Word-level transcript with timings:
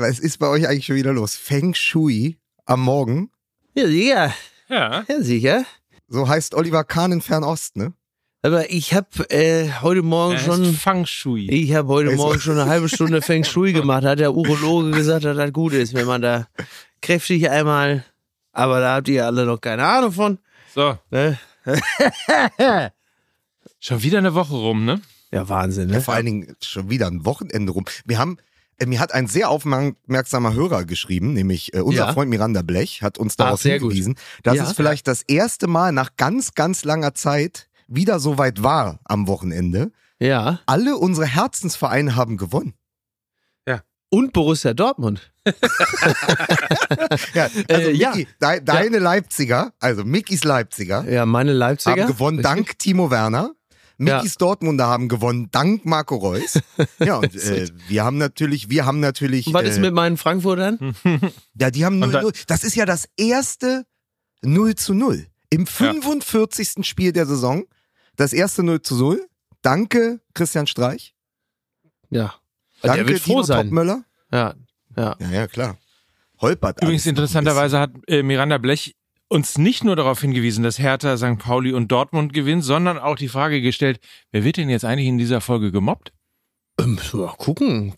Was 0.00 0.20
ist 0.20 0.38
bei 0.38 0.46
euch 0.46 0.68
eigentlich 0.68 0.86
schon 0.86 0.94
wieder 0.94 1.12
los? 1.12 1.34
Feng 1.34 1.74
Shui 1.74 2.38
am 2.66 2.82
Morgen? 2.82 3.32
Ja, 3.74 3.88
sicher. 3.88 4.34
Ja. 4.68 5.04
Ja, 5.08 5.20
sicher. 5.22 5.64
So 6.06 6.28
heißt 6.28 6.54
Oliver 6.54 6.84
Kahn 6.84 7.10
in 7.10 7.20
Fernost, 7.20 7.76
ne? 7.76 7.92
Aber 8.42 8.70
ich 8.70 8.94
habe 8.94 9.08
äh, 9.30 9.68
heute 9.82 10.02
Morgen 10.02 10.34
Er 10.34 10.38
schon. 10.38 10.72
Fang 10.74 11.04
Shui. 11.04 11.50
Ich 11.50 11.74
habe 11.74 11.88
heute 11.88 12.10
Also- 12.10 12.22
Morgen 12.22 12.38
schon 12.38 12.60
eine 12.60 12.70
halbe 12.70 12.88
Stunde 12.88 13.22
Feng 13.22 13.42
Shui 13.42 13.72
gemacht. 13.72 14.04
Hat 14.04 14.20
der 14.20 14.34
Urologe 14.34 14.92
gesagt, 14.92 15.24
dass 15.24 15.36
das 15.36 15.52
gut 15.52 15.72
ist, 15.72 15.94
wenn 15.94 16.06
man 16.06 16.22
da 16.22 16.46
kräftig 17.02 17.50
einmal. 17.50 18.04
Aber 18.52 18.78
da 18.78 18.94
habt 18.94 19.08
ihr 19.08 19.26
alle 19.26 19.46
noch 19.46 19.60
keine 19.60 19.84
Ahnung 19.84 20.12
von. 20.12 20.38
So, 20.76 20.96
Ne? 21.10 21.40
schon 23.80 24.02
wieder 24.04 24.18
eine 24.18 24.34
Woche 24.34 24.54
rum, 24.54 24.84
ne? 24.84 25.00
Ja, 25.32 25.48
Wahnsinn, 25.48 25.88
ne? 25.90 26.00
Vor 26.00 26.14
allen 26.14 26.26
Dingen 26.26 26.56
schon 26.62 26.88
wieder 26.88 27.08
ein 27.08 27.24
Wochenende 27.24 27.72
rum. 27.72 27.84
Wir 28.06 28.18
haben, 28.20 28.38
mir 28.86 29.00
hat 29.00 29.12
ein 29.12 29.26
sehr 29.26 29.48
aufmerksamer 29.50 30.52
Hörer 30.54 30.84
geschrieben, 30.84 31.32
nämlich 31.32 31.74
äh, 31.74 31.80
unser 31.80 32.06
Ja. 32.06 32.12
Freund 32.12 32.30
Miranda 32.30 32.62
Blech 32.62 33.02
hat 33.02 33.18
uns 33.18 33.36
darauf 33.36 33.62
gut. 33.62 33.70
hingewiesen, 33.72 34.16
dass 34.42 34.56
Ja. 34.56 34.64
es 34.64 34.72
vielleicht 34.72 35.08
das 35.08 35.22
erste 35.22 35.66
Mal 35.66 35.92
nach 35.92 36.16
ganz, 36.16 36.54
ganz 36.54 36.84
langer 36.84 37.14
Zeit 37.14 37.68
wieder 37.88 38.20
so 38.20 38.38
weit 38.38 38.62
war 38.62 39.00
am 39.04 39.26
Wochenende. 39.26 39.90
Ja. 40.20 40.60
Alle 40.66 40.96
unsere 40.96 41.26
Herzensvereine 41.26 42.14
haben 42.16 42.36
gewonnen. 42.36 42.74
Und 44.10 44.32
Borussia 44.32 44.72
Dortmund. 44.72 45.30
Ja, 47.34 47.44
also 47.44 47.90
Äh, 47.90 47.92
ja. 47.92 48.10
Micky, 48.14 48.26
de, 48.40 48.60
deine 48.62 48.98
Leipziger, 48.98 49.72
also 49.80 50.02
Mickys 50.04 50.44
Leipziger, 50.44 51.04
Ja, 51.08 51.26
meine 51.26 51.52
Leipziger. 51.52 52.02
haben 52.02 52.06
gewonnen 52.12 52.42
dank 52.42 52.78
Timo 52.78 53.10
Werner. 53.10 53.52
Mickys 53.98 54.36
Dortmunder 54.36 54.86
haben 54.86 55.08
gewonnen 55.08 55.48
dank 55.50 55.84
Marco 55.84 56.16
Reus. 56.16 56.60
Ja, 56.98 57.16
und 57.16 57.34
äh, 57.34 57.68
wir 57.88 58.04
haben 58.04 58.18
natürlich, 58.18 58.70
wir 58.70 58.86
haben 58.86 59.00
natürlich. 59.00 59.48
Und 59.48 59.54
was 59.54 59.64
äh, 59.64 59.68
ist 59.70 59.80
mit 59.80 59.92
meinen 59.92 60.16
Frankfurtern? 60.16 60.94
Ja, 61.54 61.70
die 61.70 61.84
haben 61.84 62.02
Und 62.02 62.12
0 62.12 62.32
Das 62.46 62.64
ist 62.64 62.76
ja 62.76 62.86
das 62.86 63.08
erste 63.16 63.84
0 64.42 64.76
zu 64.76 64.94
0. 64.94 65.26
Im 65.50 65.66
45. 65.66 66.86
Spiel 66.86 67.12
der 67.12 67.26
Saison. 67.26 67.64
Das 68.16 68.32
erste 68.32 68.62
0 68.62 68.82
zu 68.82 68.96
0. 68.96 69.26
Danke, 69.62 70.20
Christian 70.34 70.66
Streich. 70.66 71.14
Ja. 72.10 72.34
Danke, 72.82 72.98
der 72.98 73.08
wird 73.08 73.20
froh 73.20 73.32
Dino 73.34 73.42
sein. 73.42 73.66
Topmöller. 73.66 74.04
Ja. 74.32 74.54
Ja. 74.96 75.16
Ja, 75.18 75.30
ja, 75.30 75.46
klar. 75.46 75.78
Holpert. 76.40 76.80
Übrigens 76.82 77.06
interessanterweise 77.06 77.78
hat 77.80 77.90
äh, 78.06 78.22
Miranda 78.22 78.58
Blech 78.58 78.94
uns 79.28 79.58
nicht 79.58 79.84
nur 79.84 79.94
darauf 79.96 80.20
hingewiesen, 80.20 80.64
dass 80.64 80.78
Hertha, 80.78 81.16
St. 81.16 81.38
Pauli 81.38 81.72
und 81.72 81.92
Dortmund 81.92 82.32
gewinnen, 82.32 82.62
sondern 82.62 82.98
auch 82.98 83.16
die 83.16 83.28
Frage 83.28 83.60
gestellt, 83.60 84.00
wer 84.32 84.44
wird 84.44 84.56
denn 84.56 84.70
jetzt 84.70 84.84
eigentlich 84.84 85.08
in 85.08 85.18
dieser 85.18 85.40
Folge 85.40 85.70
gemobbt? 85.70 86.12
Ähm, 86.80 86.96
mal 87.12 87.34
gucken. 87.36 87.92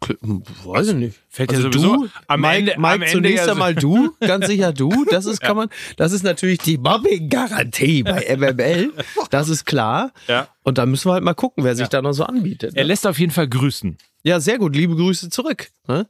Weiß 0.65 0.89
ich 0.89 0.95
nicht. 0.95 1.21
Fällt 1.29 1.51
Also 1.51 1.67
ja 1.67 1.73
sowieso 1.73 1.97
du, 1.97 2.09
am 2.29 2.41
Mike, 2.41 2.57
Ende, 2.57 2.73
Mike 2.79 2.87
am 2.95 3.03
Ende 3.03 3.13
zunächst 3.13 3.37
ja 3.39 3.45
so- 3.45 3.51
einmal 3.53 3.75
du, 3.75 4.15
ganz 4.21 4.47
sicher 4.47 4.73
du. 4.73 5.05
Das 5.05 5.27
ist, 5.27 5.41
kann 5.43 5.55
man, 5.57 5.69
das 5.99 6.13
ist 6.13 6.23
natürlich 6.25 6.59
die 6.61 6.79
Mobbing-Garantie 6.79 8.03
bei 8.05 8.25
MML. 8.37 8.93
Das 9.29 9.51
ist 9.51 9.67
klar. 9.67 10.13
Ja. 10.29 10.49
Und 10.63 10.79
da 10.79 10.87
müssen 10.87 11.09
wir 11.09 11.13
halt 11.13 11.25
mal 11.25 11.35
gucken, 11.35 11.63
wer 11.63 11.75
sich 11.77 11.85
Ja. 11.85 11.89
da 11.91 12.03
noch 12.03 12.13
so 12.15 12.25
anbietet. 12.25 12.75
Er 12.75 12.85
Ne? 12.85 12.89
lässt 12.89 13.07
auf 13.07 13.19
jeden 13.19 13.33
Fall 13.33 13.49
grüßen. 13.49 13.99
Ja, 14.23 14.41
sehr 14.41 14.57
gut. 14.59 14.75
Liebe 14.75 14.97
Grüße 14.97 15.29
zurück. 15.29 15.69
Ne? 15.87 16.09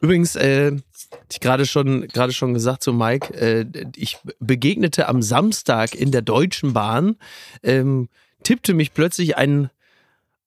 Übrigens, 0.00 0.34
äh, 0.36 0.72
ich 1.30 1.40
gerade 1.40 1.66
schon, 1.66 2.08
gerade 2.08 2.32
schon 2.32 2.54
gesagt 2.54 2.82
zu 2.82 2.92
Mike, 2.92 3.34
äh, 3.34 3.66
ich 3.96 4.18
begegnete 4.38 5.08
am 5.08 5.22
Samstag 5.22 5.94
in 5.94 6.10
der 6.10 6.22
Deutschen 6.22 6.72
Bahn, 6.72 7.16
ähm, 7.62 8.08
tippte 8.42 8.74
mich 8.74 8.94
plötzlich 8.94 9.36
ein, 9.36 9.70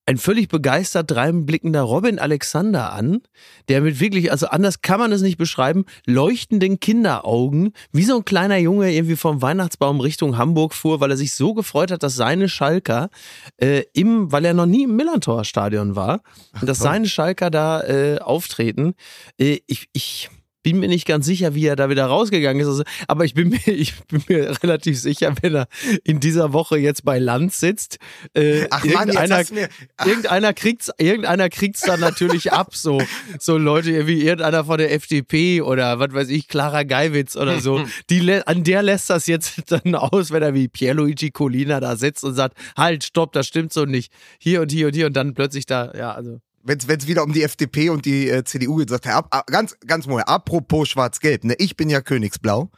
ein 0.08 0.18
völlig 0.18 0.48
begeistert 0.48 1.12
dreinblickender 1.12 1.82
Robin 1.82 2.18
Alexander 2.18 2.94
an, 2.94 3.22
der 3.68 3.82
mit 3.82 4.00
wirklich, 4.00 4.32
also 4.32 4.48
anders 4.48 4.82
kann 4.82 5.00
man 5.02 5.12
es 5.12 5.22
nicht 5.22 5.38
beschreiben, 5.38 5.84
leuchtenden 6.06 6.80
Kinderaugen, 6.80 7.74
wie 7.92 8.04
so 8.04 8.16
ein 8.16 8.26
kleiner 8.26 8.58
Junge 8.58 8.94
irgendwie 8.94 9.18
vom 9.18 9.42
Weihnachtsbaum 9.42 10.00
Richtung 10.00 10.38
Hamburg 10.38 10.74
fuhr, 10.74 11.02
weil 11.02 11.12
er 11.12 11.18
sich 11.18 11.34
so 11.34 11.54
gefreut 11.54 11.92
hat, 11.92 12.04
dass 12.04 12.16
seine 12.16 12.48
Schalker 12.48 13.10
äh, 13.58 13.84
im, 13.92 14.32
weil 14.32 14.46
er 14.46 14.54
noch 14.54 14.66
nie 14.66 14.84
im 14.84 14.96
Millantor-Stadion 14.96 15.98
war, 15.98 16.22
und 16.62 16.70
dass 16.70 16.80
toll. 16.80 16.88
seine 16.88 17.10
Schalker 17.10 17.50
da 17.50 17.82
äh, 17.82 18.20
auftreten. 18.20 18.94
Äh, 19.38 19.60
ich, 19.68 19.90
ich 19.92 20.30
bin 20.72 20.82
mir 20.82 20.90
nicht 20.90 21.08
ganz 21.08 21.26
sicher, 21.26 21.56
wie 21.56 21.66
er 21.66 21.78
da 21.78 21.90
wieder 21.90 22.06
rausgegangen 22.08 22.62
ist. 22.62 22.68
Also, 22.68 22.84
aber 23.08 23.24
ich 23.24 23.34
bin, 23.34 23.50
mir, 23.66 23.68
ich 23.68 23.96
bin 24.04 24.22
mir 24.28 24.62
relativ 24.62 25.00
sicher, 25.00 25.34
wenn 25.42 25.56
er 25.56 25.68
in 26.04 26.20
dieser 26.20 26.52
Woche 26.52 26.78
jetzt 26.78 27.06
bei 27.06 27.20
Land 27.20 27.54
sitzt. 27.54 28.00
Äh, 28.34 28.68
Ach 28.70 28.84
Mann, 28.84 29.08
irgendeiner, 29.08 29.44
mir. 29.52 29.70
irgendeiner 30.06 30.54
kriegt's, 30.54 30.92
irgendeiner 30.98 31.50
kriegt's 31.50 31.82
dann 31.82 32.02
natürlich 32.02 32.52
ab, 32.52 32.76
so, 32.76 33.02
so 33.40 33.58
Leute 33.58 34.08
wie 34.08 34.24
irgendeiner 34.24 34.66
von 34.66 34.78
der 34.78 34.94
FDP 34.94 35.62
oder 35.62 36.00
was 36.00 36.14
weiß 36.14 36.30
ich, 36.30 36.50
Clara 36.50 36.84
Geiwitz 36.84 37.38
oder 37.38 37.62
so. 37.62 37.86
Die, 38.10 38.42
an 38.46 38.66
der 38.66 38.84
lässt 38.84 39.10
das 39.10 39.28
jetzt 39.28 39.72
dann 39.72 39.96
aus, 39.96 40.32
wenn 40.32 40.44
er 40.44 40.54
wie 40.54 40.68
Pierluigi 40.68 41.32
Colina 41.32 41.80
da 41.80 41.96
sitzt 41.96 42.26
und 42.26 42.34
sagt, 42.34 42.58
halt, 42.76 43.06
stopp, 43.06 43.32
das 43.32 43.48
stimmt 43.48 43.72
so 43.72 43.86
nicht. 43.86 44.12
Hier 44.38 44.62
und 44.62 44.72
hier 44.72 44.88
und 44.88 44.96
hier 44.96 45.06
und 45.06 45.14
dann 45.14 45.34
plötzlich 45.34 45.66
da, 45.66 45.94
ja, 45.96 46.12
also. 46.12 46.42
Wenn 46.68 46.80
es 46.80 47.08
wieder 47.08 47.24
um 47.24 47.34
die 47.34 47.44
FDP 47.44 47.90
und 47.90 48.06
die 48.06 48.30
äh, 48.30 48.44
CDU 48.44 48.78
geht, 48.78 48.90
sagt 48.90 49.06
er, 49.06 49.16
ab, 49.16 49.28
ab, 49.32 49.48
ganz, 49.48 49.78
ganz 49.86 50.06
mal, 50.06 50.22
apropos 50.24 50.90
Schwarz-Gelb, 50.90 51.46
ne, 51.46 51.56
ich 51.58 51.78
bin 51.78 51.90
ja 51.90 52.02
Königsblau. 52.02 52.70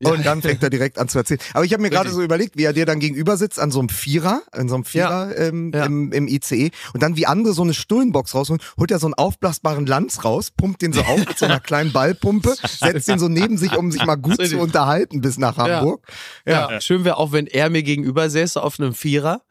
Und 0.00 0.24
dann 0.24 0.42
fängt 0.42 0.62
er 0.62 0.70
direkt 0.70 0.98
an 0.98 1.08
zu 1.08 1.18
erzählen. 1.18 1.40
Aber 1.54 1.64
ich 1.64 1.72
habe 1.72 1.82
mir 1.82 1.90
gerade 1.90 2.10
so 2.10 2.22
überlegt, 2.22 2.56
wie 2.56 2.64
er 2.64 2.72
dir 2.72 2.86
dann 2.86 3.00
gegenüber 3.00 3.36
sitzt 3.36 3.58
an 3.58 3.70
so 3.70 3.80
einem 3.80 3.88
Vierer, 3.88 4.42
an 4.52 4.68
so 4.68 4.76
einem 4.76 4.84
Vierer 4.84 5.36
ähm, 5.36 5.72
Ja. 5.74 5.86
Im, 5.86 6.12
im 6.12 6.28
ICE 6.28 6.70
und 6.94 7.02
dann 7.02 7.16
wie 7.16 7.26
andere 7.26 7.52
so 7.52 7.62
eine 7.62 7.74
Stullenbox 7.74 8.34
rausholen, 8.34 8.62
holt 8.78 8.90
er 8.90 8.98
so 8.98 9.06
einen 9.06 9.14
aufblasbaren 9.14 9.86
Lanz 9.86 10.24
raus, 10.24 10.50
pumpt 10.50 10.82
den 10.82 10.92
so 10.92 11.00
auf 11.00 11.18
mit 11.18 11.36
so 11.36 11.46
einer 11.46 11.60
kleinen 11.60 11.92
Ballpumpe, 11.92 12.54
setzt 12.62 13.08
den 13.08 13.18
so 13.18 13.28
neben 13.28 13.58
sich, 13.58 13.76
um 13.76 13.90
sich 13.90 14.04
mal 14.04 14.16
gut 14.16 14.46
zu 14.46 14.58
unterhalten 14.58 15.20
bis 15.20 15.38
nach 15.38 15.56
Hamburg. 15.56 16.06
Ja. 16.46 16.80
Schön 16.80 17.04
wäre 17.04 17.16
auch, 17.16 17.32
wenn 17.32 17.46
er 17.46 17.70
mir 17.70 17.82
gegenüber 17.82 18.30
säße 18.30 18.62
auf 18.62 18.78
einem 18.78 18.94
Vierer 18.94 19.42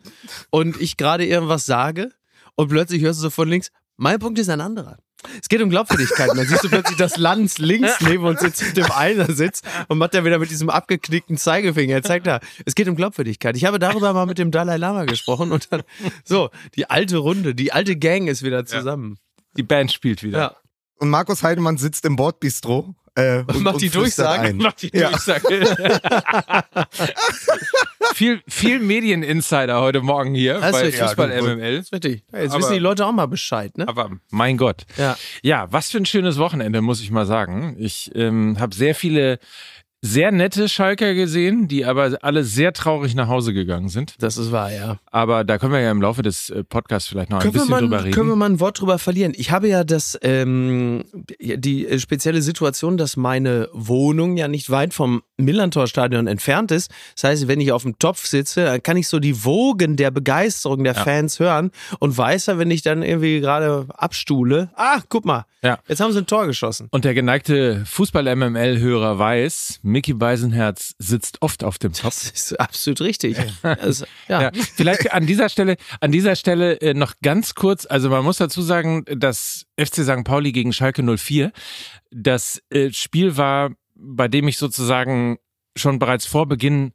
und 0.50 0.80
ich 0.80 0.98
gerade 0.98 1.26
irgendwas 1.26 1.66
sage 1.66 2.12
und 2.56 2.70
plötzlich 2.70 3.02
hörst 3.02 3.20
du 3.20 3.24
so 3.24 3.30
von 3.30 3.50
links, 3.50 3.72
mein 3.98 4.20
Punkt 4.20 4.40
ist 4.40 4.50
ein 4.50 4.62
anderer. 4.62 4.98
Es 5.42 5.50
geht 5.50 5.62
um 5.62 5.70
Glaubwürdigkeit. 5.70 6.30
Dann 6.30 6.46
siehst 6.46 6.64
du 6.64 6.70
plötzlich, 6.70 6.98
dass 6.98 7.18
Lanz 7.18 7.58
links 7.58 8.00
neben 8.02 8.24
uns 8.24 8.40
sitzt, 8.40 8.64
mit 8.64 8.78
dem 8.78 8.92
einer 8.92 9.32
sitzt 9.32 9.66
und 9.88 9.98
macht 9.98 10.14
er 10.14 10.24
wieder 10.24 10.40
mit 10.40 10.52
diesem 10.52 10.70
abgeknickten 10.70 11.38
Zeigefinger. 11.38 11.96
Er 11.96 12.04
zeigt 12.04 12.28
da, 12.28 12.40
es 12.66 12.76
geht 12.76 12.88
um 12.88 12.96
Glaubwürdigkeit. 12.96 13.58
Ich 13.58 13.66
habe 13.66 13.80
darüber 13.80 14.14
mal 14.14 14.26
mit 14.26 14.38
dem 14.38 14.52
Dalai 14.52 14.78
Lama 14.78 15.06
gesprochen 15.06 15.52
und 15.52 15.72
dann, 15.72 15.82
so, 16.24 16.50
die 16.76 16.90
alte 16.90 17.18
Runde, 17.18 17.56
die 17.56 17.74
alte 17.74 17.96
Gang 17.96 18.28
ist 18.28 18.44
wieder 18.44 18.66
zusammen. 18.66 19.18
Die 19.58 19.64
Band 19.64 19.92
spielt 19.92 20.22
wieder. 20.22 20.38
Ja. 20.38 20.56
Und 21.00 21.10
Markus 21.10 21.44
Heidemann 21.44 21.78
sitzt 21.78 22.06
im 22.06 22.16
Bordbistro 22.16 22.96
äh, 23.18 23.44
und, 23.48 23.62
Macht 23.62 23.76
und 23.76 23.82
die 23.82 23.90
ein. 23.90 24.58
Macht 24.58 24.82
die 24.84 24.92
Ja. 24.94 25.10
Durchsage. 25.10 25.68
viel, 28.14 28.42
viel 28.48 28.80
Medieninsider 28.80 29.82
heute 29.82 30.02
Morgen 30.02 30.34
hier 30.36 30.56
Das 30.60 30.72
bei 30.72 30.88
ist 30.88 31.00
Fußball 31.00 31.32
ja, 31.32 31.42
MML. 31.42 31.78
ist 31.78 31.94
richtig. 31.94 32.24
Ja, 32.32 32.40
jetzt 32.42 32.52
Aber- 32.52 32.60
wissen 32.62 32.74
die 32.74 32.80
Leute 32.80 33.06
auch 33.06 33.12
mal 33.12 33.26
Bescheid, 33.28 33.78
ne? 33.78 33.88
Aber 33.88 34.12
mein 34.30 34.58
Gott. 34.58 34.86
Ja. 34.98 35.18
Ja, 35.42 35.68
was 35.72 35.92
für 35.92 35.98
ein 35.98 36.06
schönes 36.06 36.38
Wochenende, 36.38 36.82
muss 36.82 37.02
ich 37.02 37.12
mal 37.12 37.26
sagen. 37.26 37.76
Ich 37.80 38.12
ähm, 38.16 38.58
habe 38.60 38.76
sehr 38.76 38.96
viele 38.96 39.40
sehr 40.02 40.32
nette 40.32 40.70
Schalker 40.70 41.14
gesehen, 41.16 41.68
die 41.68 41.84
aber 41.84 42.18
alle 42.22 42.44
sehr 42.44 42.72
traurig 42.72 43.16
nach 43.16 43.28
Hause 43.28 43.52
gegangen 43.54 43.90
sind. 43.90 44.14
Das 44.20 44.38
ist 44.38 44.52
wahr, 44.52 44.72
ja. 44.72 45.00
Aber 45.12 45.44
da 45.44 45.58
können 45.58 45.74
wir 45.74 45.80
ja 45.82 45.90
im 45.92 46.02
Laufe 46.02 46.22
des 46.22 46.50
äh, 46.52 46.64
Podcasts 46.64 47.10
vielleicht 47.10 47.32
noch 47.32 47.38
ein 47.40 47.42
Können 47.42 47.56
wir, 47.56 47.62
bisschen 47.62 47.72
mal, 47.72 47.82
drüber 47.82 48.04
reden. 48.04 48.14
können 48.14 48.30
wir 48.30 48.36
mal 48.36 48.50
ein 48.50 48.60
Wort 48.60 48.80
drüber 48.80 49.00
verlieren? 49.00 49.34
Ich 49.36 49.50
habe 49.52 49.68
ja 49.68 49.84
das, 49.84 50.18
ähm, 50.22 51.04
die 51.40 51.88
äh, 51.88 51.98
spezielle 52.00 52.42
Situation, 52.44 52.98
dass 52.98 53.18
meine 53.18 53.70
Wohnung 53.74 54.38
ja 54.38 54.48
nicht 54.48 54.70
weit 54.70 54.94
vom 54.94 55.24
Millantor-Stadion 55.38 56.28
entfernt 56.28 56.72
ist. 56.72 56.92
Das 57.16 57.24
heißt, 57.24 57.48
wenn 57.48 57.60
ich 57.60 57.72
auf 57.72 57.82
dem 57.84 57.98
Topf 58.00 58.26
sitze, 58.28 58.66
dann 58.66 58.84
kann 58.84 58.98
ich 58.98 59.08
so 59.08 59.20
die 59.20 59.44
Wogen 59.46 59.96
der 59.96 60.12
Begeisterung 60.12 60.84
der 60.84 60.94
Ja. 60.94 61.04
Fans 61.04 61.40
hören 61.40 61.72
und 62.00 62.16
weiß 62.18 62.46
ja, 62.48 62.58
wenn 62.60 62.70
ich 62.72 62.82
dann 62.84 63.02
irgendwie 63.02 63.40
gerade 63.40 63.86
abstuhle, 63.90 64.70
ah, 64.76 65.00
guck 65.10 65.26
mal, 65.26 65.46
Ja. 65.64 65.80
jetzt 65.88 66.00
haben 66.02 66.12
sie 66.14 66.20
ein 66.20 66.28
Tor 66.28 66.46
geschossen. 66.46 66.88
Und 66.92 67.04
der 67.04 67.14
geneigte 67.16 67.84
Fußball-MML-Hörer 67.86 69.18
weiß, 69.20 69.80
Mickey 69.88 70.14
Beisenherz 70.14 70.94
sitzt 71.00 71.42
oft 71.42 71.64
auf 71.64 71.80
dem 71.80 71.94
Topf. 71.94 72.04
Das 72.04 72.32
ist 72.32 72.60
absolut 72.60 73.02
richtig. 73.02 73.38
Das, 73.62 74.06
ja. 74.28 74.42
Ja, 74.44 74.52
vielleicht 74.76 75.12
an 75.14 75.26
dieser 75.26 75.50
Stelle, 75.50 75.78
an 76.00 76.12
dieser 76.12 76.36
Stelle 76.36 76.80
äh, 76.82 76.94
noch 76.94 77.14
ganz 77.22 77.56
kurz, 77.56 77.86
also 77.86 78.10
man 78.10 78.24
muss 78.24 78.38
dazu 78.38 78.62
sagen, 78.62 79.04
dass 79.06 79.66
FC 79.80 80.04
St. 80.04 80.24
Pauli 80.24 80.52
gegen 80.52 80.74
Schalke 80.74 81.04
04, 81.04 81.52
das 82.12 82.62
äh, 82.70 82.92
Spiel 82.92 83.38
war, 83.38 83.72
bei 83.96 84.28
dem 84.28 84.48
ich 84.48 84.58
sozusagen 84.58 85.38
schon 85.76 86.00
bereits 86.00 86.26
vor 86.26 86.48
Beginn 86.48 86.94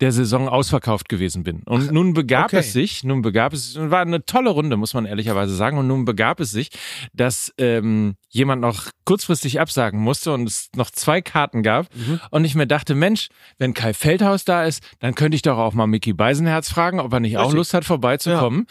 der 0.00 0.12
Saison 0.12 0.48
ausverkauft 0.48 1.08
gewesen 1.08 1.42
bin. 1.42 1.62
Und 1.64 1.90
nun 1.90 2.12
begab 2.12 2.46
okay. 2.46 2.58
es 2.58 2.72
sich, 2.72 3.02
nun 3.02 3.22
begab 3.22 3.54
es, 3.54 3.76
war 3.78 4.02
eine 4.02 4.24
tolle 4.26 4.50
Runde, 4.50 4.76
muss 4.76 4.92
man 4.92 5.06
ehrlicherweise 5.06 5.54
sagen. 5.54 5.78
Und 5.78 5.86
nun 5.86 6.04
begab 6.04 6.40
es 6.40 6.50
sich, 6.50 6.68
dass 7.14 7.52
ähm, 7.56 8.16
jemand 8.28 8.60
noch 8.60 8.88
kurzfristig 9.04 9.60
absagen 9.60 10.00
musste 10.00 10.32
und 10.32 10.48
es 10.48 10.68
noch 10.74 10.90
zwei 10.90 11.20
Karten 11.22 11.62
gab. 11.62 11.86
Mhm. 11.94 12.20
Und 12.30 12.44
ich 12.44 12.54
mir 12.54 12.66
dachte, 12.66 12.94
Mensch, 12.94 13.28
wenn 13.58 13.72
Kai 13.72 13.94
Feldhaus 13.94 14.44
da 14.44 14.64
ist, 14.64 14.82
dann 14.98 15.14
könnte 15.14 15.36
ich 15.36 15.42
doch 15.42 15.58
auch 15.58 15.72
mal 15.74 15.86
Mickey 15.86 16.12
Beisenherz 16.12 16.68
fragen, 16.68 16.98
ob 17.00 17.12
er 17.12 17.20
nicht 17.20 17.38
auch. 17.38 17.52
Lust 17.52 17.72
hat, 17.72 17.84
vorbeizukommen. 17.84 18.66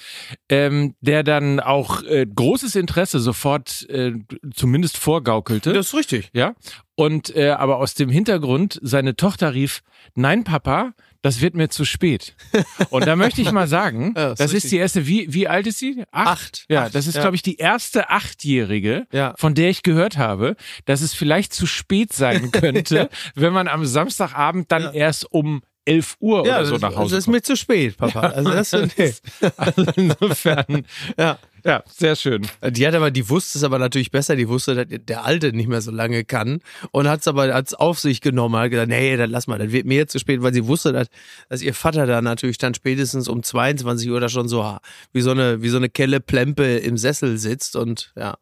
Ähm, 0.50 0.96
der 1.02 1.24
dann 1.24 1.60
auch 1.60 2.04
äh, 2.04 2.26
großes 2.28 2.76
Interesse 2.76 3.20
sofort 3.20 3.90
äh, 3.90 4.14
zumindest 4.54 4.98
vorgaukelte. 4.98 5.74
Das 5.74 5.88
ist 5.88 5.94
richtig. 5.96 6.30
Ja. 6.34 6.54
Und 6.96 7.36
äh, 7.36 7.50
aber 7.50 7.78
aus 7.78 7.94
dem 7.94 8.10
Hintergrund, 8.10 8.80
seine 8.82 9.16
Tochter 9.16 9.54
rief, 9.54 9.82
nein, 10.16 10.44
Papa, 10.46 10.94
das 11.22 11.42
wird 11.42 11.56
mir 11.56 11.70
zu 11.70 11.84
spät. 11.86 12.36
Und 12.92 13.08
da 13.08 13.16
möchte 13.16 13.42
ich 13.42 13.52
mal 13.52 13.68
sagen, 13.68 14.14
Ja, 14.16 14.32
ist 14.32 14.40
das 14.40 14.52
ist 14.52 14.54
richtig. 14.56 14.70
die 14.72 14.78
erste, 14.78 15.08
wie, 15.08 15.34
wie 15.34 15.48
alt 15.48 15.66
ist 15.68 15.80
sie? 15.80 16.04
Acht. 16.12 16.66
Ja, 16.70 16.84
Acht, 16.84 16.96
das 16.96 17.08
ist, 17.08 17.16
ja. 17.16 17.22
glaube 17.22 17.36
ich, 17.36 17.42
die 17.42 17.58
erste 17.58 18.10
Achtjährige, 18.12 19.08
Ja. 19.12 19.34
Von 19.46 19.54
der 19.54 19.70
ich 19.70 19.84
gehört 19.84 20.18
habe, 20.18 20.56
dass 20.86 21.02
es 21.02 21.14
vielleicht 21.14 21.54
zu 21.54 21.68
spät 21.68 22.12
sein 22.12 22.50
könnte, 22.52 23.12
wenn 23.36 23.54
man 23.54 23.68
am 23.68 23.86
Samstagabend 23.86 24.72
dann 24.72 24.92
erst 24.92 25.32
um 25.32 25.62
11 25.86 26.16
Uhr 26.20 26.48
Ja, 26.48 26.58
oder 26.58 26.66
so 26.66 26.78
nach 26.78 26.96
Hause 26.96 27.14
das 27.14 27.26
ist 27.26 27.28
mir 27.28 27.44
zu 27.44 27.56
spät, 27.56 27.96
Papa. 27.96 28.22
Also 28.22 28.50
das, 28.50 28.72
nee. 28.98 29.14
Also 29.56 29.86
insofern, 29.98 30.88
ja. 31.20 31.38
ja, 31.64 31.84
sehr 31.88 32.16
schön. 32.16 32.48
Die 32.72 32.88
hat 32.88 32.96
aber, 32.96 33.12
die 33.12 33.30
wusste 33.30 33.60
es 33.60 33.64
aber 33.64 33.78
natürlich 33.78 34.10
besser. 34.10 34.36
Die 34.36 34.50
wusste, 34.50 34.74
dass 34.74 34.88
der 34.90 35.26
Alte 35.26 35.54
nicht 35.54 35.70
mehr 35.70 35.82
so 35.82 35.92
lange 35.92 36.26
kann 36.26 36.62
und 36.90 37.08
hat 37.08 37.20
es 37.20 37.28
aber 37.28 37.54
als 37.54 37.76
auf 37.76 38.00
sich 38.00 38.22
genommen. 38.22 38.56
Hat 38.56 38.72
gesagt, 38.72 38.90
nee, 38.90 39.16
dann 39.16 39.30
lass 39.30 39.46
mal, 39.46 39.60
das 39.60 39.72
wird 39.72 39.86
mir 39.86 39.98
jetzt 39.98 40.14
zu 40.14 40.18
spät, 40.18 40.42
weil 40.42 40.56
sie 40.56 40.66
wusste, 40.66 40.92
dass, 40.92 41.10
dass 41.50 41.62
ihr 41.62 41.76
Vater 41.76 42.08
da 42.08 42.20
natürlich 42.20 42.58
dann 42.58 42.74
spätestens 42.74 43.28
um 43.28 43.44
22 43.44 44.10
Uhr 44.10 44.20
da 44.20 44.28
schon 44.28 44.48
so 44.48 44.76
wie 45.14 45.22
so 45.22 45.30
eine, 45.30 45.62
wie 45.62 45.70
so 45.70 45.78
eine 45.78 45.90
Kelle 45.90 46.20
Plempe 46.20 46.78
im 46.78 46.98
Sessel 46.98 47.38
sitzt 47.38 47.76
und 47.76 48.12
ja. 48.16 48.38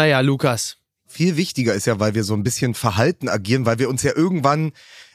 Naja, 0.00 0.20
Lukas. 0.20 0.78
Viel 1.06 1.36
wichtiger 1.36 1.74
ist 1.74 1.86
ja, 1.86 2.00
weil 2.00 2.14
wir 2.14 2.24
so 2.24 2.32
ein 2.32 2.42
bisschen 2.42 2.72
verhalten 2.72 3.28
agieren, 3.28 3.66
weil 3.66 3.78
wir 3.78 3.90
uns 3.90 4.02
ja 4.02 4.16
irgendwann 4.16 4.72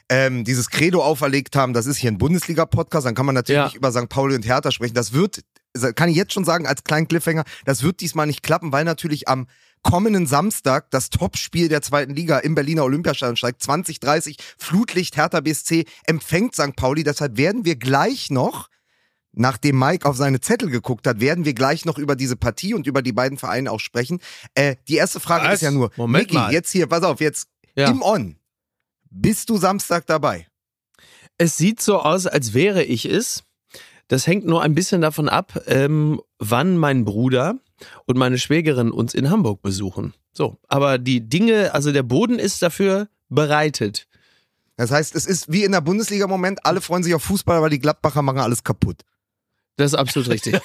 ähm, 0.08 0.44
dieses 0.44 0.70
Credo 0.70 1.02
auferlegt 1.02 1.56
haben, 1.56 1.72
das 1.72 1.86
ist 1.86 1.96
hier 1.96 2.08
ein 2.08 2.18
Bundesliga-Podcast, 2.18 3.04
dann 3.04 3.16
kann 3.16 3.26
man 3.26 3.34
natürlich 3.34 3.72
Ja. 3.72 3.76
über 3.76 3.90
St. 3.90 4.08
Pauli 4.08 4.36
und 4.36 4.46
Hertha 4.46 4.70
sprechen. 4.70 4.94
Das 4.94 5.12
wird, 5.12 5.40
kann 5.96 6.08
ich 6.08 6.14
jetzt 6.14 6.32
schon 6.34 6.44
sagen, 6.44 6.68
als 6.68 6.84
kleinen 6.84 7.08
Cliffhanger, 7.08 7.42
das 7.64 7.82
wird 7.82 7.98
diesmal 7.98 8.28
nicht 8.28 8.44
klappen, 8.44 8.70
weil 8.70 8.84
natürlich 8.84 9.26
am 9.26 9.48
kommenden 9.82 10.28
Samstag 10.28 10.88
das 10.92 11.10
Topspiel 11.10 11.68
der 11.68 11.82
zweiten 11.82 12.14
Liga 12.14 12.38
im 12.38 12.54
Berliner 12.54 12.84
Olympiastadion 12.84 13.34
steigt. 13.36 13.64
2030, 13.64 14.36
Flutlicht 14.56 15.16
Hertha 15.16 15.40
BSC 15.40 15.84
empfängt 16.04 16.54
St. 16.54 16.76
Pauli. 16.76 17.02
Deshalb 17.02 17.36
werden 17.38 17.64
wir 17.64 17.74
gleich 17.74 18.30
noch 18.30 18.68
nachdem 19.36 19.78
Mike 19.78 20.08
auf 20.08 20.16
seine 20.16 20.40
Zettel 20.40 20.68
geguckt 20.70 21.06
hat, 21.06 21.20
werden 21.20 21.44
wir 21.44 21.54
gleich 21.54 21.84
noch 21.84 21.98
über 21.98 22.16
diese 22.16 22.34
Partie 22.36 22.74
und 22.74 22.86
über 22.88 23.02
die 23.02 23.12
beiden 23.12 23.38
Vereine 23.38 23.70
auch 23.70 23.78
sprechen. 23.80 24.18
Äh, 24.54 24.76
die 24.88 24.96
erste 24.96 25.20
Frage 25.20 25.46
Was? 25.46 25.54
ist 25.56 25.60
ja 25.62 25.70
nur, 25.70 25.90
Moment 25.96 26.24
Micky, 26.24 26.34
mal. 26.34 26.52
jetzt 26.52 26.70
hier, 26.72 26.88
pass 26.88 27.04
auf, 27.04 27.20
jetzt 27.20 27.48
Ja. 27.76 27.88
im 27.90 28.02
On. 28.02 28.36
Bist 29.10 29.48
du 29.50 29.56
Samstag 29.56 30.06
dabei? 30.06 30.48
Es 31.38 31.56
sieht 31.56 31.80
so 31.80 32.00
aus, 32.00 32.26
als 32.26 32.54
wäre 32.54 32.82
ich 32.82 33.04
es. 33.04 33.44
Das 34.08 34.26
hängt 34.26 34.46
nur 34.46 34.62
ein 34.62 34.74
bisschen 34.74 35.00
davon 35.00 35.28
ab, 35.28 35.60
ähm, 35.66 36.20
wann 36.38 36.76
mein 36.78 37.04
Bruder 37.04 37.56
und 38.06 38.16
meine 38.16 38.38
Schwägerin 38.38 38.90
uns 38.90 39.14
in 39.14 39.30
Hamburg 39.30 39.62
besuchen. 39.62 40.14
So, 40.32 40.56
aber 40.68 40.98
die 40.98 41.28
Dinge, 41.28 41.74
also 41.74 41.92
der 41.92 42.02
Boden 42.02 42.38
ist 42.38 42.62
dafür 42.62 43.08
bereitet. 43.28 44.06
Das 44.76 44.90
heißt, 44.90 45.14
es 45.16 45.26
ist 45.26 45.50
wie 45.50 45.64
in 45.64 45.72
der 45.72 45.80
Bundesliga 45.80 46.24
im 46.24 46.30
Moment, 46.30 46.64
alle 46.64 46.80
freuen 46.80 47.02
sich 47.02 47.14
auf 47.14 47.22
Fußball, 47.22 47.56
aber 47.56 47.70
die 47.70 47.78
Gladbacher 47.78 48.22
machen 48.22 48.38
alles 48.40 48.62
kaputt. 48.62 49.02
Das 49.76 49.92
ist 49.92 49.98
absolut 49.98 50.30
richtig. 50.30 50.58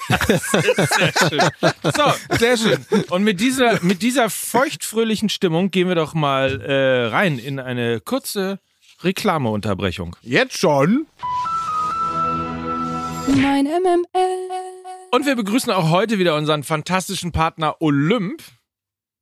So, 1.94 2.36
sehr 2.38 2.56
schön. 2.56 2.84
Und 3.10 3.24
mit 3.24 3.40
dieser, 3.40 3.82
mit 3.82 4.02
dieser 4.02 4.30
feuchtfröhlichen 4.30 5.28
Stimmung 5.28 5.70
gehen 5.70 5.88
wir 5.88 5.94
doch 5.94 6.14
mal 6.14 6.60
äh, 6.62 7.06
rein 7.08 7.38
in 7.38 7.60
eine 7.60 8.00
kurze 8.00 8.58
Reklameunterbrechung. 9.02 10.16
Jetzt 10.22 10.56
schon? 10.58 11.06
Mein 13.28 13.64
MML. 13.64 14.06
Und 15.10 15.26
wir 15.26 15.36
begrüßen 15.36 15.70
auch 15.72 15.90
heute 15.90 16.18
wieder 16.18 16.36
unseren 16.36 16.62
fantastischen 16.62 17.32
Partner 17.32 17.76
Olymp. 17.80 18.42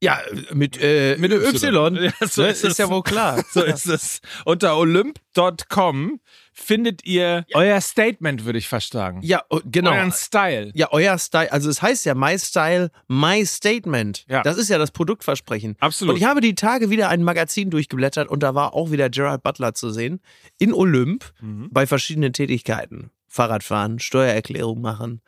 Ja, 0.02 0.18
mit, 0.52 0.78
äh, 0.80 1.16
mit 1.18 1.32
Y. 1.32 1.96
Ja, 1.96 2.12
so 2.26 2.42
ne? 2.42 2.48
ist 2.48 2.64
ist, 2.64 2.72
es. 2.72 2.78
ja 2.78 2.88
wohl 2.88 3.02
klar. 3.02 3.42
So 3.50 3.62
ist 3.62 3.86
es. 3.86 4.20
Unter 4.44 4.76
olymp.com 4.76 6.20
findet 6.62 7.04
ihr 7.04 7.44
euer 7.54 7.80
Statement, 7.80 8.44
würde 8.44 8.58
ich 8.58 8.68
fast 8.68 8.92
sagen. 8.92 9.20
Ja, 9.22 9.42
oh, 9.48 9.60
genau. 9.64 9.92
Euren 9.92 10.12
Style. 10.12 10.70
Ja, 10.74 10.88
euer 10.92 11.18
Style, 11.18 11.50
also 11.50 11.70
es 11.70 11.82
heißt 11.82 12.04
ja 12.04 12.14
My 12.14 12.38
Style, 12.38 12.90
My 13.08 13.44
Statement. 13.44 14.24
Ja. 14.28 14.42
Das 14.42 14.56
ist 14.56 14.68
ja 14.68 14.78
das 14.78 14.90
Produktversprechen. 14.90 15.76
Absolut. 15.80 16.14
Und 16.14 16.20
ich 16.20 16.26
habe 16.26 16.40
die 16.40 16.54
Tage 16.54 16.90
wieder 16.90 17.08
ein 17.08 17.22
Magazin 17.22 17.70
durchgeblättert 17.70 18.28
und 18.28 18.42
da 18.42 18.54
war 18.54 18.74
auch 18.74 18.90
wieder 18.90 19.10
Gerard 19.10 19.42
Butler 19.42 19.74
zu 19.74 19.90
sehen. 19.90 20.20
In 20.58 20.72
Olymp 20.72 21.24
Mhm. 21.40 21.68
bei 21.70 21.86
verschiedenen 21.86 22.32
Tätigkeiten. 22.32 23.10
Fahrradfahren, 23.28 23.98
Steuererklärung 23.98 24.80
machen, 24.80 25.22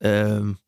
ähm, 0.00 0.58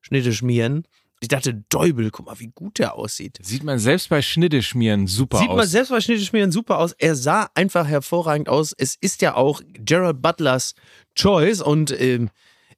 Schnitte 0.00 0.32
schmieren. 0.32 0.86
Ich 1.20 1.28
dachte, 1.28 1.54
Däubel, 1.70 2.10
guck 2.10 2.26
mal, 2.26 2.38
wie 2.40 2.52
gut 2.54 2.78
der 2.78 2.94
aussieht. 2.94 3.38
Sieht 3.42 3.64
man 3.64 3.78
selbst 3.78 4.10
bei 4.10 4.20
Schnitteschmieren 4.20 5.06
super 5.06 5.38
Sieht 5.38 5.48
aus. 5.48 5.56
man 5.56 5.66
selbst 5.66 5.88
bei 5.88 6.00
Schnitte 6.00 6.22
schmieren 6.24 6.52
super 6.52 6.78
aus. 6.78 6.92
Er 6.92 7.14
sah 7.14 7.48
einfach 7.54 7.86
hervorragend 7.86 8.48
aus. 8.48 8.74
Es 8.76 8.96
ist 9.00 9.22
ja 9.22 9.34
auch 9.34 9.62
Gerald 9.72 10.20
Butlers 10.20 10.74
Choice 11.14 11.62
und 11.62 11.98
ähm, 11.98 12.28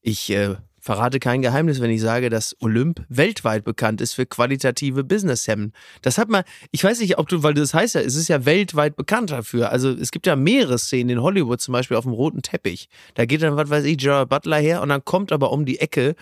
ich 0.02 0.30
äh, 0.30 0.54
verrate 0.78 1.18
kein 1.18 1.42
Geheimnis, 1.42 1.80
wenn 1.80 1.90
ich 1.90 2.00
sage, 2.00 2.30
dass 2.30 2.56
Olymp 2.60 3.04
weltweit 3.08 3.64
bekannt 3.64 4.00
ist 4.00 4.14
für 4.14 4.24
qualitative 4.24 5.02
Businesshemden. 5.02 5.72
Das 6.02 6.16
hat 6.16 6.28
man, 6.28 6.44
ich 6.70 6.84
weiß 6.84 7.00
nicht, 7.00 7.18
ob 7.18 7.28
du, 7.28 7.42
weil 7.42 7.54
das 7.54 7.74
heißt 7.74 7.96
ja, 7.96 8.00
es 8.00 8.14
ist 8.14 8.28
ja 8.28 8.46
weltweit 8.46 8.94
bekannt 8.94 9.30
dafür. 9.32 9.70
Also 9.70 9.90
es 9.90 10.12
gibt 10.12 10.26
ja 10.28 10.36
mehrere 10.36 10.78
Szenen 10.78 11.10
in 11.10 11.22
Hollywood, 11.22 11.60
zum 11.60 11.72
Beispiel 11.72 11.96
auf 11.96 12.04
dem 12.04 12.12
roten 12.12 12.42
Teppich. 12.42 12.88
Da 13.14 13.26
geht 13.26 13.42
dann, 13.42 13.56
was 13.56 13.68
weiß 13.68 13.84
ich, 13.84 13.98
Gerald 13.98 14.28
Butler 14.28 14.58
her 14.58 14.80
und 14.80 14.90
dann 14.90 15.04
kommt 15.04 15.32
aber 15.32 15.50
um 15.50 15.66
die 15.66 15.80
Ecke 15.80 16.14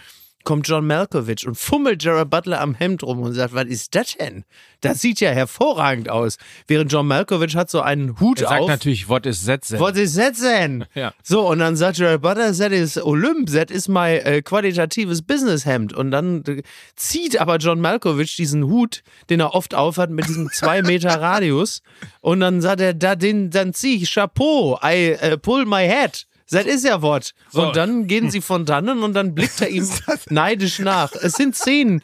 kommt 0.47 0.67
John 0.69 0.87
Malkovich 0.87 1.47
und 1.47 1.57
fummelt 1.57 2.01
Gerard 2.01 2.31
Butler 2.31 2.61
am 2.61 2.75
Hemd 2.75 3.03
rum 3.03 3.21
und 3.21 3.35
sagt, 3.35 3.53
was 3.53 3.65
ist 3.65 3.95
das 3.97 4.17
denn? 4.17 4.45
Das 4.81 5.01
sieht 5.01 5.21
ja 5.21 5.31
hervorragend 5.31 6.09
aus. 6.09 6.39
Während 6.69 6.93
John 6.93 7.09
Malkovich 7.09 7.57
hat 7.57 7.69
so 7.69 7.81
einen 7.81 8.21
Hut 8.21 8.41
er 8.41 8.49
sagt 8.49 8.61
auf. 8.61 8.69
natürlich, 8.69 9.09
what 9.09 9.27
is 9.27 9.45
that 9.45 9.63
then? 9.69 9.81
Was 9.81 9.97
ist 9.99 10.17
das 10.17 10.39
denn? 10.39 10.85
Ja. 10.95 11.13
So, 11.23 11.49
und 11.49 11.59
dann 11.59 11.75
sagt 11.75 11.97
Gerard 11.99 12.23
Butler, 12.23 12.47
das 12.53 12.61
ist 12.61 12.97
Olymp, 13.03 13.51
das 13.53 13.71
ist 13.71 13.89
mein 13.89 14.21
äh, 14.21 14.41
qualitatives 14.41 15.23
Businesshemd. 15.23 15.93
Und 15.93 16.13
dann 16.13 16.45
äh, 16.45 16.63
zieht 16.95 17.41
aber 17.41 17.57
John 17.57 17.81
Malkovich 17.81 18.37
diesen 18.37 18.65
Hut, 18.67 19.03
den 19.29 19.41
er 19.41 19.53
oft 19.53 19.75
aufhat, 19.75 20.11
mit 20.11 20.29
diesem 20.29 20.49
zwei 20.53 20.81
Meter 20.81 21.21
Radius. 21.21 21.83
Und 22.21 22.39
dann 22.39 22.61
sagt 22.61 22.81
er, 22.81 22.95
da, 22.95 23.17
den, 23.17 23.51
dann 23.51 23.75
zieh 23.75 23.97
ich 23.97 24.15
Chapeau, 24.15 24.79
I 24.81 25.17
äh, 25.21 25.37
pull 25.37 25.67
my 25.67 25.89
hat. 25.89 26.29
Das 26.51 26.65
ist 26.65 26.85
ja 26.85 27.03
Wort. 27.03 27.35
So. 27.51 27.67
Und 27.67 27.77
dann 27.77 28.07
gehen 28.07 28.31
sie 28.31 28.41
von 28.41 28.65
dannen 28.65 29.03
und 29.03 29.15
dann 29.15 29.35
blickt 29.35 29.61
er 29.61 29.69
ihm 29.69 29.89
neidisch 30.31 30.79
nach. 30.79 31.13
Es 31.13 31.33
sind 31.33 31.57
Szenen, 31.57 32.03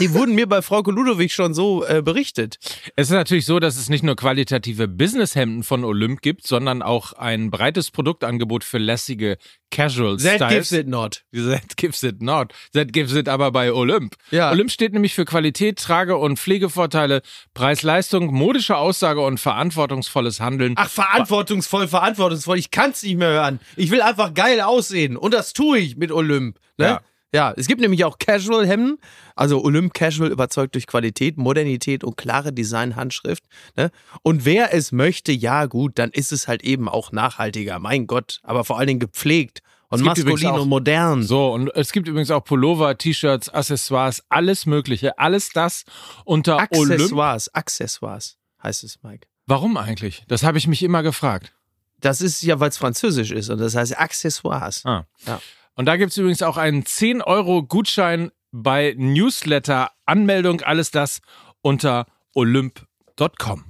die 0.00 0.12
wurden 0.12 0.34
mir 0.34 0.48
bei 0.48 0.60
Frau 0.60 0.80
Ludowig 0.80 1.32
schon 1.32 1.54
so 1.54 1.84
äh, 1.84 2.02
berichtet. 2.02 2.58
Es 2.96 3.08
ist 3.08 3.14
natürlich 3.14 3.46
so, 3.46 3.60
dass 3.60 3.76
es 3.76 3.88
nicht 3.88 4.02
nur 4.02 4.16
qualitative 4.16 4.88
Businesshemden 4.88 5.62
von 5.62 5.84
Olymp 5.84 6.20
gibt, 6.20 6.46
sondern 6.46 6.82
auch 6.82 7.12
ein 7.12 7.50
breites 7.50 7.90
Produktangebot 7.90 8.64
für 8.64 8.78
lässige 8.78 9.38
Casual 9.70 10.16
That 10.18 10.36
Styles. 10.36 10.52
gives 10.52 10.72
it 10.72 10.88
not. 10.88 11.22
That 11.32 11.76
gives 11.76 12.02
it 12.02 12.20
not. 12.20 12.52
That 12.74 12.92
gives 12.92 13.14
it 13.14 13.28
aber 13.28 13.50
bei 13.52 13.72
Olymp. 13.72 14.16
Ja. 14.30 14.50
Olymp 14.50 14.70
steht 14.70 14.92
nämlich 14.92 15.14
für 15.14 15.24
Qualität, 15.24 15.78
Trage- 15.78 16.16
und 16.16 16.38
Pflegevorteile, 16.38 17.22
Preis-Leistung, 17.54 18.32
modische 18.34 18.76
Aussage 18.76 19.20
und 19.20 19.38
verantwortungsvolles 19.38 20.40
Handeln. 20.40 20.74
Ach, 20.76 20.88
verantwortungsvoll, 20.88 21.88
verantwortungsvoll. 21.88 22.58
Ich 22.58 22.70
kann's 22.70 23.02
nicht 23.02 23.16
mehr 23.16 23.30
hören. 23.30 23.60
Ich 23.76 23.90
will 23.90 24.02
einfach 24.02 24.34
geil 24.34 24.60
aussehen. 24.60 25.16
Und 25.16 25.34
das 25.34 25.52
tue 25.52 25.78
ich 25.78 25.96
mit 25.96 26.10
Olymp. 26.12 26.58
Ne? 26.76 26.86
Ja. 26.86 27.00
Ja. 27.32 27.54
es 27.56 27.66
gibt 27.66 27.80
nämlich 27.80 28.04
auch 28.04 28.18
Casual-Hemden. 28.18 28.98
Also 29.36 29.62
Olymp 29.62 29.94
Casual 29.94 30.30
überzeugt 30.30 30.74
durch 30.74 30.86
Qualität, 30.86 31.36
Modernität 31.36 32.04
und 32.04 32.16
klare 32.16 32.52
Design-Handschrift. 32.52 33.44
Ne? 33.76 33.90
Und 34.22 34.44
wer 34.44 34.74
es 34.74 34.92
möchte, 34.92 35.32
ja 35.32 35.66
gut, 35.66 35.98
dann 35.98 36.10
ist 36.10 36.32
es 36.32 36.48
halt 36.48 36.62
eben 36.62 36.88
auch 36.88 37.12
nachhaltiger. 37.12 37.78
Mein 37.78 38.06
Gott. 38.06 38.40
Aber 38.42 38.64
vor 38.64 38.78
allen 38.78 38.88
Dingen 38.88 39.00
gepflegt 39.00 39.60
und 39.90 40.02
maskulin 40.02 40.50
und 40.50 40.68
modern. 40.68 41.22
So, 41.22 41.52
und 41.52 41.68
es 41.74 41.92
gibt 41.92 42.08
übrigens 42.08 42.30
auch 42.30 42.44
Pullover, 42.44 42.96
T-Shirts, 42.96 43.48
Accessoires, 43.48 44.22
alles 44.28 44.66
Mögliche. 44.66 45.18
Alles 45.18 45.50
das 45.50 45.84
unter 46.24 46.56
Olymp. 46.70 46.92
Accessoires, 46.92 47.54
Accessoires 47.54 48.38
heißt 48.62 48.84
es, 48.84 49.02
Mike. 49.02 49.26
Warum 49.46 49.76
eigentlich? 49.76 50.22
Das 50.28 50.42
habe 50.42 50.58
ich 50.58 50.68
mich 50.68 50.82
immer 50.82 51.02
gefragt. 51.02 51.52
Das 51.98 52.20
ist 52.20 52.42
ja, 52.42 52.60
weil 52.60 52.70
es 52.70 52.78
französisch 52.78 53.30
ist 53.30 53.50
und 53.50 53.58
das 53.58 53.74
heißt 53.74 53.98
Accessoires. 53.98 54.84
Ah. 54.86 55.06
Ja. 55.26 55.40
Und 55.80 55.86
da 55.86 55.96
gibt 55.96 56.10
es 56.10 56.18
übrigens 56.18 56.42
auch 56.42 56.58
einen 56.58 56.82
10-Euro-Gutschein 56.82 58.32
bei 58.52 58.94
Newsletter, 58.98 59.90
Anmeldung, 60.04 60.60
alles 60.60 60.90
das 60.90 61.22
unter 61.62 62.04
olymp.com. 62.34 63.64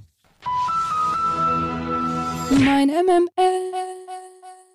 Mein 2.49 2.89
MML. 2.89 3.71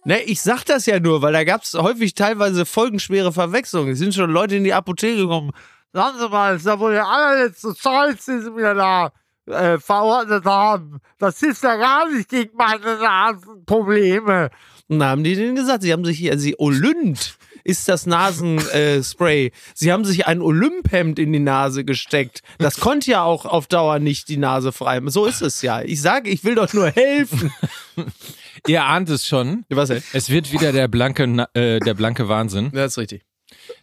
Ne, 0.07 0.23
ich 0.23 0.41
sag 0.41 0.65
das 0.65 0.87
ja 0.87 0.99
nur, 0.99 1.21
weil 1.21 1.35
da 1.35 1.45
gab 1.45 1.63
es 1.63 1.75
häufig 1.75 2.15
teilweise 2.15 2.65
folgenschwere 2.65 3.35
Verwechslungen. 3.35 3.93
Es 3.93 3.99
sind 3.99 4.15
schon 4.15 4.31
Leute 4.31 4.57
in 4.57 4.65
die 4.65 4.73
Apotheke 4.73 5.19
gekommen. 5.19 5.51
Sagen 5.93 6.17
Sie 6.19 6.31
mal, 6.31 6.57
ist 6.57 6.65
ja 6.65 6.81
wohl 6.81 6.93
der 6.93 7.07
allerletzte 7.07 7.75
Scheiß, 7.79 8.25
den 8.25 8.41
Sie 8.45 8.51
mir 8.51 8.73
da 8.73 9.13
äh, 9.47 9.79
verordnet 9.79 10.45
haben. 10.45 11.01
Das 11.19 11.39
hilft 11.41 11.63
ja 11.63 11.77
gar 11.77 12.11
nicht 12.11 12.29
gegen 12.29 12.57
meine 12.57 12.99
Nasenprobleme. 12.99 14.51
Und 14.89 14.99
dann 15.01 15.09
haben 15.09 15.25
die 15.25 15.35
denen 15.35 15.57
gesagt, 15.57 15.83
sie 15.83 15.93
haben 15.93 16.05
sich 16.05 16.19
hier, 16.19 16.39
sie 16.39 16.57
Olynt 16.59 17.39
ist 17.67 17.89
das 17.89 18.07
Nasenspray. 18.07 19.47
Äh, 19.47 19.51
sie 19.75 19.93
haben 19.93 20.05
sich 20.05 20.27
ein 20.27 20.41
Olymphemd 20.41 21.19
in 21.19 21.33
die 21.33 21.41
Nase 21.41 21.85
gesteckt. 21.85 22.43
Das 22.59 22.79
konnte 22.79 23.11
ja 23.11 23.25
auch 23.25 23.45
auf 23.45 23.67
Dauer 23.67 23.99
nicht 23.99 24.29
die 24.29 24.37
Nase 24.37 24.71
frei. 24.71 25.01
So 25.07 25.27
ist 25.27 25.43
es 25.43 25.63
ja. 25.63 25.83
Ich 25.83 26.01
sage, 26.01 26.31
ich 26.31 26.45
will 26.45 26.55
doch 26.55 26.73
nur 26.73 26.91
helfen. 26.91 27.53
Ihr 28.69 28.85
ahnt 28.85 29.11
es 29.11 29.27
schon. 29.27 29.65
Was 29.69 29.89
denn? 29.89 30.03
Es 30.13 30.31
wird 30.31 30.53
wieder 30.53 30.73
der 30.73 30.87
blanke, 30.87 31.49
äh, 31.55 31.81
der 31.81 31.95
blanke 31.95 32.29
Wahnsinn. 32.29 32.71
Das 32.73 32.93
ist 32.93 32.99
richtig. 32.99 33.25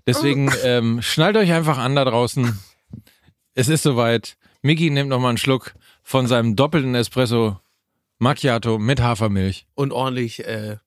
Deswegen 0.08 0.51
ähm, 0.63 1.01
schnallt 1.01 1.36
euch 1.36 1.51
einfach 1.51 1.77
an 1.77 1.96
da 1.96 2.05
draußen. 2.05 2.58
Es 3.53 3.67
ist 3.67 3.84
soweit. 3.84 4.38
Mickey 4.65 4.89
nimmt 4.89 5.10
noch 5.10 5.20
mal 5.20 5.27
einen 5.27 5.38
Schluck 5.38 5.74
von 6.03 6.25
seinem 6.25 6.55
doppelten 6.55 6.96
Espresso 6.96 7.60
Macchiato 8.17 8.79
mit 8.79 9.01
Hafermilch. 9.01 9.67
Und 9.75 9.91
ordentlich 9.91 10.46
äh, 10.46 10.77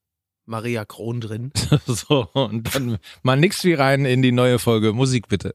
Maria 0.46 0.86
Kron 0.86 1.20
drin. 1.20 1.52
So, 1.86 2.26
und 2.32 2.74
dann 2.74 2.96
mal 3.22 3.36
nix 3.36 3.64
wie 3.64 3.74
rein 3.74 4.06
in 4.06 4.22
die 4.22 4.32
neue 4.32 4.58
Folge. 4.58 4.94
Musik 4.94 5.28
bitte. 5.28 5.54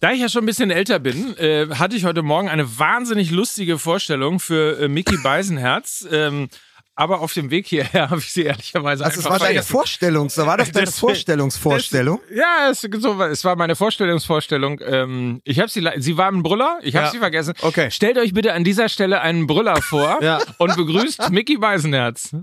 Da 0.00 0.12
ich 0.12 0.20
ja 0.20 0.30
schon 0.30 0.44
ein 0.44 0.46
bisschen 0.46 0.70
älter 0.70 0.98
bin, 0.98 1.36
äh, 1.36 1.66
hatte 1.74 1.96
ich 1.96 2.06
heute 2.06 2.22
Morgen 2.22 2.48
eine 2.48 2.78
wahnsinnig 2.78 3.30
lustige 3.30 3.78
Vorstellung 3.78 4.40
für 4.40 4.78
äh, 4.78 4.88
Mickey 4.88 5.18
Beisenherz. 5.22 6.06
Ähm, 6.10 6.48
aber 6.96 7.20
auf 7.20 7.32
dem 7.34 7.50
Weg 7.50 7.66
hierher 7.68 8.10
habe 8.10 8.20
ich 8.20 8.32
sie 8.32 8.42
ehrlicherweise 8.44 9.04
Also 9.04 9.20
es 9.20 9.24
war 9.26 9.32
deine 9.38 9.44
vergessen. 9.44 9.70
Vorstellung, 9.72 10.28
so 10.30 10.46
war 10.46 10.56
das 10.56 10.70
deine 10.72 10.86
Deswegen- 10.86 10.98
Vorstellungsvorstellung? 11.00 12.20
Ja, 12.34 12.70
es, 12.70 12.80
so, 12.80 13.18
war- 13.18 13.30
es 13.30 13.44
war 13.44 13.54
meine 13.54 13.76
Vorstellungsvorstellung. 13.76 14.80
Ähm, 14.84 15.40
ich 15.44 15.60
habe 15.60 15.68
sie, 15.68 15.86
sie 15.98 16.16
war 16.16 16.28
ein 16.32 16.42
Brüller, 16.42 16.78
ich 16.82 16.96
habe 16.96 17.06
Ja. 17.06 17.12
sie 17.12 17.18
vergessen. 17.18 17.54
Okay. 17.62 17.90
Stellt 17.90 18.18
euch 18.18 18.32
bitte 18.34 18.52
an 18.54 18.64
dieser 18.64 18.88
Stelle 18.88 19.20
einen 19.20 19.46
Brüller 19.46 19.80
vor 19.82 20.18
Ja. 20.22 20.40
und 20.58 20.74
begrüßt 20.74 21.30
Mickey 21.30 21.58
Beisenherz. 21.58 22.34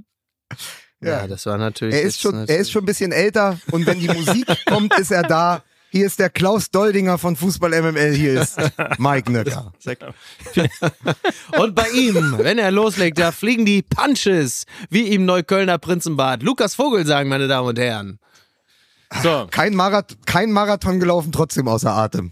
Ja, 1.01 1.27
das 1.27 1.45
war 1.47 1.57
natürlich. 1.57 1.95
Er 1.95 2.01
ist 2.03 2.21
schon, 2.21 2.33
er 2.33 2.39
natürlich- 2.41 2.61
ist 2.61 2.71
schon 2.71 2.83
ein 2.83 2.85
bisschen 2.85 3.11
älter 3.11 3.59
und 3.71 3.85
wenn 3.85 3.99
die 3.99 4.07
Musik 4.07 4.47
kommt, 4.65 4.97
ist 4.97 5.11
er 5.11 5.23
da. 5.23 5.63
Hier 5.93 6.07
ist 6.07 6.17
der 6.17 6.31
Klaus 6.31 6.71
Doldinger 6.71 7.19
von 7.19 7.35
Fußball 7.35 7.69
MML, 7.69 8.15
hier 8.15 8.41
ist 8.41 8.57
Mike 8.97 9.31
Nöcker. 9.31 9.71
Und 11.59 11.75
bei 11.75 11.87
ihm, 11.89 12.39
wenn 12.39 12.57
er 12.57 12.71
loslegt, 12.71 13.19
da 13.19 13.31
fliegen 13.31 13.63
die 13.63 13.83
Punches, 13.83 14.65
wie 14.89 15.09
im 15.13 15.25
Neuköllner 15.25 15.77
Prinzenbad. 15.77 16.41
Lukas 16.41 16.73
Vogelsang, 16.73 17.27
meine 17.27 17.47
Damen 17.47 17.67
und 17.67 17.77
Herren. 17.77 18.17
So, 19.21 19.47
Kein, 19.51 19.75
Marath 19.75 20.17
kein 20.25 20.51
Marathon 20.51 20.99
gelaufen, 20.99 21.31
trotzdem 21.31 21.67
außer 21.67 21.91
Atem. 21.91 22.31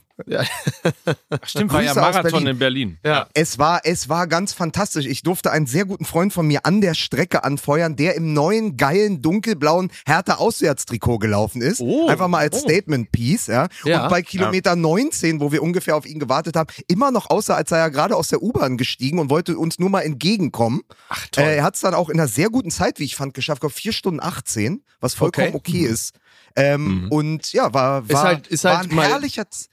Stimmt, 1.44 1.72
war 1.74 1.84
ja 1.84 1.94
Marathon 1.94 2.32
Berlin. 2.32 2.48
in 2.48 2.60
Berlin. 2.60 2.98
Ja. 3.06 3.28
Es 3.34 3.58
war, 3.60 3.82
es 3.84 4.10
war 4.10 4.28
ganz 4.28 4.54
fantastisch. 4.54 5.06
Ich 5.06 5.24
durfte 5.24 5.52
einen 5.52 5.66
sehr 5.68 5.86
guten 5.86 6.06
Freund 6.06 6.34
von 6.34 6.48
mir 6.48 6.66
an 6.66 6.82
der 6.82 6.94
Strecke 6.94 7.44
anfeuern, 7.44 7.96
der 7.96 8.16
im 8.16 8.34
neuen, 8.34 8.78
geilen, 8.78 9.22
dunkelblauen 9.22 9.92
Hertha-Auswärtstrikot 10.06 11.20
gelaufen 11.20 11.62
ist. 11.62 11.82
Oh. 11.82 12.08
Einfach 12.08 12.28
mal 12.28 12.40
als 12.40 12.58
Oh. 12.58 12.60
Statement-Piece. 12.60 13.48
Ja. 13.48 13.68
Ja. 13.84 14.04
Und 14.04 14.10
bei 14.10 14.22
Kilometer 14.22 14.76
19, 14.76 15.40
wo 15.40 15.52
wir 15.52 15.64
ungefähr 15.64 15.96
auf 15.96 16.06
ihn 16.06 16.20
gewartet 16.20 16.56
haben, 16.56 16.72
immer 16.88 17.12
noch 17.12 17.30
aussah, 17.30 17.56
als 17.56 17.70
sei 17.70 17.78
er 17.80 17.90
gerade 17.92 18.16
aus 18.16 18.28
der 18.30 18.42
U-Bahn 18.42 18.78
gestiegen 18.78 19.20
und 19.20 19.30
wollte 19.30 19.58
uns 19.58 19.80
nur 19.80 19.90
mal 19.90 20.02
entgegenkommen. 20.02 20.82
Ach, 21.10 21.28
toll. 21.32 21.44
Äh, 21.46 21.56
er 21.58 21.64
hat 21.64 21.76
es 21.76 21.82
dann 21.82 21.94
auch 21.94 22.10
in 22.10 22.20
einer 22.20 22.28
sehr 22.28 22.50
guten 22.50 22.72
Zeit, 22.72 23.00
wie 23.00 23.06
ich 23.06 23.16
fand, 23.16 23.34
geschafft. 23.34 23.64
Auf 23.64 23.74
4 23.74 23.94
Stunden 23.94 24.20
18, 24.22 24.84
was 25.00 25.14
vollkommen 25.14 25.50
Okay. 25.56 25.78
okay, 25.80 25.86
ist. 25.86 26.14
Ähm, 26.56 27.08
Und 27.10 27.54
ja, 27.54 27.74
war, 27.74 28.08
war, 28.10 28.24
halt- 28.24 28.48
ist 28.48 28.64
war 28.66 28.78
halt 28.80 28.92
ein 28.92 28.96
mal- 28.96 29.08
herrlicher... 29.08 29.50
Z- 29.50 29.70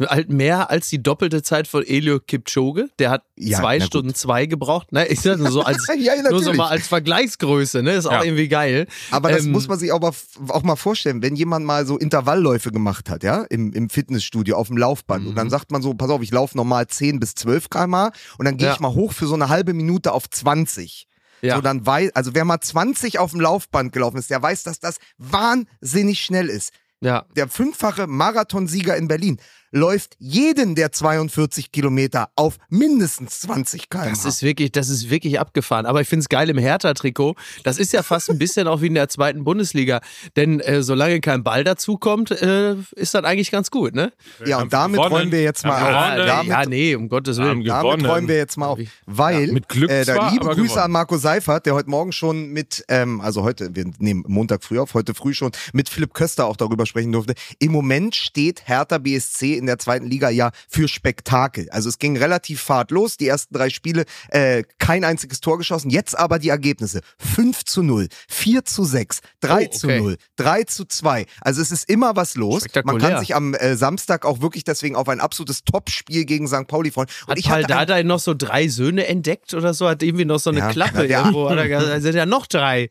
Halt 0.00 0.30
mehr 0.30 0.70
als 0.70 0.88
die 0.88 1.02
doppelte 1.02 1.42
Zeit 1.42 1.68
von 1.68 1.84
Elio 1.84 2.18
Kipchoge. 2.20 2.88
Der 2.98 3.10
hat 3.10 3.22
Ja, 3.36 3.58
zwei. 3.58 3.78
Stunden 3.80 4.14
zwei 4.14 4.46
gebraucht. 4.46 4.90
Ne, 4.92 5.06
ich 5.06 5.20
sag 5.20 5.38
nur 5.38 5.50
so 5.50 5.62
als, 5.62 5.86
Ja, 5.98 6.14
ja, 6.14 6.30
nur 6.30 6.42
so 6.42 6.52
mal 6.54 6.68
als 6.68 6.88
Vergleichsgröße. 6.88 7.82
Ne, 7.82 7.92
ist 7.92 8.06
auch 8.06 8.24
irgendwie 8.24 8.48
geil. 8.48 8.86
Aber 9.10 9.30
das 9.30 9.44
Ähm, 9.44 9.52
muss 9.52 9.68
man 9.68 9.78
sich 9.78 9.92
auch 9.92 10.00
mal, 10.00 10.12
auch 10.48 10.62
mal 10.62 10.76
vorstellen, 10.76 11.22
wenn 11.22 11.36
jemand 11.36 11.64
mal 11.66 11.86
so 11.86 11.98
Intervallläufe 11.98 12.72
gemacht 12.72 13.10
hat, 13.10 13.22
ja, 13.22 13.42
im, 13.50 13.72
im 13.72 13.88
Fitnessstudio, 13.90 14.56
auf 14.56 14.68
dem 14.68 14.78
Laufband. 14.78 15.26
Und 15.26 15.32
Mhm. 15.32 15.36
dann 15.36 15.50
sagt 15.50 15.70
man 15.70 15.82
so, 15.82 15.94
pass 15.94 16.10
auf, 16.10 16.22
ich 16.22 16.30
laufe 16.32 16.56
normal 16.56 16.86
10 16.86 17.20
bis 17.20 17.34
12 17.34 17.68
km 17.70 17.94
und 18.38 18.44
dann 18.44 18.56
gehe 18.56 18.72
ich 18.72 18.80
mal 18.80 18.94
hoch 18.94 19.12
für 19.12 19.26
so 19.26 19.34
eine 19.34 19.48
halbe 19.48 19.74
Minute 19.74 20.12
auf 20.12 20.28
20. 20.28 21.06
Ja. 21.40 21.54
So, 21.56 21.60
dann 21.60 21.86
weiß, 21.86 22.16
also 22.16 22.34
wer 22.34 22.44
mal 22.44 22.60
20 22.60 23.20
auf 23.20 23.30
dem 23.30 23.40
Laufband 23.40 23.92
gelaufen 23.92 24.16
ist, 24.16 24.28
der 24.30 24.42
weiß, 24.42 24.64
dass 24.64 24.80
das 24.80 24.96
wahnsinnig 25.18 26.20
schnell 26.20 26.48
ist. 26.48 26.72
Ja. 27.00 27.26
Der 27.36 27.48
fünffache 27.48 28.06
Marathonsieger 28.06 28.96
in 28.96 29.08
Berlin 29.08 29.38
läuft 29.70 30.16
jeden 30.18 30.74
der 30.74 30.92
42 30.92 31.72
Kilometer 31.72 32.30
auf 32.36 32.56
mindestens 32.68 33.40
20 33.40 33.90
km. 33.90 34.10
Das 34.10 34.24
ist 34.24 34.42
wirklich, 34.42 34.72
das 34.72 34.88
ist 34.88 35.10
wirklich 35.10 35.38
abgefahren. 35.40 35.86
Aber 35.86 36.00
ich 36.00 36.08
finde 36.08 36.22
es 36.22 36.28
geil 36.28 36.48
im 36.50 36.58
Hertha-Trikot. 36.58 37.34
Das 37.64 37.78
ist 37.78 37.92
ja 37.92 38.02
fast 38.02 38.30
ein 38.30 38.38
bisschen 38.38 38.66
auch 38.68 38.80
wie 38.80 38.86
in 38.86 38.94
der 38.94 39.08
zweiten 39.08 39.44
Bundesliga. 39.44 40.00
Denn 40.36 40.60
äh, 40.60 40.82
solange 40.82 41.20
kein 41.20 41.42
Ball 41.44 41.64
dazukommt, 41.64 42.30
äh, 42.30 42.76
ist 42.96 43.14
das 43.14 43.24
eigentlich 43.24 43.50
ganz 43.50 43.70
gut, 43.70 43.94
ne? 43.94 44.12
ja, 44.44 44.60
und 44.60 44.72
damit 44.72 44.96
gewonnen. 44.96 45.14
räumen 45.14 45.32
wir 45.32 45.42
jetzt 45.42 45.64
mal 45.64 45.82
auf. 45.82 45.88
gewonnen. 45.88 46.26
Damit 46.28 46.48
ja, 46.48 46.66
nee, 46.66 46.94
um 46.94 47.08
Gottes 47.08 47.38
Haben 47.38 47.44
Willen. 47.46 47.64
gewonnen. 47.64 47.82
Damit 47.82 48.06
räumen 48.06 48.28
wir 48.28 48.36
jetzt 48.36 48.56
mal 48.56 48.66
auf. 48.66 48.78
Weil, 49.06 49.46
Ja, 49.46 49.52
mit 49.52 49.68
Glück 49.68 49.90
äh, 49.90 50.04
da 50.04 50.14
zwar, 50.14 50.32
liebe 50.32 50.44
Grüße 50.46 50.62
gewonnen. 50.62 50.78
an 50.78 50.90
Marco 50.90 51.18
Seifert, 51.18 51.66
der 51.66 51.74
heute 51.74 51.90
Morgen 51.90 52.12
schon 52.12 52.48
mit, 52.48 52.84
ähm, 52.88 53.20
also 53.20 53.42
heute, 53.42 53.74
wir 53.74 53.84
nehmen 53.98 54.24
Montag 54.26 54.64
früh 54.64 54.78
auf, 54.78 54.94
heute 54.94 55.14
früh 55.14 55.34
schon 55.34 55.52
mit 55.72 55.88
Philipp 55.88 56.14
Köster 56.14 56.46
auch 56.46 56.56
darüber 56.56 56.86
sprechen 56.86 57.12
durfte. 57.12 57.34
Im 57.58 57.72
Moment 57.72 58.14
steht 58.14 58.66
Hertha 58.66 58.98
BSC 58.98 59.57
in 59.58 59.66
der 59.66 59.78
zweiten 59.78 60.06
Liga 60.06 60.30
ja 60.30 60.52
für 60.68 60.88
Spektakel. 60.88 61.68
Also 61.70 61.88
es 61.88 61.98
ging 61.98 62.16
relativ 62.16 62.60
fad 62.62 62.90
los, 62.90 63.16
die 63.18 63.28
ersten 63.28 63.52
drei 63.54 63.68
Spiele, 63.70 64.04
äh, 64.30 64.62
kein 64.78 65.04
einziges 65.04 65.40
Tor 65.40 65.58
geschossen. 65.58 65.90
Jetzt 65.90 66.18
aber 66.18 66.38
die 66.38 66.48
Ergebnisse. 66.48 67.00
5 67.18 67.64
zu 67.64 67.82
0, 67.82 68.08
4 68.28 68.64
zu 68.64 68.84
6, 68.84 69.20
3 69.40 69.66
Oh, 69.66 69.70
zu 69.70 69.86
okay. 69.88 70.00
0, 70.00 70.16
3 70.36 70.62
zu 70.64 70.84
2. 70.86 71.26
Also 71.40 71.60
es 71.60 71.70
ist 71.70 71.88
immer 71.90 72.16
was 72.16 72.34
los. 72.36 72.64
Man 72.84 72.98
kann 72.98 73.20
sich 73.20 73.34
am 73.34 73.54
äh, 73.54 73.76
Samstag 73.76 74.24
auch 74.24 74.40
wirklich 74.40 74.64
deswegen 74.64 74.96
auf 74.96 75.08
ein 75.08 75.20
absolutes 75.20 75.64
Topspiel 75.64 76.24
gegen 76.24 76.46
St. 76.48 76.66
Pauli 76.66 76.90
freuen. 76.90 77.08
Und 77.26 77.32
Hat 77.32 77.38
ich 77.38 77.46
ein- 77.46 77.64
Paldada 77.64 78.02
noch 78.02 78.20
so 78.20 78.34
drei 78.34 78.68
Söhne 78.68 79.06
entdeckt 79.06 79.52
oder 79.54 79.74
so? 79.74 79.88
Hat 79.88 80.02
irgendwie 80.02 80.24
noch 80.24 80.38
so 80.38 80.50
eine 80.50 80.60
Ja, 80.60 80.70
Klappe 80.70 81.06
ja. 81.06 81.18
irgendwo? 81.20 81.50
Hat 81.50 81.58
er 81.58 81.68
gesagt, 81.68 81.88
es 81.88 82.02
sind 82.02 82.14
ja 82.14 82.24
noch 82.26 82.46
drei. 82.46 82.90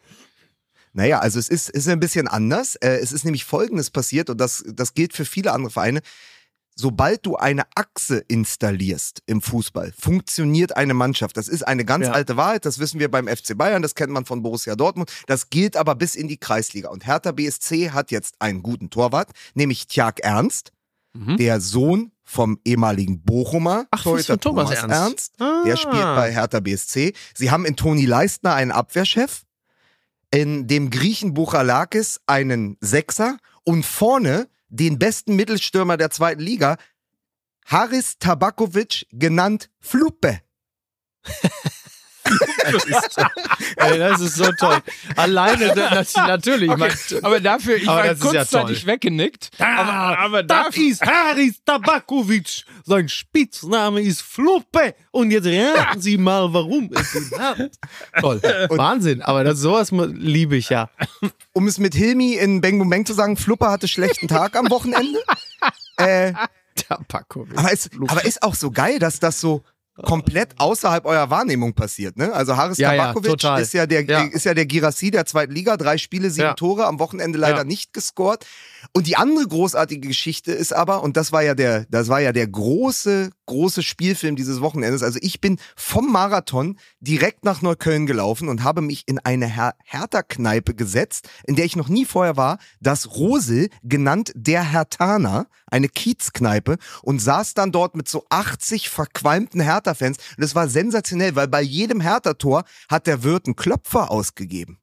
Naja, 0.94 1.20
also 1.20 1.38
es 1.38 1.48
ist, 1.50 1.70
ist 1.70 1.88
ein 1.88 2.00
bisschen 2.00 2.28
anders. 2.28 2.76
Äh, 2.76 2.98
es 3.02 3.12
ist 3.12 3.24
nämlich 3.24 3.46
Folgendes 3.46 3.92
passiert 3.92 4.30
und 4.32 4.42
das, 4.42 4.64
das 4.68 4.94
gilt 4.96 5.14
für 5.14 5.26
viele 5.26 5.52
andere 5.54 5.72
Vereine. 5.72 6.02
Sobald 6.80 7.26
du 7.26 7.36
eine 7.38 7.64
Achse 7.76 8.18
installierst 8.28 9.24
im 9.26 9.42
Fußball, 9.42 9.94
funktioniert 10.00 10.78
eine 10.78 10.94
Mannschaft. 10.94 11.36
Das 11.36 11.48
ist 11.48 11.68
eine 11.68 11.84
ganz 11.86 12.06
Ja. 12.06 12.12
alte 12.12 12.38
Wahrheit. 12.38 12.66
Das 12.66 12.78
wissen 12.78 13.00
wir 13.00 13.10
beim 13.10 13.28
FC 13.28 13.58
Bayern, 13.58 13.82
das 13.82 13.96
kennt 13.96 14.14
man 14.14 14.26
von 14.26 14.44
Borussia 14.44 14.76
Dortmund. 14.76 15.12
Das 15.26 15.50
gilt 15.50 15.76
aber 15.76 15.96
bis 15.96 16.14
in 16.16 16.28
die 16.28 16.38
Kreisliga. 16.38 16.90
Und 16.90 17.08
Hertha 17.08 17.32
BSC 17.32 17.90
hat 17.92 18.12
jetzt 18.12 18.36
einen 18.40 18.62
guten 18.62 18.92
Torwart, 18.92 19.32
nämlich 19.56 19.88
Tjag 19.88 20.20
Ernst, 20.20 20.72
Mhm. 21.14 21.38
der 21.38 21.60
Sohn 21.62 22.12
vom 22.24 22.60
ehemaligen 22.64 23.24
Bochumer 23.24 23.88
Ach, 23.90 24.06
ist 24.06 24.28
von 24.28 24.40
Thomas 24.40 24.70
Ernst. 24.70 25.32
Der 25.40 25.74
Ah. 25.74 25.78
spielt 25.78 25.94
bei 26.04 26.32
Hertha 26.32 26.60
BSC. 26.60 27.14
Sie 27.34 27.50
haben 27.50 27.66
in 27.66 27.76
Toni 27.76 28.06
Leistner 28.06 28.54
einen 28.54 28.72
Abwehrchef, 28.72 29.44
in 30.30 30.68
dem 30.68 30.90
Griechen 30.92 31.34
Buchalakis 31.34 32.20
einen 32.28 32.78
Sechser 32.82 33.38
und 33.64 33.84
vorne 33.86 34.48
den 34.70 35.00
besten 35.00 35.36
Mittelstürmer 35.36 35.98
der 35.98 36.10
zweiten 36.10 36.42
Liga, 36.42 36.78
Haris 37.66 38.18
Tabakovic, 38.20 39.08
genannt 39.12 39.70
Fluppe. 42.68 43.30
Ey, 43.78 43.98
das 44.00 44.22
ist 44.22 44.36
so 44.36 44.52
toll. 44.54 44.78
Alleine, 45.16 45.74
das, 45.76 46.16
natürlich. 46.16 46.70
Okay, 46.70 46.80
man- 46.80 47.24
aber 47.24 47.40
dafür, 47.40 47.76
ich 47.78 47.88
Aber 47.88 47.98
war 47.98 48.06
ist 48.12 48.24
ja 48.24 48.30
kurzzeitig 48.32 48.80
toll. 48.82 48.88
weggenickt. 48.88 49.50
aber, 49.60 50.20
aber 50.20 50.44
das 50.44 50.66
dafür, 50.66 50.88
ist 50.90 51.02
Haris 51.06 51.62
Tabakovic. 51.66 52.64
Sein 52.86 53.10
Spitzname 53.10 54.02
ist 54.02 54.22
Fluppe. 54.22 54.96
Und 55.12 55.32
jetzt 55.32 55.48
raten 55.48 56.02
Sie 56.02 56.18
mal, 56.18 56.54
warum 56.54 56.90
es 56.94 57.16
ihn 57.16 57.32
hat. 57.38 57.72
Toll. 58.22 58.42
Wahnsinn. 58.70 59.22
Aber 59.22 59.44
das, 59.44 59.60
sowas 59.60 59.92
liebe 59.92 60.56
ich 60.58 60.70
ja. 60.70 60.90
Um 61.54 61.68
es 61.68 61.78
mit 61.80 61.94
Hilmi 61.96 62.34
in 62.36 62.62
Beng 62.62 62.78
Boom 62.80 62.90
Beng 62.90 63.06
zu 63.06 63.14
sagen, 63.14 63.38
Fluppe 63.38 63.70
hatte 63.70 63.88
schlechten 63.88 64.28
Tag 64.28 64.56
am 64.56 64.70
Wochenende. 64.70 65.20
äh, 65.98 66.34
Tabakovic. 66.76 67.58
aber, 67.58 67.74
es, 67.74 67.90
aber 68.08 68.26
ist 68.26 68.44
auch 68.44 68.56
so 68.56 68.72
geil, 68.72 69.00
dass 69.00 69.20
das 69.20 69.42
so 69.42 69.64
komplett 70.04 70.50
außerhalb 70.60 71.06
eurer 71.06 71.30
Wahrnehmung 71.30 71.74
passiert. 71.74 72.18
Ne? 72.18 72.32
Also 72.34 72.56
Haris 72.56 72.78
Ja, 72.78 72.94
ja, 72.94 73.02
Tabakovic 73.08 73.32
total. 73.32 73.62
ist 73.62 73.74
ja 73.74 73.86
der 73.86 74.04
Ja. 74.06 74.24
ist 74.24 74.46
ja 74.46 74.54
der 74.54 74.66
Girassi 74.66 75.10
der 75.12 75.26
zweiten 75.26 75.54
Liga, 75.54 75.76
drei 75.78 75.98
Spiele, 75.98 76.30
sieben 76.30 76.48
Ja. 76.48 76.54
Tore, 76.54 76.86
am 76.86 77.00
Wochenende 77.00 77.38
leider 77.40 77.58
Ja. 77.60 77.64
nicht 77.64 77.94
gescored. 77.94 78.46
Und 78.94 79.08
die 79.08 79.16
andere 79.16 79.48
großartige 79.48 80.08
Geschichte 80.08 80.52
ist 80.52 80.74
aber, 80.74 81.04
und 81.04 81.18
das 81.18 81.32
war 81.32 81.44
ja 81.44 81.56
der, 81.56 81.86
das 81.90 82.08
war 82.08 82.20
ja 82.22 82.32
der 82.32 82.48
große, 82.48 83.32
große 83.46 83.84
Spielfilm 83.84 84.36
dieses 84.36 84.62
Wochenendes. 84.62 85.04
Also 85.04 85.20
ich 85.22 85.42
bin 85.42 85.58
vom 85.76 86.12
Marathon 86.12 86.78
direkt 87.00 87.46
nach 87.46 87.62
Neukölln 87.62 88.06
gelaufen 88.06 88.50
und 88.50 88.64
habe 88.64 88.82
mich 88.82 89.04
in 89.08 89.20
eine 89.20 89.48
Her 89.48 89.76
Hertha-Kneipe 89.84 90.76
gesetzt, 90.76 91.30
in 91.46 91.56
der 91.56 91.66
ich 91.66 91.76
noch 91.76 91.90
nie 91.90 92.06
vorher 92.06 92.38
war, 92.38 92.58
das 92.82 93.16
Rosel, 93.16 93.70
genannt 93.84 94.32
der 94.36 94.64
Hertaner, 94.64 95.48
eine 95.68 95.90
Kiezkneipe, 95.90 96.78
und 97.02 97.20
saß 97.20 97.54
dann 97.54 97.72
dort 97.72 97.96
mit 97.96 98.08
so 98.08 98.26
80 98.30 98.90
verqualmten 98.90 99.62
Hertha-Fans. 99.62 100.18
Und 100.18 100.44
das 100.44 100.56
war 100.56 100.68
sensationell, 100.68 101.36
weil 101.36 101.48
bei 101.48 101.62
jedem 101.62 102.02
Hertha-Tor 102.02 102.64
hat 102.90 103.08
der 103.08 103.24
Wirt 103.24 103.46
einen 103.46 103.56
Klopfer 103.56 104.12
ausgegeben. 104.12 104.80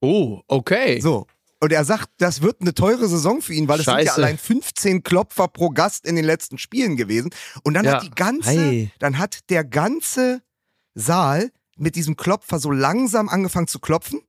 Oh, 0.00 0.42
okay. 0.48 1.00
So. 1.00 1.26
Und 1.64 1.72
er 1.72 1.86
sagt, 1.86 2.10
das 2.18 2.42
wird 2.42 2.60
eine 2.60 2.74
teure 2.74 3.08
Saison 3.08 3.40
für 3.40 3.54
ihn, 3.54 3.66
weil 3.68 3.80
es 3.80 3.86
sind 3.86 3.98
ja 4.02 4.12
allein 4.12 4.36
15 4.36 5.02
Klopfer 5.02 5.48
pro 5.48 5.70
Gast 5.70 6.04
in 6.06 6.14
den 6.14 6.26
letzten 6.26 6.58
Spielen 6.58 6.94
gewesen. 6.98 7.30
Und 7.62 7.72
dann 7.72 7.86
Ja. 7.86 7.94
hat 7.94 8.02
die 8.02 8.10
ganze, 8.10 8.50
Ei. 8.50 8.92
dann 8.98 9.16
hat 9.16 9.48
der 9.48 9.64
ganze 9.64 10.42
Saal 10.94 11.50
mit 11.78 11.96
diesem 11.96 12.16
Klopfer 12.16 12.58
so 12.58 12.70
langsam 12.70 13.30
angefangen 13.30 13.66
zu 13.66 13.78
klopfen. 13.78 14.20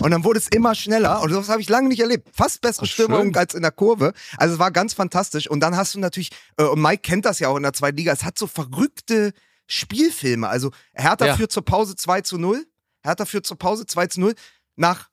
Und 0.00 0.10
dann 0.10 0.24
wurde 0.24 0.40
es 0.40 0.48
immer 0.48 0.74
schneller 0.74 1.22
und 1.22 1.30
das 1.30 1.48
habe 1.48 1.60
ich 1.60 1.68
lange 1.68 1.86
nicht 1.90 2.00
erlebt. 2.00 2.28
Fast 2.34 2.60
bessere 2.60 2.86
Ach, 2.86 2.90
Stimmung 2.90 3.22
schön. 3.26 3.36
als 3.36 3.54
in 3.54 3.62
der 3.62 3.70
Kurve. 3.70 4.12
Also 4.36 4.54
es 4.54 4.58
war 4.58 4.72
ganz 4.72 4.94
fantastisch. 4.94 5.48
Und 5.48 5.60
dann 5.60 5.76
hast 5.76 5.94
du 5.94 6.00
natürlich, 6.00 6.30
äh, 6.56 6.64
und 6.64 6.82
Mike 6.82 7.02
kennt 7.02 7.24
das 7.24 7.38
ja 7.38 7.46
auch 7.50 7.56
in 7.56 7.62
der 7.62 7.72
zweiten 7.72 7.98
Liga, 7.98 8.12
es 8.12 8.24
hat 8.24 8.36
so 8.36 8.48
verrückte 8.48 9.32
Spielfilme. 9.68 10.48
Also 10.48 10.72
Hertha 10.92 11.26
Ja. 11.26 11.36
führt 11.36 11.52
zur 11.52 11.64
Pause 11.64 11.94
2 11.94 12.22
zu 12.22 12.36
0. 12.36 12.66
Hertha 13.04 13.26
führt 13.26 13.46
zur 13.46 13.58
Pause 13.58 13.86
2 13.86 14.08
zu 14.08 14.20
0. 14.20 14.34
Nach 14.74 15.09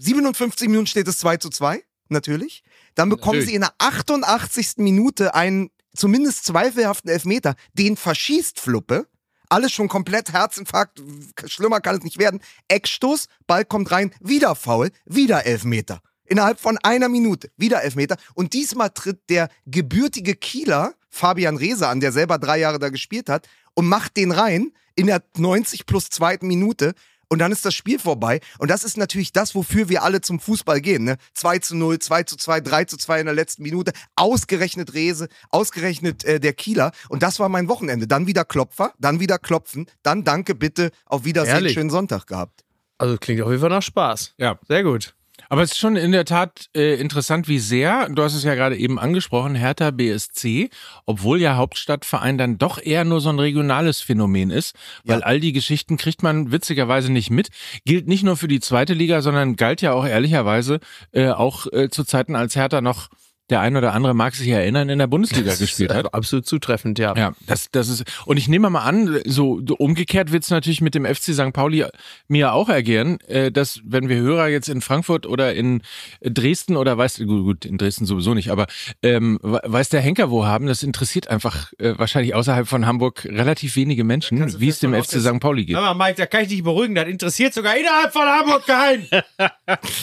57 0.00 0.68
Minuten 0.68 0.86
steht 0.86 1.08
es 1.08 1.18
2 1.18 1.36
zu 1.36 1.50
2, 1.50 1.82
natürlich. 2.08 2.62
Dann 2.94 3.08
bekommen 3.08 3.38
Natürlich. 3.38 3.48
sie 3.50 3.54
in 3.54 3.60
der 3.60 3.74
88. 3.78 4.78
Minute 4.78 5.34
einen 5.34 5.70
zumindest 5.94 6.44
zweifelhaften 6.44 7.10
Elfmeter. 7.10 7.54
Den 7.74 7.96
verschießt 7.96 8.58
Fluppe. 8.58 9.06
Alles 9.48 9.72
schon 9.72 9.88
komplett 9.88 10.32
Herzinfarkt. 10.32 11.02
Schlimmer 11.46 11.80
kann 11.80 11.96
es 11.96 12.04
nicht 12.04 12.18
werden. 12.18 12.40
Eckstoß, 12.68 13.26
Ball 13.46 13.64
kommt 13.64 13.90
rein, 13.90 14.12
wieder 14.20 14.54
Foul, 14.54 14.90
wieder 15.04 15.44
Elfmeter. 15.44 16.00
Innerhalb 16.24 16.60
von 16.60 16.78
einer 16.78 17.08
Minute 17.08 17.50
wieder 17.56 17.82
Elfmeter. 17.82 18.16
Und 18.34 18.52
diesmal 18.52 18.90
tritt 18.90 19.28
der 19.28 19.48
gebürtige 19.66 20.36
Kieler, 20.36 20.94
Fabian 21.08 21.56
Reese, 21.56 21.88
an, 21.88 21.98
der 21.98 22.12
selber 22.12 22.38
drei 22.38 22.58
Jahre 22.58 22.78
da 22.78 22.88
gespielt 22.88 23.28
hat, 23.28 23.48
und 23.74 23.86
macht 23.86 24.16
den 24.16 24.30
rein 24.30 24.72
in 24.94 25.06
der 25.06 25.24
90 25.36 25.86
plus 25.86 26.08
zweiten 26.10 26.46
Minute. 26.46 26.94
Und 27.32 27.38
dann 27.38 27.52
ist 27.52 27.64
das 27.64 27.74
Spiel 27.74 28.00
vorbei. 28.00 28.40
Und 28.58 28.70
das 28.70 28.82
ist 28.82 28.96
natürlich 28.96 29.32
das, 29.32 29.54
wofür 29.54 29.88
wir 29.88 30.02
alle 30.02 30.20
zum 30.20 30.40
Fußball 30.40 30.80
gehen. 30.80 31.04
Ne? 31.04 31.16
2 31.34 31.60
zu 31.60 31.76
0, 31.76 32.00
2 32.00 32.24
zu 32.24 32.36
2, 32.36 32.60
3 32.60 32.84
zu 32.84 32.96
2 32.96 33.20
in 33.20 33.26
der 33.26 33.34
letzten 33.34 33.62
Minute. 33.62 33.92
Ausgerechnet 34.16 34.94
Rese, 34.94 35.28
ausgerechnet 35.50 36.24
äh, 36.24 36.40
der 36.40 36.52
Kieler. 36.52 36.90
Und 37.08 37.22
das 37.22 37.38
war 37.38 37.48
mein 37.48 37.68
Wochenende. 37.68 38.08
Dann 38.08 38.26
wieder 38.26 38.44
Klopfer, 38.44 38.92
dann 38.98 39.20
wieder 39.20 39.38
Klopfen, 39.38 39.86
dann 40.02 40.24
danke 40.24 40.56
bitte, 40.56 40.90
auf 41.06 41.24
Wiedersehen, 41.24 41.54
Ehrlich? 41.54 41.74
schönen 41.74 41.90
Sonntag 41.90 42.26
gehabt. 42.26 42.64
Also 42.98 43.16
klingt 43.16 43.40
auf 43.42 43.48
jeden 43.48 43.60
Fall 43.60 43.70
nach 43.70 43.82
Spaß. 43.82 44.34
Ja. 44.36 44.58
Sehr 44.66 44.82
gut. 44.82 45.14
Aber 45.48 45.62
es 45.62 45.72
ist 45.72 45.78
schon 45.78 45.96
in 45.96 46.12
der 46.12 46.24
Tat 46.24 46.66
äh, 46.76 46.94
interessant, 47.00 47.48
wie 47.48 47.58
sehr, 47.58 48.08
du 48.08 48.22
hast 48.22 48.34
es 48.34 48.44
ja 48.44 48.54
gerade 48.54 48.76
eben 48.76 48.98
angesprochen, 48.98 49.54
Hertha 49.54 49.90
BSC, 49.90 50.70
obwohl 51.06 51.40
ja 51.40 51.56
Hauptstadtverein 51.56 52.38
dann 52.38 52.58
doch 52.58 52.80
eher 52.82 53.04
nur 53.04 53.20
so 53.20 53.30
ein 53.30 53.38
regionales 53.38 54.00
Phänomen 54.00 54.50
ist, 54.50 54.74
weil 55.04 55.20
Ja. 55.20 55.26
all 55.26 55.40
die 55.40 55.52
Geschichten 55.52 55.96
kriegt 55.96 56.22
man 56.22 56.52
witzigerweise 56.52 57.10
nicht 57.12 57.30
mit. 57.30 57.48
Gilt 57.84 58.06
nicht 58.06 58.22
nur 58.22 58.36
für 58.36 58.48
die 58.48 58.60
zweite 58.60 58.94
Liga, 58.94 59.22
sondern 59.22 59.56
galt 59.56 59.82
ja 59.82 59.92
auch 59.92 60.06
ehrlicherweise 60.06 60.80
äh, 61.12 61.28
auch 61.30 61.66
äh, 61.72 61.88
zu 61.90 62.04
Zeiten, 62.04 62.36
als 62.36 62.54
Hertha 62.56 62.80
noch 62.80 63.08
der 63.50 63.60
ein 63.60 63.76
oder 63.76 63.92
andere 63.92 64.14
mag 64.14 64.34
sich 64.34 64.48
erinnern, 64.48 64.88
in 64.88 64.98
der 64.98 65.06
Bundesliga 65.06 65.54
gespielt 65.54 65.92
hat. 65.92 66.06
Äh, 66.06 66.08
Absolut 66.12 66.46
zutreffend, 66.46 66.98
ja. 66.98 67.14
Ja, 67.16 67.32
das, 67.46 67.70
das 67.72 67.88
ist, 67.88 68.04
und 68.26 68.36
ich 68.36 68.48
nehme 68.48 68.70
mal 68.70 68.82
an, 68.82 69.20
so 69.26 69.60
so 69.66 69.74
umgekehrt 69.76 70.32
wird 70.32 70.44
es 70.44 70.50
natürlich 70.50 70.80
mit 70.80 70.94
dem 70.94 71.04
FC 71.04 71.34
St. 71.34 71.52
Pauli 71.52 71.84
mir 72.28 72.52
auch 72.52 72.68
ergehen, 72.68 73.18
äh, 73.28 73.50
dass 73.52 73.80
wenn 73.84 74.08
wir 74.08 74.16
Hörer 74.16 74.48
jetzt 74.48 74.68
in 74.68 74.80
Frankfurt 74.80 75.26
oder 75.26 75.54
in 75.54 75.82
Dresden 76.22 76.76
oder 76.76 76.96
weiß, 76.96 77.18
gut, 77.18 77.26
gut 77.44 77.64
in 77.64 77.78
Dresden 77.78 78.06
sowieso 78.06 78.34
nicht, 78.34 78.50
aber 78.50 78.66
ähm, 79.02 79.38
we- 79.42 79.60
weiß 79.64 79.88
der 79.88 80.00
Henker 80.00 80.30
wo 80.30 80.44
haben, 80.46 80.66
das 80.66 80.82
interessiert 80.82 81.28
einfach 81.28 81.72
äh, 81.78 81.94
wahrscheinlich 81.96 82.34
außerhalb 82.34 82.68
von 82.68 82.86
Hamburg 82.86 83.24
relativ 83.24 83.76
wenige 83.76 84.04
Menschen, 84.04 84.60
wie 84.60 84.68
es 84.68 84.78
dem 84.78 84.94
FC 84.94 85.20
St. 85.20 85.40
Pauli 85.40 85.64
geht. 85.64 85.76
Hör 85.76 85.94
mal, 85.94 86.06
Mike, 86.06 86.16
da 86.18 86.26
kann 86.26 86.42
ich 86.42 86.48
dich 86.48 86.62
beruhigen. 86.62 86.94
Das 86.94 87.06
interessiert 87.08 87.54
sogar 87.54 87.76
innerhalb 87.76 88.12
von 88.12 88.22
Hamburg 88.22 88.66
keinen. 88.66 89.06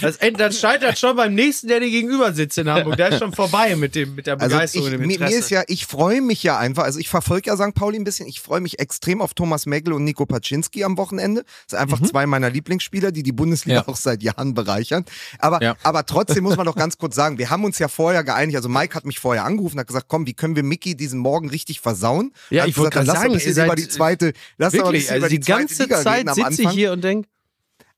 Das, 0.02 0.18
das 0.38 0.60
scheitert 0.60 0.98
schon 0.98 1.16
beim 1.16 1.34
nächsten, 1.34 1.68
der 1.68 1.80
dir 1.80 1.90
gegenüber 1.90 2.32
sitzt 2.34 2.58
in 2.58 2.70
Hamburg. 2.70 2.98
Der 2.98 3.10
ist 3.10 3.20
schon 3.20 3.34
vorbei 3.38 3.76
mit, 3.78 3.96
dem, 3.96 4.16
mit 4.16 4.28
der 4.28 4.40
Also 4.42 4.56
Begeisterung 4.56 4.88
ich, 4.88 4.94
und 4.94 5.00
dem 5.00 5.08
mir, 5.08 5.20
mir 5.20 5.30
ist 5.38 5.50
ja, 5.50 5.64
ich 5.68 5.86
freue 5.86 6.22
mich 6.22 6.44
ja 6.44 6.58
einfach, 6.58 6.84
also 6.84 7.00
ich 7.00 7.08
verfolge 7.08 7.50
ja 7.50 7.56
St. 7.56 7.74
Pauli 7.74 7.98
ein 7.98 8.04
bisschen, 8.04 8.28
ich 8.28 8.42
freue 8.42 8.60
mich 8.60 8.80
extrem 8.80 9.22
auf 9.22 9.34
Thomas 9.34 9.66
Megel 9.66 9.94
und 9.94 10.04
Nico 10.04 10.26
Paczynski 10.26 10.84
am 10.84 10.98
Wochenende. 10.98 11.44
Das 11.44 11.72
sind 11.72 11.80
einfach 11.80 12.02
zwei 12.02 12.26
meiner 12.26 12.50
Lieblingsspieler, 12.50 13.12
die 13.14 13.24
die 13.24 13.32
Bundesliga 13.32 13.80
Mhm. 13.82 13.86
Ja. 13.88 13.94
auch 13.94 13.96
seit 13.98 14.24
Jahren 14.24 14.54
bereichern. 14.54 15.06
Aber, 15.40 15.62
Ja. 15.62 15.76
aber 15.84 16.06
trotzdem 16.06 16.44
muss 16.44 16.58
man 16.58 16.66
doch 16.66 16.76
ganz 16.88 16.98
kurz 16.98 17.16
sagen, 17.16 17.38
wir 17.38 17.50
haben 17.50 17.64
uns 17.64 17.80
ja 17.80 17.88
vorher 17.88 18.24
geeinigt, 18.24 18.56
also 18.58 18.68
Mike 18.70 18.94
hat 18.96 19.06
mich 19.06 19.20
vorher 19.20 19.46
angerufen, 19.46 19.80
hat 19.80 19.88
gesagt, 19.88 20.08
komm, 20.10 20.26
wie 20.28 20.34
können 20.34 20.56
wir 20.56 20.64
Mickey 20.64 20.96
diesen 20.96 21.20
Morgen 21.20 21.50
richtig 21.50 21.80
versauen? 21.80 22.34
Ja, 22.50 22.64
Hat 22.64 22.70
ich 22.70 22.78
wollte 22.78 22.92
gerade 22.96 23.08
lass 23.08 23.16
sagen, 23.18 23.30
ein 23.32 23.34
bisschen 23.40 23.56
ihr 23.58 23.66
über 23.66 23.76
die 23.76 23.88
zweite, 23.88 24.34
lass 24.58 24.74
Wirklich, 24.74 25.04
bisschen 25.04 25.14
also 25.14 25.20
über 25.26 25.30
die 25.30 25.40
die 25.40 25.46
zweite 25.46 25.60
ganze 25.60 25.88
Zeit 26.04 26.28
sitze 26.34 26.42
ich 26.62 26.68
Anfang. 26.68 26.72
hier 26.74 26.92
und 26.94 27.04
denke, 27.04 27.30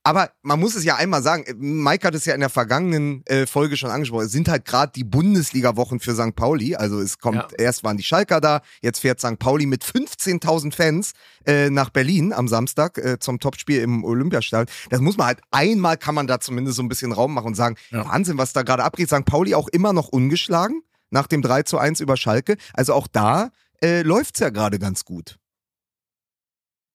Aber 0.02 0.30
man 0.40 0.58
muss 0.58 0.74
es 0.76 0.84
ja 0.84 0.96
einmal 0.96 1.22
sagen, 1.22 1.44
Mike 1.58 2.06
hat 2.06 2.14
es 2.14 2.24
ja 2.24 2.32
in 2.32 2.40
der 2.40 2.48
vergangenen 2.48 3.22
äh, 3.26 3.46
Folge 3.46 3.76
schon 3.76 3.90
angesprochen, 3.90 4.24
es 4.24 4.32
sind 4.32 4.48
halt 4.48 4.64
gerade 4.64 4.92
die 4.94 5.04
Bundesliga-Wochen 5.04 6.00
für 6.00 6.14
St. 6.14 6.34
Pauli. 6.34 6.74
Also 6.74 7.00
es 7.00 7.18
kommt, 7.18 7.36
Ja. 7.36 7.48
erst 7.58 7.84
waren 7.84 7.98
die 7.98 8.02
Schalker 8.02 8.40
da, 8.40 8.62
jetzt 8.80 9.00
fährt 9.00 9.20
St. 9.20 9.38
Pauli 9.38 9.66
mit 9.66 9.84
15.000 9.84 10.74
Fans 10.74 11.12
äh, 11.46 11.68
nach 11.68 11.90
Berlin 11.90 12.32
am 12.32 12.48
Samstag 12.48 12.96
äh, 12.96 13.18
zum 13.18 13.40
Topspiel 13.40 13.82
im 13.82 14.02
Olympiastadion. 14.04 14.74
Das 14.88 15.00
muss 15.00 15.18
man 15.18 15.26
halt, 15.26 15.40
einmal 15.50 15.98
kann 15.98 16.14
man 16.14 16.26
da 16.26 16.40
zumindest 16.40 16.78
so 16.78 16.82
ein 16.82 16.88
bisschen 16.88 17.12
Raum 17.12 17.34
machen 17.34 17.48
und 17.48 17.54
sagen, 17.54 17.76
Ja. 17.90 18.06
Wahnsinn, 18.08 18.38
was 18.38 18.54
da 18.54 18.62
gerade 18.62 18.84
abgeht. 18.84 19.10
St. 19.10 19.26
Pauli 19.26 19.54
auch 19.54 19.68
immer 19.68 19.92
noch 19.92 20.08
ungeschlagen 20.08 20.80
nach 21.10 21.26
dem 21.26 21.42
3 21.42 21.64
zu 21.64 21.76
1 21.76 22.00
über 22.00 22.16
Schalke. 22.16 22.56
Also 22.72 22.94
auch 22.94 23.06
da 23.06 23.50
äh, 23.82 24.00
läuft's 24.00 24.40
ja 24.40 24.48
gerade 24.48 24.78
ganz 24.78 25.04
gut. 25.04 25.36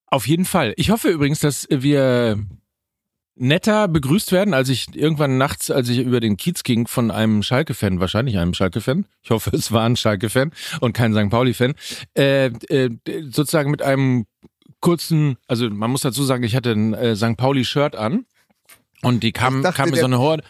Auf 0.08 0.28
jeden 0.28 0.46
Fall. 0.46 0.74
Ich 0.78 0.90
hoffe 0.90 1.10
übrigens, 1.10 1.40
dass 1.40 1.68
wir 1.70 2.40
netter 3.36 3.88
begrüßt 3.88 4.32
werden, 4.32 4.54
als 4.54 4.70
ich 4.70 4.96
irgendwann 4.96 5.38
nachts, 5.38 5.70
als 5.70 5.90
ich 5.90 6.00
über 6.00 6.20
den 6.20 6.38
Kiez 6.38 6.64
ging, 6.64 6.88
von 6.88 7.12
einem 7.12 7.44
Schalke-Fan, 7.44 8.00
wahrscheinlich 8.00 8.38
einem 8.38 8.54
Schalke-Fan, 8.54 9.06
ich 9.22 9.30
hoffe, 9.30 9.52
es 9.54 9.72
war 9.72 9.84
ein 9.86 9.96
Schalke-Fan 9.96 10.52
und 10.80 10.94
kein 10.94 11.14
St. 11.14 11.30
Pauli-Fan, 11.30 11.74
äh, 12.18 12.46
äh, 12.46 12.90
sozusagen 13.30 13.72
mit 13.72 13.82
einem 13.82 14.26
kurzen, 14.80 15.38
also 15.48 15.70
man 15.70 15.92
muss 15.92 16.02
dazu 16.02 16.24
sagen, 16.24 16.44
ich 16.44 16.56
hatte 16.56 16.72
ein 16.72 16.94
äh, 16.94 17.16
St. 17.16 17.38
Pauli-Shirt 17.38 17.96
an 17.96 18.26
und 19.02 19.24
die 19.24 19.32
kam, 19.32 19.62
dachte, 19.62 19.78
kam 19.78 19.90
mir 19.90 19.98
so 19.98 20.06
eine 20.06 20.20
Horde, 20.20 20.44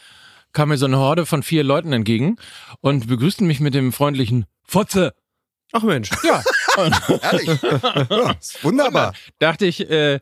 kam 0.53 0.69
mir 0.69 0.77
so 0.77 0.85
eine 0.85 0.97
Horde 0.97 1.25
von 1.25 1.41
vier 1.41 1.63
Leuten 1.63 1.91
entgegen 1.91 2.37
und 2.81 3.07
begrüßten 3.07 3.47
mich 3.47 3.59
mit 3.59 3.73
dem 3.73 3.91
freundlichen 3.93 4.45
Fotze. 4.63 5.13
ach 5.71 5.83
Mensch, 5.83 6.11
Ja. 6.23 6.43
Ehrlich. 7.21 7.61
ja, 7.61 8.35
wunderbar. 8.61 9.13
dachte 9.39 9.65
ich, 9.65 9.89
äh, 9.89 10.19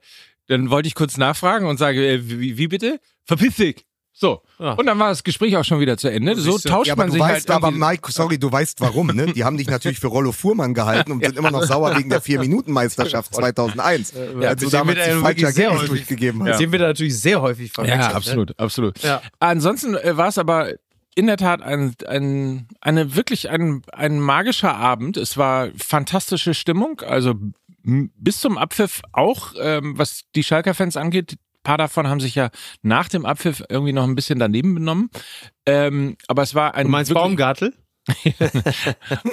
dann 0.47 0.69
wollte 0.69 0.87
ich 0.87 0.95
kurz 0.95 1.17
nachfragen 1.17 1.67
und 1.67 1.77
sage, 1.77 2.05
äh, 2.07 2.19
wie, 2.29 2.57
wie 2.57 2.67
bitte? 2.67 2.99
Verpiss 3.25 3.55
dich. 3.55 3.85
So. 4.15 4.43
Ja. 4.59 4.73
Und 4.73 4.85
dann 4.85 4.99
war 4.99 5.09
das 5.09 5.23
Gespräch 5.23 5.57
auch 5.57 5.63
schon 5.65 5.79
wieder 5.79 5.97
zu 5.97 6.07
Ende. 6.07 6.35
So 6.35 6.59
tauscht 6.59 6.87
Ja, 6.87 6.95
man 6.95 7.07
du 7.07 7.13
sich 7.13 7.21
weißt, 7.21 7.49
halt 7.49 7.63
aber 7.63 7.71
Mike, 7.71 8.11
sorry, 8.11 8.37
du 8.37 8.51
weißt 8.51 8.79
warum, 8.79 9.07
ne? 9.07 9.33
Die 9.33 9.43
haben 9.43 9.57
dich 9.57 9.67
natürlich 9.67 9.99
für 9.99 10.05
Rollo 10.07 10.31
Fuhrmann 10.31 10.75
gehalten 10.75 11.13
und 11.13 11.25
sind 11.25 11.35
immer 11.35 11.49
noch 11.49 11.63
sauer 11.63 11.97
wegen 11.97 12.11
der 12.11 12.21
Vier-Minuten-Meisterschaft 12.21 13.33
2001. 13.33 14.13
Ja, 14.39 14.49
als 14.49 14.59
du 14.59 14.65
das 14.65 14.71
sehen 14.71 14.71
damals 14.71 14.97
wir 14.99 15.05
die 15.05 15.09
da 15.09 15.19
falsche 15.19 15.23
wirklich 15.23 15.47
sehr 15.55 15.65
Ergebnis 15.65 15.89
häufig. 15.89 15.89
durchgegeben 16.07 16.39
Das 16.41 16.49
hast. 16.49 16.57
sehen 16.59 16.71
wir 16.71 16.79
da 16.79 16.87
natürlich 16.87 17.19
sehr 17.19 17.41
häufig 17.41 17.71
verwechselt. 17.71 18.01
Ja, 18.01 18.09
ne? 18.09 18.15
absolut, 18.15 18.59
absolut. 18.59 18.99
Ja. 18.99 19.21
Ansonsten 19.39 19.95
äh, 19.95 20.15
war 20.15 20.27
es 20.27 20.37
aber 20.37 20.73
in 21.15 21.25
der 21.27 21.37
Tat 21.37 21.61
ein, 21.63 21.95
ein, 22.07 22.67
eine 22.81 23.15
wirklich 23.15 23.49
ein, 23.49 23.81
ein 23.91 24.19
magischer 24.19 24.75
Abend. 24.75 25.17
Es 25.17 25.37
war 25.37 25.69
fantastische 25.77 26.53
Stimmung, 26.53 27.01
also 27.01 27.33
bis 27.83 28.39
zum 28.39 28.57
Abpfiff 28.57 29.01
auch, 29.11 29.53
ähm, 29.59 29.97
was 29.97 30.23
die 30.35 30.43
Schalker-Fans 30.43 30.97
angeht. 30.97 31.33
Ein 31.33 31.63
paar 31.63 31.77
davon 31.77 32.07
haben 32.07 32.19
sich 32.19 32.35
ja 32.35 32.49
nach 32.81 33.09
dem 33.09 33.25
Abpfiff 33.25 33.63
irgendwie 33.69 33.93
noch 33.93 34.03
ein 34.03 34.15
bisschen 34.15 34.39
daneben 34.39 34.73
benommen. 34.73 35.09
Ähm, 35.65 36.17
aber 36.27 36.43
es 36.43 36.55
war 36.55 36.75
ein 36.75 36.85
Du 36.85 36.91
meinst 36.91 37.13
Baumgartel? 37.13 37.73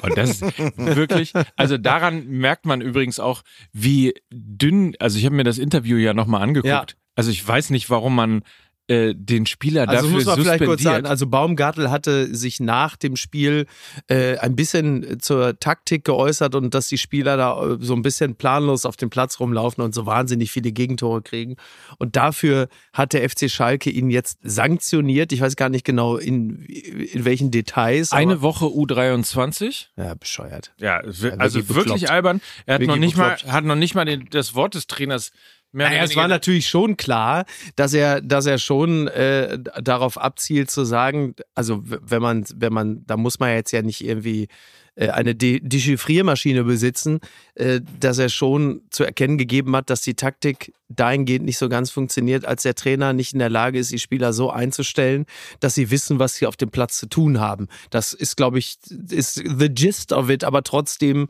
Und 0.02 0.16
das 0.16 0.42
wirklich, 0.76 1.32
also 1.56 1.76
daran 1.76 2.28
merkt 2.28 2.66
man 2.66 2.80
übrigens 2.80 3.18
auch, 3.18 3.42
wie 3.72 4.14
dünn, 4.30 4.94
also 5.00 5.18
ich 5.18 5.24
habe 5.24 5.34
mir 5.34 5.44
das 5.44 5.58
Interview 5.58 5.96
ja 5.96 6.14
nochmal 6.14 6.42
angeguckt. 6.42 6.68
Ja. 6.68 6.86
Also 7.16 7.32
ich 7.32 7.46
weiß 7.46 7.70
nicht, 7.70 7.90
warum 7.90 8.14
man 8.14 8.44
äh, 8.90 9.14
den 9.14 9.46
Spieler 9.46 9.88
Also 9.88 10.02
dafür 10.02 10.10
muss 10.10 10.24
man 10.26 10.36
vielleicht 10.40 10.64
kurz 10.64 10.80
suspendiert. 10.82 11.04
sagen, 11.04 11.06
also 11.06 11.26
Baumgartel 11.28 11.90
hatte 11.90 12.34
sich 12.34 12.58
nach 12.58 12.96
dem 12.96 13.14
Spiel 13.14 13.66
äh, 14.08 14.36
ein 14.38 14.56
bisschen 14.56 15.20
zur 15.20 15.58
Taktik 15.60 16.04
geäußert 16.04 16.56
und 16.56 16.74
dass 16.74 16.88
die 16.88 16.98
Spieler 16.98 17.36
da 17.36 17.64
äh, 17.74 17.76
so 17.80 17.94
ein 17.94 18.02
bisschen 18.02 18.34
planlos 18.34 18.84
auf 18.84 18.96
dem 18.96 19.08
Platz 19.08 19.38
rumlaufen 19.38 19.84
und 19.84 19.94
so 19.94 20.06
wahnsinnig 20.06 20.50
viele 20.50 20.72
Gegentore 20.72 21.22
kriegen. 21.22 21.54
Und 21.98 22.16
dafür 22.16 22.68
hat 22.92 23.12
der 23.12 23.28
FC 23.30 23.48
Schalke 23.48 23.90
ihn 23.90 24.10
jetzt 24.10 24.38
sanktioniert. 24.42 25.32
Ich 25.32 25.40
weiß 25.40 25.54
gar 25.54 25.68
nicht 25.68 25.84
genau 25.84 26.16
in, 26.16 26.64
in 26.64 27.24
welchen 27.24 27.50
Details. 27.52 28.10
Eine 28.12 28.42
Woche 28.42 28.64
U23. 28.66 29.86
ja, 29.96 30.14
bescheuert. 30.14 30.72
Ja, 30.78 31.00
also 31.38 31.68
wirklich 31.68 32.10
albern. 32.10 32.40
Er 32.66 32.74
hat 32.74 32.80
Wirklich 32.80 32.88
noch 32.88 32.96
nicht 33.00 33.16
mal, 33.16 33.30
bekloppt. 33.30 33.52
hat 33.52 33.64
noch 33.64 33.76
nicht 33.76 33.94
mal 33.94 34.04
den, 34.04 34.26
das 34.30 34.54
Wort 34.56 34.74
des 34.74 34.86
Trainers 34.88 35.30
Naja, 35.72 36.02
es 36.02 36.16
war 36.16 36.26
natürlich 36.26 36.68
schon 36.68 36.96
klar, 36.96 37.44
dass 37.76 37.94
er, 37.94 38.20
dass 38.20 38.46
er 38.46 38.58
schon 38.58 39.06
äh, 39.08 39.58
darauf 39.80 40.18
abzielt 40.18 40.70
zu 40.70 40.84
sagen, 40.84 41.34
also 41.54 41.82
wenn 41.84 42.20
man, 42.20 42.44
wenn 42.54 42.72
man, 42.72 43.06
da 43.06 43.16
muss 43.16 43.38
man 43.38 43.50
jetzt 43.50 43.70
ja 43.70 43.82
nicht 43.82 44.04
irgendwie 44.04 44.48
äh, 44.96 45.08
eine 45.10 45.34
De 45.34 45.60
Dechiffriermaschine 45.60 46.64
besitzen, 46.64 47.20
äh, 47.54 47.80
dass 48.00 48.18
er 48.18 48.28
schon 48.28 48.82
zu 48.90 49.04
erkennen 49.04 49.38
gegeben 49.38 49.76
hat, 49.76 49.90
dass 49.90 50.02
die 50.02 50.14
Taktik 50.14 50.72
dahingehend 50.88 51.44
nicht 51.44 51.58
so 51.58 51.68
ganz 51.68 51.90
funktioniert, 51.90 52.44
als 52.44 52.62
der 52.62 52.74
Trainer 52.74 53.12
nicht 53.12 53.32
in 53.32 53.38
der 53.38 53.50
Lage 53.50 53.78
ist, 53.78 53.92
die 53.92 54.00
Spieler 54.00 54.32
so 54.32 54.50
einzustellen, 54.50 55.26
dass 55.60 55.76
sie 55.76 55.90
wissen, 55.92 56.18
was 56.18 56.34
sie 56.34 56.46
auf 56.46 56.56
dem 56.56 56.70
Platz 56.70 56.98
zu 56.98 57.06
tun 57.06 57.38
haben. 57.38 57.68
Das 57.90 58.12
ist, 58.12 58.36
glaube 58.36 58.58
ich, 58.58 58.78
ist 59.08 59.34
the 59.34 59.68
gist 59.68 60.12
of 60.12 60.28
it, 60.30 60.42
aber 60.42 60.64
trotzdem 60.64 61.28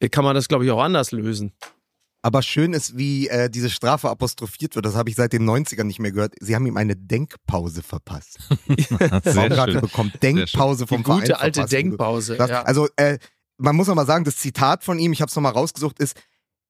äh, 0.00 0.08
kann 0.10 0.24
man 0.24 0.34
das, 0.34 0.48
glaube 0.48 0.66
ich, 0.66 0.70
auch 0.70 0.82
anders 0.82 1.10
lösen. 1.10 1.52
Aber 2.28 2.42
schön 2.42 2.74
ist, 2.74 2.98
wie 2.98 3.26
äh, 3.28 3.48
diese 3.48 3.70
Strafe 3.70 4.10
apostrophiert 4.10 4.74
wird. 4.74 4.84
Das 4.84 4.94
habe 4.94 5.08
ich 5.08 5.16
seit 5.16 5.32
den 5.32 5.48
90ern 5.48 5.84
nicht 5.84 5.98
mehr 5.98 6.12
gehört. 6.12 6.34
Sie 6.40 6.54
haben 6.54 6.66
ihm 6.66 6.76
eine 6.76 6.94
Denkpause 6.94 7.82
verpasst. 7.82 8.38
Baumgartel 9.24 9.80
bekommt 9.80 10.22
Denkpause 10.22 10.86
vom 10.86 10.98
Die 10.98 11.04
gute 11.04 11.26
Verein 11.28 11.40
alte 11.42 11.60
verpasst. 11.60 11.72
Denkpause. 11.72 12.36
Das, 12.36 12.50
ja. 12.50 12.62
Also, 12.64 12.86
äh, 12.96 13.16
man 13.56 13.74
muss 13.76 13.86
noch 13.86 13.94
mal 13.94 14.04
sagen, 14.04 14.24
das 14.26 14.36
Zitat 14.36 14.84
von 14.84 14.98
ihm, 14.98 15.14
ich 15.14 15.22
habe 15.22 15.30
es 15.30 15.36
nochmal 15.36 15.52
rausgesucht, 15.52 15.98
ist, 16.00 16.16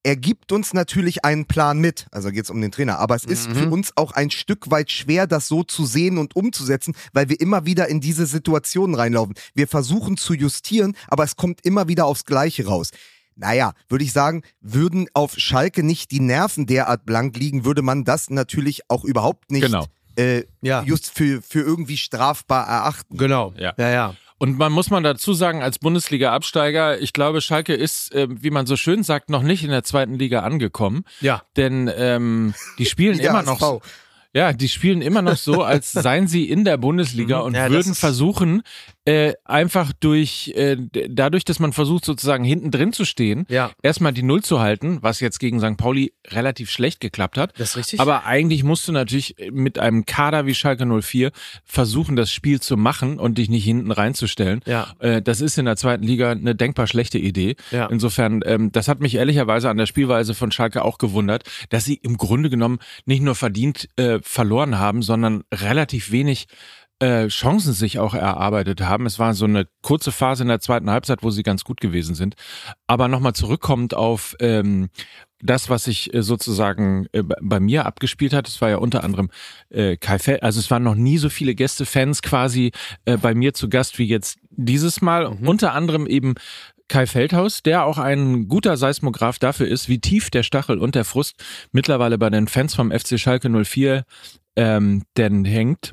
er 0.05 0.15
gibt 0.15 0.53
uns 0.53 0.75
natürlich 0.75 1.25
einen 1.25 1.47
Plan 1.47 1.81
mit, 1.81 2.07
also 2.13 2.31
geht 2.31 2.45
es 2.45 2.51
um 2.51 2.61
den 2.61 2.71
Trainer, 2.71 3.01
aber 3.01 3.17
es 3.17 3.25
ist 3.25 3.49
Mhm. 3.49 3.55
für 3.57 3.69
uns 3.71 3.93
auch 3.97 4.13
ein 4.13 4.31
Stück 4.31 4.71
weit 4.71 4.93
schwer, 4.93 5.27
das 5.27 5.49
so 5.49 5.65
zu 5.65 5.87
sehen 5.87 6.19
und 6.19 6.37
umzusetzen, 6.37 6.95
weil 7.13 7.29
wir 7.29 7.41
immer 7.41 7.67
wieder 7.67 7.89
in 7.89 8.01
diese 8.01 8.27
Situationen 8.27 8.95
reinlaufen. 8.95 9.35
Wir 9.55 9.67
versuchen 9.67 10.17
zu 10.17 10.35
justieren, 10.35 10.95
aber 11.09 11.25
es 11.25 11.35
kommt 11.35 11.65
immer 11.67 11.89
wieder 11.89 12.07
aufs 12.07 12.25
Gleiche 12.25 12.65
raus. 12.67 12.91
Naja, 13.39 13.73
würde 13.89 14.05
ich 14.05 14.13
sagen, 14.13 14.43
würden 14.61 15.07
auf 15.15 15.35
Schalke 15.39 15.83
nicht 15.83 16.11
die 16.11 16.21
Nerven 16.21 16.67
derart 16.67 17.07
blank 17.07 17.37
liegen, 17.37 17.65
würde 17.65 17.83
man 17.83 18.05
das 18.05 18.31
natürlich 18.31 18.83
auch 18.89 19.05
überhaupt 19.05 19.51
nicht 19.53 19.63
Genau. 19.65 19.87
äh, 20.17 20.43
Ja. 20.61 20.83
just 20.83 21.11
für, 21.11 21.41
für 21.41 21.61
irgendwie 21.61 21.97
strafbar 21.97 22.67
erachten. 22.67 23.17
Genau. 23.17 23.55
Ja. 23.57 23.75
ja, 23.79 23.89
ja. 23.91 24.15
Und 24.41 24.57
man 24.59 24.71
muss 24.73 24.91
man 24.91 25.03
dazu 25.03 25.35
sagen, 25.35 25.63
als 25.63 25.79
Bundesliga-Absteiger, 25.81 27.01
ich 27.01 27.13
glaube, 27.13 27.41
Schalke 27.41 27.75
ist, 27.75 28.13
äh, 28.15 28.29
wie 28.31 28.51
man 28.51 28.67
so 28.67 28.77
schön 28.77 29.03
sagt, 29.03 29.31
noch 29.31 29.43
nicht 29.43 29.65
in 29.65 29.71
der 29.71 29.83
zweiten 29.85 30.15
Liga 30.15 30.41
angekommen. 30.41 31.05
Ja. 31.21 31.43
Denn 31.57 31.91
ähm, 31.97 32.55
die 32.79 32.87
spielen 32.87 33.19
immer 33.19 33.43
noch 33.43 33.61
HSV. 33.61 33.83
Ja, 34.35 34.53
die 34.53 34.69
spielen 34.69 35.01
immer 35.01 35.23
noch 35.23 35.39
so, 35.39 35.63
als 35.63 35.91
seien 35.91 36.29
sie 36.29 36.45
in 36.49 36.65
der 36.65 36.77
Bundesliga 36.77 37.39
und 37.41 37.55
Ja, 37.55 37.71
würden 37.71 37.95
versuchen, 37.95 38.63
äh, 39.09 39.33
einfach 39.47 39.95
durch, 39.99 40.53
äh, 40.55 40.77
dadurch, 41.09 41.47
dass 41.47 41.61
man 41.61 41.73
versucht, 41.73 42.05
sozusagen 42.05 42.45
hinten 42.45 42.71
drin 42.71 42.93
zu 42.93 43.07
stehen, 43.07 43.47
Ja. 43.49 43.71
erstmal 43.83 44.13
die 44.13 44.23
Null 44.23 44.43
zu 44.43 44.61
halten, 44.61 44.99
was 45.01 45.21
jetzt 45.21 45.39
gegen 45.39 45.61
St. 45.61 45.79
Pauli 45.79 46.13
relativ 46.27 46.71
schlecht 46.71 47.01
geklappt 47.01 47.39
hat. 47.39 47.59
Das 47.59 47.71
ist 47.71 47.77
richtig. 47.79 48.01
Aber 48.01 48.27
eigentlich 48.27 48.65
musst 48.65 48.87
du 48.87 48.93
natürlich 48.93 49.37
mit 49.51 49.79
einem 49.79 50.05
Kader 50.05 50.45
wie 50.45 50.55
Schalke 50.55 50.85
04 50.85 51.31
versuchen, 51.65 52.17
das 52.17 52.31
Spiel 52.31 52.61
zu 52.61 52.77
machen 52.77 53.19
und 53.19 53.39
dich 53.39 53.49
nicht 53.49 53.65
hinten 53.65 53.93
reinzustellen. 53.93 54.61
Ja. 54.67 54.93
Äh, 54.99 55.23
das 55.23 55.41
ist 55.41 55.57
in 55.57 55.65
der 55.65 55.77
zweiten 55.77 56.05
Liga 56.05 56.33
eine 56.33 56.55
denkbar 56.55 56.87
schlechte 56.87 57.17
Idee. 57.19 57.57
Ja. 57.71 57.87
Insofern, 57.87 58.43
ähm, 58.45 58.73
das 58.73 58.89
hat 58.89 59.01
mich 59.01 59.15
ehrlicherweise 59.15 59.71
an 59.71 59.79
der 59.79 59.87
Spielweise 59.87 60.35
von 60.35 60.53
Schalke 60.53 60.85
auch 60.85 60.99
gewundert, 60.99 61.45
dass 61.71 61.87
sie 61.87 61.95
im 61.95 62.19
Grunde 62.19 62.51
genommen 62.51 62.79
nicht 63.07 63.23
nur 63.23 63.35
verdient 63.37 63.89
äh, 63.97 64.19
verloren 64.23 64.79
haben, 64.79 65.01
sondern 65.01 65.45
relativ 65.55 66.11
wenig 66.13 66.47
äh, 67.01 67.29
Chancen 67.29 67.73
sich 67.73 67.99
auch 67.99 68.15
erarbeitet 68.15 68.81
haben. 68.81 69.07
Es 69.07 69.19
war 69.19 69.35
so 69.35 69.45
eine 69.45 69.67
kurze 69.83 70.11
Phase 70.13 70.43
in 70.43 70.49
der 70.49 70.61
zweiten 70.61 70.91
Halbzeit, 70.91 71.23
wo 71.23 71.31
sie 71.31 71.43
ganz 71.43 71.65
gut 71.65 71.81
gewesen 71.81 72.15
sind. 72.15 72.35
Aber 72.87 73.09
nochmal 73.09 73.35
zurückkommend 73.35 73.95
auf 73.95 74.35
ähm, 74.41 74.89
das, 75.41 75.71
was 75.71 75.85
sich 75.85 76.13
äh, 76.13 76.23
sozusagen 76.23 77.07
äh, 77.13 77.23
bei- 77.23 77.61
mir 77.61 77.87
abgespielt 77.87 78.33
hat, 78.33 78.49
es 78.49 78.61
war 78.61 78.71
ja 78.71 78.77
unter 78.79 79.05
anderem 79.05 79.31
äh, 79.71 79.97
Kai 79.97 80.19
Fel 80.19 80.41
also 80.41 80.59
es 80.59 80.71
waren 80.71 80.83
noch 80.83 80.97
nie 80.97 81.19
so 81.19 81.29
viele 81.29 81.55
Gästefans 81.55 82.23
quasi 82.23 82.73
äh, 83.05 83.17
bei 83.17 83.35
mir 83.35 83.55
zu 83.55 83.69
Gast 83.69 83.99
wie 83.99 84.07
jetzt 84.07 84.39
dieses 84.51 85.01
Mal. 85.01 85.27
Unter 85.27 85.75
anderem 85.75 86.07
eben 86.09 86.35
Kai 86.89 87.07
Feldhaus, 87.07 87.63
der 87.63 87.85
auch 87.85 87.99
ein 87.99 88.49
guter 88.49 88.77
Seismograph 88.77 89.39
dafür 89.39 89.69
ist, 89.69 89.89
wie 89.89 90.01
tief 90.01 90.31
der 90.31 90.43
Stachel 90.43 90.79
und 90.79 90.95
der 90.95 91.05
Frust 91.05 91.45
mittlerweile 91.71 92.19
bei 92.19 92.31
den 92.31 92.49
Fans 92.49 92.75
vom 92.75 92.91
FC 92.91 93.21
Schalke 93.21 93.49
04 93.51 94.05
ähm, 94.57 95.05
denn 95.17 95.45
hängt 95.45 95.93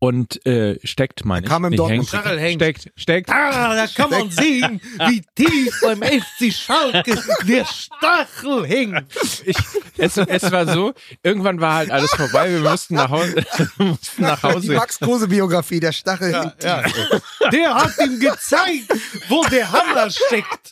und 0.00 0.44
äh, 0.46 0.78
steckt, 0.84 1.24
meine 1.24 1.46
ich. 1.46 1.50
kam 1.50 1.64
im 1.64 1.70
Nicht 1.70 1.78
Dortmund- 1.80 1.98
hängt. 1.98 2.08
Stachel 2.08 2.38
hängt. 2.38 2.62
Steckt, 2.62 2.90
steckt. 2.96 3.30
Ah, 3.30 3.74
da 3.74 3.86
kann 3.88 4.10
man 4.10 4.30
sehen, 4.30 4.80
wie 5.08 5.22
tief 5.34 5.80
beim 5.82 6.02
FC 6.02 6.52
Schalke 6.52 7.18
der 7.46 7.64
Stachel 7.64 8.66
hängt. 8.66 9.04
Ich, 9.44 9.56
es, 9.96 10.16
es 10.16 10.52
war 10.52 10.66
so, 10.72 10.92
irgendwann 11.22 11.60
war 11.60 11.74
halt 11.74 11.90
alles 11.90 12.10
vorbei, 12.12 12.50
wir 12.50 12.60
mussten 12.60 12.94
nach 12.94 13.10
Hause. 13.10 13.44
mussten 13.78 14.22
nach 14.22 14.40
Die 14.40 14.46
Hause. 14.46 14.72
Max 14.74 14.98
Kruse 15.00 15.26
Biografie, 15.26 15.80
der 15.80 15.92
Stachel 15.92 16.32
hängt 16.32 16.62
ja. 16.62 16.82
tief. 16.82 16.94
ey. 17.40 17.50
Der 17.50 17.74
hat 17.74 17.92
ihm 18.04 18.20
gezeigt, 18.20 18.92
wo 19.28 19.44
der 19.46 19.70
Hammer 19.72 20.10
steckt. 20.10 20.70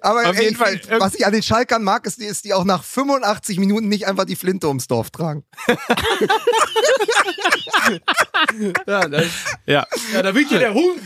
Aber 0.00 0.28
Auf 0.28 0.36
ey, 0.36 0.44
jeden 0.44 0.56
Fall. 0.56 0.80
was 0.98 1.14
ich 1.14 1.24
an 1.24 1.32
den 1.32 1.42
Schalkern 1.42 1.84
mag, 1.84 2.06
ist, 2.06 2.18
ist 2.20 2.44
die 2.44 2.52
auch 2.54 2.64
nach 2.64 2.82
85 2.82 3.58
Minuten 3.58 3.88
nicht 3.88 4.06
einfach 4.06 4.24
die 4.24 4.36
Flinte 4.36 4.68
ums 4.68 4.86
Dorf 4.88 5.10
tragen. 5.10 5.44
Ja, 8.86 9.08
das, 9.08 9.26
Ja, 9.66 9.86
ja, 10.12 10.22
da 10.22 10.34
wird 10.34 10.50
ja 10.50 10.58
der 10.58 10.74
Hund 10.74 11.00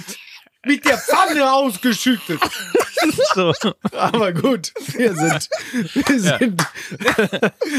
mit 0.64 0.85
der 0.85 0.96
Pfanne 0.98 1.53
ausgeschüttet. 1.53 2.40
so. 3.35 3.53
Aber 3.96 4.33
gut, 4.33 4.72
wir 4.96 5.12
sind, 5.14 5.48
wir 6.07 6.20
sind. 6.20 6.62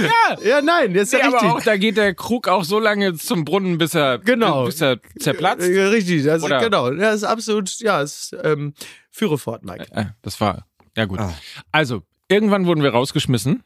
Ja, 0.04 0.38
ja 0.44 0.62
nein, 0.62 0.94
das 0.94 1.04
ist 1.04 1.14
Nee, 1.14 1.20
ja 1.20 1.28
aber 1.28 1.38
auch, 1.38 1.44
richtig. 1.58 1.64
da 1.66 1.78
geht 1.78 1.96
der 1.98 2.14
Krug 2.14 2.48
auch 2.50 2.66
so 2.66 2.80
lange 2.80 3.14
zum 3.16 3.46
Brunnen, 3.46 3.78
bis 3.78 3.96
er, 3.96 4.18
Genau. 4.20 4.66
bis 4.66 4.82
er 4.82 5.00
zerplatzt. 5.18 5.66
Ja, 5.68 5.88
richtig, 5.90 6.26
das 6.26 6.40
ist, 6.40 6.44
Oder- 6.44 6.60
genau. 6.60 6.90
Das 6.92 7.16
ist 7.16 7.24
absolut, 7.24 7.70
ja, 7.80 8.02
es, 8.02 8.36
ähm, 8.44 8.74
führe 9.12 9.38
fort, 9.38 9.64
Mike. 9.64 9.88
Äh, 9.92 10.06
Das 10.22 10.42
war, 10.42 10.68
ja 10.98 11.06
gut. 11.06 11.20
Ah. 11.20 11.34
Also, 11.72 12.04
irgendwann 12.28 12.66
wurden 12.66 12.84
wir 12.84 12.92
rausgeschmissen. 12.92 13.64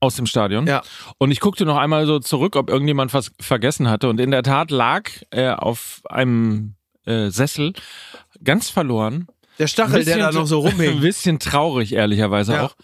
Aus 0.00 0.16
dem 0.16 0.26
Stadion. 0.26 0.66
Ja. 0.66 0.82
Und 1.18 1.30
ich 1.30 1.40
guckte 1.40 1.64
noch 1.64 1.78
einmal 1.78 2.06
so 2.06 2.18
zurück, 2.18 2.54
ob 2.56 2.68
irgendjemand 2.70 3.14
was 3.14 3.32
vergessen 3.40 3.88
hatte. 3.88 4.08
Und 4.08 4.20
in 4.20 4.30
der 4.30 4.42
Tat 4.42 4.70
lag 4.70 5.10
äh, 5.30 5.48
auf 5.50 6.02
einem 6.08 6.74
äh, 7.06 7.30
Sessel 7.30 7.72
ganz 8.44 8.68
verloren. 8.68 9.26
Der 9.58 9.68
Stachel, 9.68 10.04
der 10.04 10.18
da 10.18 10.32
noch 10.32 10.46
so 10.46 10.62
Ein 10.64 10.72
rumhängt. 10.72 11.00
bisschen 11.00 11.38
traurig, 11.38 11.92
ehrlicherweise 11.94 12.52
Ja. 12.54 12.64
auch. 12.66 12.76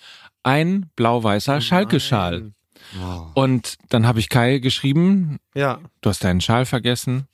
Ein 0.42 0.90
blau-weißer 0.96 1.61
Schalke-Schal. 1.61 2.53
Und 3.35 3.77
dann 3.90 4.07
habe 4.07 4.18
ich 4.18 4.29
Kai 4.29 4.59
geschrieben, 4.59 5.38
Ja. 5.55 5.79
du 6.01 6.11
hast 6.11 6.25
deinen 6.25 6.40
Schal 6.40 6.64
vergessen. 6.66 7.27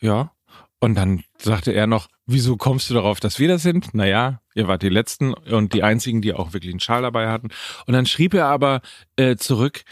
Ja. 0.00 0.32
Und 0.78 0.94
dann 0.94 1.22
sagte 1.42 1.72
er 1.72 1.86
noch, 1.86 2.08
wieso 2.26 2.56
kommst 2.56 2.90
du 2.90 2.94
darauf, 2.94 3.20
dass 3.20 3.38
wir 3.38 3.48
das 3.48 3.62
sind? 3.62 3.94
Naja, 3.94 4.40
ihr 4.54 4.68
wart 4.68 4.82
die 4.82 4.88
Letzten 4.88 5.34
und 5.34 5.72
die 5.72 5.82
Einzigen, 5.82 6.22
die 6.22 6.34
auch 6.34 6.52
wirklich 6.52 6.72
einen 6.72 6.80
Schal 6.80 7.02
dabei 7.02 7.28
hatten. 7.28 7.48
Und 7.86 7.94
dann 7.94 8.06
schrieb 8.06 8.34
er 8.34 8.46
aber 8.46 8.80
äh, 9.16 9.36
zurück, 9.36 9.84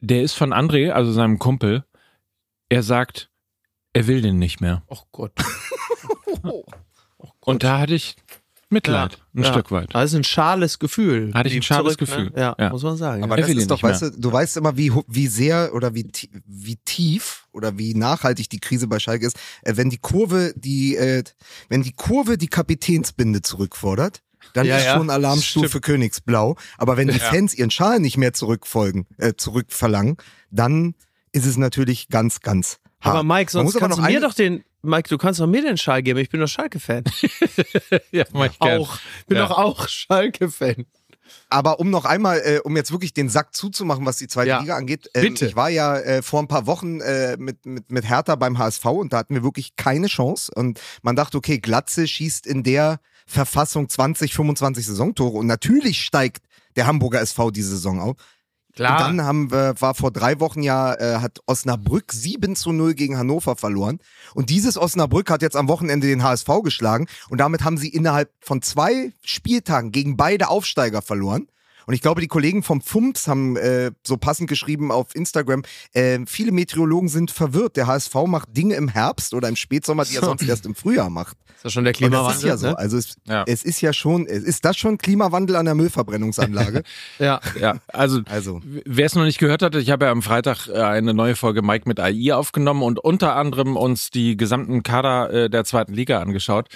der 0.00 0.22
ist 0.22 0.34
von 0.34 0.52
André, 0.52 0.90
also 0.90 1.12
seinem 1.12 1.38
Kumpel. 1.38 1.84
Er 2.68 2.82
sagt, 2.82 3.30
er 3.92 4.06
will 4.06 4.22
den 4.22 4.38
nicht 4.38 4.60
mehr. 4.60 4.82
Oh 4.86 5.02
Gott. 5.12 5.32
Und 7.40 7.64
da 7.64 7.78
hatte 7.80 7.94
ich 7.94 8.16
Mitleid, 8.70 9.18
ein 9.34 9.42
Ja. 9.42 9.52
Stück 9.52 9.70
weit. 9.72 9.88
Das 9.94 10.10
ist 10.10 10.16
ein 10.16 10.24
schales 10.24 10.78
Gefühl. 10.78 11.32
Hatte 11.34 11.48
ich 11.48 11.56
ein 11.56 11.62
schales 11.62 11.94
zurück, 11.94 11.98
Gefühl. 11.98 12.24
Ne? 12.30 12.32
Ja, 12.36 12.56
Ja. 12.58 12.70
muss 12.70 12.82
man 12.82 12.96
sagen. 12.96 13.22
Aber 13.24 13.34
Er 13.36 13.42
das 13.42 13.50
ihn 13.50 13.58
ist 13.58 13.70
doch, 13.70 13.82
weißt 13.82 14.02
du, 14.02 14.10
du 14.12 14.32
weißt 14.32 14.56
immer, 14.58 14.76
wie, 14.76 14.92
wie 15.08 15.26
sehr 15.26 15.74
oder 15.74 15.94
wie, 15.94 16.10
wie 16.46 16.76
tief 16.84 17.46
oder 17.52 17.76
wie 17.78 17.94
nachhaltig 17.94 18.48
die 18.48 18.60
Krise 18.60 18.86
bei 18.86 18.98
Schalke 19.00 19.26
ist, 19.26 19.36
äh, 19.62 19.76
wenn 19.76 19.90
die 19.90 19.98
Kurve 19.98 20.52
die, 20.56 20.96
äh, 20.96 21.24
wenn 21.68 21.82
die 21.82 21.92
Kurve 21.92 22.38
die 22.38 22.48
Kapitänsbinde 22.48 23.42
zurückfordert. 23.42 24.22
Dann 24.54 24.66
Ja, 24.66 24.78
ist 24.78 24.84
ja. 24.86 24.96
schon 24.96 25.10
Alarmstufe 25.10 25.80
Königsblau. 25.80 26.56
Aber 26.78 26.96
wenn 26.96 27.08
die 27.08 27.18
Fans 27.18 27.54
ihren 27.54 27.70
Schal 27.70 28.00
nicht 28.00 28.16
mehr 28.16 28.32
zurückfolgen, 28.32 29.06
äh, 29.18 29.34
zurückverlangen, 29.36 30.16
dann 30.50 30.94
ist 31.32 31.44
es 31.46 31.56
natürlich 31.56 32.08
ganz, 32.08 32.40
ganz 32.40 32.78
hart. 33.00 33.16
aber 33.16 33.22
Mike, 33.22 33.50
sonst 33.52 33.76
kannst 33.78 33.98
du 33.98 34.02
mir 34.02 34.20
doch 34.20 34.34
den, 34.34 34.64
Mike, 34.82 35.08
du 35.08 35.18
kannst 35.18 35.40
doch 35.40 35.46
mir 35.46 35.62
den 35.62 35.76
Schal 35.76 36.02
geben. 36.02 36.18
Ich 36.20 36.30
bin 36.30 36.40
doch 36.40 36.48
Schalke-Fan. 36.48 37.04
Ja, 38.12 38.24
mach 38.32 38.46
ich 38.46 38.58
gern. 38.58 38.80
Auch. 38.80 38.98
Bin 39.26 39.36
Ja. 39.36 39.46
doch 39.46 39.58
auch 39.58 39.88
Schalke-Fan. 39.88 40.86
Aber 41.48 41.78
um 41.78 41.90
noch 41.90 42.04
einmal, 42.06 42.38
äh, 42.40 42.60
um 42.64 42.76
jetzt 42.76 42.90
wirklich 42.90 43.12
den 43.14 43.28
Sack 43.28 43.54
zuzumachen, 43.54 44.04
was 44.04 44.16
die 44.16 44.26
zweite 44.26 44.48
Ja. 44.48 44.60
Liga 44.60 44.76
angeht, 44.76 45.10
ähm, 45.14 45.22
Bitte. 45.34 45.46
ich 45.46 45.54
war 45.56 45.68
ja 45.68 45.96
äh, 45.98 46.22
vor 46.22 46.40
ein 46.40 46.48
paar 46.48 46.66
Wochen 46.66 47.00
äh, 47.00 47.36
mit, 47.38 47.64
mit, 47.66 47.90
mit 47.90 48.08
Hertha 48.08 48.34
beim 48.36 48.58
HSV 48.58 48.84
und 48.86 49.12
da 49.12 49.18
hatten 49.18 49.34
wir 49.34 49.42
wirklich 49.44 49.76
keine 49.76 50.06
Chance. 50.08 50.50
Und 50.54 50.80
man 51.02 51.14
dachte, 51.14 51.36
okay, 51.38 51.58
Glatze 51.58 52.08
schießt 52.08 52.46
in 52.46 52.62
der 52.64 53.00
Verfassung 53.26 53.88
20, 53.88 54.34
25 54.34 54.86
Saisontore 54.86 55.38
und 55.38 55.46
natürlich 55.46 56.02
steigt 56.02 56.44
der 56.76 56.86
Hamburger 56.86 57.20
SV 57.20 57.50
diese 57.52 57.70
Saison 57.70 58.00
auf. 58.00 58.16
Klar. 58.80 59.10
Und 59.10 59.18
dann 59.18 59.26
haben 59.26 59.52
wir, 59.52 59.74
war 59.78 59.94
vor 59.94 60.10
drei 60.10 60.40
Wochen 60.40 60.62
ja, 60.62 60.94
äh, 60.94 61.16
hat 61.16 61.40
Osnabrück 61.46 62.12
7 62.12 62.56
zu 62.56 62.72
0 62.72 62.94
gegen 62.94 63.18
Hannover 63.18 63.54
verloren. 63.54 63.98
Und 64.32 64.48
dieses 64.48 64.78
Osnabrück 64.78 65.30
hat 65.30 65.42
jetzt 65.42 65.56
am 65.56 65.68
Wochenende 65.68 66.06
den 66.06 66.22
HSV 66.22 66.48
geschlagen. 66.64 67.06
Und 67.28 67.38
damit 67.38 67.62
haben 67.62 67.76
sie 67.76 67.90
innerhalb 67.90 68.30
von 68.40 68.62
zwei 68.62 69.12
Spieltagen 69.22 69.92
gegen 69.92 70.16
beide 70.16 70.48
Aufsteiger 70.48 71.02
verloren. 71.02 71.46
Und 71.86 71.94
ich 71.94 72.00
glaube, 72.00 72.20
die 72.20 72.28
Kollegen 72.28 72.62
vom 72.62 72.80
FUMPS 72.80 73.28
haben 73.28 73.56
äh, 73.56 73.90
so 74.06 74.16
passend 74.16 74.48
geschrieben 74.48 74.90
auf 74.92 75.14
Instagram, 75.14 75.62
äh, 75.92 76.18
viele 76.26 76.52
Meteorologen 76.52 77.08
sind 77.08 77.30
verwirrt. 77.30 77.76
Der 77.76 77.86
HSV 77.86 78.14
macht 78.26 78.56
Dinge 78.56 78.74
im 78.74 78.88
Herbst 78.88 79.34
oder 79.34 79.48
im 79.48 79.56
Spätsommer, 79.56 80.04
die 80.04 80.16
er 80.16 80.22
sonst 80.24 80.42
erst 80.48 80.66
im 80.66 80.74
Frühjahr 80.74 81.10
macht. 81.10 81.36
ist 81.56 81.64
das 81.64 81.72
schon 81.72 81.84
der 81.84 81.92
Und 81.92 82.00
das 82.00 82.08
Klimawandel? 82.10 82.36
ist 82.38 82.44
ja 82.44 82.56
so. 82.56 82.66
ne? 82.68 82.78
Also 82.78 82.96
es, 82.98 83.16
Ja. 83.26 83.44
es 83.46 83.62
ist 83.62 83.80
ja 83.80 83.92
schon, 83.92 84.26
es 84.26 84.42
ist 84.44 84.64
das 84.64 84.76
schon 84.76 84.98
Klimawandel 84.98 85.56
an 85.56 85.64
der 85.66 85.74
Müllverbrennungsanlage? 85.74 86.82
Ja. 87.18 87.40
Ja, 87.60 87.76
also 87.88 88.20
Also. 88.28 88.60
Wer 88.64 89.06
es 89.06 89.14
noch 89.14 89.24
nicht 89.24 89.38
gehört 89.38 89.62
hatte, 89.62 89.78
ich 89.78 89.90
habe 89.90 90.06
ja 90.06 90.10
am 90.10 90.22
Freitag 90.22 90.68
äh, 90.68 90.80
eine 90.80 91.12
neue 91.14 91.36
Folge 91.36 91.62
Mike 91.62 91.88
mit 91.88 92.00
AI 92.00 92.32
aufgenommen 92.34 92.82
und 92.82 92.98
unter 92.98 93.36
anderem 93.36 93.76
uns 93.76 94.10
die 94.10 94.36
gesamten 94.36 94.82
Kader 94.82 95.30
äh, 95.32 95.50
der 95.50 95.64
zweiten 95.64 95.92
Liga 95.92 96.20
angeschaut. 96.20 96.68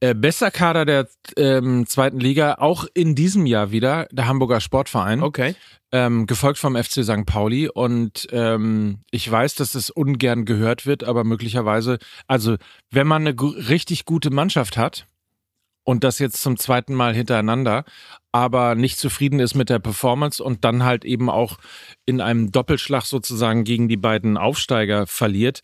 Äh, 0.00 0.14
bester 0.14 0.50
Kader 0.50 0.84
der 0.84 1.08
ähm, 1.36 1.86
zweiten 1.86 2.20
Liga, 2.20 2.54
auch 2.58 2.86
in 2.94 3.14
diesem 3.14 3.46
Jahr 3.46 3.70
wieder, 3.70 4.06
der 4.12 4.26
Hamburger 4.34 4.60
Sportverein, 4.60 5.22
Okay. 5.22 5.54
ähm, 5.92 6.26
gefolgt 6.26 6.58
vom 6.58 6.76
FC 6.76 7.04
St. 7.04 7.24
Pauli. 7.26 7.68
Und 7.68 8.26
ähm, 8.32 8.98
ich 9.10 9.30
weiß, 9.30 9.54
dass 9.54 9.74
es 9.74 9.90
ungern 9.90 10.44
gehört 10.44 10.86
wird, 10.86 11.04
aber 11.04 11.24
möglicherweise, 11.24 11.98
also 12.26 12.56
wenn 12.90 13.06
man 13.06 13.26
eine 13.26 13.40
richtig 13.40 14.04
gute 14.04 14.30
Mannschaft 14.30 14.76
hat, 14.76 15.06
und 15.84 16.02
das 16.02 16.18
jetzt 16.18 16.40
zum 16.42 16.56
zweiten 16.56 16.94
Mal 16.94 17.14
hintereinander, 17.14 17.84
aber 18.32 18.74
nicht 18.74 18.98
zufrieden 18.98 19.38
ist 19.38 19.54
mit 19.54 19.68
der 19.68 19.78
Performance 19.78 20.42
und 20.42 20.64
dann 20.64 20.82
halt 20.82 21.04
eben 21.04 21.28
auch 21.30 21.58
in 22.06 22.20
einem 22.20 22.50
Doppelschlag 22.50 23.04
sozusagen 23.04 23.64
gegen 23.64 23.88
die 23.88 23.98
beiden 23.98 24.36
Aufsteiger 24.38 25.06
verliert, 25.06 25.60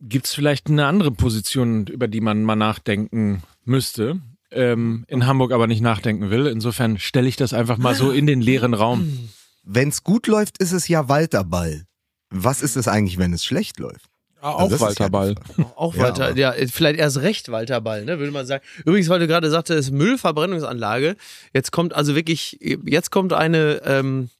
gibt 0.00 0.26
es 0.26 0.34
vielleicht 0.34 0.68
eine 0.68 0.86
andere 0.86 1.12
Position, 1.12 1.86
über 1.86 2.08
die 2.08 2.20
man 2.20 2.42
mal 2.42 2.56
nachdenken 2.56 3.42
müsste. 3.64 4.20
Ähm, 4.54 5.04
in 5.08 5.26
Hamburg 5.26 5.52
aber 5.52 5.66
nicht 5.66 5.80
nachdenken 5.80 6.30
will. 6.30 6.46
Insofern 6.46 6.98
stelle 6.98 7.28
ich 7.28 7.36
das 7.36 7.52
einfach 7.54 7.78
mal 7.78 7.94
so 7.94 8.10
in 8.10 8.26
den 8.26 8.40
leeren 8.40 8.74
Raum. 8.74 9.28
Wenn's 9.64 10.02
gut 10.04 10.26
läuft, 10.26 10.58
ist 10.58 10.72
es 10.72 10.88
ja 10.88 11.08
Walter 11.08 11.44
Ball. 11.44 11.84
Was 12.30 12.62
ist 12.62 12.76
es 12.76 12.88
eigentlich, 12.88 13.18
wenn 13.18 13.32
es 13.32 13.44
schlecht 13.44 13.78
läuft? 13.78 14.06
Auch 14.40 14.58
Also 14.58 14.70
das 14.70 14.80
ist 14.80 14.86
Walter 15.00 15.04
ja 15.04 15.08
Ball. 15.08 15.34
Auch 15.76 15.94
Ja, 15.94 16.02
Walter, 16.02 16.28
aber- 16.30 16.36
ja, 16.38 16.52
vielleicht 16.70 16.98
erst 16.98 17.18
recht 17.18 17.50
Walter 17.52 17.80
Ball, 17.80 18.04
ne, 18.04 18.18
würde 18.18 18.32
man 18.32 18.44
sagen. 18.44 18.64
Übrigens, 18.84 19.08
weil 19.08 19.20
du 19.20 19.28
gerade 19.28 19.48
sagte, 19.50 19.74
es 19.74 19.86
ist 19.86 19.92
Müllverbrennungsanlage. 19.92 21.16
Jetzt 21.54 21.70
kommt 21.70 21.94
also 21.94 22.16
wirklich, 22.16 22.58
jetzt 22.84 23.10
kommt 23.10 23.32
eine, 23.32 23.80
ähm, 23.84 24.30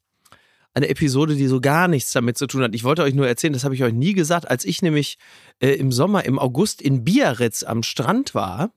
eine 0.73 0.89
Episode, 0.89 1.35
die 1.35 1.47
so 1.47 1.61
gar 1.61 1.87
nichts 1.87 2.11
damit 2.11 2.37
zu 2.37 2.47
tun 2.47 2.63
hat. 2.63 2.75
Ich 2.75 2.83
wollte 2.83 3.03
euch 3.03 3.13
nur 3.13 3.27
erzählen, 3.27 3.53
das 3.53 3.63
habe 3.63 3.75
ich 3.75 3.83
euch 3.83 3.93
nie 3.93 4.13
gesagt, 4.13 4.49
als 4.49 4.65
ich 4.65 4.81
nämlich 4.81 5.17
äh, 5.59 5.69
im 5.69 5.91
Sommer, 5.93 6.25
im 6.25 6.37
August 6.37 6.81
in 6.81 7.03
Biarritz 7.05 7.63
am 7.63 7.81
Strand 7.83 8.35
war. 8.35 8.71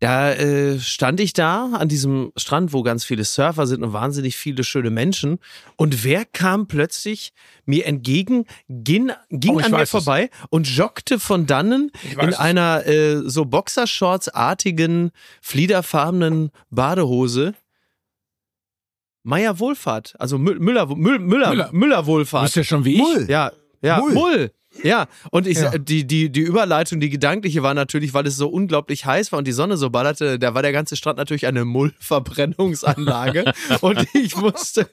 Da 0.00 0.32
äh, 0.32 0.78
stand 0.78 1.18
ich 1.18 1.32
da 1.32 1.70
an 1.72 1.88
diesem 1.88 2.32
Strand, 2.36 2.72
wo 2.72 2.84
ganz 2.84 3.04
viele 3.04 3.24
Surfer 3.24 3.66
sind 3.66 3.82
und 3.82 3.92
wahnsinnig 3.92 4.36
viele 4.36 4.62
schöne 4.62 4.90
Menschen. 4.90 5.40
Und 5.74 6.04
wer 6.04 6.24
kam 6.24 6.68
plötzlich 6.68 7.32
mir 7.64 7.84
entgegen, 7.84 8.44
ging, 8.68 9.10
ging 9.28 9.56
Oh, 9.56 9.58
an 9.58 9.72
mir 9.72 9.78
weiß 9.78 9.88
es. 9.88 9.90
vorbei 9.90 10.30
und 10.50 10.68
joggte 10.68 11.18
von 11.18 11.46
dannen 11.46 11.90
in 12.20 12.28
es. 12.28 12.38
einer 12.38 12.86
äh, 12.86 13.22
so 13.28 13.44
Boxershorts-artigen, 13.44 15.10
fliederfarbenen 15.42 16.50
Badehose. 16.70 17.54
Meier 19.24 19.58
Wohlfahrt, 19.58 20.14
also 20.18 20.36
Mü- 20.36 20.58
Müller, 20.60 20.86
Müller, 20.86 21.18
Müller, 21.18 21.48
Müller. 21.50 21.68
Müller 21.72 22.00
Du 22.02 22.06
Wohlfahrt. 22.06 22.44
bist 22.44 22.56
ja 22.56 22.64
schon 22.64 22.84
wie 22.84 22.94
ich. 22.94 22.98
Mull. 23.00 23.26
Ja, 23.28 23.50
ja, 23.82 23.98
Mull. 23.98 24.12
Mull. 24.14 24.52
Ja, 24.82 25.06
und 25.30 25.46
ich, 25.46 25.58
Ja. 25.58 25.76
die, 25.78 26.06
die, 26.06 26.30
die 26.30 26.40
Überleitung, 26.40 27.00
die 27.00 27.10
gedankliche 27.10 27.62
war 27.62 27.74
natürlich, 27.74 28.14
weil 28.14 28.26
es 28.26 28.36
so 28.36 28.48
unglaublich 28.48 29.06
heiß 29.06 29.32
war 29.32 29.38
und 29.38 29.46
die 29.46 29.52
Sonne 29.52 29.76
so 29.76 29.90
ballerte, 29.90 30.38
da 30.38 30.54
war 30.54 30.62
der 30.62 30.72
ganze 30.72 30.96
Strand 30.96 31.18
natürlich 31.18 31.46
eine 31.46 31.64
Mullverbrennungsanlage 31.64 33.52
und 33.80 34.06
ich 34.14 34.36
musste 34.36 34.88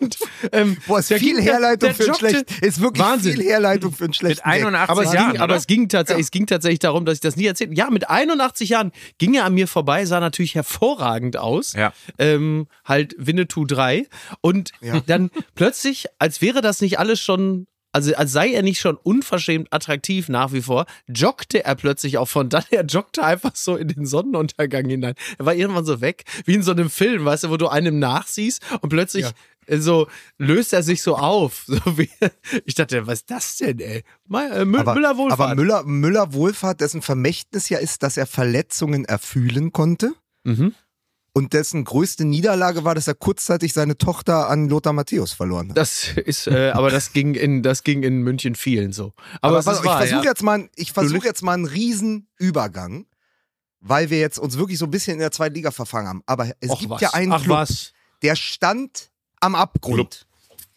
und 0.00 0.16
ähm, 0.52 0.76
Boah, 0.86 0.98
ist 0.98 1.10
der 1.10 1.18
viel 1.18 1.34
ging- 1.36 1.44
der- 1.44 1.54
Herleitung 1.54 1.88
der 1.88 1.94
für 1.94 2.08
ein 2.12 2.14
schlecht. 2.14 2.62
Ist 2.62 2.80
wirklich 2.80 3.04
Wahnsinn. 3.04 3.34
viel 3.34 3.44
Herleitung 3.44 3.92
für 3.92 4.04
einen 4.04 4.12
schlechten 4.14 4.44
Gag. 4.48 4.60
81 4.64 4.90
aber 4.90 5.02
es, 5.02 5.12
Jahren, 5.12 5.32
ging, 5.32 5.40
aber 5.40 5.56
es 5.56 5.66
ging 5.66 5.88
tatsächlich, 5.88 6.24
es 6.26 6.30
ging 6.30 6.46
tatsächlich 6.46 6.78
darum, 6.80 7.04
dass 7.04 7.14
ich 7.16 7.20
das 7.20 7.36
nie 7.36 7.46
erzählt. 7.46 7.76
Ja, 7.76 7.90
mit 7.90 8.08
81 8.10 8.68
Jahren 8.68 8.92
ging 9.18 9.34
er 9.34 9.44
an 9.44 9.54
mir 9.54 9.68
vorbei, 9.68 10.04
sah 10.04 10.20
natürlich 10.20 10.54
hervorragend 10.54 11.36
aus. 11.36 11.72
Ja. 11.74 11.92
Ähm, 12.18 12.66
halt 12.84 13.14
Winnetou 13.18 13.64
3. 13.64 14.06
Und 14.40 14.72
Ja. 14.80 15.00
dann 15.06 15.30
plötzlich, 15.54 16.06
als 16.18 16.40
wäre 16.42 16.60
das 16.60 16.80
nicht 16.80 16.98
alles 16.98 17.20
schon. 17.20 17.66
Also 17.94 18.14
als 18.16 18.32
sei 18.32 18.50
er 18.52 18.62
nicht 18.62 18.80
schon 18.80 18.96
unverschämt 18.96 19.72
attraktiv 19.72 20.28
nach 20.28 20.52
wie 20.52 20.62
vor, 20.62 20.84
joggte 21.08 21.64
er 21.64 21.74
plötzlich 21.76 22.18
auch 22.18 22.28
von 22.28 22.48
dann. 22.48 22.64
Er 22.70 22.84
joggte 22.84 23.22
einfach 23.22 23.54
so 23.54 23.76
in 23.76 23.88
den 23.88 24.04
Sonnenuntergang 24.04 24.84
hinein. 24.86 25.14
Er 25.38 25.46
war 25.46 25.54
irgendwann 25.54 25.84
so 25.86 26.00
weg, 26.00 26.24
wie 26.44 26.54
in 26.54 26.62
so 26.62 26.72
einem 26.72 26.90
Film, 26.90 27.24
weißt 27.24 27.44
du, 27.44 27.50
wo 27.50 27.56
du 27.56 27.68
einem 27.68 27.98
nachsiehst 28.00 28.60
und 28.80 28.88
plötzlich 28.88 29.26
Ja. 29.68 29.80
so 29.80 30.08
löst 30.38 30.72
er 30.72 30.82
sich 30.82 31.02
so 31.02 31.16
auf. 31.16 31.64
So 31.68 31.98
wie, 31.98 32.10
ich 32.64 32.74
dachte, 32.74 33.06
was 33.06 33.20
ist 33.20 33.30
das 33.30 33.56
denn, 33.58 33.78
ey? 33.78 33.98
Äh, 33.98 34.02
Mü- 34.28 34.78
aber, 34.80 34.94
Müller 34.94 35.16
Wohlfahrt. 35.16 35.40
aber 35.40 35.54
Müller, 35.54 35.82
Müller 35.84 36.32
Wohlfahrt, 36.34 36.80
dessen 36.80 37.00
Vermächtnis 37.00 37.68
ja 37.68 37.78
ist, 37.78 38.02
dass 38.02 38.16
er 38.16 38.26
Verletzungen 38.26 39.04
erfühlen 39.04 39.72
konnte. 39.72 40.12
Mhm. 40.42 40.74
Und 41.36 41.52
dessen 41.52 41.82
größte 41.82 42.24
Niederlage 42.24 42.84
war, 42.84 42.94
dass 42.94 43.08
er 43.08 43.16
kurzzeitig 43.16 43.72
seine 43.72 43.98
Tochter 43.98 44.48
an 44.48 44.68
Lothar 44.68 44.92
Matthäus 44.92 45.32
verloren 45.32 45.70
hat. 45.70 45.76
Das 45.76 46.10
ist, 46.16 46.46
äh, 46.46 46.70
aber 46.70 46.90
das 46.90 47.12
ging 47.12 47.34
in, 47.34 47.64
das 47.64 47.82
ging 47.82 48.04
in 48.04 48.22
München 48.22 48.54
vielen 48.54 48.92
so. 48.92 49.12
Aber, 49.40 49.58
ist 49.58 49.66
auf, 49.66 49.84
ich 49.84 49.90
versuche 49.90 50.22
ja. 50.22 50.22
jetzt 50.22 50.44
mal, 50.44 50.70
ich 50.76 50.92
versuche 50.92 51.26
jetzt 51.26 51.42
mal 51.42 51.54
einen 51.54 51.64
riesen 51.64 52.28
Übergang, 52.38 53.06
weil 53.80 54.10
wir 54.10 54.20
jetzt 54.20 54.38
uns 54.38 54.56
wirklich 54.58 54.78
so 54.78 54.84
ein 54.84 54.92
bisschen 54.92 55.14
in 55.14 55.18
der 55.18 55.32
zweiten 55.32 55.56
Liga 55.56 55.72
verfangen 55.72 56.08
haben. 56.08 56.22
Aber 56.26 56.52
es 56.60 56.70
Och, 56.70 56.78
gibt 56.78 56.90
was. 56.92 57.00
ja 57.00 57.14
einen 57.14 57.32
Ach 57.32 57.42
Club, 57.42 57.56
was. 57.58 57.92
der 58.22 58.36
stand 58.36 59.10
am 59.40 59.56
Abgrund. 59.56 60.28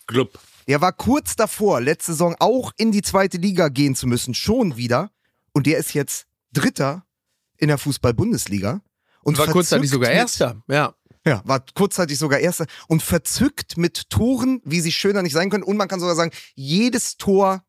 Club. 0.07 0.39
Der 0.67 0.81
war 0.81 0.91
kurz 0.91 1.35
davor, 1.35 1.81
letzte 1.81 2.13
Saison 2.13 2.35
auch 2.39 2.71
in 2.77 2.91
die 2.91 3.03
zweite 3.03 3.37
Liga 3.37 3.69
gehen 3.69 3.95
zu 3.95 4.07
müssen, 4.07 4.33
schon 4.33 4.75
wieder. 4.75 5.11
Und 5.53 5.67
der 5.67 5.77
ist 5.77 5.93
jetzt 5.93 6.25
Dritter 6.51 7.05
in 7.57 7.67
der 7.67 7.77
Fußball-Bundesliga. 7.77 8.81
Und 9.27 9.37
war 9.37 9.47
kurzzeitig 9.47 9.89
sogar 9.89 10.09
mit- 10.09 10.17
Erster. 10.17 10.61
Ja. 10.67 10.93
Ja, 11.25 11.41
war 11.43 11.63
kurzzeitig 11.75 12.17
sogar 12.17 12.39
Erster 12.39 12.65
und 12.87 13.03
verzückt 13.03 13.75
mit 13.75 14.09
Toren, 14.09 14.61
wie 14.63 14.79
sie 14.79 14.93
schöner 14.93 15.21
nicht 15.23 15.33
sein 15.33 15.49
können. 15.49 15.63
Und 15.63 15.75
man 15.75 15.89
kann 15.89 15.99
sogar 15.99 16.15
sagen, 16.15 16.31
jedes 16.55 17.17
Tor 17.17 17.63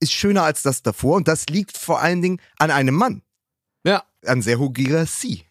ist 0.00 0.12
schöner 0.12 0.42
als 0.42 0.62
das 0.62 0.82
davor. 0.82 1.16
Und 1.16 1.26
das 1.26 1.46
liegt 1.48 1.78
vor 1.78 2.00
allen 2.00 2.20
Dingen 2.20 2.38
an 2.58 2.70
einem 2.70 2.94
Mann, 2.94 3.22
Ja. 3.84 4.02
an 4.26 4.42
Serhu 4.42 4.68
Girassi, 4.70 5.46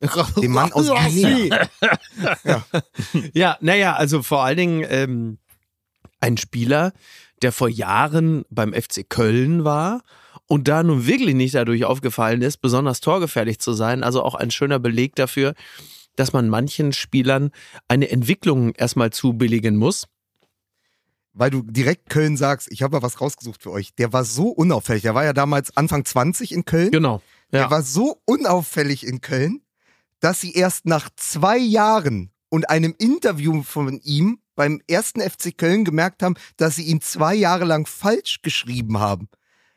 dem 0.40 0.52
Mann 0.52 0.72
aus 0.72 0.86
Guinea. 0.86 1.68
Ja, 3.34 3.58
naja, 3.60 3.94
also 3.96 4.22
vor 4.22 4.44
allen 4.44 4.56
Dingen 4.56 4.86
ähm, 4.88 5.38
ein 6.20 6.36
Spieler, 6.36 6.92
der 7.42 7.52
vor 7.52 7.68
Jahren 7.68 8.44
beim 8.50 8.72
FC 8.72 9.08
Köln 9.08 9.64
war 9.64 10.02
und 10.50 10.66
da 10.66 10.82
nun 10.82 11.06
wirklich 11.06 11.36
nicht 11.36 11.54
dadurch 11.54 11.84
aufgefallen 11.84 12.42
ist, 12.42 12.56
besonders 12.60 13.00
torgefährlich 13.00 13.60
zu 13.60 13.72
sein. 13.72 14.02
Also 14.02 14.24
auch 14.24 14.34
ein 14.34 14.50
schöner 14.50 14.80
Beleg 14.80 15.14
dafür, 15.14 15.54
dass 16.16 16.32
man 16.32 16.48
manchen 16.48 16.92
Spielern 16.92 17.52
eine 17.86 18.10
Entwicklung 18.10 18.74
erstmal 18.74 19.10
zubilligen 19.10 19.76
muss. 19.76 20.06
Weil 21.32 21.50
du 21.50 21.62
direkt 21.62 22.10
Köln 22.10 22.36
sagst, 22.36 22.66
ich 22.72 22.82
habe 22.82 22.96
mal 22.96 23.02
was 23.02 23.20
rausgesucht 23.20 23.62
für 23.62 23.70
euch. 23.70 23.94
Der 23.94 24.12
war 24.12 24.24
so 24.24 24.48
unauffällig. 24.48 25.02
Der 25.02 25.14
war 25.14 25.24
ja 25.24 25.32
damals 25.32 25.76
Anfang 25.76 26.04
20 26.04 26.50
in 26.50 26.64
Köln. 26.64 26.90
Genau. 26.90 27.22
Der 27.52 27.60
Ja. 27.62 27.70
war 27.70 27.82
so 27.84 28.20
unauffällig 28.24 29.06
in 29.06 29.20
Köln, 29.20 29.60
dass 30.18 30.40
sie 30.40 30.52
erst 30.52 30.84
nach 30.84 31.10
zwei 31.14 31.58
Jahren 31.58 32.32
und 32.48 32.68
einem 32.68 32.96
Interview 32.98 33.62
von 33.62 34.00
ihm 34.02 34.40
beim 34.56 34.82
ersten 34.88 35.20
FC 35.20 35.56
Köln 35.56 35.84
gemerkt 35.84 36.24
haben, 36.24 36.34
dass 36.56 36.74
sie 36.74 36.82
ihn 36.86 37.00
zwei 37.00 37.36
Jahre 37.36 37.64
lang 37.64 37.86
falsch 37.86 38.42
geschrieben 38.42 38.98
haben. 38.98 39.28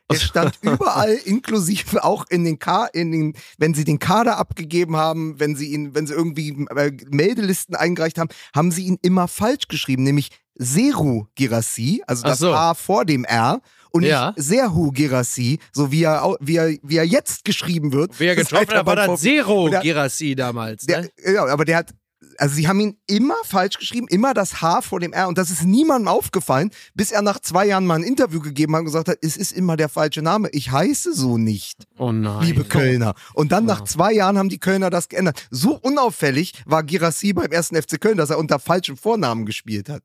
Er 0.10 0.16
stand 0.20 0.58
überall, 0.62 1.14
inklusive 1.26 2.04
auch 2.04 2.26
in 2.30 2.44
den 2.44 2.60
Ka 2.60 2.86
in 2.86 3.12
den, 3.12 3.34
wenn 3.58 3.74
sie 3.74 3.84
den 3.86 4.00
Kader 4.00 4.38
abgegeben 4.38 4.96
haben, 4.98 5.40
wenn 5.40 5.56
sie 5.56 5.68
ihn, 5.72 5.96
wenn 5.96 6.08
sie 6.08 6.14
irgendwie 6.14 6.50
äh, 6.76 6.92
Meldelisten 7.10 7.76
eingereicht 7.76 8.18
haben, 8.20 8.30
haben 8.56 8.72
sie 8.72 8.84
ihn 8.86 8.98
immer 9.02 9.28
falsch 9.28 9.68
geschrieben, 9.68 10.04
nämlich 10.04 10.30
Seru 10.56 11.26
Girassi, 11.36 12.04
also 12.06 12.24
das 12.24 12.40
so. 12.40 12.54
A 12.54 12.74
vor 12.76 13.06
dem 13.06 13.24
R 13.26 13.60
und 13.92 14.04
Ja. 14.04 14.34
nicht 14.36 14.46
Serhu 14.48 14.92
Girassi, 14.92 15.60
so 15.72 15.92
wie 15.92 16.04
er, 16.04 16.36
wie 16.40 16.58
er, 16.58 16.76
wie 16.84 16.98
er 16.98 17.06
jetzt 17.06 17.44
geschrieben 17.46 17.92
wird. 17.94 18.12
Wer 18.20 18.36
getroffen 18.36 18.70
hat, 18.74 18.86
war 18.86 19.16
Zero 19.18 19.70
der- 19.70 19.82
Girassi 19.82 20.36
damals. 20.36 20.86
Der, 20.86 21.02
Ne? 21.04 21.10
ja, 21.34 21.46
aber 21.46 21.66
der 21.66 21.78
hat 21.78 21.94
also 22.40 22.56
sie 22.56 22.68
haben 22.68 22.80
ihn 22.80 22.98
immer 23.08 23.36
falsch 23.46 23.78
geschrieben, 23.78 24.08
immer 24.10 24.34
das 24.34 24.62
H 24.62 24.82
vor 24.82 25.00
dem 25.00 25.14
R 25.14 25.28
und 25.28 25.38
das 25.38 25.50
ist 25.50 25.64
niemandem 25.64 26.08
aufgefallen, 26.08 26.72
bis 26.94 27.12
er 27.12 27.22
nach 27.22 27.40
zwei 27.40 27.66
Jahren 27.68 27.86
mal 27.86 27.96
ein 27.96 28.04
Interview 28.04 28.40
gegeben 28.42 28.74
hat 28.76 28.80
und 28.80 28.86
gesagt 28.86 29.08
hat, 29.08 29.18
es 29.22 29.38
ist 29.38 29.52
immer 29.52 29.78
der 29.78 29.90
falsche 29.90 30.22
Name, 30.22 30.50
ich 30.52 30.72
heiße 30.72 31.14
so 31.14 31.38
nicht, 31.38 31.86
Oh 31.98 32.12
nein. 32.12 32.44
liebe 32.46 32.64
Kölner. 32.64 33.14
Und 33.34 33.52
dann 33.52 33.66
nach 33.66 33.84
zwei 33.84 34.14
Jahren 34.14 34.38
haben 34.38 34.50
die 34.50 34.60
Kölner 34.60 34.90
das 34.90 35.10
geändert. 35.10 35.48
So 35.52 35.76
unauffällig 35.76 36.54
war 36.66 36.84
Girassi 36.84 37.34
beim 37.34 37.52
ersten 37.52 37.76
FC 37.82 38.00
Köln, 38.00 38.18
dass 38.18 38.30
er 38.30 38.38
unter 38.40 38.60
falschem 38.60 38.98
Vornamen 38.98 39.46
gespielt 39.46 39.90
hat. 39.90 40.04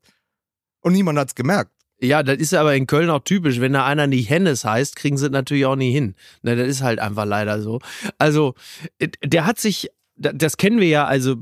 Und 0.81 0.93
niemand 0.93 1.19
hat's 1.19 1.35
gemerkt. 1.35 1.71
Ja, 2.01 2.23
das 2.23 2.37
ist 2.37 2.53
aber 2.53 2.75
in 2.75 2.87
Köln 2.87 3.09
auch 3.09 3.19
typisch. 3.25 3.59
Wenn 3.59 3.73
da 3.73 3.85
einer 3.85 4.07
nicht 4.07 4.29
Hennes 4.29 4.63
heißt, 4.63 4.95
kriegen 4.95 5.17
sie 5.17 5.25
es 5.25 5.31
natürlich 5.31 5.65
auch 5.65 5.75
nie 5.75 5.91
hin. 5.91 6.15
Ne, 6.43 6.55
das 6.55 6.67
ist 6.69 6.81
halt 6.81 6.97
einfach 6.99 7.25
leider 7.25 7.61
so. 7.61 7.79
Also, 8.17 8.53
der 9.21 9.45
hat 9.45 9.59
sich, 9.59 9.89
da- 10.15 10.31
das 10.31 10.55
kennen 10.55 10.79
wir 10.79 10.87
ja, 10.87 11.05
also, 11.05 11.35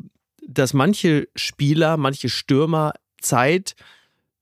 dass 0.47 0.73
manche 0.73 1.27
Spieler, 1.36 1.97
manche 1.97 2.29
Stürmer 2.29 2.93
Zeit 3.21 3.75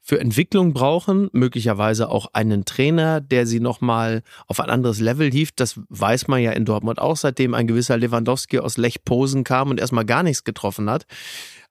für 0.02 0.20
Entwicklung 0.20 0.74
brauchen, 0.74 1.30
möglicherweise 1.34 2.10
auch 2.10 2.28
einen 2.34 2.64
Trainer, 2.64 3.22
der 3.22 3.48
sie 3.48 3.60
nochmal 3.60 4.22
auf 4.46 4.60
ein 4.60 4.70
anderes 4.70 5.00
Level 5.00 5.32
hieft. 5.32 5.60
Das 5.60 5.80
weiß 5.90 6.28
man 6.28 6.42
ja 6.44 6.52
in 6.52 6.64
Dortmund 6.64 7.00
auch, 7.00 7.18
seitdem 7.18 7.56
ein 7.56 7.66
gewisser 7.66 7.98
Lewandowski 7.98 8.60
aus 8.60 8.78
Lech 8.78 9.04
Posen 9.04 9.44
kam 9.44 9.72
und 9.72 9.80
erstmal 9.80 10.06
gar 10.06 10.22
nichts 10.22 10.44
getroffen 10.44 10.92
hat. 10.92 11.08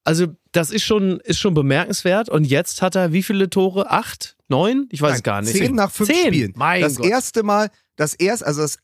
Also, 0.02 0.26
das 0.50 0.72
ist 0.72 0.82
schon, 0.82 1.20
ist 1.20 1.38
schon 1.38 1.54
bemerkenswert. 1.54 2.28
Und 2.28 2.44
jetzt 2.44 2.82
hat 2.82 2.96
er 2.96 3.12
wie 3.12 3.22
viele 3.22 3.48
Tore? 3.48 3.90
Acht? 3.92 4.36
Neun? 4.48 4.88
Ich 4.90 5.00
weiß 5.00 5.10
Nein, 5.10 5.16
es 5.16 5.22
gar 5.22 5.40
nicht. 5.40 5.56
Zehn 5.56 5.74
nach 5.76 5.92
fünf 5.92 6.10
Zehn. 6.10 6.26
Spielen. 6.26 6.52
Mein 6.56 6.82
das 6.82 6.96
Gott. 6.96 7.06
erste 7.06 7.42
Mal, 7.44 7.70
das 7.94 8.14
erste, 8.14 8.46
also 8.46 8.62
das 8.62 8.78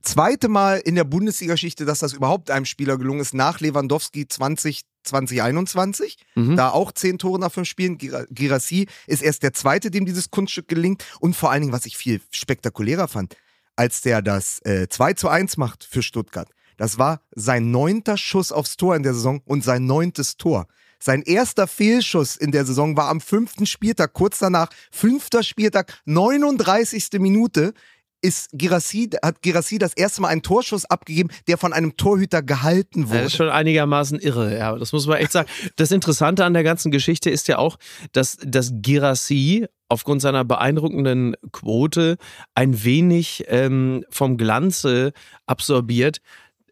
zweite 0.00 0.48
Mal 0.48 0.78
in 0.78 0.94
der 0.94 1.04
Bundesliga-Geschichte, 1.04 1.84
dass 1.84 1.98
das 1.98 2.14
überhaupt 2.14 2.50
einem 2.50 2.64
Spieler 2.64 2.96
gelungen 2.96 3.20
ist, 3.20 3.34
nach 3.34 3.60
Lewandowski 3.60 4.26
20, 4.26 4.82
2021. 5.04 6.16
Mhm. 6.34 6.56
Da 6.56 6.70
auch 6.70 6.92
zehn 6.92 7.18
Tore 7.18 7.38
nach 7.38 7.52
fünf 7.52 7.68
Spielen. 7.68 7.98
Gira- 7.98 8.26
Girassi 8.30 8.86
ist 9.06 9.22
erst 9.22 9.42
der 9.42 9.52
zweite, 9.52 9.90
dem 9.90 10.04
dieses 10.06 10.30
Kunststück 10.30 10.68
gelingt. 10.68 11.04
Und 11.20 11.34
vor 11.36 11.50
allen 11.50 11.62
Dingen, 11.62 11.72
was 11.72 11.86
ich 11.86 11.96
viel 11.96 12.20
spektakulärer 12.30 13.08
fand, 13.08 13.36
als 13.76 14.00
der 14.02 14.22
das 14.22 14.60
äh, 14.64 14.88
2 14.88 15.14
zu 15.14 15.28
1 15.28 15.56
macht 15.56 15.84
für 15.84 16.02
Stuttgart. 16.02 16.48
Das 16.76 16.98
war 16.98 17.20
sein 17.34 17.70
neunter 17.70 18.16
Schuss 18.16 18.50
aufs 18.50 18.76
Tor 18.76 18.96
in 18.96 19.02
der 19.04 19.14
Saison 19.14 19.40
und 19.44 19.62
sein 19.62 19.86
neuntes 19.86 20.36
Tor. 20.36 20.66
Sein 20.98 21.22
erster 21.22 21.66
Fehlschuss 21.66 22.34
in 22.36 22.50
der 22.50 22.64
Saison 22.64 22.96
war 22.96 23.08
am 23.08 23.20
fünften 23.20 23.66
Spieltag, 23.66 24.14
kurz 24.14 24.38
danach, 24.38 24.70
fünfter 24.90 25.42
Spieltag, 25.42 26.00
39. 26.06 27.08
Minute, 27.20 27.74
ist 28.24 28.48
Girassi, 28.52 29.10
hat 29.22 29.42
Girassi 29.42 29.78
das 29.78 29.92
erste 29.92 30.22
Mal 30.22 30.28
einen 30.28 30.42
Torschuss 30.42 30.86
abgegeben, 30.86 31.28
der 31.46 31.58
von 31.58 31.74
einem 31.74 31.98
Torhüter 31.98 32.42
gehalten 32.42 33.08
wurde. 33.10 33.18
das 33.18 33.26
ist 33.28 33.36
schon 33.36 33.50
einigermaßen 33.50 34.18
irre, 34.18 34.56
ja. 34.56 34.76
Das 34.78 34.92
muss 34.92 35.06
man 35.06 35.18
echt 35.18 35.32
sagen. 35.32 35.48
Das 35.76 35.90
Interessante 35.90 36.44
an 36.44 36.54
der 36.54 36.64
ganzen 36.64 36.90
Geschichte 36.90 37.28
ist 37.28 37.48
ja 37.48 37.58
auch, 37.58 37.76
dass, 38.12 38.38
dass 38.42 38.72
Girassi 38.76 39.66
aufgrund 39.88 40.22
seiner 40.22 40.42
beeindruckenden 40.42 41.36
Quote 41.52 42.16
ein 42.54 42.82
wenig 42.82 43.44
ähm, 43.48 44.04
vom 44.08 44.38
Glanze 44.38 45.12
absorbiert, 45.44 46.22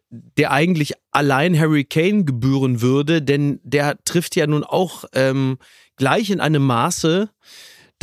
der 0.09 0.51
eigentlich 0.51 0.93
allein 1.11 1.57
Harry 1.57 1.83
Kane 1.83 2.25
gebühren 2.25 2.81
würde, 2.81 3.21
denn 3.21 3.59
der 3.63 4.03
trifft 4.05 4.35
ja 4.35 4.47
nun 4.47 4.63
auch 4.63 5.05
ähm, 5.13 5.59
gleich 5.97 6.31
in 6.31 6.39
einem 6.39 6.65
Maße, 6.65 7.29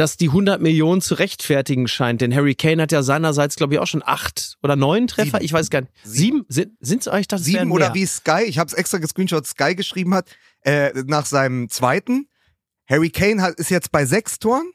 dass 0.00 0.16
die 0.16 0.28
100 0.28 0.62
Millionen 0.62 1.02
zu 1.02 1.14
rechtfertigen 1.14 1.86
scheint. 1.86 2.22
Denn 2.22 2.34
Harry 2.34 2.54
Kane 2.54 2.80
hat 2.80 2.90
ja 2.90 3.02
seinerseits, 3.02 3.56
glaube 3.56 3.74
ich, 3.74 3.80
auch 3.80 3.86
schon 3.86 4.02
acht 4.02 4.56
oder 4.62 4.74
neun 4.74 5.06
Treffer. 5.06 5.32
Sieben. 5.32 5.44
Ich 5.44 5.52
weiß 5.52 5.68
gar 5.68 5.82
nicht. 5.82 5.92
Sieben? 6.02 6.46
Sind 6.48 7.02
es 7.02 7.06
euch 7.06 7.28
das 7.28 7.44
Sieben 7.44 7.70
oder 7.70 7.92
wie 7.92 8.06
Sky, 8.06 8.44
ich 8.46 8.58
habe 8.58 8.68
es 8.68 8.72
extra 8.72 8.96
gescreenshot, 8.96 9.46
Sky 9.46 9.74
geschrieben 9.74 10.14
hat, 10.14 10.30
äh, 10.62 10.90
nach 11.06 11.26
seinem 11.26 11.68
zweiten. 11.68 12.30
Harry 12.88 13.10
Kane 13.10 13.42
hat, 13.42 13.56
ist 13.56 13.70
jetzt 13.70 13.92
bei 13.92 14.06
sechs 14.06 14.38
Toren 14.38 14.72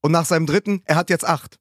und 0.00 0.10
nach 0.10 0.24
seinem 0.24 0.46
dritten, 0.46 0.82
er 0.86 0.96
hat 0.96 1.08
jetzt 1.08 1.24
acht. 1.24 1.60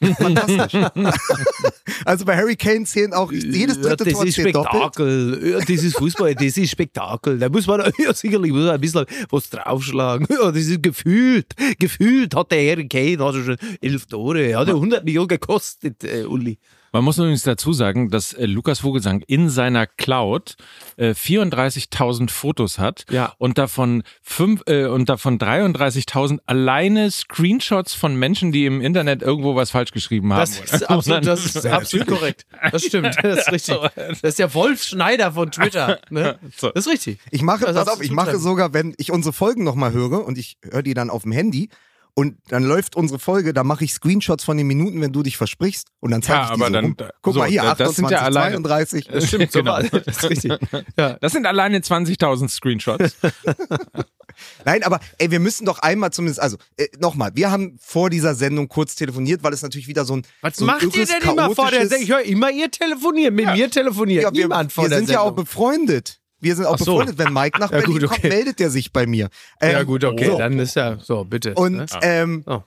Fantastisch. 0.00 0.80
also 2.04 2.24
bei 2.24 2.36
Harry 2.36 2.56
Kane 2.56 2.84
zählen 2.84 3.12
auch 3.12 3.30
jedes 3.30 3.80
dritte 3.80 4.04
das 4.04 4.14
Tor 4.14 4.24
ist 4.24 4.38
doppelt. 4.38 4.56
Spektakel. 4.56 5.50
Ja, 5.50 5.58
das 5.58 5.84
ist 5.84 5.96
Fußball, 5.96 6.34
das 6.34 6.56
ist 6.56 6.70
Spektakel. 6.70 7.38
Da 7.38 7.48
muss 7.48 7.66
man 7.66 7.80
ja, 7.98 8.14
sicherlich 8.14 8.52
muss 8.52 8.64
man 8.64 8.74
ein 8.74 8.80
bisschen 8.80 9.04
was 9.30 9.50
draufschlagen. 9.50 10.26
Ja, 10.30 10.50
das 10.50 10.66
ist 10.66 10.82
gefühlt. 10.82 11.54
Gefühlt 11.78 12.34
hat 12.34 12.50
der 12.50 12.70
Harry 12.70 12.88
Kane 12.88 13.18
hat 13.24 13.34
schon 13.34 13.56
elf 13.80 14.06
Tore. 14.06 14.56
Hat 14.56 14.68
er 14.68 14.74
100 14.74 15.04
Millionen 15.04 15.28
gekostet, 15.28 16.02
äh, 16.04 16.24
Uli. 16.24 16.58
Man 16.92 17.04
muss 17.04 17.18
übrigens 17.18 17.42
dazu 17.42 17.72
sagen, 17.72 18.10
dass 18.10 18.32
äh, 18.32 18.46
Lukas 18.46 18.80
Vogelsang 18.80 19.22
in 19.26 19.48
seiner 19.48 19.86
Cloud 19.86 20.56
äh, 20.96 21.10
34.000 21.10 22.30
Fotos 22.30 22.78
hat 22.78 23.04
Ja. 23.10 23.34
und 23.38 23.58
davon 23.58 24.02
fünf, 24.22 24.62
äh, 24.66 24.86
und 24.86 25.08
davon 25.08 25.38
33.000 25.38 26.38
alleine 26.46 27.10
Screenshots 27.10 27.94
von 27.94 28.16
Menschen, 28.16 28.52
die 28.52 28.66
im 28.66 28.80
Internet 28.80 29.22
irgendwo 29.22 29.54
was 29.54 29.70
falsch 29.70 29.92
geschrieben 29.92 30.32
haben. 30.32 30.40
Das 30.50 30.58
ist 30.60 30.88
absolut, 30.90 31.26
das 31.26 31.44
ist 31.56 31.66
absolut 31.66 32.06
korrekt. 32.08 32.46
Das 32.72 32.84
stimmt. 32.84 33.16
Das 33.22 33.38
ist 33.40 33.52
richtig. 33.52 33.76
Das 33.94 34.22
ist 34.22 34.38
der 34.38 34.52
Wolf 34.54 34.82
Schneider 34.82 35.32
von 35.32 35.50
Twitter. 35.50 36.00
Ne? 36.10 36.38
Das 36.60 36.72
ist 36.74 36.88
richtig. 36.88 37.18
Ich 37.30 37.42
mache, 37.42 37.64
Das 37.64 37.74
pass 37.76 37.88
auf, 37.88 38.00
ich 38.02 38.10
mache 38.10 38.38
sogar, 38.38 38.72
wenn 38.74 38.94
ich 38.98 39.12
unsere 39.12 39.32
Folgen 39.32 39.64
nochmal 39.64 39.92
höre 39.92 40.24
und 40.26 40.38
ich 40.38 40.58
höre 40.68 40.82
die 40.82 40.94
dann 40.94 41.10
auf 41.10 41.22
dem 41.22 41.32
Handy 41.32 41.68
und 42.14 42.36
dann 42.48 42.62
läuft 42.64 42.96
unsere 42.96 43.18
Folge, 43.18 43.52
da 43.52 43.64
mache 43.64 43.84
ich 43.84 43.92
Screenshots 43.92 44.44
von 44.44 44.56
den 44.56 44.66
Minuten, 44.66 45.00
wenn 45.00 45.12
du 45.12 45.22
dich 45.22 45.36
versprichst 45.36 45.88
und 46.00 46.10
dann 46.10 46.22
zeige 46.22 46.38
Ja, 46.38 46.42
ich 46.44 46.48
die 46.50 46.54
aber 46.54 46.66
so 46.66 46.72
dann- 46.72 46.84
rum. 46.84 46.96
Guck 47.22 47.34
so, 47.34 47.40
mal 47.40 47.48
hier, 47.48 47.62
das 47.62 47.70
28, 47.72 47.96
sind 47.96 48.10
ja 48.10 48.18
alleine- 48.20 48.50
32. 48.56 49.06
Das 49.06 49.26
stimmt. 49.28 49.52
Genau. 49.52 49.78
Das 49.90 50.06
ist 50.06 50.30
richtig. 50.30 50.52
Ja. 50.96 51.14
Das 51.20 51.32
sind 51.32 51.46
alleine 51.46 51.78
20.000 51.80 52.48
Screenshots. 52.48 53.16
Nein, 54.64 54.82
aber 54.84 55.00
ey, 55.18 55.30
wir 55.30 55.40
müssen 55.40 55.66
doch 55.66 55.80
einmal 55.80 56.12
zumindest, 56.12 56.40
also 56.40 56.56
äh, 56.76 56.86
nochmal, 56.98 57.30
wir 57.34 57.50
haben 57.50 57.76
vor 57.80 58.08
dieser 58.10 58.34
Sendung 58.34 58.68
kurz 58.68 58.94
telefoniert, 58.94 59.42
weil 59.42 59.52
es 59.52 59.60
natürlich 59.62 59.88
wieder 59.88 60.04
so 60.04 60.16
ein 60.16 60.22
Was 60.40 60.56
so 60.56 60.64
ein 60.64 60.66
macht 60.68 60.82
ihr 60.96 61.04
denn 61.06 61.22
immer 61.30 61.54
vor 61.54 61.70
der 61.70 61.86
Sendung? 61.88 62.04
Ich 62.04 62.10
höre 62.10 62.22
immer, 62.22 62.50
ihr 62.50 62.70
telefoniert. 62.70 63.34
Mit 63.34 63.46
mir 63.52 63.70
telefoniert 63.70 64.22
Ja, 64.22 64.32
wir, 64.32 64.42
niemand 64.44 64.72
vor 64.72 64.84
wir 64.84 64.88
der 64.88 64.98
sind 64.98 65.10
ja 65.10 65.20
auch 65.20 65.26
Sendung. 65.26 65.44
befreundet. 65.44 66.19
Wir 66.40 66.56
sind 66.56 66.66
auch 66.66 66.78
so. 66.78 66.84
befreundet. 66.96 67.18
Wenn 67.18 67.32
Mike 67.32 67.58
nach 67.60 67.70
Ja, 67.72 67.78
Berlin 67.78 67.98
gut, 68.00 68.08
kommt, 68.08 68.18
okay. 68.20 68.28
meldet 68.28 68.60
er 68.60 68.70
sich 68.70 68.92
bei 68.92 69.06
mir. 69.06 69.28
Ähm, 69.60 69.72
ja 69.72 69.82
gut, 69.82 70.04
okay, 70.04 70.26
so. 70.26 70.38
dann 70.38 70.58
ist 70.58 70.74
ja 70.76 70.98
so, 70.98 71.24
bitte. 71.24 71.54
Und, 71.54 71.76
ne? 71.76 71.86
ähm, 72.02 72.42
Oh. 72.46 72.62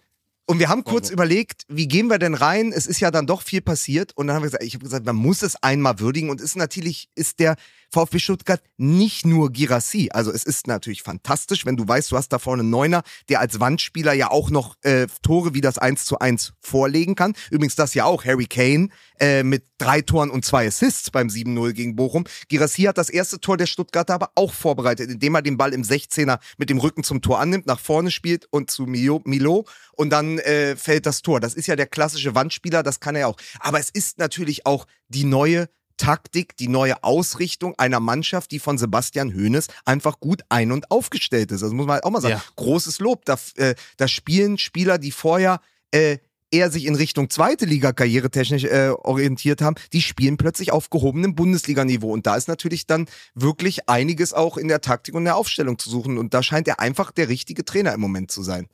und 0.45 0.59
wir 0.59 0.69
haben 0.69 0.83
kurz 0.83 1.09
überlegt, 1.09 1.63
wie 1.67 1.87
gehen 1.87 2.07
wir 2.09 2.19
denn 2.19 2.33
rein? 2.35 2.71
Es 2.75 2.85
ist 2.85 2.99
ja 2.99 3.11
dann 3.11 3.27
doch 3.27 3.41
viel 3.41 3.61
passiert. 3.61 4.11
Und 4.15 4.27
dann 4.27 4.35
haben 4.35 4.43
wir 4.43 4.47
gesagt, 4.47 4.63
ich 4.63 4.73
habe 4.75 4.83
gesagt, 4.83 5.05
man 5.05 5.15
muss 5.15 5.41
es 5.41 5.55
einmal 5.63 5.99
würdigen. 5.99 6.29
Und 6.29 6.39
es 6.39 6.47
ist 6.47 6.55
natürlich, 6.57 7.09
ist 7.15 7.39
der 7.39 7.55
VfB 7.93 8.19
Stuttgart 8.19 8.61
nicht 8.77 9.25
nur 9.25 9.51
Girassi. 9.51 10.09
Also 10.11 10.31
es 10.31 10.43
ist 10.43 10.67
natürlich 10.67 11.03
fantastisch, 11.03 11.65
wenn 11.65 11.77
du 11.77 11.87
weißt, 11.87 12.11
du 12.11 12.17
hast 12.17 12.29
da 12.29 12.39
vorne 12.39 12.61
einen 12.61 12.71
Neuner, 12.71 13.03
der 13.29 13.39
als 13.39 13.59
Wandspieler 13.59 14.13
ja 14.13 14.31
auch 14.31 14.49
noch 14.49 14.75
äh, 14.81 15.07
Tore 15.21 15.53
wie 15.53 15.61
das 15.61 15.77
1 15.77 16.05
zu 16.05 16.19
1 16.19 16.53
vorlegen 16.59 17.15
kann. 17.15 17.33
Übrigens 17.51 17.75
das 17.75 17.93
ja 17.93 18.05
auch 18.05 18.25
Harry 18.25 18.47
Kane 18.47 18.89
äh, 19.19 19.43
mit 19.43 19.65
drei 19.77 20.01
Toren 20.01 20.31
und 20.31 20.43
zwei 20.43 20.67
Assists 20.67 21.11
beim 21.11 21.27
7-0 21.27 21.73
gegen 21.73 21.95
Bochum. 21.95 22.23
Girassi 22.49 22.83
hat 22.83 22.97
das 22.97 23.09
erste 23.09 23.39
Tor 23.39 23.57
der 23.57 23.67
Stuttgarter 23.67 24.15
aber 24.15 24.31
auch 24.35 24.53
vorbereitet, 24.53 25.11
indem 25.11 25.35
er 25.35 25.41
den 25.41 25.57
Ball 25.57 25.73
im 25.73 25.83
16er 25.83 26.39
mit 26.57 26.69
dem 26.69 26.79
Rücken 26.79 27.03
zum 27.03 27.21
Tor 27.21 27.39
annimmt, 27.39 27.67
nach 27.67 27.79
vorne 27.79 28.09
spielt 28.09 28.47
und 28.49 28.71
zu 28.71 28.83
Milo, 28.83 29.21
Milo 29.25 29.65
und 29.93 30.09
dann 30.09 30.39
äh, 30.39 30.75
fällt 30.75 31.05
das 31.05 31.21
Tor. 31.21 31.39
Das 31.39 31.53
ist 31.53 31.67
ja 31.67 31.75
der 31.75 31.87
klassische 31.87 32.33
Wandspieler, 32.33 32.81
das 32.81 32.99
kann 32.99 33.15
er 33.15 33.27
auch. 33.27 33.37
Aber 33.59 33.79
es 33.79 33.89
ist 33.89 34.17
natürlich 34.17 34.65
auch 34.65 34.87
die 35.09 35.25
neue 35.25 35.69
Taktik, 35.97 36.57
die 36.57 36.67
neue 36.67 37.03
Ausrichtung 37.03 37.75
einer 37.77 37.99
Mannschaft, 37.99 38.51
die 38.51 38.59
von 38.59 38.77
Sebastian 38.77 39.33
Hoeneß 39.33 39.67
einfach 39.85 40.19
gut 40.19 40.41
ein- 40.49 40.71
und 40.71 40.91
aufgestellt 40.91 41.51
ist. 41.51 41.61
Das 41.61 41.71
muss 41.71 41.85
man 41.85 41.95
halt 41.95 42.03
auch 42.03 42.11
mal 42.11 42.21
sagen. 42.21 42.35
Ja. 42.35 42.43
Großes 42.55 42.99
Lob. 42.99 43.25
Da, 43.25 43.37
äh, 43.55 43.75
da 43.97 44.07
spielen 44.07 44.57
Spieler, 44.57 44.97
die 44.97 45.11
vorher 45.11 45.59
äh, 45.91 46.17
eher 46.53 46.71
sich 46.71 46.85
in 46.85 46.95
Richtung 46.95 47.29
zweite 47.29 47.65
Liga 47.65 47.91
karrieretechnisch 47.91 48.65
äh, 48.65 48.89
orientiert 48.89 49.61
haben, 49.61 49.75
die 49.91 50.01
spielen 50.01 50.37
plötzlich 50.37 50.71
auf 50.71 50.89
gehobenem 50.89 51.35
Bundesliganiveau. 51.35 52.11
Und 52.11 52.27
da 52.27 52.35
ist 52.35 52.47
natürlich 52.47 52.85
dann 52.85 53.07
wirklich 53.33 53.89
einiges 53.89 54.33
auch 54.33 54.57
in 54.57 54.67
der 54.67 54.81
Taktik 54.81 55.15
und 55.15 55.25
der 55.25 55.35
Aufstellung 55.35 55.79
zu 55.79 55.89
suchen. 55.89 56.17
Und 56.17 56.33
da 56.33 56.43
scheint 56.43 56.67
er 56.67 56.79
einfach 56.79 57.11
der 57.11 57.27
richtige 57.27 57.65
Trainer 57.65 57.93
im 57.93 58.01
Moment 58.01 58.31
zu 58.31 58.43
sein. 58.43 58.67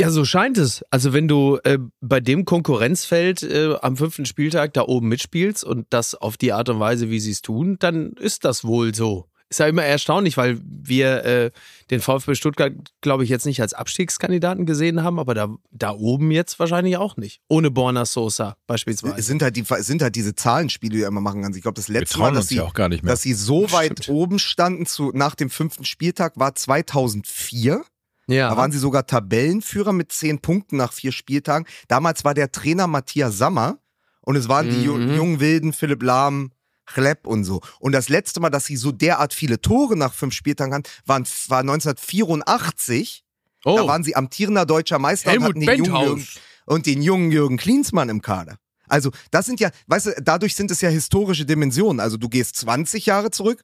Ja, 0.00 0.10
so 0.10 0.24
scheint 0.24 0.58
es. 0.58 0.82
Also 0.90 1.12
wenn 1.12 1.28
du 1.28 1.58
äh, 1.64 1.78
bei 2.00 2.20
dem 2.20 2.44
Konkurrenzfeld 2.44 3.42
äh, 3.42 3.74
am 3.80 3.96
fünften 3.96 4.26
Spieltag 4.26 4.72
da 4.74 4.82
oben 4.82 5.08
mitspielst 5.08 5.64
und 5.64 5.86
das 5.90 6.14
auf 6.14 6.36
die 6.36 6.52
Art 6.52 6.68
und 6.68 6.80
Weise, 6.80 7.10
wie 7.10 7.20
sie 7.20 7.30
es 7.32 7.42
tun, 7.42 7.76
dann 7.78 8.12
ist 8.12 8.44
das 8.44 8.64
wohl 8.64 8.94
so. 8.94 9.26
Ist 9.52 9.58
ja 9.58 9.66
immer 9.66 9.82
erstaunlich, 9.82 10.36
weil 10.36 10.60
wir 10.62 11.24
äh, 11.24 11.50
den 11.90 12.00
VfB 12.00 12.36
Stuttgart, 12.36 12.72
glaube 13.00 13.24
ich, 13.24 13.30
jetzt 13.30 13.46
nicht 13.46 13.60
als 13.60 13.74
Abstiegskandidaten 13.74 14.64
gesehen 14.64 15.02
haben, 15.02 15.18
aber 15.18 15.34
da, 15.34 15.48
da 15.72 15.90
oben 15.90 16.30
jetzt 16.30 16.60
wahrscheinlich 16.60 16.96
auch 16.98 17.16
nicht. 17.16 17.40
Ohne 17.48 17.72
Borna 17.72 18.04
Sosa 18.06 18.50
Es 18.50 18.66
beispielsweise. 18.68 19.20
sind 19.22 19.42
halt, 19.42 19.56
die, 19.56 19.64
es 19.68 19.86
sind 19.88 20.02
halt 20.02 20.14
diese 20.14 20.36
Zahlenspiele, 20.36 20.94
die 20.94 21.02
er 21.02 21.08
immer 21.08 21.20
machen 21.20 21.42
kann. 21.42 21.52
Ich 21.52 21.62
glaube, 21.62 21.74
das 21.74 21.88
Wir 21.88 21.98
letzte 21.98 22.20
Mal, 22.20 22.32
dass 22.32 22.46
sie, 22.46 22.56
ja 22.58 22.62
auch 22.62 22.74
gar 22.74 22.88
nicht 22.88 23.02
mehr. 23.02 23.12
dass 23.12 23.22
sie 23.22 23.34
so 23.34 23.72
weit 23.72 24.08
oben 24.08 24.38
standen 24.38 24.86
zu, 24.86 25.10
nach 25.14 25.34
dem 25.34 25.50
fünften 25.50 25.84
Spieltag, 25.84 26.34
war 26.36 26.54
2004. 26.54 27.82
ja. 28.26 28.48
Da 28.50 28.56
waren 28.56 28.70
sie 28.72 28.78
sogar 28.78 29.06
Tabellenführer 29.06 29.92
mit 29.92 30.12
zehn 30.12 30.40
Punkten 30.40 30.76
nach 30.76 30.92
vier 30.92 31.12
Spieltagen. 31.12 31.66
Damals 31.88 32.24
war 32.24 32.34
der 32.34 32.52
Trainer 32.52 32.86
Matthias 32.86 33.36
Sammer 33.38 33.78
und 34.22 34.36
es 34.36 34.48
waren 34.48 34.68
die 34.70 34.86
Mhm. 34.88 35.14
jungen 35.14 35.40
Wilden, 35.40 35.72
Philipp 35.72 36.02
Lahm, 36.02 36.52
Chleb 36.86 37.26
und 37.26 37.44
so. 37.44 37.60
Und 37.78 37.92
das 37.92 38.08
letzte 38.08 38.40
Mal, 38.40 38.50
dass 38.50 38.66
sie 38.66 38.76
so 38.76 38.90
derart 38.92 39.32
viele 39.34 39.60
Tore 39.60 39.96
nach 39.96 40.12
fünf 40.12 40.34
Spieltagen 40.34 40.74
hatten, 40.74 40.88
waren, 41.06 41.24
war 41.48 41.62
1984. 41.62 43.24
Oh, 43.64 43.76
Da 43.76 43.86
waren 43.86 44.02
sie 44.04 44.16
amtierender 44.16 44.64
deutscher 44.64 44.98
Meister 44.98 45.28
und 45.28 45.32
Helmut 45.32 45.48
hatten 45.50 45.60
den 45.60 45.84
jungen. 45.84 46.02
Jürgen, 46.06 46.26
und 46.66 46.86
den 46.86 47.02
jungen 47.02 47.30
Jürgen 47.30 47.56
Klinsmann 47.58 48.08
im 48.08 48.22
Kader. 48.22 48.56
Also, 48.88 49.10
das 49.30 49.46
sind 49.46 49.60
ja, 49.60 49.70
weißt 49.86 50.06
du, 50.06 50.22
dadurch 50.22 50.54
sind 50.56 50.70
es 50.70 50.80
ja 50.80 50.88
historische 50.88 51.44
Dimensionen. 51.44 52.00
Also, 52.00 52.16
du 52.16 52.28
gehst 52.28 52.56
20 52.56 53.06
Jahre 53.06 53.30
zurück 53.30 53.62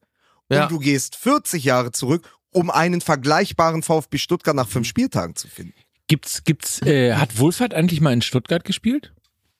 Ja. 0.51 0.65
und 0.65 0.71
du 0.73 0.79
gehst 0.79 1.17
40 1.17 1.65
Jahre 1.65 1.93
zurück, 1.93 2.29
um 2.57 2.71
einen 2.71 3.01
vergleichbaren 3.01 3.83
VfB 3.83 4.19
Stuttgart 4.19 4.57
nach 4.57 4.67
fünf 4.69 4.87
Spieltagen 4.89 5.37
zu 5.37 5.47
finden. 5.49 5.75
Gibt's, 6.09 6.43
gibt's, 6.45 6.81
äh, 6.83 7.15
hat 7.15 7.39
Wohlfahrt 7.39 7.75
eigentlich 7.75 8.01
mal 8.01 8.13
in 8.13 8.23
Stuttgart 8.23 8.65
gespielt? 8.65 9.13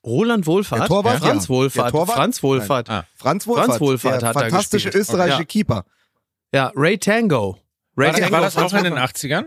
Roland 0.05 0.47
Wohlfahrt, 0.47 0.83
Der 0.83 0.89
Torwart, 0.89 1.19
Franz 1.19 1.45
ja. 1.45 1.49
Wohlfahrt, 1.49 1.87
Der 1.87 1.93
Torwart? 1.93 2.17
Franz 2.17 2.43
Wohlfahrt. 2.43 2.89
Ah. 2.91 3.05
Franz 3.17 3.47
Wohlfahrt, 3.47 3.67
Franz 3.67 3.81
Wohlfahrt 3.81 4.23
der 4.23 4.29
hat 4.29 4.37
da 4.37 4.41
fantastische 4.41 4.87
gespielt. 4.87 5.03
österreichische 5.03 5.37
Okay. 5.39 5.45
Keeper. 5.47 5.85
Ja, 6.55 6.73
Ray 6.77 6.97
Tango. 6.99 7.59
Ray 7.97 8.07
War, 8.07 8.13
das- 8.13 8.21
Tango, 8.21 8.33
war 8.33 8.41
das 8.43 8.55
Franz 8.55 8.73
auch 8.73 8.79
in 8.79 8.85
den 8.85 8.93
Wohlfahrt. 8.93 9.17
80ern? 9.17 9.45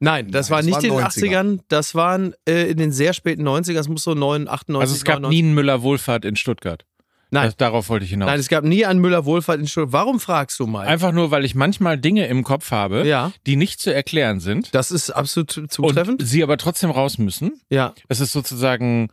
Nein, 0.00 0.30
das 0.30 0.50
Nein, 0.50 0.50
war 0.50 0.58
das 0.58 0.66
nicht 0.66 0.76
in 0.90 0.96
den 0.96 1.04
90er. 1.04 1.38
80ern, 1.38 1.60
das 1.68 1.94
waren 1.94 2.34
äh, 2.46 2.70
in 2.70 2.76
den 2.76 2.92
sehr 2.92 3.12
späten 3.14 3.46
90ern, 3.48 3.74
das 3.74 3.88
muss 3.88 4.02
so 4.02 4.14
9, 4.14 4.48
98, 4.48 4.80
Also 4.80 4.94
es 4.96 5.04
gab 5.04 5.20
99. 5.20 5.30
nie 5.30 5.46
einen 5.46 5.54
Müller-Wohlfahrt 5.54 6.24
in 6.26 6.36
Stuttgart. 6.36 6.84
Nein. 7.30 7.46
Das, 7.46 7.56
darauf 7.56 7.88
wollte 7.88 8.04
ich 8.04 8.10
hinaus. 8.10 8.28
Nein, 8.28 8.38
es 8.38 8.48
gab 8.48 8.62
nie 8.64 8.86
einen 8.86 9.00
Müller-Wohlfahrt 9.00 9.58
in 9.60 9.66
Stuttgart. 9.66 9.92
Warum 9.92 10.20
fragst 10.20 10.60
du 10.60 10.66
mal? 10.66 10.86
Einfach 10.86 11.12
nur, 11.12 11.30
weil 11.32 11.44
ich 11.44 11.54
manchmal 11.54 11.98
Dinge 11.98 12.26
im 12.28 12.44
Kopf 12.44 12.70
habe, 12.70 13.06
Ja. 13.06 13.32
die 13.46 13.56
nicht 13.56 13.80
zu 13.80 13.92
erklären 13.92 14.38
sind. 14.40 14.74
Das 14.74 14.90
ist 14.92 15.10
absolut 15.10 15.50
zutreffend. 15.70 16.20
Und 16.22 16.26
sie 16.26 16.42
aber 16.42 16.56
trotzdem 16.56 16.90
raus 16.90 17.18
müssen. 17.18 17.60
ja. 17.68 17.94
Es 18.08 18.20
ist 18.20 18.32
sozusagen 18.32 19.08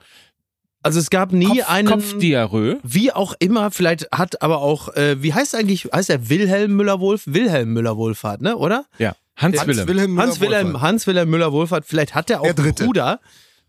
Also 0.83 0.99
es 0.99 1.09
gab 1.09 1.31
nie 1.31 1.45
Kopf, 1.59 1.69
einen. 1.69 1.87
Kopfdiarrhoe. 1.87 2.77
Wie 2.83 3.11
auch 3.13 3.33
immer, 3.39 3.71
vielleicht 3.71 4.11
hat 4.11 4.41
aber 4.41 4.59
auch, 4.61 4.89
äh, 4.95 5.21
wie 5.23 5.33
heißt 5.33 5.55
eigentlich, 5.55 5.85
heißt 5.93 6.09
er 6.09 6.29
Wilhelm 6.29 6.75
Müller-Wohlf? 6.75 7.23
Wilhelm 7.25 7.71
Müller-Wohlfahrt, 7.73 8.41
ne? 8.41 8.57
Oder? 8.57 8.85
Ja. 8.99 9.15
Hans, 9.37 9.57
Hans 9.59 9.67
Willem. 9.67 9.87
Wilhelm 9.87 10.19
Hans 10.19 10.39
Müller-Wohlfahrt. 10.39 10.41
Wilhelm, 10.65 10.81
Hans 10.81 11.07
Wilhelm 11.07 11.29
Müller-Wohlfahrt, 11.29 11.85
vielleicht 11.87 12.13
hat 12.15 12.29
er 12.29 12.41
auch 12.41 12.43
Der 12.43 12.55
einen 12.57 12.65
Dritte. 12.65 12.83
Bruder. 12.85 13.19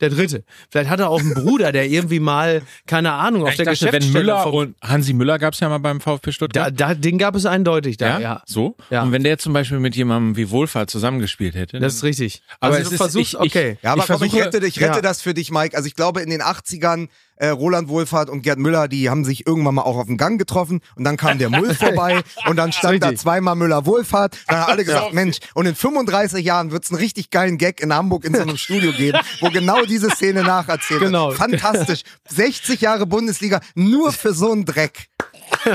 Der 0.00 0.10
dritte. 0.10 0.42
Vielleicht 0.70 0.90
hat 0.90 0.98
er 1.00 1.08
auch 1.08 1.20
einen 1.20 1.34
Bruder, 1.34 1.70
der 1.70 1.86
irgendwie 1.86 2.18
mal, 2.18 2.62
keine 2.86 3.12
Ahnung, 3.12 3.44
auf 3.44 3.50
Ich 3.50 3.56
der 3.56 3.66
dachte, 3.66 3.80
wenn 3.82 3.90
Geschäftsstelle 3.92 4.24
Müller 4.24 4.42
vom- 4.42 4.54
und 4.54 4.76
Hansi 4.82 5.12
Müller 5.12 5.38
gab 5.38 5.54
es 5.54 5.60
ja 5.60 5.68
mal 5.68 5.78
beim 5.78 6.00
VfB 6.00 6.30
da, 6.30 6.32
Stuttgart. 6.32 6.72
da, 6.76 6.94
den 6.94 7.16
gab 7.16 7.36
es 7.36 7.46
eindeutig 7.46 7.96
da, 7.96 8.18
ja. 8.18 8.42
So. 8.46 8.76
Ja. 8.90 9.02
Und 9.04 9.12
wenn 9.12 9.22
der 9.22 9.38
zum 9.38 9.52
Beispiel 9.52 9.78
mit 9.78 9.94
jemandem 9.94 10.36
wie 10.36 10.50
Wohlfahrt 10.50 10.90
zusammengespielt 10.90 11.54
hätte. 11.54 11.78
Das 11.78 11.94
ist 11.94 12.02
richtig. 12.02 12.42
Aber 12.60 12.74
also 12.74 12.82
es 12.82 12.88
du 12.88 12.94
ist- 12.94 13.00
versuchst, 13.00 13.34
ich- 13.34 13.38
okay. 13.40 13.78
Ja, 13.82 13.92
aber 13.92 14.02
Ich 14.02 14.06
komm, 14.08 14.22
ich 14.24 14.30
versuche- 14.32 14.46
rette, 14.46 14.60
dich, 14.60 14.76
ich 14.76 14.82
rette 14.82 14.96
Ja. 14.96 15.00
das 15.02 15.22
für 15.22 15.32
dich, 15.32 15.50
Mike. 15.52 15.76
Also 15.76 15.86
ich 15.86 15.94
glaube, 15.94 16.20
in 16.22 16.30
den 16.30 16.42
80ern, 16.42 17.08
äh, 17.36 17.48
Roland 17.48 17.88
Wohlfahrt 17.88 18.30
und 18.30 18.42
Gerd 18.42 18.58
Müller, 18.58 18.88
die 18.88 19.10
haben 19.10 19.24
sich 19.24 19.46
irgendwann 19.46 19.74
mal 19.74 19.82
auch 19.82 19.96
auf 19.96 20.06
dem 20.06 20.16
Gang 20.16 20.38
getroffen 20.38 20.80
und 20.96 21.04
dann 21.04 21.16
kam 21.16 21.38
der 21.38 21.50
Mull 21.50 21.74
vorbei 21.74 22.20
und 22.46 22.56
dann 22.56 22.72
stand 22.72 23.02
da 23.02 23.14
zweimal 23.14 23.54
Müller 23.56 23.86
Wohlfahrt. 23.86 24.36
Dann 24.46 24.58
haben 24.58 24.70
alle 24.72 24.84
gesagt, 24.84 25.12
Mensch, 25.12 25.38
und 25.54 25.66
in 25.66 25.74
35 25.74 26.44
Jahren 26.44 26.70
wird's 26.70 26.90
einen 26.90 26.98
richtig 27.00 27.30
geilen 27.30 27.58
Gag 27.58 27.80
in 27.80 27.92
Hamburg 27.92 28.24
in 28.24 28.34
so 28.34 28.42
einem 28.42 28.56
Studio 28.56 28.92
geben, 28.92 29.18
wo 29.40 29.50
genau 29.50 29.84
diese 29.84 30.10
Szene 30.10 30.42
nacherzählt 30.42 31.00
Genau. 31.00 31.28
wird. 31.28 31.38
Fantastisch. 31.38 32.02
60 32.28 32.80
Jahre 32.80 33.06
Bundesliga 33.06 33.60
nur 33.74 34.12
für 34.12 34.32
so 34.34 34.52
einen 34.52 34.64
Dreck. 34.64 35.08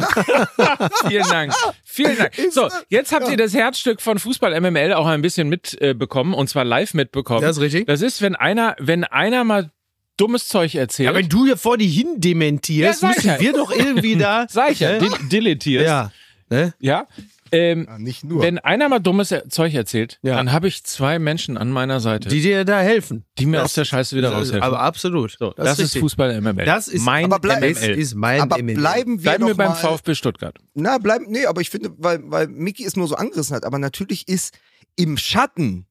Vielen 1.08 1.28
Dank. 1.30 1.54
Vielen 1.84 2.18
Dank. 2.18 2.32
So, 2.52 2.70
jetzt 2.90 3.12
habt 3.12 3.30
ihr 3.30 3.38
das 3.38 3.54
Herzstück 3.54 4.02
von 4.02 4.20
Fußball 4.20 4.60
MML 4.60 4.94
auch 4.94 5.06
ein 5.06 5.22
bisschen 5.22 5.50
mitbekommen 5.50 6.34
und 6.34 6.50
zwar 6.50 6.66
live 6.66 6.94
mitbekommen. 6.94 7.42
Das 7.42 7.58
ist 7.58 7.62
richtig. 7.62 7.88
Das 7.88 8.02
ist, 8.02 8.22
wenn 8.22 8.36
einer, 8.36 8.76
wenn 8.80 9.04
einer 9.04 9.44
mal 9.44 9.72
dummes 10.20 10.48
Zeug 10.48 10.76
erzählt. 10.76 11.08
Ja, 11.08 11.16
wenn 11.16 11.30
du 11.30 11.46
hier 11.46 11.58
vor 11.58 11.78
die 11.78 11.88
hin 11.88 12.16
dementierst, 12.18 13.02
Ja, 13.02 13.08
müssen 13.10 13.28
ja. 13.28 13.40
wir 13.40 13.54
doch 13.54 13.72
irgendwie 13.72 14.16
da. 14.16 14.46
Sag 14.50 14.72
ich 14.72 14.80
ja, 14.82 14.94
Ne? 14.94 15.00
dil- 15.00 15.30
dilettierst. 15.30 15.86
Ja. 15.86 16.12
Ne? 16.50 16.74
Ja. 16.80 17.08
Ähm, 17.52 17.86
Ja, 17.90 17.98
nicht 17.98 18.24
nur. 18.24 18.44
wenn 18.44 18.60
einer 18.60 18.90
mal 18.90 19.00
dummes 19.00 19.34
Zeug 19.50 19.74
erzählt, 19.74 20.20
Ja. 20.22 20.36
dann 20.36 20.52
habe 20.52 20.68
ich 20.68 20.84
zwei 20.84 21.18
Menschen 21.18 21.58
an 21.58 21.72
meiner 21.72 22.00
Seite, 22.00 22.30
die, 22.30 22.36
Die 22.36 22.42
dir 22.44 22.64
da 22.64 22.80
helfen. 22.80 23.26
mir 23.42 23.54
Das- 23.58 23.66
aus 23.66 23.74
der 23.74 23.86
Scheiße 23.86 24.16
wieder 24.16 24.32
raushelfen. 24.32 24.62
Aber 24.62 24.82
absolut. 24.82 25.36
so, 25.40 25.52
das, 25.58 25.80
ist 25.80 25.86
richtig. 25.86 26.02
Fußball 26.02 26.40
MML. 26.42 26.66
Das 26.66 26.88
ist 26.88 27.02
mein 27.04 27.26
Aber 27.26 27.40
bleib- 27.40 27.62
Das 27.62 27.82
MML. 27.82 27.98
ist 27.98 28.14
mein 28.14 28.42
aber 28.42 28.58
MML. 28.60 28.76
bleiben 28.76 29.18
wir 29.18 29.24
Bleiben 29.24 29.48
wir 29.48 29.56
beim 29.56 29.70
mal, 29.70 29.76
VfB 29.76 30.14
Stuttgart. 30.14 30.56
Na, 30.76 31.00
bleiben, 31.00 31.26
nee, 31.30 31.48
aber 31.48 31.62
ich 31.62 31.72
finde, 31.72 31.90
weil, 31.98 32.20
weil 32.26 32.48
Mickey 32.50 32.86
es 32.86 32.96
nur 32.96 33.08
so 33.08 33.16
angerissen 33.16 33.56
hat, 33.56 33.64
aber 33.66 33.80
natürlich 33.80 34.28
ist 34.28 34.54
im 34.96 35.18
Schatten 35.18 35.88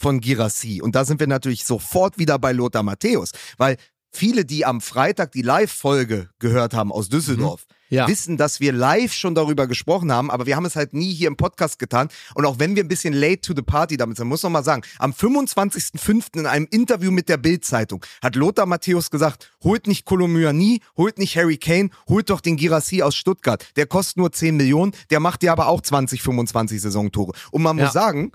von 0.00 0.20
Girassi, 0.20 0.80
und 0.82 0.94
da 0.94 1.04
sind 1.04 1.20
wir 1.20 1.26
natürlich 1.26 1.64
sofort 1.64 2.18
wieder 2.18 2.38
bei 2.38 2.52
Lothar 2.52 2.82
Matthäus, 2.82 3.32
weil 3.58 3.76
viele, 4.12 4.44
die 4.44 4.64
am 4.64 4.80
Freitag 4.80 5.30
die 5.32 5.42
Live-Folge 5.42 6.30
gehört 6.40 6.74
haben 6.74 6.90
aus 6.90 7.08
Düsseldorf, 7.10 7.64
Ja. 7.90 8.08
wissen, 8.08 8.36
dass 8.36 8.58
wir 8.60 8.72
live 8.72 9.12
schon 9.12 9.34
darüber 9.36 9.66
gesprochen 9.68 10.10
haben, 10.12 10.30
aber 10.30 10.46
wir 10.46 10.56
haben 10.56 10.64
es 10.64 10.74
halt 10.74 10.94
nie 10.94 11.12
hier 11.12 11.28
im 11.28 11.36
Podcast 11.36 11.78
getan. 11.78 12.08
Und 12.34 12.44
auch 12.46 12.58
wenn 12.58 12.74
wir 12.76 12.82
ein 12.84 12.88
bisschen 12.88 13.12
late 13.12 13.40
to 13.40 13.52
the 13.54 13.62
party 13.62 13.96
damit 13.96 14.16
sind, 14.16 14.26
muss 14.28 14.42
noch 14.42 14.50
mal 14.50 14.64
sagen, 14.64 14.82
am 14.98 15.12
25.05. 15.12 16.38
in 16.40 16.46
einem 16.46 16.66
Interview 16.70 17.10
mit 17.10 17.28
der 17.28 17.36
Bild-Zeitung 17.36 18.04
hat 18.22 18.36
Lothar 18.36 18.66
Matthäus 18.66 19.10
gesagt, 19.10 19.50
holt 19.62 19.86
nicht 19.86 20.04
Kolomyani, 20.06 20.80
holt 20.96 21.18
nicht 21.18 21.36
Harry 21.36 21.56
Kane, 21.58 21.90
holt 22.08 22.30
doch 22.30 22.40
den 22.40 22.56
Girassi 22.56 23.02
aus 23.02 23.14
Stuttgart. 23.16 23.64
Der 23.76 23.86
kostet 23.86 24.16
nur 24.16 24.32
10 24.32 24.56
Millionen, 24.56 24.92
der 25.10 25.20
macht 25.20 25.42
ja 25.42 25.52
aber 25.52 25.66
auch 25.68 25.80
20, 25.82 26.22
25 26.22 26.80
Saisontore. 26.80 27.32
Und 27.50 27.62
man 27.62 27.76
Ja. 27.78 27.84
muss 27.84 27.92
sagen, 27.92 28.32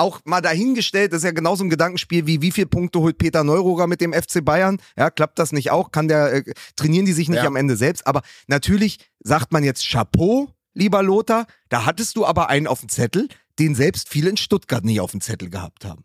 auch 0.00 0.20
mal 0.24 0.40
dahingestellt, 0.40 1.12
das 1.12 1.18
ist 1.18 1.24
ja 1.24 1.30
genauso 1.30 1.62
ein 1.64 1.70
Gedankenspiel 1.70 2.26
wie 2.26 2.42
wie 2.42 2.50
viel 2.50 2.66
Punkte 2.66 3.00
holt 3.00 3.18
Peter 3.18 3.44
Neururer 3.44 3.86
mit 3.86 4.00
dem 4.00 4.12
FC 4.12 4.44
Bayern? 4.44 4.78
Ja, 4.96 5.10
klappt 5.10 5.38
das 5.38 5.52
nicht 5.52 5.70
auch? 5.70 5.92
Kann 5.92 6.08
der 6.08 6.32
äh, 6.34 6.52
trainieren 6.76 7.06
die 7.06 7.12
sich 7.12 7.28
nicht 7.28 7.38
Ja. 7.42 7.46
am 7.46 7.56
Ende 7.56 7.76
selbst? 7.76 8.06
Aber 8.06 8.22
natürlich 8.48 8.98
sagt 9.20 9.52
man 9.52 9.62
jetzt 9.62 9.88
Chapeau, 9.88 10.48
lieber 10.74 11.02
Lothar. 11.02 11.46
Da 11.68 11.84
hattest 11.86 12.16
du 12.16 12.24
aber 12.26 12.48
einen 12.48 12.66
auf 12.66 12.80
dem 12.80 12.88
Zettel, 12.88 13.28
den 13.58 13.74
selbst 13.74 14.08
viele 14.08 14.30
in 14.30 14.36
Stuttgart 14.36 14.84
nie 14.84 15.00
auf 15.00 15.10
dem 15.12 15.20
Zettel 15.20 15.50
gehabt 15.50 15.84
haben. 15.84 16.04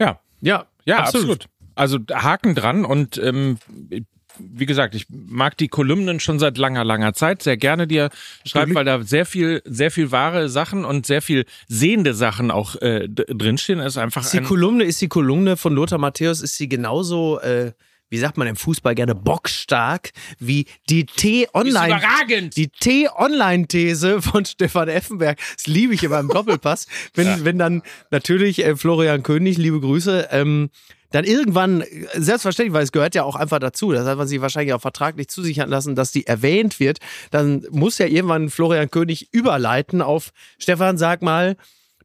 Ja, 0.00 0.20
Ja, 0.40 0.66
Ja, 0.84 0.98
absolut. 0.98 1.48
Also 1.74 1.98
Haken 2.10 2.54
dran 2.54 2.84
und 2.86 3.18
ähm, 3.18 3.58
wie 4.38 4.66
gesagt, 4.66 4.94
ich 4.94 5.06
mag 5.08 5.56
die 5.56 5.68
Kolumnen 5.68 6.20
schon 6.20 6.38
seit 6.38 6.58
langer, 6.58 6.84
langer 6.84 7.14
Zeit 7.14 7.42
sehr 7.42 7.56
gerne, 7.56 7.86
die 7.86 7.96
er 7.96 8.10
schreibt, 8.44 8.74
weil 8.74 8.84
da 8.84 9.02
sehr 9.02 9.26
viel, 9.26 9.62
sehr 9.64 9.90
viel 9.90 10.10
wahre 10.12 10.48
Sachen 10.48 10.84
und 10.84 11.06
sehr 11.06 11.22
viel 11.22 11.44
sehende 11.68 12.14
Sachen 12.14 12.50
auch 12.50 12.76
äh, 12.76 13.08
drinstehen. 13.08 13.80
Es 13.80 13.94
ist 13.94 13.98
einfach 13.98 14.22
Ist 14.22 14.32
die 14.32 14.40
Kolumne, 14.40 14.84
ist 14.84 15.00
die 15.00 15.08
Kolumne 15.08 15.56
von 15.56 15.74
Lothar 15.74 15.98
Matthäus, 15.98 16.42
ist 16.42 16.56
sie 16.56 16.68
genauso, 16.68 17.40
äh, 17.40 17.72
wie 18.08 18.18
sagt 18.18 18.36
man 18.36 18.46
im 18.46 18.56
Fußball 18.56 18.94
gerne, 18.94 19.14
bockstark 19.14 20.10
wie 20.38 20.66
die 20.88 21.06
T-Online. 21.06 22.00
Die 22.54 22.68
T-Online-These 22.68 24.22
von 24.22 24.44
Stefan 24.44 24.88
Effenberg, 24.88 25.38
das 25.56 25.66
liebe 25.66 25.94
ich 25.94 26.04
immer 26.04 26.20
im 26.20 26.28
Doppelpass, 26.28 26.86
wenn, 27.14 27.44
wenn 27.44 27.58
dann 27.58 27.82
natürlich 28.10 28.64
äh, 28.64 28.76
Florian 28.76 29.22
König, 29.22 29.58
liebe 29.58 29.80
Grüße, 29.80 30.28
ähm, 30.30 30.70
dann 31.10 31.24
irgendwann, 31.24 31.84
selbstverständlich, 32.14 32.72
weil 32.74 32.82
es 32.84 32.92
gehört 32.92 33.14
ja 33.14 33.22
auch 33.24 33.36
einfach 33.36 33.58
dazu, 33.58 33.92
das 33.92 34.06
hat 34.06 34.18
man 34.18 34.26
sich 34.26 34.40
wahrscheinlich 34.40 34.74
auch 34.74 34.80
vertraglich 34.80 35.28
zusichern 35.28 35.68
lassen, 35.68 35.94
dass 35.94 36.12
die 36.12 36.26
erwähnt 36.26 36.80
wird, 36.80 36.98
dann 37.30 37.64
muss 37.70 37.98
ja 37.98 38.06
irgendwann 38.06 38.50
Florian 38.50 38.90
König 38.90 39.28
überleiten 39.32 40.02
auf 40.02 40.30
Stefan, 40.58 40.98
sag 40.98 41.22
mal, 41.22 41.56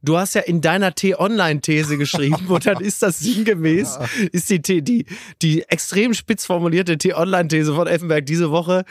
Du 0.04 0.18
hast 0.18 0.34
ja 0.34 0.40
in 0.40 0.60
deiner 0.60 0.96
T-Online-These 0.96 1.96
geschrieben 1.96 2.48
und 2.48 2.66
dann 2.66 2.80
ist 2.80 3.02
das 3.02 3.20
sinngemäß, 3.20 4.00
ist 4.32 4.50
die, 4.50 4.60
T- 4.60 4.80
die, 4.82 5.06
die 5.42 5.62
extrem 5.68 6.12
spitz 6.12 6.44
formulierte 6.44 6.98
T-Online-These 6.98 7.72
von 7.72 7.86
Effenberg 7.86 8.26
diese 8.26 8.50
Woche, 8.50 8.84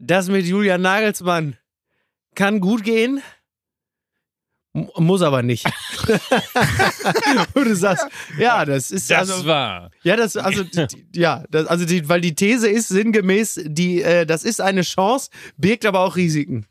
das 0.00 0.28
mit 0.28 0.46
Julian 0.46 0.82
Nagelsmann 0.82 1.56
kann 2.34 2.58
gut 2.58 2.82
gehen, 2.82 3.22
muss 4.96 5.22
aber 5.22 5.42
nicht. 5.42 5.64
und 7.54 7.64
du 7.64 7.74
sagst, 7.76 8.06
ja, 8.38 8.64
das 8.64 8.90
ist 8.90 9.10
das 9.10 9.30
also, 9.30 9.46
war. 9.46 9.90
ja, 10.02 10.16
das, 10.16 10.36
also, 10.36 10.64
die, 10.64 10.86
ja, 11.14 11.44
das, 11.50 11.66
also, 11.66 11.84
die, 11.84 12.08
weil 12.08 12.20
die 12.20 12.34
These 12.34 12.68
ist 12.68 12.88
sinngemäß, 12.88 13.60
die, 13.66 14.02
äh, 14.02 14.26
das 14.26 14.44
ist 14.44 14.60
eine 14.60 14.82
Chance, 14.82 15.30
birgt 15.56 15.84
aber 15.86 16.00
auch 16.00 16.16
Risiken. 16.16 16.66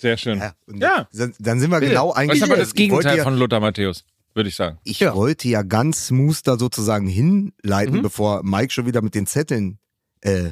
Sehr 0.00 0.16
schön. 0.16 0.38
Ja, 0.38 0.52
und 0.66 0.80
Ja. 0.82 1.08
Dann, 1.12 1.34
dann 1.38 1.60
sind 1.60 1.70
wir 1.70 1.78
Bitte. 1.80 1.92
genau 1.92 2.08
Was 2.10 2.16
eigentlich. 2.16 2.42
ist 2.42 2.48
aber 2.48 2.56
das 2.56 2.74
Gegenteil 2.74 3.18
ja, 3.18 3.22
von 3.24 3.36
Lothar 3.36 3.60
Matthäus, 3.60 4.04
würde 4.34 4.48
ich 4.48 4.56
sagen. 4.56 4.78
Ich 4.84 5.00
Ja. 5.00 5.14
wollte 5.14 5.48
ja 5.48 5.62
ganz 5.62 6.08
smooth 6.08 6.40
da 6.44 6.58
sozusagen 6.58 7.06
hinleiten, 7.06 7.98
Mhm. 7.98 8.02
bevor 8.02 8.42
Mike 8.42 8.72
schon 8.72 8.86
wieder 8.86 9.00
mit 9.02 9.14
den 9.14 9.26
Zetteln, 9.26 9.78
äh, 10.22 10.50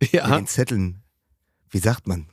mit 0.00 0.12
Ja. 0.12 0.26
den 0.36 0.46
Zetteln, 0.48 1.02
wie 1.70 1.78
sagt 1.78 2.06
man? 2.08 2.26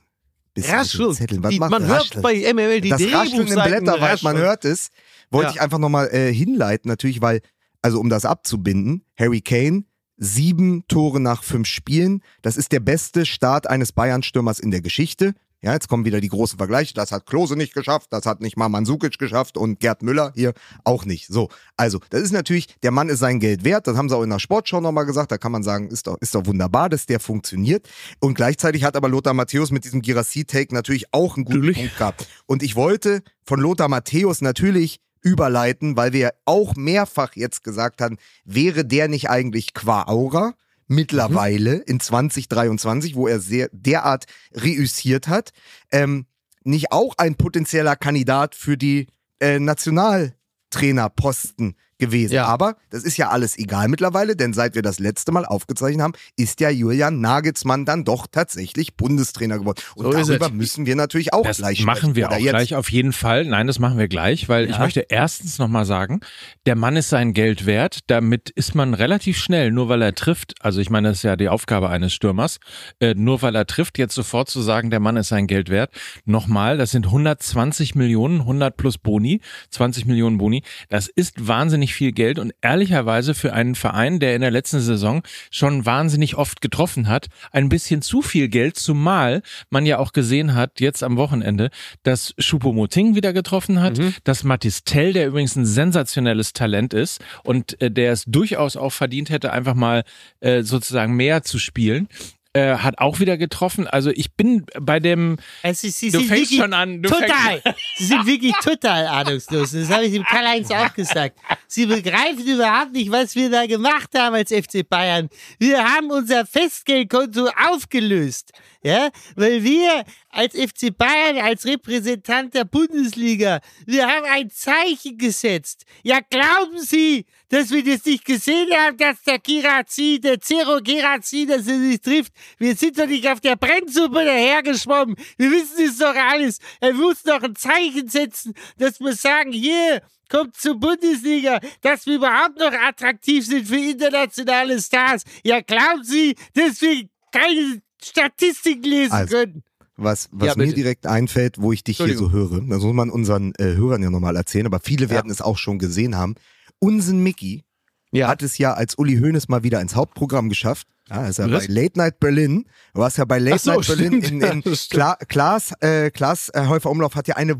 Bisschen 0.62 0.78
mit 0.78 0.92
den 0.94 1.00
Raschel. 1.00 1.14
Zetteln. 1.14 1.42
Was 1.42 1.50
Die, 1.50 1.58
macht 1.58 1.70
man 1.70 1.86
hört 1.86 2.22
bei 2.22 2.52
MML 2.52 2.80
die 2.80 2.88
das 2.90 3.02
Rascheln 3.12 3.46
im 3.46 3.54
Blätterwald, 3.62 4.22
man 4.22 4.36
hört 4.36 4.64
es, 4.64 4.88
wollte 5.30 5.48
Ja. 5.50 5.54
ich 5.54 5.60
einfach 5.60 5.78
nochmal 5.78 6.08
äh, 6.12 6.32
hinleiten, 6.32 6.88
natürlich, 6.88 7.20
weil, 7.22 7.40
also 7.82 7.98
um 8.00 8.08
das 8.08 8.24
abzubinden, 8.24 9.04
Harry 9.18 9.40
Kane, 9.40 9.84
sieben 10.16 10.84
Tore 10.88 11.20
nach 11.20 11.42
fünf 11.42 11.66
Spielen, 11.66 12.22
das 12.42 12.56
ist 12.56 12.72
der 12.72 12.80
beste 12.80 13.24
Start 13.24 13.68
eines 13.68 13.92
Bayern-Stürmers 13.92 14.58
in 14.60 14.70
der 14.70 14.82
Geschichte. 14.82 15.34
Ja, 15.62 15.74
jetzt 15.74 15.88
kommen 15.88 16.06
wieder 16.06 16.22
die 16.22 16.28
großen 16.28 16.56
Vergleiche. 16.56 16.94
Das 16.94 17.12
hat 17.12 17.26
Klose 17.26 17.54
nicht 17.54 17.74
geschafft, 17.74 18.08
das 18.10 18.24
hat 18.24 18.40
nicht 18.40 18.56
mal 18.56 18.70
Mansukic 18.70 19.18
geschafft 19.18 19.58
und 19.58 19.78
Gerd 19.78 20.02
Müller 20.02 20.32
hier 20.34 20.54
auch 20.84 21.04
nicht. 21.04 21.26
So, 21.26 21.50
also, 21.76 22.00
das 22.08 22.22
ist 22.22 22.32
natürlich, 22.32 22.68
der 22.82 22.92
Mann 22.92 23.10
ist 23.10 23.18
sein 23.18 23.40
Geld 23.40 23.62
wert. 23.62 23.86
Das 23.86 23.96
haben 23.96 24.08
sie 24.08 24.16
auch 24.16 24.22
in 24.22 24.30
der 24.30 24.38
Sportschau 24.38 24.80
nochmal 24.80 25.04
gesagt. 25.04 25.30
Da 25.30 25.36
kann 25.36 25.52
man 25.52 25.62
sagen, 25.62 25.88
ist 25.88 26.06
doch, 26.06 26.16
ist 26.20 26.34
doch 26.34 26.46
wunderbar, 26.46 26.88
dass 26.88 27.04
der 27.04 27.20
funktioniert. 27.20 27.86
Und 28.20 28.34
gleichzeitig 28.34 28.84
hat 28.84 28.96
aber 28.96 29.10
Lothar 29.10 29.34
Matthäus 29.34 29.70
mit 29.70 29.84
diesem 29.84 30.00
Girassi-Take 30.00 30.74
natürlich 30.74 31.12
auch 31.12 31.36
einen 31.36 31.44
guten 31.44 31.58
Natürlich. 31.58 31.76
Punkt 31.76 31.98
gehabt. 31.98 32.28
Und 32.46 32.62
ich 32.62 32.74
wollte 32.74 33.22
von 33.44 33.60
Lothar 33.60 33.88
Matthäus 33.88 34.40
natürlich 34.40 35.00
überleiten, 35.22 35.96
weil 35.96 36.14
wir 36.14 36.32
auch 36.46 36.74
mehrfach 36.76 37.36
jetzt 37.36 37.62
gesagt 37.62 38.00
haben, 38.00 38.16
wäre 38.44 38.86
der 38.86 39.08
nicht 39.08 39.28
eigentlich 39.28 39.74
qua 39.74 40.04
Aura 40.04 40.54
mittlerweile 40.90 41.76
in 41.76 42.00
2023, 42.00 43.14
wo 43.14 43.28
er 43.28 43.40
sehr 43.40 43.70
derart 43.72 44.24
reüssiert 44.52 45.28
hat, 45.28 45.52
ähm, 45.92 46.26
nicht 46.64 46.90
auch 46.92 47.14
ein 47.16 47.36
potenzieller 47.36 47.96
Kandidat 47.96 48.56
für 48.56 48.76
die 48.76 49.06
äh, 49.38 49.60
Nationaltrainerposten 49.60 51.76
gewesen. 52.00 52.34
Ja. 52.34 52.46
Aber 52.46 52.76
das 52.90 53.04
ist 53.04 53.16
ja 53.16 53.28
alles 53.30 53.56
egal 53.58 53.88
mittlerweile, 53.88 54.34
denn 54.34 54.52
seit 54.52 54.74
wir 54.74 54.82
das 54.82 54.98
letzte 54.98 55.30
Mal 55.32 55.44
aufgezeichnet 55.44 56.02
haben, 56.02 56.12
ist 56.36 56.60
ja 56.60 56.70
Julian 56.70 57.20
Nagelsmann 57.20 57.84
dann 57.84 58.04
doch 58.04 58.26
tatsächlich 58.26 58.94
Bundestrainer 58.96 59.58
geworden. 59.58 59.80
Und 59.94 60.06
So 60.06 60.12
darüber 60.12 60.50
müssen 60.50 60.86
wir 60.86 60.96
natürlich 60.96 61.32
auch 61.32 61.44
Das 61.44 61.58
gleich 61.58 61.82
machen 61.84 61.98
sprechen. 61.98 62.16
wir 62.16 62.26
Oder 62.26 62.36
auch 62.36 62.40
jetzt. 62.40 62.50
gleich 62.50 62.74
auf 62.74 62.90
jeden 62.90 63.12
Fall. 63.12 63.44
Nein, 63.44 63.66
das 63.68 63.78
machen 63.78 63.98
wir 63.98 64.08
gleich, 64.08 64.48
weil 64.48 64.64
ich 64.64 64.72
Ja. 64.72 64.78
möchte 64.80 65.06
erstens 65.08 65.58
nochmal 65.58 65.84
sagen, 65.84 66.20
der 66.66 66.74
Mann 66.76 66.96
ist 66.96 67.08
sein 67.10 67.32
Geld 67.34 67.66
wert. 67.66 68.00
Damit 68.08 68.50
ist 68.50 68.74
man 68.74 68.94
relativ 68.94 69.38
schnell, 69.38 69.70
nur 69.70 69.88
weil 69.88 70.02
er 70.02 70.14
trifft, 70.14 70.54
also 70.60 70.80
ich 70.80 70.90
meine, 70.90 71.08
das 71.08 71.18
ist 71.18 71.22
ja 71.24 71.36
die 71.36 71.48
Aufgabe 71.48 71.88
eines 71.90 72.12
Stürmers, 72.14 72.58
äh, 73.00 73.14
nur 73.14 73.42
weil 73.42 73.54
er 73.54 73.66
trifft, 73.66 73.98
jetzt 73.98 74.14
sofort 74.14 74.48
zu 74.48 74.60
sagen, 74.62 74.90
der 74.90 75.00
Mann 75.00 75.16
ist 75.16 75.28
sein 75.28 75.46
Geld 75.46 75.68
wert. 75.68 75.92
Nochmal, 76.24 76.78
das 76.78 76.90
sind 76.90 77.06
120 77.06 77.94
Millionen, 77.94 78.40
100 78.40 78.76
plus 78.76 78.98
Boni, 78.98 79.40
20 79.70 80.06
Millionen 80.06 80.38
Boni. 80.38 80.62
Das 80.88 81.08
ist 81.08 81.46
wahnsinnig 81.46 81.89
viel 81.94 82.12
Geld 82.12 82.38
und 82.38 82.52
ehrlicherweise 82.60 83.34
für 83.34 83.52
einen 83.52 83.74
Verein, 83.74 84.20
der 84.20 84.34
in 84.34 84.40
der 84.40 84.50
letzten 84.50 84.80
Saison 84.80 85.22
schon 85.50 85.86
wahnsinnig 85.86 86.36
oft 86.36 86.60
getroffen 86.60 87.08
hat, 87.08 87.28
ein 87.52 87.68
bisschen 87.68 88.02
zu 88.02 88.22
viel 88.22 88.48
Geld, 88.48 88.76
zumal 88.76 89.42
man 89.70 89.86
ja 89.86 89.98
auch 89.98 90.12
gesehen 90.12 90.54
hat, 90.54 90.80
jetzt 90.80 91.02
am 91.02 91.16
Wochenende, 91.16 91.70
dass 92.02 92.34
Choupo-Moting 92.38 93.14
wieder 93.14 93.32
getroffen 93.32 93.80
hat, 93.80 93.98
dass 94.24 94.44
Mathis 94.44 94.84
Tell, 94.84 95.12
der 95.12 95.26
übrigens 95.26 95.56
ein 95.56 95.66
sensationelles 95.66 96.52
Talent 96.52 96.94
ist 96.94 97.20
und 97.44 97.80
äh, 97.80 97.90
der 97.90 98.12
es 98.12 98.24
durchaus 98.26 98.76
auch 98.76 98.92
verdient 98.92 99.30
hätte, 99.30 99.52
einfach 99.52 99.74
mal 99.74 100.04
äh, 100.40 100.62
sozusagen 100.62 101.14
mehr 101.14 101.42
zu 101.42 101.58
spielen, 101.58 102.08
äh, 102.52 102.76
hat 102.76 102.98
auch 102.98 103.20
wieder 103.20 103.36
getroffen. 103.36 103.86
Also 103.86 104.10
ich 104.10 104.34
bin 104.34 104.66
bei 104.80 104.98
dem, 104.98 105.36
Also 105.62 105.88
sie 105.88 106.10
du 106.10 106.18
sind 106.18 106.28
fängst 106.28 106.54
schon 106.54 106.72
an, 106.72 107.02
total. 107.02 107.62
Sie 107.96 108.04
sind 108.06 108.26
wirklich 108.26 108.54
total 108.62 109.06
ahnungslos. 109.06 109.72
Das 109.72 109.88
habe 109.90 110.06
ich 110.06 110.12
dem 110.12 110.24
Karl-Heinz 110.24 110.70
auch 110.70 110.92
gesagt. 110.92 111.38
Sie 111.68 111.86
begreifen 111.86 112.44
überhaupt 112.46 112.92
nicht, 112.92 113.10
was 113.12 113.36
wir 113.36 113.50
da 113.50 113.66
gemacht 113.66 114.10
haben 114.16 114.34
als 114.34 114.50
FC 114.52 114.88
Bayern. 114.88 115.28
Wir 115.58 115.84
haben 115.84 116.10
unser 116.10 116.44
Festgeldkonto 116.44 117.48
aufgelöst. 117.70 118.52
Ja, 118.82 119.10
weil 119.36 119.62
wir 119.62 120.04
als 120.30 120.54
FC 120.54 120.96
Bayern, 120.96 121.36
als 121.36 121.66
Repräsentant 121.66 122.54
der 122.54 122.64
Bundesliga, 122.64 123.60
wir 123.84 124.06
haben 124.08 124.24
ein 124.24 124.48
Zeichen 124.48 125.18
gesetzt. 125.18 125.84
Ja, 126.02 126.20
glauben 126.30 126.78
Sie, 126.80 127.26
dass 127.50 127.70
wir 127.70 127.84
das 127.84 128.04
nicht 128.04 128.24
gesehen 128.24 128.70
haben, 128.72 128.96
dass 128.96 129.22
der 129.22 129.38
Girazi, 129.38 130.18
der 130.22 130.40
Zero 130.40 130.80
Girazi, 130.80 131.46
dass 131.46 131.66
er 131.66 131.78
sich 131.78 132.00
trifft? 132.00 132.32
Wir 132.58 132.74
sind 132.74 132.98
doch 132.98 133.06
nicht 133.06 133.28
auf 133.28 133.40
der 133.40 133.56
Brennsuppe 133.56 134.24
dahergeschwommen. 134.24 135.16
Wir 135.36 135.50
wissen 135.50 135.84
es 135.84 135.98
doch 135.98 136.14
alles. 136.14 136.58
Er 136.80 136.94
muss 136.94 137.22
doch 137.22 137.42
ein 137.42 137.56
Zeichen 137.56 138.08
setzen, 138.08 138.54
dass 138.78 139.00
wir 139.00 139.14
sagen, 139.14 139.52
hier, 139.52 140.00
kommt 140.30 140.56
zur 140.56 140.78
Bundesliga, 140.78 141.60
dass 141.82 142.06
wir 142.06 142.14
überhaupt 142.14 142.58
noch 142.58 142.72
attraktiv 142.72 143.44
sind 143.44 143.66
für 143.66 143.76
internationale 143.76 144.80
Stars. 144.80 145.24
Ja, 145.44 145.60
glauben 145.60 146.04
Sie, 146.04 146.36
dass 146.54 146.80
wir 146.80 147.08
keine 147.32 147.82
Statistiken 148.02 148.84
lesen 148.84 149.12
Also, 149.12 149.36
können? 149.36 149.62
Was, 149.96 150.28
was 150.32 150.48
Ja, 150.48 150.54
mir 150.56 150.72
direkt 150.72 151.06
einfällt, 151.06 151.60
wo 151.60 151.72
ich 151.72 151.84
dich 151.84 151.98
hier 151.98 152.16
so 152.16 152.30
höre, 152.30 152.62
das 152.62 152.82
muss 152.82 152.94
man 152.94 153.10
unseren 153.10 153.52
äh, 153.58 153.74
Hörern 153.74 154.02
ja 154.02 154.08
nochmal 154.08 154.34
erzählen, 154.36 154.64
aber 154.64 154.80
viele 154.80 155.10
werden 155.10 155.30
es 155.30 155.42
auch 155.42 155.58
schon 155.58 155.78
gesehen 155.78 156.16
haben. 156.16 156.36
Unsen 156.80 157.22
Mickey 157.22 157.64
Ja. 158.12 158.26
hat 158.28 158.42
es 158.42 158.58
ja 158.58 158.72
als 158.74 158.96
Uli 158.96 159.18
Hoeneß 159.18 159.48
mal 159.48 159.62
wieder 159.62 159.80
ins 159.80 159.94
Hauptprogramm 159.94 160.48
geschafft. 160.48 160.88
Ja, 161.08 161.26
ist 161.26 161.38
ja 161.38 161.50
Was? 161.50 161.66
bei 161.66 161.72
Late 161.72 161.98
Night 161.98 162.20
Berlin. 162.20 162.66
Du 162.94 163.00
warst 163.00 163.18
ja 163.18 163.24
bei 163.24 163.38
Late 163.38 163.58
so, 163.58 163.72
Night 163.72 163.86
Berlin 163.86 164.12
in, 164.14 164.24
stimmt. 164.24 164.42
in 164.42 164.62
Ja, 164.64 164.74
stimmt. 164.76 164.90
Kla 164.90 165.14
Klaas, 165.28 165.72
äh, 165.80 166.10
Klaas 166.10 166.48
äh, 166.54 166.66
Häufer 166.66 166.90
Umlauf 166.90 167.14
hat 167.16 167.28
ja 167.28 167.36
eine 167.36 167.56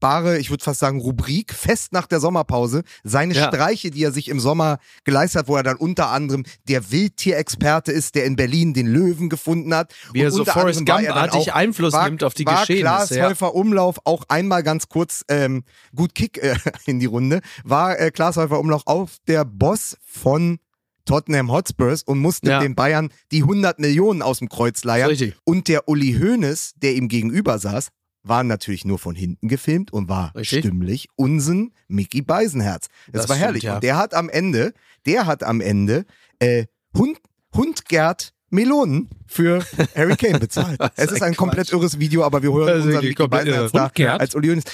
wunderbare, 0.00 0.38
ich 0.38 0.50
würde 0.50 0.64
fast 0.64 0.80
sagen, 0.80 1.00
Rubrik, 1.00 1.52
fest 1.52 1.92
nach 1.92 2.06
der 2.06 2.20
Sommerpause. 2.20 2.82
Seine 3.04 3.34
Ja. 3.34 3.48
Streiche, 3.48 3.90
die 3.90 4.02
er 4.02 4.12
sich 4.12 4.28
im 4.28 4.40
Sommer 4.40 4.78
geleistet 5.04 5.40
hat, 5.40 5.48
wo 5.48 5.56
er 5.56 5.62
dann 5.62 5.76
unter 5.76 6.08
anderem 6.10 6.44
der 6.68 6.90
Wildtierexperte 6.90 7.92
ist, 7.92 8.14
der 8.14 8.24
in 8.24 8.36
Berlin 8.36 8.72
den 8.74 8.86
Löwen 8.86 9.28
gefunden 9.28 9.74
hat. 9.74 9.92
Wie 10.12 10.20
er 10.20 10.26
Und 10.28 10.32
so 10.32 10.38
unter 10.40 10.52
Forrest 10.52 10.80
er 10.80 10.96
Gump-artig 10.96 11.52
Einfluss 11.52 11.92
war, 11.92 12.06
nimmt 12.08 12.24
auf 12.24 12.34
die 12.34 12.46
war 12.46 12.60
Geschehnisse. 12.60 12.82
Klaas 12.82 13.10
Ja. 13.10 13.28
Häufer 13.28 13.54
Umlauf 13.54 13.98
auch 14.04 14.24
einmal 14.28 14.62
ganz 14.62 14.88
kurz 14.88 15.24
ähm, 15.28 15.64
gut 15.94 16.14
Kick 16.14 16.38
äh, 16.42 16.56
in 16.86 16.98
die 17.00 17.06
Runde, 17.06 17.40
war 17.64 17.98
äh, 17.98 18.10
Klaas 18.10 18.36
Häufer 18.36 18.58
Umlauf 18.58 18.82
auf 18.86 19.16
der 19.28 19.44
Boss 19.44 19.96
von 20.04 20.58
Tottenham 21.04 21.50
Hotspurs 21.50 22.02
und 22.02 22.18
musste 22.18 22.50
Ja. 22.50 22.60
den 22.60 22.74
Bayern 22.74 23.10
die 23.32 23.42
100 23.42 23.78
Millionen 23.80 24.22
aus 24.22 24.38
dem 24.38 24.48
Kreuz 24.48 24.84
leiern. 24.84 25.08
Richtig. 25.08 25.34
Und 25.44 25.66
der 25.68 25.88
Uli 25.88 26.14
Hoeneß, 26.20 26.74
der 26.76 26.94
ihm 26.94 27.08
gegenüber 27.08 27.58
saß, 27.58 27.88
war 28.22 28.44
natürlich 28.44 28.84
nur 28.84 28.98
von 28.98 29.14
hinten 29.14 29.48
gefilmt 29.48 29.92
und 29.92 30.08
war 30.08 30.34
Richtig. 30.34 30.60
stimmlich 30.60 31.08
Unsen 31.16 31.72
Mickey 31.88 32.22
Beisenherz. 32.22 32.88
Das, 33.10 33.22
Das 33.22 33.28
war 33.30 33.36
stimmt, 33.36 33.46
herrlich. 33.46 33.62
ja. 33.64 33.74
Und 33.76 33.82
der 33.84 33.96
hat 33.96 34.14
am 34.14 34.28
Ende, 34.28 34.72
der 35.06 35.26
hat 35.26 35.42
am 35.42 35.60
Ende 35.60 36.04
äh, 36.38 36.66
Hund, 36.96 37.18
Hundgert 37.54 38.32
Melonen 38.50 39.08
für 39.26 39.64
Harry 39.96 40.16
Kane 40.16 40.38
bezahlt. 40.40 40.78
es 40.96 41.12
ist 41.12 41.22
ein 41.22 41.30
ein 41.30 41.36
komplett 41.36 41.72
irres 41.72 41.98
Video, 41.98 42.24
aber 42.24 42.42
wir 42.42 42.52
hören 42.52 42.82
unseren 42.82 43.04
Mickey 43.04 43.26
Beisenherz 43.28 43.72
da 43.72 43.84
Hundgert? 43.84 44.20
als 44.20 44.34
Uli 44.34 44.48
Hoeneß. 44.48 44.64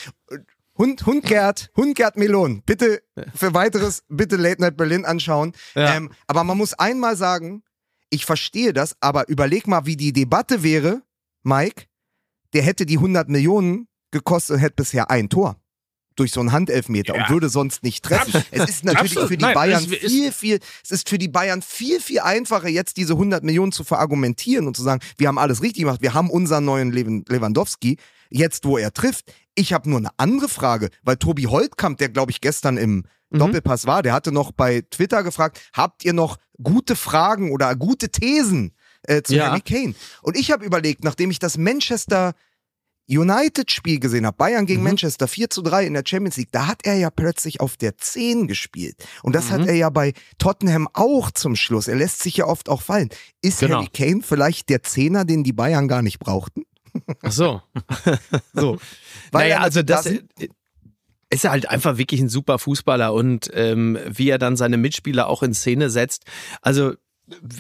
Hund, 0.79 1.07
Hundgert, 1.07 1.71
Hundgert 1.77 2.17
Melon. 2.17 2.63
Bitte 2.63 3.03
für 3.35 3.55
weiteres, 3.55 4.03
bitte 4.09 4.37
Late 4.37 4.61
Night 4.61 4.77
Berlin 4.77 5.05
anschauen. 5.07 5.53
Ja. 5.75 5.95
Ähm, 5.97 6.11
aber 6.27 6.45
man 6.45 6.59
muss 6.59 6.75
einmal 6.75 7.17
sagen, 7.17 7.63
ich 8.11 8.27
verstehe 8.27 8.73
das, 8.75 8.95
aber 9.01 9.29
überleg 9.29 9.67
mal, 9.67 9.87
wie 9.87 9.97
die 9.97 10.13
Debatte 10.13 10.63
wäre, 10.63 11.03
Mike, 11.43 11.85
der 12.57 12.63
hätte 12.65 12.87
die 12.87 12.97
100 12.99 13.29
Millionen 13.29 13.87
gekostet 14.11 14.55
und 14.57 14.61
hätte 14.61 14.77
bisher 14.77 15.11
ein 15.11 15.29
Tor. 15.29 15.57
Durch 16.17 16.33
so 16.33 16.41
einen 16.41 16.53
Handelfmeter 16.53 17.13
und 17.13 17.21
Ja. 17.21 17.29
würde 17.29 17.51
sonst 17.51 17.83
nicht 17.83 18.03
treffen. 18.03 18.43
Es 18.51 18.71
ist 18.71 18.85
natürlich 18.85 19.11
Absolut. 19.13 19.29
für 19.29 19.37
die 19.37 19.45
Nein, 19.45 19.55
Bayern 19.55 19.85
ist- 19.85 19.95
viel, 20.11 20.33
viel, 20.33 20.61
es 20.83 20.91
ist 20.91 21.11
für 21.11 21.19
die 21.19 21.29
Bayern 21.29 21.61
viel, 21.61 22.01
viel 22.01 22.21
einfacher, 22.21 22.69
jetzt 22.69 22.97
diese 22.97 23.19
100 23.19 23.45
Millionen 23.45 23.71
zu 23.73 23.85
verargumentieren 23.85 24.67
und 24.67 24.75
zu 24.75 24.83
sagen, 24.83 25.03
wir 25.19 25.29
haben 25.29 25.37
alles 25.37 25.61
richtig 25.61 25.83
gemacht, 25.83 26.01
wir 26.01 26.15
haben 26.15 26.31
unseren 26.31 26.65
neuen 26.65 26.91
Lewan- 26.91 27.25
Lewandowski, 27.29 27.99
jetzt 28.31 28.65
wo 28.65 28.79
er 28.79 28.95
trifft. 28.95 29.31
Ich 29.55 29.75
habe 29.75 29.91
nur 29.91 29.99
eine 29.99 30.09
andere 30.17 30.49
Frage, 30.49 30.89
weil 31.03 31.19
Tobi 31.19 31.43
Holtkamp, 31.49 31.99
der 31.99 32.09
glaube 32.09 32.31
ich 32.31 32.41
gestern 32.41 32.79
im 32.79 33.05
Mhm. 33.31 33.39
Doppelpass 33.39 33.87
war, 33.87 34.03
der 34.03 34.15
hatte 34.15 34.33
noch 34.33 34.53
bei 34.53 34.83
Twitter 34.91 35.23
gefragt, 35.23 35.61
habt 35.75 36.03
ihr 36.05 36.15
noch 36.15 36.39
gute 36.63 36.97
Fragen 36.97 37.51
oder 37.53 37.77
gute 37.77 38.09
Thesen 38.09 38.73
äh, 39.03 39.23
zu 39.23 39.35
Ja. 39.37 39.49
Harry 39.51 39.61
Kane? 39.61 39.95
Und 40.23 40.37
ich 40.37 40.51
habe 40.51 40.65
überlegt, 40.65 41.05
nachdem 41.05 41.31
ich 41.31 41.39
das 41.39 41.59
Manchester 41.59 42.33
United-Spiel 43.09 44.01
gesehen 44.01 44.27
habe, 44.27 44.37
Bayern 44.37 44.63
Mhm. 44.63 44.67
gegen 44.67 44.83
Manchester 44.83 45.29
4 45.29 45.51
zu 45.51 45.63
3 45.63 45.87
in 45.87 45.95
der 45.95 46.03
Champions 46.07 46.37
League, 46.37 46.51
da 46.53 46.67
hat 46.67 46.81
er 46.85 46.95
ja 46.97 47.11
plötzlich 47.11 47.61
auf 47.61 47.77
der 47.77 47.97
10 47.99 48.47
gespielt. 48.49 48.97
Und 49.23 49.35
das 49.35 49.47
Mhm. 49.47 49.51
hat 49.53 49.67
er 49.69 49.75
ja 49.75 49.91
bei 49.91 50.13
Tottenham 50.39 50.89
auch 50.93 51.31
zum 51.31 51.57
Schluss. 51.57 51.89
Er 51.89 51.97
lässt 51.97 52.23
sich 52.23 52.37
ja 52.39 52.47
oft 52.47 52.69
auch 52.69 52.83
fallen. 52.83 53.09
Ist 53.43 53.61
Genau. 53.61 53.77
Harry 53.77 53.89
Kane 53.93 54.23
vielleicht 54.23 54.69
der 54.69 54.83
Zehner, 54.83 55.25
den 55.25 55.45
die 55.45 55.53
Bayern 55.53 55.89
gar 55.89 56.03
nicht 56.03 56.19
brauchten? 56.19 56.63
Ach 57.23 57.33
so. 57.33 57.63
So. 58.55 58.79
Weil 59.33 59.45
naja, 59.49 59.57
er- 59.57 59.63
also 59.63 59.83
das 59.83 60.05
da 60.05 60.11
sind- 60.11 60.25
ist 61.29 61.45
er 61.45 61.51
halt 61.51 61.69
einfach 61.69 61.99
wirklich 61.99 62.21
ein 62.21 62.29
super 62.29 62.59
Fußballer 62.59 63.13
und 63.13 63.51
ähm, 63.53 63.99
wie 64.09 64.31
er 64.31 64.39
dann 64.39 64.57
seine 64.57 64.77
Mitspieler 64.77 65.27
auch 65.29 65.43
in 65.43 65.55
Szene 65.55 65.91
setzt. 65.91 66.25
Also 66.63 66.95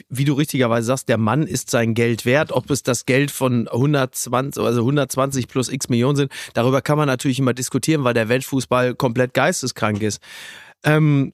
wie 0.08 0.24
du 0.24 0.34
richtigerweise 0.34 0.86
sagst, 0.86 1.08
der 1.08 1.18
Mann 1.18 1.42
ist 1.42 1.70
sein 1.70 1.94
Geld 1.94 2.24
wert. 2.24 2.52
Ob 2.52 2.70
es 2.70 2.82
das 2.82 3.06
Geld 3.06 3.30
von 3.30 3.68
120, 3.68 4.62
also 4.62 4.80
120 4.80 5.48
plus 5.48 5.68
x 5.68 5.88
Millionen 5.88 6.16
sind, 6.16 6.32
darüber 6.54 6.82
kann 6.82 6.98
man 6.98 7.06
natürlich 7.08 7.38
immer 7.38 7.54
diskutieren, 7.54 8.04
weil 8.04 8.14
der 8.14 8.28
Weltfußball 8.28 8.94
komplett 8.94 9.34
geisteskrank 9.34 10.02
ist. 10.02 10.20
Ähm, 10.84 11.32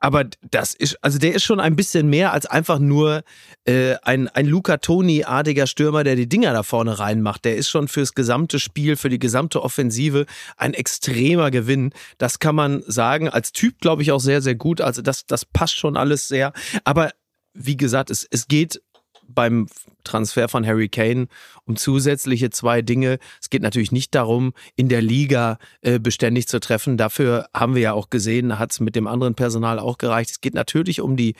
aber 0.00 0.26
das 0.50 0.74
ist, 0.74 0.96
also 1.02 1.18
der 1.18 1.34
ist 1.34 1.42
schon 1.42 1.58
ein 1.58 1.74
bisschen 1.74 2.08
mehr 2.08 2.32
als 2.32 2.46
einfach 2.46 2.78
nur 2.78 3.24
äh, 3.64 3.96
ein, 4.02 4.28
ein 4.28 4.46
Luca 4.46 4.76
Toni-artiger 4.76 5.66
Stürmer, 5.66 6.04
der 6.04 6.14
die 6.14 6.28
Dinger 6.28 6.52
da 6.52 6.62
vorne 6.62 6.98
reinmacht. 7.00 7.44
Der 7.44 7.56
ist 7.56 7.68
schon 7.68 7.88
fürs 7.88 8.14
gesamte 8.14 8.60
Spiel, 8.60 8.96
für 8.96 9.08
die 9.08 9.18
gesamte 9.18 9.62
Offensive 9.62 10.26
ein 10.56 10.72
extremer 10.72 11.50
Gewinn. 11.50 11.92
Das 12.16 12.38
kann 12.38 12.54
man 12.54 12.82
sagen. 12.86 13.28
Als 13.28 13.50
Typ 13.50 13.80
glaube 13.80 14.02
ich 14.02 14.12
auch 14.12 14.20
sehr, 14.20 14.40
sehr 14.40 14.54
gut. 14.54 14.80
Also 14.80 15.02
das, 15.02 15.26
das 15.26 15.44
passt 15.44 15.76
schon 15.76 15.96
alles 15.96 16.28
sehr. 16.28 16.52
Aber 16.84 17.10
wie 17.58 17.76
gesagt, 17.76 18.10
es, 18.10 18.26
es 18.30 18.48
geht 18.48 18.80
beim 19.28 19.66
Transfer 20.04 20.48
von 20.48 20.66
Harry 20.66 20.88
Kane 20.88 21.28
um 21.64 21.76
zusätzliche 21.76 22.50
zwei 22.50 22.80
Dinge. 22.80 23.18
Es 23.40 23.50
geht 23.50 23.62
natürlich 23.62 23.92
nicht 23.92 24.14
darum, 24.14 24.54
in 24.74 24.88
der 24.88 25.02
Liga 25.02 25.58
äh, 25.82 25.98
beständig 25.98 26.48
zu 26.48 26.60
treffen. 26.60 26.96
Dafür 26.96 27.48
haben 27.54 27.74
wir 27.74 27.82
ja 27.82 27.92
auch 27.92 28.08
gesehen, 28.08 28.58
hat 28.58 28.72
es 28.72 28.80
mit 28.80 28.96
dem 28.96 29.06
anderen 29.06 29.34
Personal 29.34 29.78
auch 29.78 29.98
gereicht. 29.98 30.30
Es 30.30 30.40
geht 30.40 30.54
natürlich 30.54 31.00
um 31.00 31.16
die 31.16 31.34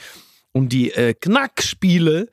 um 0.52 0.68
die 0.68 0.92
äh, 0.92 1.14
Knackspiele 1.14 2.28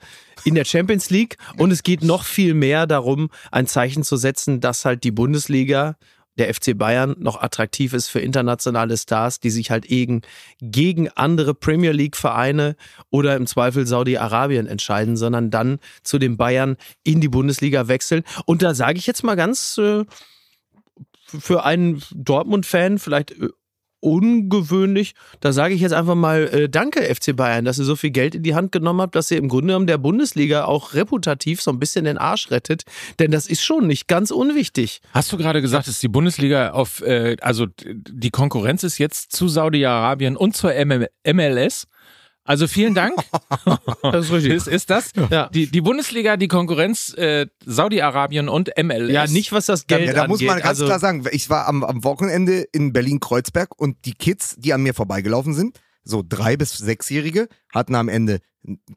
in 0.45 0.55
der 0.55 0.65
Champions 0.65 1.09
League 1.09 1.37
und 1.57 1.71
es 1.71 1.83
geht 1.83 2.01
noch 2.01 2.23
viel 2.23 2.53
mehr 2.53 2.87
darum, 2.87 3.29
ein 3.51 3.67
Zeichen 3.67 4.03
zu 4.03 4.15
setzen, 4.15 4.61
dass 4.61 4.85
halt 4.85 5.03
die 5.03 5.11
Bundesliga 5.11 5.97
der 6.37 6.53
FC 6.53 6.77
Bayern 6.77 7.15
noch 7.19 7.41
attraktiv 7.41 7.93
ist 7.93 8.09
für 8.09 8.19
internationale 8.19 8.97
Stars, 8.97 9.39
die 9.39 9.49
sich 9.49 9.71
halt 9.71 9.85
eben 9.85 10.21
gegen 10.61 11.09
andere 11.09 11.53
Premier 11.53 11.91
League 11.91 12.17
Vereine 12.17 12.75
oder 13.09 13.35
im 13.35 13.47
Zweifel 13.47 13.87
Saudi-Arabien 13.87 14.67
entscheiden, 14.67 15.17
sondern 15.17 15.49
dann 15.49 15.79
zu 16.03 16.17
den 16.19 16.37
Bayern 16.37 16.77
in 17.03 17.21
die 17.21 17.29
Bundesliga 17.29 17.87
wechseln. 17.87 18.23
Und 18.45 18.61
da 18.61 18.73
sage 18.73 18.97
ich 18.97 19.07
jetzt 19.07 19.23
mal 19.23 19.35
ganz 19.35 19.77
äh, 19.77 20.05
für 21.25 21.63
einen 21.63 22.01
Dortmund-Fan 22.13 22.99
vielleicht 22.99 23.31
äh, 23.31 23.49
ungewöhnlich. 24.05 25.15
Da 25.41 25.51
sage 25.51 25.73
ich 25.73 25.81
jetzt 25.81 25.93
einfach 25.93 26.15
mal 26.15 26.47
äh, 26.47 26.69
Danke, 26.69 27.01
FC 27.03 27.35
Bayern, 27.35 27.65
dass 27.65 27.79
ihr 27.79 27.85
so 27.85 27.95
viel 27.95 28.11
Geld 28.11 28.35
in 28.35 28.43
die 28.43 28.53
Hand 28.53 28.71
genommen 28.71 29.01
habt, 29.01 29.15
dass 29.15 29.31
ihr 29.31 29.37
im 29.37 29.49
Grunde 29.49 29.67
genommen 29.67 29.87
der 29.87 29.97
Bundesliga 29.97 30.65
auch 30.65 30.93
reputativ 30.93 31.61
so 31.61 31.71
ein 31.71 31.79
bisschen 31.79 32.05
den 32.05 32.17
Arsch 32.17 32.51
rettet. 32.51 32.83
Denn 33.19 33.31
das 33.31 33.47
ist 33.47 33.63
schon 33.63 33.87
nicht 33.87 34.07
ganz 34.07 34.31
unwichtig. 34.31 35.01
Hast 35.11 35.31
du 35.31 35.37
gerade 35.37 35.61
gesagt, 35.61 35.87
dass 35.87 35.99
die 35.99 36.07
Bundesliga 36.07 36.71
auf, 36.71 37.01
äh, 37.01 37.35
also 37.41 37.65
die 37.85 38.29
Konkurrenz 38.29 38.83
ist 38.83 38.99
jetzt 38.99 39.31
zu 39.31 39.47
Saudi-Arabien 39.47 40.37
und 40.37 40.55
zur 40.55 40.73
MM 40.73 41.07
MLS? 41.25 41.87
Also 42.45 42.67
vielen 42.67 42.93
Dank. 42.93 43.15
Das 44.03 44.25
ist 44.27 44.31
richtig. 44.31 44.53
Ist, 44.53 44.67
ist 44.67 44.89
das? 44.91 45.11
Ja. 45.31 45.49
Die, 45.49 45.65
die 45.67 45.81
Bundesliga, 45.81 46.37
die 46.37 46.47
Konkurrenz 46.47 47.13
äh, 47.17 47.47
Saudi-Arabien 47.65 48.47
und 48.49 48.69
MLS. 48.81 49.11
Ja, 49.11 49.25
nicht 49.25 49.51
was 49.51 49.65
das 49.65 49.87
Geld 49.87 50.05
Ja, 50.07 50.13
da 50.13 50.21
angeht. 50.21 50.29
muss 50.29 50.41
man 50.43 50.57
ganz 50.57 50.67
also, 50.67 50.85
klar 50.85 50.99
sagen, 50.99 51.25
ich 51.31 51.49
war 51.49 51.67
am, 51.67 51.83
am 51.83 52.03
Wochenende 52.03 52.65
in 52.71 52.93
Berlin-Kreuzberg 52.93 53.77
und 53.79 53.97
die 54.05 54.13
Kids, 54.13 54.55
die 54.59 54.73
an 54.73 54.83
mir 54.83 54.93
vorbeigelaufen 54.93 55.53
sind, 55.55 55.79
so 56.03 56.23
drei- 56.27 56.55
bis 56.55 56.77
sechsjährige, 56.77 57.47
hatten 57.73 57.95
am 57.95 58.09
Ende 58.09 58.39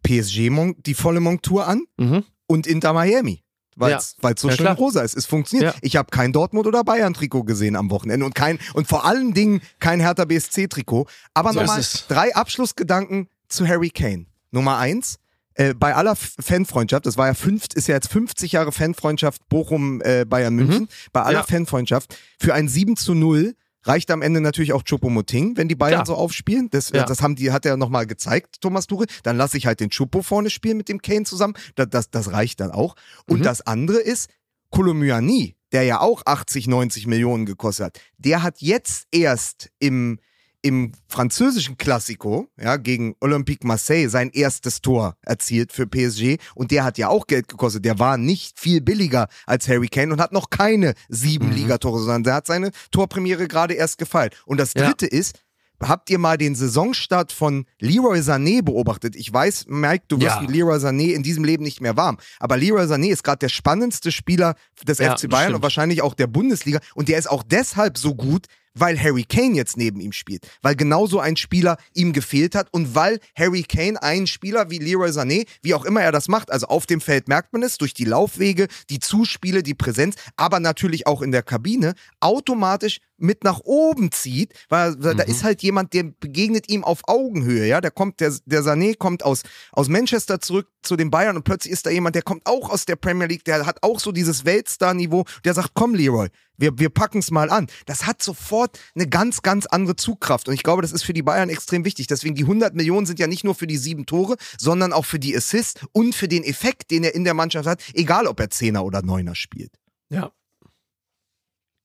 PSG 0.02 0.50
die 0.86 0.94
volle 0.94 1.20
Montur 1.20 1.66
an 1.66 1.82
Mhm. 1.96 2.24
und 2.46 2.66
Inter 2.66 2.92
Miami. 2.92 3.42
Weil 3.76 3.94
es 3.94 4.16
so 4.40 4.48
Ja, 4.48 4.56
schön 4.56 4.64
klar. 4.64 4.76
rosa 4.76 5.02
ist. 5.02 5.16
Es 5.16 5.24
funktioniert. 5.24 5.72
Ja. 5.74 5.78
Ich 5.82 5.94
habe 5.96 6.10
kein 6.10 6.32
Dortmund 6.32 6.66
oder 6.66 6.82
Bayern-Trikot 6.82 7.44
gesehen 7.44 7.76
am 7.76 7.90
Wochenende 7.90 8.26
und 8.26 8.34
kein 8.34 8.58
und 8.74 8.88
vor 8.88 9.04
allen 9.06 9.34
Dingen 9.34 9.60
kein 9.78 10.00
Hertha 10.00 10.24
BSC-Trikot. 10.24 11.06
Aber 11.32 11.52
So 11.52 11.60
nochmal 11.60 11.82
drei 12.08 12.34
Abschlussgedanken 12.34 13.28
zu 13.48 13.66
Harry 13.66 13.90
Kane. 13.90 14.26
Nummer 14.50 14.78
eins. 14.78 15.16
Äh, 15.54 15.74
bei 15.74 15.94
aller 15.94 16.14
Fanfreundschaft, 16.14 17.04
das 17.06 17.16
war 17.16 17.26
ja 17.26 17.34
fünf, 17.34 17.64
ist 17.74 17.88
ja 17.88 17.94
jetzt 17.96 18.12
50 18.12 18.52
Jahre 18.52 18.70
Fanfreundschaft 18.70 19.48
Bochum 19.48 20.00
äh, 20.04 20.24
Bayern 20.24 20.54
München. 20.54 20.88
Bei 21.12 21.22
aller 21.22 21.38
Ja. 21.40 21.42
Fanfreundschaft 21.44 22.16
für 22.40 22.54
ein 22.54 22.68
7 22.68 22.96
zu 22.96 23.14
0 23.14 23.54
reicht 23.84 24.10
am 24.10 24.22
Ende 24.22 24.40
natürlich 24.40 24.72
auch 24.72 24.82
Choupo-Moting, 24.84 25.56
wenn 25.56 25.66
die 25.68 25.74
Bayern 25.74 26.04
Klar. 26.04 26.06
so 26.06 26.14
aufspielen. 26.14 26.68
Das, 26.70 26.90
Ja. 26.90 27.04
das 27.04 27.22
haben 27.22 27.34
die, 27.36 27.50
hat 27.52 27.66
er 27.66 27.76
nochmal 27.76 28.06
gezeigt, 28.06 28.60
Thomas 28.60 28.86
Tuchel. 28.86 29.06
Dann 29.24 29.36
lasse 29.36 29.56
ich 29.58 29.66
halt 29.66 29.80
den 29.80 29.90
Choupo 29.90 30.22
vorne 30.22 30.50
spielen 30.50 30.76
mit 30.76 30.88
dem 30.88 31.00
Kane 31.02 31.24
zusammen. 31.24 31.54
Das, 31.74 31.88
das, 31.90 32.10
das 32.10 32.30
reicht 32.32 32.60
dann 32.60 32.70
auch. 32.70 32.94
Und 33.26 33.40
Mhm. 33.40 33.44
das 33.44 33.60
andere 33.66 33.98
ist, 33.98 34.30
Kolomyani, 34.70 35.56
der 35.72 35.82
ja 35.84 36.00
auch 36.00 36.22
80, 36.24 36.66
90 36.68 37.06
Millionen 37.06 37.46
gekostet 37.46 37.86
hat, 37.86 38.00
der 38.18 38.42
hat 38.42 38.60
jetzt 38.60 39.06
erst 39.10 39.70
im, 39.78 40.18
im 40.62 40.92
französischen 41.06 41.78
Klassiko 41.78 42.48
ja, 42.60 42.76
gegen 42.76 43.14
Olympique 43.20 43.66
Marseille 43.66 44.08
sein 44.08 44.30
erstes 44.30 44.80
Tor 44.80 45.16
erzielt 45.22 45.72
für 45.72 45.86
PSG 45.86 46.38
und 46.54 46.70
der 46.72 46.84
hat 46.84 46.98
ja 46.98 47.08
auch 47.08 47.26
Geld 47.26 47.48
gekostet. 47.48 47.84
Der 47.84 47.98
war 47.98 48.16
nicht 48.18 48.58
viel 48.58 48.80
billiger 48.80 49.28
als 49.46 49.68
Harry 49.68 49.88
Kane 49.88 50.12
und 50.12 50.20
hat 50.20 50.32
noch 50.32 50.50
keine 50.50 50.94
sieben 51.08 51.46
Mhm. 51.50 51.54
Ligatore, 51.54 52.00
sondern 52.00 52.24
der 52.24 52.34
hat 52.34 52.46
seine 52.46 52.72
Torpremiere 52.90 53.46
gerade 53.46 53.74
erst 53.74 53.98
gefeilt. 53.98 54.34
Und 54.46 54.58
das 54.58 54.72
Ja. 54.74 54.86
dritte 54.86 55.06
ist, 55.06 55.40
Habt 55.80 56.10
ihr 56.10 56.18
mal 56.18 56.36
den 56.36 56.56
Saisonstart 56.56 57.30
von 57.30 57.64
Leroy 57.78 58.18
Sané 58.18 58.62
beobachtet? 58.64 59.14
Ich 59.14 59.32
weiß, 59.32 59.66
Mike, 59.68 60.06
du 60.08 60.20
wirst 60.20 60.34
Ja. 60.34 60.40
mit 60.42 60.50
Leroy 60.50 60.76
Sané 60.78 61.12
in 61.12 61.22
diesem 61.22 61.44
Leben 61.44 61.62
nicht 61.62 61.80
mehr 61.80 61.96
warm. 61.96 62.18
Aber 62.40 62.56
Leroy 62.56 62.82
Sané 62.86 63.12
ist 63.12 63.22
gerade 63.22 63.38
der 63.38 63.48
spannendste 63.48 64.10
Spieler 64.10 64.56
des 64.84 64.98
Ja, 64.98 65.12
FC 65.14 65.28
Bayern 65.28 65.44
stimmt. 65.44 65.54
und 65.58 65.62
wahrscheinlich 65.62 66.02
auch 66.02 66.14
der 66.14 66.26
Bundesliga. 66.26 66.80
Und 66.96 67.08
der 67.08 67.16
ist 67.16 67.30
auch 67.30 67.44
deshalb 67.44 67.96
so 67.96 68.16
gut, 68.16 68.46
weil 68.74 68.98
Harry 69.00 69.24
Kane 69.24 69.54
jetzt 69.54 69.76
neben 69.76 70.00
ihm 70.00 70.12
spielt. 70.12 70.46
Weil 70.62 70.76
genau 70.76 71.06
so 71.06 71.20
ein 71.20 71.36
Spieler 71.36 71.76
ihm 71.94 72.12
gefehlt 72.12 72.54
hat 72.54 72.68
und 72.72 72.94
weil 72.94 73.20
Harry 73.36 73.62
Kane 73.62 74.02
einen 74.02 74.26
Spieler 74.26 74.70
wie 74.70 74.78
Leroy 74.78 75.10
Sané, 75.10 75.46
wie 75.62 75.74
auch 75.74 75.84
immer 75.84 76.02
er 76.02 76.12
das 76.12 76.28
macht, 76.28 76.50
also 76.50 76.66
auf 76.66 76.86
dem 76.86 77.00
Feld 77.00 77.28
merkt 77.28 77.52
man 77.52 77.62
es, 77.62 77.78
durch 77.78 77.94
die 77.94 78.04
Laufwege, 78.04 78.68
die 78.90 78.98
Zuspiele, 78.98 79.62
die 79.62 79.74
Präsenz, 79.74 80.16
aber 80.36 80.60
natürlich 80.60 81.06
auch 81.06 81.22
in 81.22 81.32
der 81.32 81.42
Kabine, 81.42 81.94
automatisch 82.20 82.98
mit 83.20 83.42
nach 83.42 83.60
oben 83.64 84.12
zieht, 84.12 84.52
weil 84.68 84.94
da 84.96 85.12
Mhm. 85.12 85.20
ist 85.20 85.42
halt 85.42 85.62
jemand, 85.62 85.92
der 85.92 86.04
begegnet 86.04 86.68
ihm 86.68 86.84
auf 86.84 87.00
Augenhöhe, 87.08 87.66
ja, 87.66 87.80
der 87.80 87.90
kommt, 87.90 88.20
der, 88.20 88.32
der 88.46 88.62
Sané 88.62 88.96
kommt 88.96 89.24
aus, 89.24 89.42
aus 89.72 89.88
Manchester 89.88 90.40
zurück 90.40 90.68
zu 90.82 90.94
den 90.94 91.10
Bayern 91.10 91.36
und 91.36 91.42
plötzlich 91.42 91.72
ist 91.72 91.84
da 91.86 91.90
jemand, 91.90 92.14
der 92.14 92.22
kommt 92.22 92.46
auch 92.46 92.70
aus 92.70 92.84
der 92.86 92.94
Premier 92.94 93.26
League, 93.26 93.44
der 93.44 93.66
hat 93.66 93.82
auch 93.82 93.98
so 93.98 94.12
dieses 94.12 94.44
Weltstar-Niveau, 94.44 95.24
der 95.44 95.54
sagt, 95.54 95.70
komm 95.74 95.96
Leroy, 95.96 96.28
wir, 96.58 96.78
wir 96.78 96.90
packen 96.90 97.18
es 97.20 97.30
mal 97.30 97.50
an. 97.50 97.68
Das 97.86 98.06
hat 98.06 98.22
sofort 98.22 98.78
eine 98.94 99.06
ganz, 99.08 99.42
ganz 99.42 99.64
andere 99.66 99.96
Zugkraft 99.96 100.48
und 100.48 100.54
ich 100.54 100.62
glaube, 100.62 100.82
das 100.82 100.92
ist 100.92 101.04
für 101.04 101.12
die 101.14 101.22
Bayern 101.22 101.48
extrem 101.48 101.84
wichtig. 101.84 102.06
Deswegen 102.08 102.34
die 102.34 102.42
100 102.42 102.74
Millionen 102.74 103.06
sind 103.06 103.18
ja 103.18 103.26
nicht 103.26 103.44
nur 103.44 103.54
für 103.54 103.66
die 103.66 103.78
sieben 103.78 104.04
Tore, 104.06 104.36
sondern 104.58 104.92
auch 104.92 105.04
für 105.06 105.18
die 105.18 105.34
Assists 105.36 105.80
und 105.92 106.14
für 106.14 106.28
den 106.28 106.44
Effekt, 106.44 106.90
den 106.90 107.04
er 107.04 107.14
in 107.14 107.24
der 107.24 107.34
Mannschaft 107.34 107.66
hat, 107.68 107.82
egal 107.94 108.26
ob 108.26 108.38
er 108.40 108.50
Zehner 108.50 108.84
oder 108.84 109.00
Neuner 109.02 109.34
spielt. 109.34 109.72
Ja. 110.10 110.30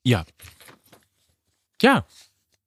Ja. 0.03 0.25
Ja. 1.81 2.05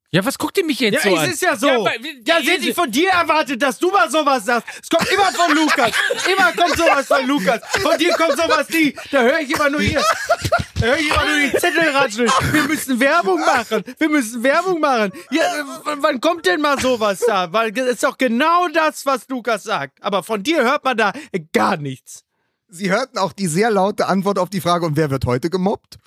Ja, 0.09 0.23
was 0.23 0.37
guckt 0.37 0.57
ihr 0.57 0.63
mich 0.65 0.79
jetzt 0.79 1.03
Ja, 1.03 1.11
so 1.11 1.17
es 1.17 1.19
an? 1.23 1.29
ist 1.31 1.41
ja 1.41 1.55
so. 1.57 1.67
Ja, 1.67 1.73
Ja, 1.73 1.79
aber- 1.81 2.23
das 2.23 2.43
hätte 2.45 2.69
ich 2.69 2.73
von 2.75 2.89
dir 2.89 3.09
erwartet, 3.09 3.61
dass 3.61 3.77
du 3.77 3.91
mal 3.91 4.09
sowas 4.09 4.45
sagst. 4.45 4.67
Es 4.81 4.89
kommt 4.89 5.07
immer 5.11 5.31
von 5.33 5.53
Lukas. 5.53 5.91
Immer 6.31 6.53
kommt 6.53 6.77
sowas 6.77 7.05
von 7.07 7.27
Lukas. 7.27 7.59
Von 7.81 7.97
dir 7.97 8.13
kommt 8.13 8.37
sowas 8.37 8.69
nie. 8.69 8.95
Da 9.11 9.21
höre 9.23 9.41
ich 9.41 9.51
immer 9.53 9.69
nur 9.69 9.81
hier. 9.81 10.01
Da 10.79 10.85
höre 10.85 10.97
ich 10.97 11.09
immer 11.09 11.25
nur 11.25 11.39
die 11.51 11.57
Zettel 11.57 11.89
ratscheln. 11.89 12.29
Wir 12.51 12.63
müssen 12.63 12.99
Werbung 12.99 13.39
machen. 13.39 13.83
Wir 13.97 14.09
müssen 14.09 14.43
Werbung 14.43 14.79
machen. 14.79 15.11
Ja, 15.31 15.41
äh, 15.41 15.63
wann 16.01 16.21
kommt 16.21 16.45
denn 16.45 16.61
mal 16.61 16.79
sowas 16.79 17.21
da? 17.25 17.51
Weil 17.51 17.77
es 17.77 17.87
ist 17.87 18.03
doch 18.03 18.17
genau 18.17 18.67
das, 18.69 19.05
was 19.05 19.27
Lukas 19.27 19.63
sagt. 19.63 20.01
Aber 20.03 20.21
von 20.23 20.43
dir 20.43 20.63
hört 20.63 20.83
man 20.83 20.95
da 20.97 21.13
äh, 21.31 21.39
gar 21.53 21.77
nichts. 21.77 22.23
Sie 22.69 22.91
hörten 22.91 23.17
auch 23.17 23.33
die 23.33 23.47
sehr 23.47 23.71
laute 23.71 24.07
Antwort 24.07 24.37
auf 24.39 24.49
die 24.49 24.61
Frage, 24.61 24.85
und 24.85 24.97
wer 24.97 25.09
wird 25.09 25.25
heute 25.25 25.49
gemobbt? 25.49 25.97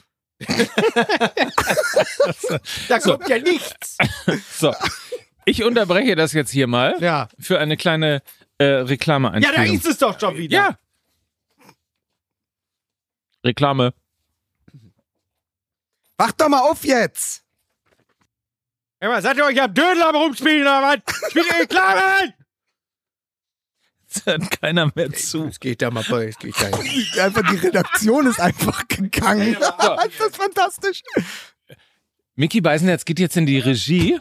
Da 2.88 2.98
kommt 2.98 3.28
ja 3.28 3.38
nichts. 3.38 3.96
So. 4.58 4.74
Ich 5.46 5.64
unterbreche 5.64 6.16
das 6.16 6.32
jetzt 6.32 6.50
hier 6.50 6.66
mal 6.66 6.96
Ja. 7.00 7.28
für 7.38 7.58
eine 7.58 7.76
kleine 7.76 8.22
äh, 8.58 8.84
Ja, 8.84 9.52
da 9.52 9.62
ist 9.64 9.86
es 9.86 9.98
doch 9.98 10.20
schon 10.20 10.36
wieder. 10.36 10.56
Ja. 10.56 10.78
Reklame. 13.44 13.94
Wach 16.20 16.32
doch 16.32 16.50
mal 16.50 16.60
auf 16.70 16.84
jetzt! 16.84 17.42
Hör 19.00 19.08
mal, 19.08 19.22
seid 19.22 19.38
ihr 19.38 19.44
euch 19.46 19.58
am 19.58 19.72
Dödel 19.72 20.02
am 20.02 20.14
rumspielen 20.14 20.60
oder 20.60 20.82
was? 20.82 21.30
Spielt 21.30 21.46
ihr 21.46 21.60
Reklame? 21.60 22.34
Jetzt 24.02 24.26
hört 24.26 24.60
keiner 24.60 24.92
mehr 24.94 25.10
zu. 25.14 25.46
Es 25.46 25.58
geht 25.58 25.80
da 25.80 25.90
mal 25.90 26.04
bei, 26.10 26.26
es 26.26 26.38
geht 26.38 26.54
da 26.60 26.66
Einfach 27.24 27.50
die 27.50 27.56
Redaktion 27.56 28.26
ist 28.26 28.38
einfach 28.38 28.86
gegangen. 28.88 29.54
ist 29.54 30.20
das 30.20 30.36
fantastisch? 30.36 31.02
Mickey 32.34 32.60
Beisenherz 32.60 33.06
geht 33.06 33.18
jetzt 33.18 33.38
in 33.38 33.46
die 33.46 33.58
Regie, 33.58 34.20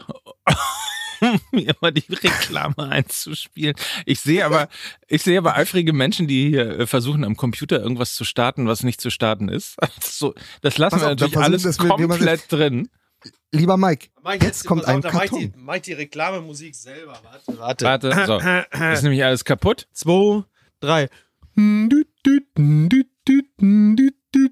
um 1.20 1.40
mir 1.52 1.74
mal 1.80 1.92
die 1.92 2.12
Reklame 2.12 2.78
einzuspielen. 2.78 3.74
Ich 4.06 4.20
sehe 4.20 4.44
aber, 4.44 4.68
ich 5.08 5.22
sehe 5.22 5.38
aber 5.38 5.56
eifrige 5.56 5.92
Menschen, 5.92 6.26
die 6.26 6.48
hier 6.50 6.80
äh, 6.80 6.86
versuchen, 6.86 7.24
am 7.24 7.36
Computer 7.36 7.80
irgendwas 7.80 8.14
zu 8.14 8.24
starten, 8.24 8.66
was 8.66 8.82
nicht 8.82 9.00
zu 9.00 9.10
starten 9.10 9.48
ist. 9.48 9.76
So, 10.00 10.34
das 10.60 10.76
lassen 10.78 11.00
wir 11.00 11.10
auf, 11.10 11.16
dann 11.16 11.30
natürlich 11.30 11.64
alles 11.64 11.78
komplett 11.78 12.50
drin. 12.52 12.88
Lieber 13.52 13.76
Mike, 13.76 14.08
Mike, 14.22 14.44
jetzt 14.44 14.64
kommt 14.64 14.84
ein 14.84 15.00
die, 15.00 15.08
Karton. 15.08 15.52
meint 15.56 15.86
die 15.86 15.92
Reklamemusik 15.92 16.74
selber. 16.74 17.18
Warte, 17.22 17.58
warte. 17.58 18.10
Warte, 18.10 18.26
so. 18.26 18.38
Das 18.38 18.98
ist 18.98 19.02
nämlich 19.02 19.24
alles 19.24 19.44
kaputt. 19.44 19.88
Zwei, 19.92 20.44
drei. 20.80 21.08
Die 24.32 24.48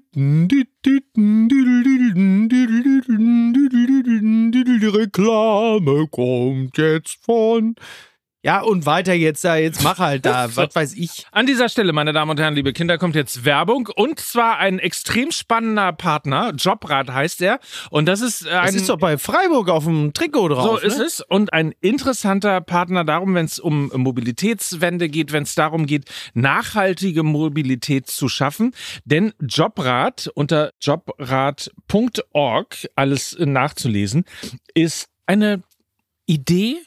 Reklame 4.87 6.07
kommt 6.07 6.77
jetzt 6.77 7.23
von. 7.23 7.75
Ja, 8.49 8.61
und 8.61 8.87
weiter 8.87 9.13
jetzt 9.13 9.45
da, 9.45 9.57
jetzt 9.57 9.83
mach 9.83 9.99
halt 9.99 10.25
da, 10.25 10.47
was 10.55 10.73
weiß 10.73 10.95
ich. 10.95 11.27
An 11.31 11.45
dieser 11.45 11.69
Stelle, 11.69 11.93
meine 11.93 12.13
Damen 12.13 12.31
und 12.31 12.39
Herren, 12.39 12.55
liebe 12.55 12.73
Kinder, 12.73 12.97
kommt 12.97 13.13
jetzt 13.13 13.45
Werbung 13.45 13.87
und 13.95 14.19
zwar 14.19 14.57
ein 14.57 14.79
extrem 14.79 15.29
spannender 15.29 15.93
Partner. 15.93 16.53
Jobrad 16.57 17.13
heißt 17.13 17.43
er. 17.43 17.59
Und 17.91 18.07
das 18.07 18.21
ist 18.21 18.47
äh, 18.47 18.49
ein. 18.49 18.65
Das 18.65 18.73
ist 18.73 18.89
doch 18.89 18.97
bei 18.97 19.19
Freiburg 19.19 19.69
auf 19.69 19.83
dem 19.83 20.13
Trikot 20.13 20.49
so 20.49 20.55
drauf. 20.55 20.83
ist 20.83 20.97
ne? 20.97 21.03
es. 21.03 21.21
Und 21.21 21.53
ein 21.53 21.75
interessanter 21.79 22.59
Partner 22.59 23.03
darum, 23.03 23.35
wenn 23.35 23.45
es 23.45 23.59
um 23.59 23.91
Mobilitätswende 23.93 25.09
geht, 25.09 25.31
wenn 25.31 25.43
es 25.43 25.53
darum 25.53 25.85
geht, 25.85 26.05
nachhaltige 26.33 27.21
Mobilität 27.21 28.07
zu 28.07 28.29
schaffen. 28.29 28.73
Denn 29.05 29.31
Jobrad 29.39 30.27
unter 30.33 30.71
jobrad.org, 30.81 32.75
alles 32.95 33.37
nachzulesen, 33.39 34.25
ist 34.73 35.07
eine 35.27 35.61
Idee, 36.25 36.77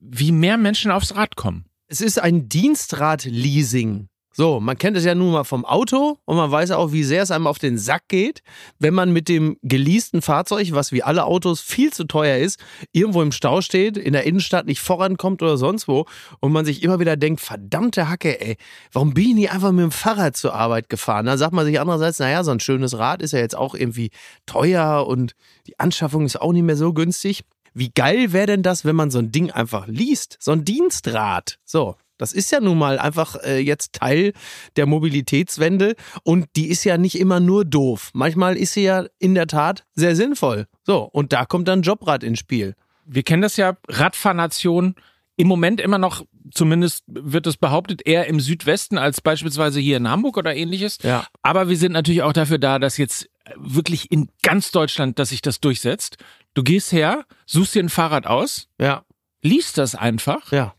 wie 0.00 0.32
mehr 0.32 0.56
Menschen 0.56 0.90
aufs 0.90 1.14
Rad 1.14 1.36
kommen. 1.36 1.64
Es 1.88 2.00
ist 2.00 2.18
ein 2.18 2.48
Dienstrad-Leasing. 2.48 4.08
So, 4.38 4.60
man 4.60 4.78
kennt 4.78 4.96
es 4.96 5.04
ja 5.04 5.16
nun 5.16 5.32
mal 5.32 5.42
vom 5.42 5.64
Auto 5.64 6.16
und 6.24 6.36
man 6.36 6.48
weiß 6.48 6.70
auch, 6.70 6.92
wie 6.92 7.02
sehr 7.02 7.24
es 7.24 7.32
einem 7.32 7.48
auf 7.48 7.58
den 7.58 7.76
Sack 7.76 8.04
geht, 8.06 8.42
wenn 8.78 8.94
man 8.94 9.12
mit 9.12 9.28
dem 9.28 9.56
geleasten 9.62 10.22
Fahrzeug, 10.22 10.68
was 10.70 10.92
wie 10.92 11.02
alle 11.02 11.24
Autos 11.24 11.60
viel 11.60 11.92
zu 11.92 12.04
teuer 12.04 12.36
ist, 12.36 12.60
irgendwo 12.92 13.20
im 13.22 13.32
Stau 13.32 13.62
steht, 13.62 13.96
in 13.96 14.12
der 14.12 14.22
Innenstadt 14.26 14.66
nicht 14.66 14.78
vorankommt 14.78 15.42
oder 15.42 15.56
sonst 15.56 15.88
wo 15.88 16.04
und 16.38 16.52
man 16.52 16.64
sich 16.64 16.84
immer 16.84 17.00
wieder 17.00 17.16
denkt, 17.16 17.40
verdammte 17.40 18.08
Hacke, 18.08 18.40
ey, 18.40 18.56
warum 18.92 19.12
bin 19.12 19.30
ich 19.30 19.34
nicht 19.34 19.50
einfach 19.50 19.72
mit 19.72 19.82
dem 19.82 19.90
Fahrrad 19.90 20.36
zur 20.36 20.54
Arbeit 20.54 20.88
gefahren? 20.88 21.26
Dann 21.26 21.36
sagt 21.36 21.52
man 21.52 21.66
sich 21.66 21.80
andererseits, 21.80 22.20
naja, 22.20 22.44
so 22.44 22.52
ein 22.52 22.60
schönes 22.60 22.96
Rad 22.96 23.22
ist 23.22 23.32
ja 23.32 23.40
jetzt 23.40 23.56
auch 23.56 23.74
irgendwie 23.74 24.10
teuer 24.46 25.04
und 25.04 25.32
die 25.66 25.80
Anschaffung 25.80 26.24
ist 26.24 26.40
auch 26.40 26.52
nicht 26.52 26.62
mehr 26.62 26.76
so 26.76 26.92
günstig. 26.92 27.42
Wie 27.78 27.90
geil 27.94 28.32
wäre 28.32 28.46
denn 28.46 28.64
das, 28.64 28.84
wenn 28.84 28.96
man 28.96 29.12
so 29.12 29.20
ein 29.20 29.30
Ding 29.30 29.52
einfach 29.52 29.86
liest? 29.86 30.36
So 30.40 30.50
ein 30.50 30.64
Dienstrad. 30.64 31.58
So. 31.64 31.94
Das 32.16 32.32
ist 32.32 32.50
ja 32.50 32.60
nun 32.60 32.76
mal 32.76 32.98
einfach 32.98 33.36
äh, 33.44 33.60
jetzt 33.60 33.92
Teil 33.92 34.32
der 34.74 34.86
Mobilitätswende 34.86 35.94
und 36.24 36.46
die 36.56 36.66
ist 36.66 36.82
ja 36.82 36.98
nicht 36.98 37.16
immer 37.20 37.38
nur 37.38 37.64
doof. 37.64 38.10
Manchmal 38.14 38.56
ist 38.56 38.72
sie 38.72 38.82
ja 38.82 39.04
in 39.20 39.36
der 39.36 39.46
Tat 39.46 39.84
sehr 39.94 40.16
sinnvoll. 40.16 40.66
So, 40.82 41.04
und 41.04 41.32
da 41.32 41.44
kommt 41.44 41.68
dann 41.68 41.82
Jobrad 41.82 42.24
ins 42.24 42.40
Spiel. 42.40 42.74
Wir 43.04 43.22
kennen 43.22 43.42
das 43.42 43.56
ja, 43.56 43.76
Radfahrnation 43.86 44.96
im 45.36 45.46
Moment 45.46 45.80
immer 45.80 45.98
noch, 45.98 46.26
zumindest 46.50 47.04
wird 47.06 47.46
es 47.46 47.56
behauptet, 47.56 48.04
eher 48.04 48.26
im 48.26 48.40
Südwesten 48.40 48.98
als 48.98 49.20
beispielsweise 49.20 49.78
hier 49.78 49.98
in 49.98 50.10
Hamburg 50.10 50.36
oder 50.36 50.56
ähnliches. 50.56 50.98
Ja. 51.04 51.24
Aber 51.42 51.68
wir 51.68 51.76
sind 51.76 51.92
natürlich 51.92 52.22
auch 52.22 52.32
dafür 52.32 52.58
da, 52.58 52.80
dass 52.80 52.96
jetzt 52.96 53.30
wirklich 53.56 54.10
in 54.10 54.28
ganz 54.42 54.72
Deutschland, 54.72 55.20
dass 55.20 55.28
sich 55.28 55.40
das 55.40 55.60
durchsetzt. 55.60 56.16
Du 56.58 56.64
gehst 56.64 56.90
her, 56.90 57.24
suchst 57.46 57.76
dir 57.76 57.84
ein 57.84 57.88
Fahrrad 57.88 58.26
aus, 58.26 58.66
Ja, 58.80 59.04
liest 59.42 59.78
das 59.78 59.94
einfach 59.94 60.50
ja, 60.50 60.74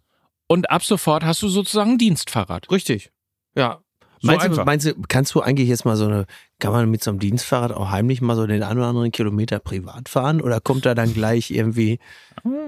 und 0.48 0.70
ab 0.70 0.84
sofort 0.84 1.24
hast 1.24 1.42
du 1.42 1.48
sozusagen 1.48 1.92
ein 1.92 1.98
Dienstfahrrad. 1.98 2.70
richtig. 2.70 3.14
Ja. 3.56 3.80
So 4.20 4.28
meinst, 4.28 4.58
du, 4.58 4.64
meinst 4.66 4.86
du, 4.88 4.96
kannst 5.08 5.34
du 5.34 5.40
eigentlich 5.42 5.70
jetzt 5.70 5.86
mal 5.86 5.96
so 5.96 6.04
eine, 6.04 6.26
kann 6.60 6.74
man 6.74 6.90
mit 6.92 7.04
so 7.04 7.12
einem 7.12 7.20
Dienstfahrrad 7.20 7.72
auch 7.72 7.90
heimlich 7.90 8.22
mal 8.22 8.36
so 8.36 8.46
den 8.46 8.64
einen 8.64 8.80
oder 8.80 8.88
anderen 8.88 9.12
Kilometer 9.12 9.60
privat 9.60 10.10
fahren 10.10 10.42
oder 10.42 10.60
kommt 10.60 10.86
da 10.86 10.94
dann 10.94 11.14
gleich 11.14 11.52
irgendwie, 11.52 12.00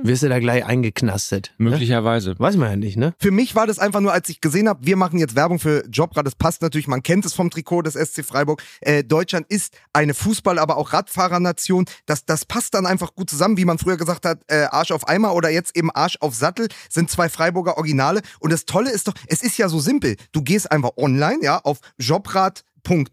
wirst 0.01 0.23
du 0.23 0.29
da 0.29 0.39
gleich 0.39 0.65
eingeknastet? 0.65 1.53
Ne? 1.57 1.71
Möglicherweise. 1.71 2.39
Weiß 2.39 2.55
man 2.55 2.69
ja 2.69 2.75
nicht, 2.77 2.97
ne? 2.97 3.13
Für 3.19 3.31
mich 3.31 3.55
war 3.55 3.67
das 3.67 3.79
einfach 3.79 3.99
nur, 3.99 4.13
als 4.13 4.29
ich 4.29 4.41
gesehen 4.41 4.69
habe, 4.69 4.85
wir 4.85 4.95
machen 4.95 5.19
jetzt 5.19 5.35
Werbung 5.35 5.59
für 5.59 5.85
Jobrad, 5.89 6.25
das 6.25 6.35
passt 6.35 6.61
natürlich, 6.61 6.87
man 6.87 7.03
kennt 7.03 7.25
es 7.25 7.33
vom 7.33 7.49
Trikot 7.49 7.83
des 7.83 7.93
SC 7.95 8.23
Freiburg. 8.23 8.63
Äh, 8.79 9.03
Deutschland 9.03 9.45
ist 9.49 9.73
eine 9.93 10.13
Fußball-, 10.13 10.57
aber 10.57 10.77
auch 10.77 10.93
Radfahrernation. 10.93 11.85
Das, 12.05 12.25
das 12.25 12.45
passt 12.45 12.73
dann 12.73 12.85
einfach 12.85 13.13
gut 13.13 13.29
zusammen, 13.29 13.57
wie 13.57 13.65
man 13.65 13.77
früher 13.77 13.97
gesagt 13.97 14.25
hat, 14.25 14.39
äh, 14.47 14.67
Arsch 14.71 14.91
auf 14.91 15.07
Eimer 15.07 15.35
oder 15.35 15.49
jetzt 15.49 15.75
eben 15.75 15.91
Arsch 15.91 16.17
auf 16.21 16.33
Sattel, 16.33 16.69
sind 16.89 17.09
zwei 17.09 17.29
Freiburger 17.29 17.77
Originale. 17.77 18.21
Und 18.39 18.53
das 18.53 18.65
Tolle 18.65 18.89
ist 18.89 19.07
doch, 19.07 19.13
es 19.27 19.43
ist 19.43 19.57
ja 19.57 19.67
so 19.67 19.79
simpel. 19.79 20.15
Du 20.31 20.41
gehst 20.41 20.71
einfach 20.71 20.91
online, 20.97 21.39
ja, 21.41 21.59
auf 21.59 21.79
Jobrad 21.97 22.63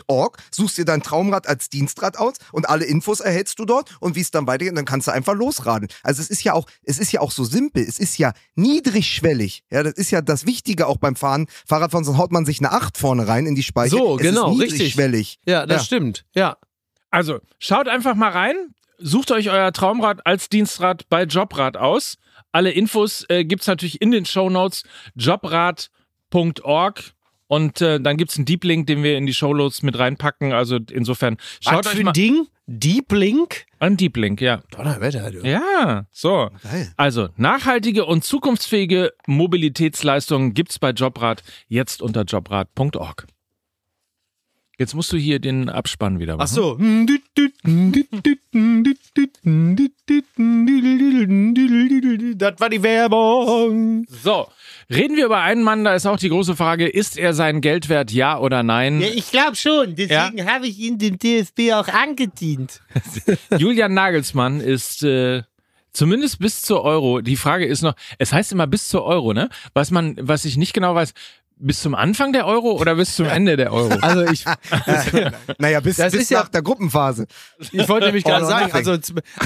Org, 0.06 0.38
suchst 0.50 0.78
dir 0.78 0.84
dein 0.84 1.02
Traumrad 1.02 1.46
als 1.46 1.68
Dienstrad 1.68 2.18
aus 2.18 2.34
und 2.52 2.68
alle 2.68 2.84
Infos 2.84 3.20
erhältst 3.20 3.58
du 3.58 3.64
dort 3.64 3.96
und 4.00 4.16
wie 4.16 4.20
es 4.20 4.30
dann 4.30 4.46
weitergeht, 4.46 4.76
dann 4.76 4.84
kannst 4.84 5.06
du 5.06 5.12
einfach 5.12 5.34
losradeln. 5.34 5.90
Also 6.02 6.22
es 6.22 6.30
ist 6.30 6.42
ja 6.44 6.52
auch, 6.54 6.66
es 6.82 6.98
ist 6.98 7.12
ja 7.12 7.20
auch 7.20 7.30
so 7.30 7.44
simpel, 7.44 7.82
es 7.86 7.98
ist 7.98 8.18
ja 8.18 8.32
niedrigschwellig. 8.54 9.62
Ja, 9.70 9.82
das 9.82 9.94
ist 9.94 10.10
ja 10.10 10.20
das 10.22 10.46
Wichtige 10.46 10.86
auch 10.86 10.96
beim 10.96 11.16
Fahren. 11.16 11.46
Fahrradfahren, 11.66 12.04
sonst 12.04 12.18
haut 12.18 12.32
man 12.32 12.44
sich 12.46 12.58
eine 12.60 12.72
8 12.72 12.96
vorne 12.98 13.28
rein 13.28 13.46
in 13.46 13.54
die 13.54 13.62
Speiche. 13.62 13.96
So, 13.96 14.16
es 14.16 14.22
genau, 14.22 14.52
ist 14.52 14.60
richtig. 14.60 14.72
niedrigschwellig. 14.78 15.38
Ja, 15.46 15.66
das 15.66 15.82
Ja. 15.82 15.84
stimmt. 15.86 16.24
Ja. 16.34 16.56
Also, 17.10 17.40
schaut 17.58 17.88
einfach 17.88 18.14
mal 18.14 18.30
rein, 18.30 18.74
sucht 18.98 19.30
euch 19.30 19.50
euer 19.50 19.72
Traumrad 19.72 20.26
als 20.26 20.48
Dienstrad 20.48 21.08
bei 21.08 21.24
Jobrad 21.24 21.76
aus. 21.76 22.16
Alle 22.52 22.70
Infos 22.70 23.24
äh, 23.28 23.44
gibt's 23.44 23.66
natürlich 23.66 24.00
in 24.02 24.10
den 24.10 24.24
Shownotes 24.26 24.82
jobrad.org 25.14 27.12
und 27.49 27.80
äh, 27.80 28.01
dann 28.01 28.16
gibt's 28.16 28.36
einen 28.36 28.44
Deep 28.44 28.64
Link, 28.64 28.86
den 28.86 29.03
wir 29.03 29.16
in 29.16 29.26
die 29.26 29.34
Shownotes 29.34 29.82
mit 29.82 29.99
reinpacken. 29.99 30.53
Also 30.53 30.78
insofern 30.90 31.38
schaut 31.61 31.84
Was 31.84 31.86
euch 31.92 31.99
für 31.99 32.05
mal 32.05 32.11
ein 32.11 32.14
Ding? 32.14 32.46
Deep 32.66 33.11
Link? 33.12 33.64
einen 33.80 33.96
Deep 33.96 34.16
Link, 34.16 34.40
ja. 34.40 34.61
Donnerwetter, 34.70 35.30
du. 35.30 35.40
Ja, 35.46 36.07
so. 36.11 36.51
Geil. 36.62 36.92
Also, 36.96 37.28
nachhaltige 37.36 38.05
und 38.05 38.24
zukunftsfähige 38.24 39.12
Mobilitätsleistungen 39.26 40.53
gibt's 40.53 40.78
bei 40.78 40.90
Jobrad 40.90 41.42
jetzt 41.68 42.03
unter 42.03 42.24
jobrad.org. 42.24 43.26
Jetzt 44.79 44.95
musst 44.95 45.12
du 45.12 45.16
hier 45.16 45.41
den 45.41 45.68
Abspann 45.68 46.20
wieder 46.20 46.37
machen. 46.37 46.49
Ach 46.49 46.55
so. 46.55 46.79
Das 52.37 52.61
war 52.61 52.70
die 52.70 52.83
Werbung. 52.85 54.07
So, 54.09 54.47
reden 54.89 55.16
wir 55.16 55.26
über 55.26 55.41
einen 55.41 55.64
Mann, 55.64 55.83
da 55.83 55.97
ist 55.97 56.07
auch 56.07 56.16
die 56.16 56.29
große 56.29 56.55
Frage, 56.55 56.89
ist 56.89 57.18
er 57.18 57.35
sein 57.35 57.61
Geld 57.61 57.89
wert, 57.89 58.12
ja 58.12 58.39
oder 58.39 58.62
nein? 58.62 59.01
Ja, 59.01 59.09
ich 59.09 59.33
glaube 59.33 59.57
schon. 59.57 59.97
Deswegen 59.97 60.49
habe 60.49 60.68
ich 60.68 60.79
ihn 60.79 60.97
dem 60.97 61.18
DFB 61.18 61.72
auch 61.72 61.89
angedient. 61.89 62.81
Julian 63.59 63.95
Nagelsmann 63.95 64.61
ist 64.61 65.03
äh, 65.03 65.43
zumindest 65.93 66.39
bis 66.39 66.62
zur 66.62 66.85
Euro. 66.85 67.20
Die 67.20 67.37
Frage 67.37 67.66
ist 67.66 67.83
noch, 67.83 67.95
es 68.18 68.33
heißt 68.33 68.53
immer 68.53 68.68
bis 68.68 68.89
zur 68.89 69.05
Euro, 69.05 69.33
ne? 69.33 69.49
Was 69.74 69.91
man, 69.91 70.16
was 70.20 70.45
ich 70.45 70.57
nicht 70.57 70.72
genau 70.72 70.95
weiß, 70.95 71.12
bis 71.61 71.80
zum 71.82 71.94
Anfang 71.94 72.32
der 72.32 72.46
Euro 72.46 72.72
oder 72.72 72.94
bis 72.94 73.16
zum 73.16 73.26
Ende 73.26 73.56
der 73.56 73.72
Euro? 73.72 73.96
Also 74.02 74.24
ich, 74.30 74.44
Naja, 75.59 75.80
bis, 75.80 75.96
Das 75.96 76.12
bis 76.12 76.22
ist 76.22 76.30
ja- 76.30 76.40
nach 76.40 76.48
der 76.48 76.62
Gruppenphase. 76.62 77.26
ich 77.72 77.88
wollte 77.88 78.06
nämlich 78.06 78.24
gerade 78.24 78.46
sagen, 78.46 78.72
also 78.72 78.96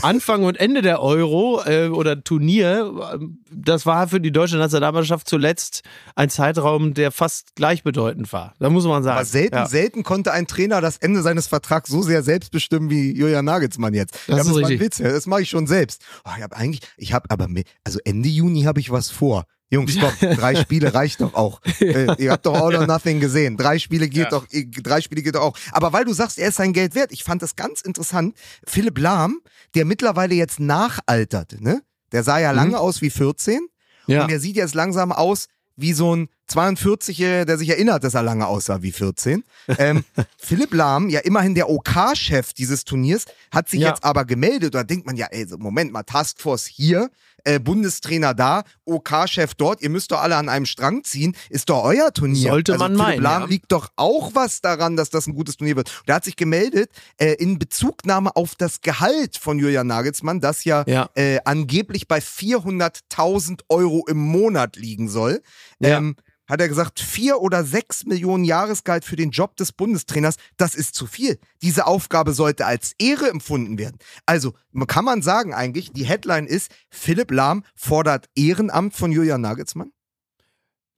Anfang 0.03 0.45
und 0.45 0.59
Ende 0.59 0.83
der 0.83 1.01
Euro 1.03 1.63
äh, 1.65 1.89
oder 1.89 2.23
Turnier, 2.23 2.93
äh, 3.15 3.19
das 3.51 3.87
war 3.87 4.09
für 4.09 4.21
die 4.21 4.33
deutsche 4.33 4.57
Nationalmannschaft 4.57 5.29
zuletzt 5.29 5.83
ein 6.15 6.31
Zeitraum, 6.31 6.95
der 6.95 7.13
fast 7.13 7.55
gleichbedeutend 7.57 8.33
war. 8.33 8.55
Da 8.59 8.71
muss 8.71 8.85
man 8.85 9.03
sagen. 9.03 9.17
Aber 9.17 9.25
selten, 9.25 9.55
ja. 9.57 9.67
selten 9.67 10.03
konnte 10.03 10.33
ein 10.33 10.47
Trainer 10.47 10.81
das 10.81 10.99
Ende 10.99 11.23
seines 11.23 11.47
Vertrags 11.47 11.91
so 11.91 12.03
sehr 12.03 12.23
selbst 12.23 12.51
bestimmen 12.53 12.91
wie 12.91 13.17
Julian 13.17 13.45
Nagelsmann 13.45 13.95
jetzt. 13.95 14.15
Das 14.27 14.37
ja, 14.37 14.43
ist 14.43 14.57
richtig. 14.57 14.81
Witz, 14.81 14.99
ja, 14.99 15.11
das 15.11 15.27
mache 15.27 15.43
ich 15.43 15.51
schon 15.51 15.67
selbst. 15.67 16.03
Oh, 16.25 16.31
ich 16.37 16.43
habe 16.43 16.57
eigentlich, 16.57 16.81
ich 16.97 17.13
habe 17.13 17.31
aber, 17.31 17.49
also 17.85 17.99
Ende 18.05 18.29
Juni 18.29 18.63
habe 18.63 18.81
ich 18.81 18.91
was 18.91 19.11
vor. 19.11 19.45
Jungs, 19.73 19.95
stopp, 19.95 20.13
drei 20.21 20.55
Spiele 20.55 20.93
reicht 20.95 21.21
doch 21.21 21.35
auch. 21.35 21.61
Äh, 21.81 22.15
ihr 22.23 22.31
habt 22.31 22.47
doch 22.47 22.55
All 22.55 22.75
or 22.77 22.87
Nothing 22.87 23.19
gesehen. 23.21 23.57
Drei 23.57 23.79
Spiele 23.79 24.09
geht 24.09 24.31
doch, 24.33 24.47
äh, 24.53 24.67
drei 24.67 25.01
Spiele 25.01 25.23
geht 25.23 25.35
doch 25.35 25.41
auch. 25.43 25.57
Aber 25.73 25.93
weil 25.93 26.05
du 26.05 26.13
sagst, 26.13 26.39
er 26.39 26.49
ist 26.49 26.57
sein 26.57 26.73
Geld 26.73 26.95
wert, 26.95 27.11
ich 27.13 27.25
fand 27.25 27.43
das 27.43 27.57
ganz 27.57 27.81
interessant. 27.81 28.37
Philipp 28.67 28.99
Lahm, 28.99 29.41
der 29.75 29.85
mittlerweile 29.85 30.35
jetzt 30.35 30.61
nachaltert, 30.61 31.61
ne? 31.61 31.83
Der 32.13 32.23
sah 32.23 32.39
ja 32.39 32.51
lange 32.53 32.79
aus 32.79 33.01
wie 33.01 33.11
14 33.11 33.67
Ja. 34.07 34.23
und 34.23 34.31
der 34.31 34.39
sieht 34.41 34.57
jetzt 34.57 34.75
langsam 34.75 35.11
aus 35.13 35.47
wie 35.77 35.93
so 35.95 36.15
ein 36.15 36.29
42-Jähriger, 36.57 37.45
der 37.45 37.59
sich 37.59 37.69
erinnert, 37.69 38.05
dass 38.05 38.15
er 38.15 38.23
lange 38.23 38.47
aussah 38.47 38.83
wie 38.83 38.93
14. 38.93 39.45
Ähm, 39.79 40.05
Philipp 40.39 40.75
Lahm, 40.75 41.09
ja 41.09 41.21
immerhin 41.21 41.55
der 41.55 41.69
OK-Chef 41.71 42.53
dieses 42.53 42.85
Turniers, 42.85 43.25
hat 43.51 43.69
sich 43.69 43.81
Ja. 43.81 43.89
jetzt 43.91 44.05
aber 44.05 44.25
gemeldet. 44.25 44.75
Da 44.75 44.85
denkt 44.85 45.07
man 45.07 45.17
ja, 45.17 45.27
ey, 45.31 45.47
Moment 45.59 45.93
mal, 45.93 46.03
Taskforce 46.03 46.67
hier, 46.67 47.11
äh, 47.45 47.59
Bundestrainer 47.59 48.35
da, 48.35 48.63
OK-Chef 48.85 49.55
dort, 49.55 49.83
ihr 49.83 49.91
müsst 49.91 50.13
doch 50.13 50.21
alle 50.23 50.37
an 50.37 50.49
einem 50.49 50.65
Strang 50.65 51.03
ziehen, 51.03 51.35
ist 51.51 51.71
doch 51.71 51.83
euer 51.83 52.13
Turnier. 52.13 52.51
Sollte 52.51 52.75
also 52.75 52.85
man 52.85 52.93
Philipp 52.93 53.07
meinen, 53.09 53.23
Lahm 53.23 53.43
ja. 53.43 53.49
liegt 53.49 53.73
doch 53.73 53.89
auch 53.97 54.31
was 54.35 54.61
daran, 54.61 54.97
dass 54.97 55.11
das 55.11 55.27
ein 55.27 55.35
gutes 55.35 55.57
Turnier 55.57 55.75
wird. 55.75 55.89
Und 56.03 56.09
er 56.09 56.15
hat 56.17 56.25
sich 56.25 56.37
gemeldet 56.37 56.91
äh, 57.19 57.33
in 57.35 57.59
Bezugnahme 57.59 58.37
auf 58.37 58.55
das 58.55 58.81
Gehalt 58.81 59.37
von 59.37 59.59
Julian 59.59 59.89
Nagelsmann, 59.89 60.41
das 60.41 60.63
ja, 60.65 60.85
Ja. 60.87 61.09
Äh, 61.17 61.41
angeblich 61.45 62.07
bei 62.07 62.21
400.000 62.21 63.63
Euro 63.69 64.05
im 64.09 64.19
Monat 64.19 64.77
liegen 64.77 65.09
soll. 65.09 65.43
Ja. 65.83 65.99
Ähm, 65.99 66.17
hat 66.49 66.61
er 66.61 66.69
gesagt, 66.69 67.01
vier 67.01 67.41
oder 67.41 67.65
sechs 67.65 68.05
Millionen 68.05 68.45
Jahresgehalt 68.45 69.05
für 69.05 69.17
den 69.17 69.31
Job 69.31 69.57
des 69.57 69.73
Bundestrainers, 69.73 70.37
das 70.57 70.75
ist 70.75 70.95
zu 70.95 71.07
viel. 71.07 71.39
Diese 71.63 71.87
Aufgabe 71.87 72.33
sollte 72.33 72.67
als 72.67 72.95
Ehre 72.99 73.31
empfunden 73.31 73.79
werden. 73.79 73.97
Also 74.27 74.53
kann 74.87 75.05
man 75.05 75.23
sagen 75.23 75.55
eigentlich, 75.55 75.93
die 75.93 76.05
Headline 76.05 76.47
ist, 76.47 76.71
Philipp 76.91 77.31
Lahm 77.31 77.65
fordert 77.75 78.27
Ehrenamt 78.35 78.95
von 78.95 79.13
Julian 79.13 79.41
Nagelsmann? 79.41 79.93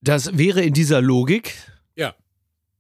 Das 0.01 0.37
wäre 0.37 0.63
in 0.63 0.75
dieser 0.75 1.01
Logik 1.01 1.55
Ja. 1.95 2.15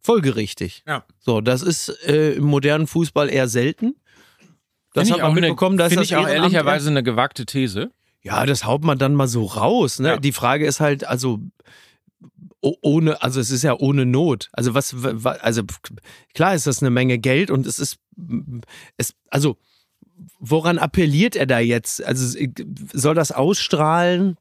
folgerichtig. 0.00 0.82
Ja. 0.86 1.04
So, 1.20 1.40
das 1.40 1.62
ist 1.62 1.88
äh, 2.06 2.32
im 2.32 2.44
modernen 2.44 2.86
Fußball 2.86 3.30
eher 3.30 3.48
selten. 3.48 3.94
Das 4.94 5.08
Finde 5.08 5.12
hat 5.12 5.16
ich 5.18 5.22
man 5.22 5.30
auch 5.30 5.34
mitbekommen, 5.34 5.76
dass 5.76 5.88
finde 5.88 6.02
das 6.02 6.10
ich 6.10 6.16
auch 6.16 6.26
ehrlicherweise 6.28 6.88
eine 6.88 7.02
gewagte 7.02 7.46
These. 7.46 7.90
Ja, 8.22 8.46
das 8.46 8.64
haut 8.64 8.84
man 8.84 8.98
dann 8.98 9.14
mal 9.14 9.28
so 9.28 9.44
raus. 9.44 9.98
Ne? 9.98 10.08
Ja. 10.08 10.16
Die 10.16 10.32
Frage 10.32 10.66
ist 10.66 10.80
halt, 10.80 11.04
also 11.04 11.40
ohne, 12.82 13.22
also 13.22 13.40
es 13.40 13.50
ist 13.50 13.62
ja 13.62 13.74
ohne 13.78 14.06
Not. 14.06 14.48
Also 14.52 14.74
was, 14.74 14.94
wa- 15.02 15.32
also 15.40 15.62
klar 16.34 16.54
ist 16.54 16.66
das 16.66 16.82
eine 16.82 16.90
Menge 16.90 17.18
Geld 17.18 17.50
und 17.50 17.66
es 17.66 17.78
ist, 17.78 17.98
es, 18.96 19.14
also 19.30 19.56
woran 20.38 20.78
appelliert 20.78 21.36
er 21.36 21.46
da 21.46 21.58
jetzt? 21.58 22.02
Also 22.04 22.38
soll 22.92 23.14
das 23.14 23.32
ausstrahlen? 23.32 24.36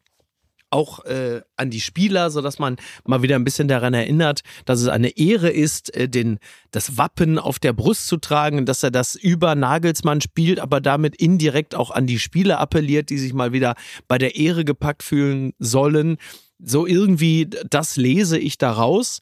Auch 0.70 1.06
äh, 1.06 1.42
an 1.56 1.70
die 1.70 1.82
Spieler, 1.82 2.32
sodass 2.32 2.58
man 2.58 2.78
mal 3.06 3.22
wieder 3.22 3.36
ein 3.36 3.44
bisschen 3.44 3.68
daran 3.68 3.94
erinnert, 3.94 4.42
dass 4.66 4.82
es 4.82 4.88
eine 4.88 5.18
Ehre 5.18 5.52
ist, 5.52 5.94
äh, 5.96 6.10
den, 6.10 6.40
das 6.72 6.98
Wappen 6.98 7.38
auf 7.38 7.60
der 7.60 7.74
Brust 7.74 8.08
zu 8.08 8.18
tragen, 8.18 8.66
dass 8.66 8.82
er 8.82 8.90
das 8.90 9.14
über 9.14 9.54
Nagelsmann 9.54 10.20
spielt, 10.20 10.60
aber 10.60 10.82
damit 10.82 11.16
indirekt 11.16 11.76
auch 11.76 11.92
an 11.92 12.08
die 12.08 12.18
Spieler 12.18 12.60
appelliert, 12.60 13.12
die 13.12 13.20
sich 13.20 13.36
mal 13.36 13.54
wieder 13.54 13.76
bei 14.08 14.18
der 14.18 14.36
Ehre 14.36 14.66
gepackt 14.66 15.04
fühlen 15.04 15.54
sollen. 15.60 16.18
So 16.64 16.88
irgendwie, 16.88 17.50
das 17.70 17.96
lese 17.98 18.38
ich 18.40 18.58
daraus. 18.58 19.20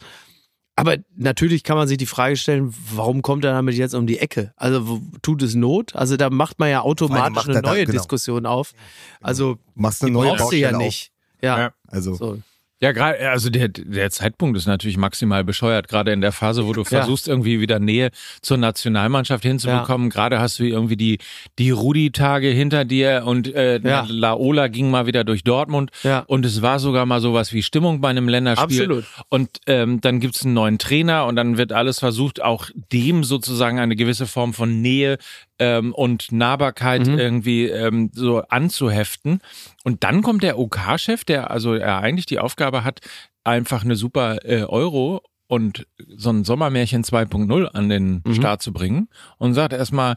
Aber 0.75 0.97
natürlich 1.15 1.63
kann 1.63 1.75
man 1.77 1.87
sich 1.87 1.97
die 1.97 2.05
Frage 2.05 2.37
stellen, 2.37 2.73
warum 2.93 3.21
kommt 3.21 3.43
er 3.45 3.51
damit 3.51 3.75
jetzt 3.75 3.93
um 3.93 4.07
die 4.07 4.19
Ecke? 4.19 4.53
Also 4.55 5.01
tut 5.21 5.41
es 5.43 5.53
Not? 5.53 5.95
Also 5.95 6.17
da 6.17 6.29
macht 6.29 6.59
man 6.59 6.69
ja 6.69 6.81
automatisch 6.81 7.45
eine 7.47 7.57
er 7.57 7.61
da- 7.61 7.69
neue 7.71 7.85
genau. 7.85 7.97
Diskussion 7.97 8.45
auf. 8.45 8.71
Also 9.19 9.57
Machst 9.75 10.01
eine 10.01 10.11
die 10.11 10.13
neue 10.13 10.35
brauchst 10.37 10.53
du 10.53 10.57
ja 10.57 10.77
nicht. 10.77 11.11
Ja. 11.41 11.57
Ja. 11.59 11.73
Also 11.87 12.15
So. 12.15 12.37
Ja, 12.81 12.93
gerade, 12.93 13.29
also 13.29 13.49
der, 13.51 13.67
der 13.67 14.09
Zeitpunkt 14.09 14.57
ist 14.57 14.65
natürlich 14.65 14.97
maximal 14.97 15.43
bescheuert, 15.43 15.87
gerade 15.87 16.11
in 16.11 16.21
der 16.21 16.31
Phase, 16.31 16.65
wo 16.65 16.73
du 16.73 16.83
versuchst, 16.83 17.27
irgendwie 17.27 17.61
wieder 17.61 17.79
Nähe 17.79 18.09
zur 18.41 18.57
Nationalmannschaft 18.57 19.43
hinzubekommen. 19.43 20.09
Gerade 20.09 20.39
hast 20.39 20.57
du 20.57 20.63
irgendwie 20.63 20.97
die, 20.97 21.19
die 21.59 21.69
Rudi-Tage 21.69 22.47
hinter 22.47 22.83
dir 22.83 23.23
und 23.25 23.53
äh, 23.53 23.79
Ja. 23.83 24.05
Laola 24.09 24.67
ging 24.67 24.89
mal 24.89 25.05
wieder 25.05 25.23
durch 25.23 25.43
Dortmund 25.43 25.91
Ja. 26.03 26.23
und 26.25 26.43
es 26.43 26.63
war 26.63 26.79
sogar 26.79 27.05
mal 27.05 27.21
sowas 27.21 27.53
wie 27.53 27.61
Stimmung 27.61 28.01
bei 28.01 28.09
einem 28.09 28.27
Länderspiel. 28.27 28.81
Absolut. 28.81 29.05
Und 29.29 29.49
ähm, 29.67 30.01
dann 30.01 30.19
gibt's 30.19 30.43
einen 30.43 30.55
neuen 30.55 30.79
Trainer 30.79 31.27
und 31.27 31.35
dann 31.35 31.57
wird 31.57 31.73
alles 31.73 31.99
versucht, 31.99 32.41
auch 32.41 32.69
dem 32.91 33.23
sozusagen 33.23 33.77
eine 33.79 33.95
gewisse 33.95 34.25
Form 34.25 34.53
von 34.55 34.81
Nähe 34.81 35.17
ähm, 35.61 35.93
und 35.93 36.31
Nahbarkeit 36.31 37.05
Mhm. 37.05 37.19
irgendwie 37.19 37.67
ähm, 37.67 38.09
so 38.13 38.41
anzuheften. 38.49 39.41
Und 39.83 40.03
dann 40.03 40.23
kommt 40.23 40.41
der 40.43 40.57
OK-Chef, 40.57 41.23
der 41.23 41.51
also 41.51 41.75
er 41.75 41.99
eigentlich 41.99 42.25
die 42.25 42.39
Aufgabe 42.39 42.83
hat, 42.83 42.99
einfach 43.43 43.83
eine 43.83 43.95
super 43.95 44.43
äh, 44.43 44.63
Euro 44.63 45.21
und 45.47 45.85
so 46.17 46.31
ein 46.31 46.43
Sommermärchen 46.43 47.03
2.0 47.03 47.65
an 47.67 47.89
den 47.89 48.21
Mhm. 48.25 48.33
Start 48.35 48.61
zu 48.63 48.73
bringen 48.73 49.07
und 49.37 49.53
sagt 49.53 49.73
erstmal, 49.73 50.15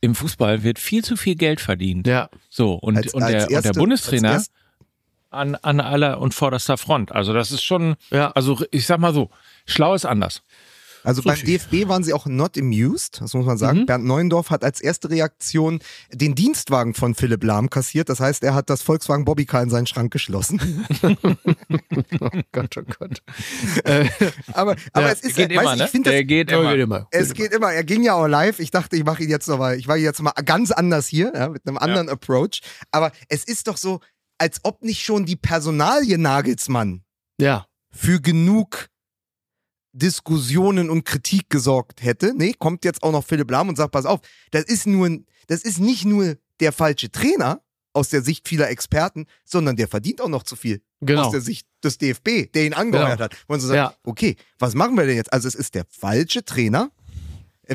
im 0.00 0.14
Fußball 0.14 0.62
wird 0.62 0.78
viel 0.78 1.02
zu 1.04 1.16
viel 1.16 1.36
Geld 1.36 1.60
verdient. 1.60 2.06
Ja. 2.06 2.28
So, 2.50 2.74
und, 2.74 2.96
Als- 2.98 3.14
und, 3.14 3.22
als 3.22 3.32
der, 3.32 3.46
und 3.46 3.52
erste- 3.52 3.72
der 3.72 3.80
Bundestrainer 3.80 4.42
an, 5.30 5.54
an 5.54 5.80
aller 5.80 6.20
und 6.20 6.34
vorderster 6.34 6.76
Front. 6.76 7.12
Also 7.12 7.32
das 7.32 7.50
ist 7.52 7.62
schon, 7.62 7.94
Ja. 8.10 8.32
also 8.32 8.58
ich 8.70 8.86
sag 8.86 8.98
mal 8.98 9.14
so, 9.14 9.30
schlau 9.64 9.94
ist 9.94 10.04
anders. 10.04 10.42
Also 11.04 11.22
beim 11.22 11.36
DFB 11.40 11.88
waren 11.88 12.04
sie 12.04 12.12
auch 12.12 12.26
not 12.26 12.56
amused, 12.56 13.20
das 13.20 13.34
muss 13.34 13.44
man 13.44 13.58
sagen. 13.58 13.80
Mhm. 13.80 13.86
Bernd 13.86 14.04
Neuendorf 14.04 14.50
hat 14.50 14.62
als 14.64 14.80
erste 14.80 15.10
Reaktion 15.10 15.80
den 16.12 16.34
Dienstwagen 16.34 16.94
von 16.94 17.14
Philipp 17.14 17.42
Lahm 17.44 17.70
kassiert. 17.70 18.08
Das 18.08 18.20
heißt, 18.20 18.42
er 18.44 18.54
hat 18.54 18.70
das 18.70 18.82
Volkswagen 18.82 19.24
Bobbycar 19.24 19.62
in 19.62 19.70
seinen 19.70 19.86
Schrank 19.86 20.12
geschlossen. 20.12 20.86
Oh 22.20 22.28
Gott, 22.52 22.76
oh 22.76 22.82
Gott. 22.98 23.22
äh, 23.84 24.08
Aber, 24.52 24.76
aber 24.92 25.06
Ja, 25.06 25.12
es 25.12 25.20
ist, 25.20 25.36
geht 25.36 25.50
weißt, 25.50 25.60
immer, 25.60 25.76
ne? 25.76 25.84
ich 25.84 25.90
finde 25.90 26.10
das, 26.10 26.14
Der 26.14 26.24
geht 26.24 26.50
ja, 26.50 26.60
immer. 26.60 26.72
geht 26.72 26.80
immer. 26.82 27.08
es 27.10 27.34
geht 27.34 27.52
immer. 27.52 27.72
Er 27.72 27.84
ging 27.84 28.02
ja 28.02 28.14
auch 28.14 28.26
live. 28.26 28.58
Ich 28.60 28.70
dachte, 28.70 28.96
ich 28.96 29.04
mache 29.04 29.22
ihn 29.24 29.30
jetzt 29.30 29.48
noch 29.48 29.58
mal, 29.58 29.76
ich 29.76 29.88
war 29.88 29.96
jetzt 29.96 30.20
mal 30.22 30.32
ganz 30.44 30.70
anders 30.70 31.06
hier, 31.08 31.32
ja, 31.34 31.48
mit 31.48 31.66
einem 31.66 31.78
anderen 31.78 32.08
Approach. 32.08 32.60
Aber 32.90 33.12
es 33.28 33.44
ist 33.44 33.66
doch 33.68 33.76
so, 33.76 34.00
als 34.38 34.60
ob 34.62 34.82
nicht 34.82 35.02
schon 35.04 35.24
die 35.24 35.36
Personalie 35.36 36.18
Nagelsmann 36.18 37.02
Ja. 37.40 37.66
für 37.90 38.20
genug 38.20 38.88
Diskussionen 39.92 40.90
und 40.90 41.04
Kritik 41.04 41.48
gesorgt 41.50 42.02
hätte. 42.02 42.32
Nee, 42.36 42.54
kommt 42.58 42.84
jetzt 42.84 43.02
auch 43.02 43.12
noch 43.12 43.24
Philipp 43.24 43.50
Lahm 43.50 43.68
und 43.68 43.76
sagt, 43.76 43.92
pass 43.92 44.06
auf, 44.06 44.20
das 44.50 44.64
ist 44.64 44.86
nur, 44.86 45.18
das 45.46 45.62
ist 45.62 45.78
nicht 45.78 46.04
nur 46.04 46.36
der 46.60 46.72
falsche 46.72 47.10
Trainer 47.10 47.62
aus 47.94 48.08
der 48.08 48.22
Sicht 48.22 48.48
vieler 48.48 48.70
Experten, 48.70 49.26
sondern 49.44 49.76
der 49.76 49.86
verdient 49.88 50.20
auch 50.22 50.28
noch 50.28 50.42
zu 50.44 50.56
viel 50.56 50.82
Genau. 51.00 51.24
aus 51.24 51.32
der 51.32 51.40
Sicht 51.42 51.66
des 51.84 51.98
DFB, 51.98 52.50
der 52.54 52.64
ihn 52.64 52.74
angeheuert 52.74 53.18
Genau. 53.18 53.24
hat. 53.24 53.36
Und 53.48 53.60
so 53.60 53.68
sagt, 53.68 53.76
Ja. 53.76 53.94
okay, 54.04 54.36
was 54.58 54.74
machen 54.74 54.96
wir 54.96 55.04
denn 55.06 55.16
jetzt? 55.16 55.32
Also 55.32 55.48
es 55.48 55.54
ist 55.54 55.74
der 55.74 55.84
falsche 55.90 56.44
Trainer, 56.44 56.90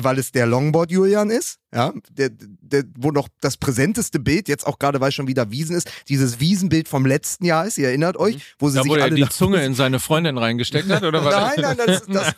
weil 0.04 0.18
es 0.18 0.32
der 0.32 0.46
Longboard 0.46 0.90
Julian 0.90 1.30
ist, 1.30 1.58
ja, 1.74 1.92
der, 2.10 2.30
der, 2.30 2.84
wo 2.98 3.10
noch 3.10 3.28
das 3.40 3.56
präsenteste 3.56 4.18
Bild, 4.18 4.48
jetzt 4.48 4.66
auch 4.66 4.78
gerade, 4.78 5.00
weil 5.00 5.12
schon 5.12 5.26
wieder 5.26 5.50
Wiesen 5.50 5.76
ist, 5.76 5.90
dieses 6.08 6.40
Wiesenbild 6.40 6.88
vom 6.88 7.04
letzten 7.06 7.44
Jahr 7.44 7.66
ist, 7.66 7.78
ihr 7.78 7.88
erinnert 7.88 8.16
euch, 8.16 8.38
wo 8.58 8.68
sie 8.68 8.76
Da, 8.76 8.82
sich 8.82 8.90
wo 8.90 8.96
er 8.96 9.04
alle 9.04 9.14
die 9.14 9.22
nach- 9.22 9.30
Zunge 9.30 9.64
in 9.64 9.74
seine 9.74 10.00
Freundin 10.00 10.38
reingesteckt 10.38 10.88
hat, 10.90 11.02
oder 11.02 11.24
was? 11.24 11.56
Nein, 11.56 11.76
nein, 11.76 11.76
das, 12.06 12.34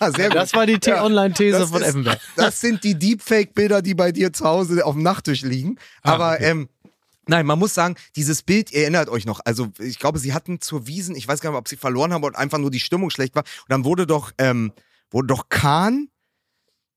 das, 0.00 0.14
sehr 0.16 0.28
gut. 0.28 0.36
Das 0.36 0.52
war 0.54 0.66
die 0.66 0.78
T-Online-These 0.78 1.58
Das 1.58 1.70
von 1.70 1.82
Effenberg. 1.82 2.20
Das 2.36 2.60
sind 2.60 2.82
die 2.84 2.98
Deepfake-Bilder, 2.98 3.82
die 3.82 3.94
bei 3.94 4.12
dir 4.12 4.32
zu 4.32 4.44
Hause 4.44 4.84
auf 4.84 4.94
dem 4.94 5.02
Nachttisch 5.02 5.42
liegen. 5.42 5.76
Ah, 6.02 6.12
Aber 6.12 6.32
okay. 6.34 6.50
ähm, 6.50 6.68
nein, 7.26 7.46
man 7.46 7.58
muss 7.58 7.74
sagen, 7.74 7.94
dieses 8.16 8.42
Bild, 8.42 8.72
ihr 8.72 8.82
erinnert 8.82 9.08
euch 9.08 9.24
noch, 9.26 9.40
also 9.44 9.68
ich 9.78 9.98
glaube, 9.98 10.18
sie 10.18 10.32
hatten 10.34 10.60
zur 10.60 10.86
Wiesen, 10.86 11.14
ich 11.16 11.26
weiß 11.28 11.40
gar 11.40 11.50
nicht, 11.50 11.58
ob 11.58 11.68
sie 11.68 11.76
verloren 11.76 12.12
haben 12.12 12.24
oder 12.24 12.38
einfach 12.38 12.58
nur 12.58 12.70
die 12.70 12.80
Stimmung 12.80 13.10
schlecht 13.10 13.34
war. 13.34 13.42
Und 13.44 13.70
dann 13.70 13.84
wurde 13.84 14.06
doch, 14.06 14.32
ähm, 14.38 14.72
wurde 15.10 15.28
doch 15.28 15.48
Kahn, 15.48 16.08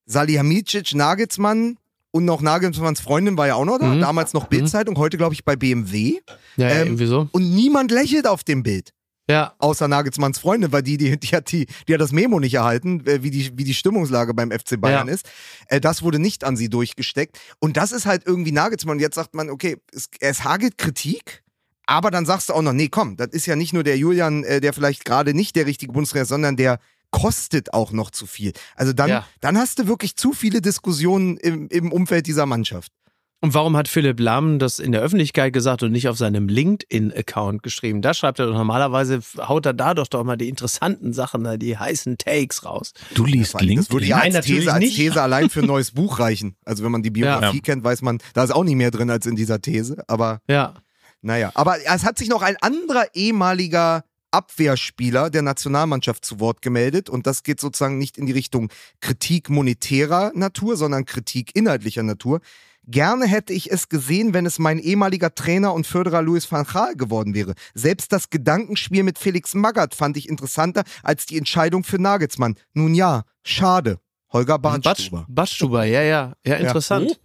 Salihamidzic, 0.07 0.95
Nagelsmann 0.95 1.77
und 2.11 2.25
noch 2.25 2.41
Nagelsmanns 2.41 2.99
Freundin 3.01 3.37
war 3.37 3.47
ja 3.47 3.55
auch 3.55 3.65
noch 3.65 3.77
da, 3.77 3.93
Mhm. 3.93 4.01
damals 4.01 4.33
noch 4.33 4.47
Bildzeitung, 4.47 4.97
heute 4.97 5.17
glaube 5.17 5.33
ich 5.35 5.43
bei 5.45 5.55
BMW. 5.55 6.19
Ja, 6.55 6.69
Ähm, 6.69 6.87
irgendwie 6.87 7.05
so. 7.05 7.29
Und 7.31 7.53
niemand 7.53 7.91
lächelt 7.91 8.25
auf 8.25 8.43
dem 8.43 8.63
Bild 8.63 8.93
Ja. 9.29 9.53
außer 9.59 9.87
Nagelsmanns 9.89 10.39
Freundin, 10.39 10.71
weil 10.71 10.81
die, 10.81 10.97
die, 10.97 11.19
die, 11.19 11.27
hat, 11.27 11.51
die, 11.51 11.67
die 11.87 11.93
hat 11.93 12.01
das 12.01 12.13
Memo 12.13 12.39
nicht 12.39 12.53
erhalten, 12.55 13.05
äh, 13.05 13.21
wie 13.21 13.29
die, 13.29 13.51
wie 13.57 13.65
die 13.65 13.73
Stimmungslage 13.73 14.33
beim 14.33 14.51
FC 14.51 14.79
Bayern 14.79 15.07
Ja. 15.09 15.13
ist. 15.13 15.29
Äh, 15.67 15.81
das 15.81 16.01
wurde 16.01 16.17
nicht 16.17 16.43
an 16.45 16.55
sie 16.55 16.69
durchgesteckt. 16.69 17.37
Und 17.59 17.75
das 17.77 17.91
ist 17.91 18.05
halt 18.05 18.23
irgendwie 18.25 18.53
Nagelsmann. 18.53 18.95
Und 18.97 19.01
jetzt 19.01 19.15
sagt 19.15 19.35
man, 19.35 19.49
okay, 19.49 19.77
es, 19.93 20.09
es 20.21 20.43
hagelt 20.45 20.77
Kritik. 20.77 21.43
Aber 21.85 22.09
dann 22.11 22.25
sagst 22.25 22.49
du 22.49 22.53
auch 22.53 22.61
noch, 22.61 22.73
nee, 22.73 22.87
komm, 22.89 23.15
das 23.17 23.27
ist 23.29 23.45
ja 23.45 23.55
nicht 23.55 23.73
nur 23.73 23.83
der 23.83 23.97
Julian, 23.97 24.43
äh, 24.45 24.59
der 24.61 24.73
vielleicht 24.73 25.05
gerade 25.05 25.33
nicht 25.33 25.55
der 25.55 25.65
richtige 25.65 25.91
Bundestrainer 25.93 26.23
ist, 26.23 26.29
sondern 26.29 26.55
der 26.57 26.79
kostet 27.11 27.73
auch 27.73 27.91
noch 27.91 28.11
zu 28.11 28.25
viel. 28.25 28.53
Also 28.75 28.93
dann, 28.93 29.09
Ja. 29.09 29.27
dann 29.41 29.57
hast 29.57 29.79
du 29.79 29.87
wirklich 29.87 30.15
zu 30.15 30.33
viele 30.33 30.61
Diskussionen 30.61 31.37
im, 31.37 31.67
im 31.69 31.91
Umfeld 31.91 32.27
dieser 32.27 32.45
Mannschaft. 32.45 32.91
Und 33.39 33.53
warum 33.53 33.77
hat 33.77 33.87
Philipp 33.87 34.19
Lahm 34.19 34.57
das 34.57 34.79
in 34.79 34.91
der 34.91 35.01
Öffentlichkeit 35.01 35.53
gesagt 35.53 35.83
und 35.83 35.91
nicht 35.91 36.07
auf 36.09 36.17
seinem 36.17 36.47
LinkedIn-Account 36.47 37.61
geschrieben? 37.61 38.01
Da 38.01 38.15
schreibt 38.15 38.39
er 38.39 38.47
doch 38.47 38.53
normalerweise, 38.55 39.19
haut 39.37 39.67
er 39.67 39.73
da 39.75 39.93
doch 39.93 40.07
doch 40.07 40.23
mal 40.23 40.37
die 40.37 40.49
interessanten 40.49 41.13
Sachen, 41.13 41.43
da, 41.43 41.55
die 41.55 41.77
heißen 41.77 42.17
Takes 42.17 42.65
raus. 42.65 42.93
Du 43.13 43.25
liest 43.25 43.51
Vor 43.51 43.59
allem, 43.61 43.75
Das 43.75 43.91
würde 43.91 44.05
LinkedIn. 44.05 44.09
ja 44.09 44.15
Nein, 44.17 44.25
als 44.25 44.33
natürlich 44.35 44.61
These, 44.65 44.73
als. 44.73 44.83
These 44.95 45.21
allein 45.21 45.49
für 45.51 45.59
ein 45.59 45.67
neues 45.67 45.91
Buch 45.91 46.17
reichen. 46.19 46.55
Also 46.65 46.83
wenn 46.83 46.91
man 46.91 47.03
die 47.03 47.11
Biografie 47.11 47.57
Ja. 47.57 47.61
kennt, 47.61 47.83
weiß 47.83 48.01
man, 48.01 48.17
da 48.33 48.43
ist 48.43 48.49
auch 48.51 48.63
nicht 48.63 48.75
mehr 48.75 48.89
drin 48.89 49.11
als 49.11 49.27
in 49.27 49.35
dieser 49.35 49.61
These. 49.61 50.03
Aber 50.07 50.41
Ja. 50.49 50.73
naja, 51.21 51.51
aber 51.53 51.77
es 51.85 52.03
hat 52.03 52.17
sich 52.17 52.29
noch 52.29 52.41
ein 52.41 52.57
anderer 52.61 53.05
ehemaliger 53.13 54.03
Abwehrspieler 54.31 55.29
der 55.29 55.41
Nationalmannschaft 55.41 56.25
zu 56.25 56.39
Wort 56.39 56.61
gemeldet 56.61 57.09
und 57.09 57.27
das 57.27 57.43
geht 57.43 57.59
sozusagen 57.59 57.97
nicht 57.97 58.17
in 58.17 58.25
die 58.25 58.33
Richtung 58.33 58.69
Kritik 58.99 59.49
monetärer 59.49 60.31
Natur, 60.35 60.77
sondern 60.77 61.05
Kritik 61.05 61.55
inhaltlicher 61.55 62.03
Natur. 62.03 62.41
Gerne 62.89 63.25
hätte 63.25 63.51
ich 63.51 63.69
es 63.69 63.89
gesehen, 63.89 64.33
wenn 64.33 64.45
es 64.45 64.59
mein 64.59 64.79
ehemaliger 64.79 65.35
Trainer 65.35 65.73
und 65.73 65.85
Förderer 65.85 66.21
Louis 66.21 66.49
van 66.49 66.63
Gaal 66.63 66.95
geworden 66.95 67.33
wäre. 67.33 67.53
Selbst 67.73 68.13
das 68.13 68.29
Gedankenspiel 68.29 69.03
mit 69.03 69.19
Felix 69.19 69.53
Magath 69.55 69.93
fand 69.93 70.15
ich 70.15 70.29
interessanter 70.29 70.83
als 71.03 71.25
die 71.25 71.37
Entscheidung 71.37 71.83
für 71.83 72.01
Nagelsmann. 72.01 72.55
Nun 72.73 72.95
ja, 72.95 73.23
schade. 73.43 73.99
Holger 74.31 74.57
Bartstuber. 74.57 75.25
Batschstuber, 75.27 75.83
ja, 75.83 76.01
ja. 76.01 76.33
Ja, 76.45 76.55
interessant. 76.55 77.19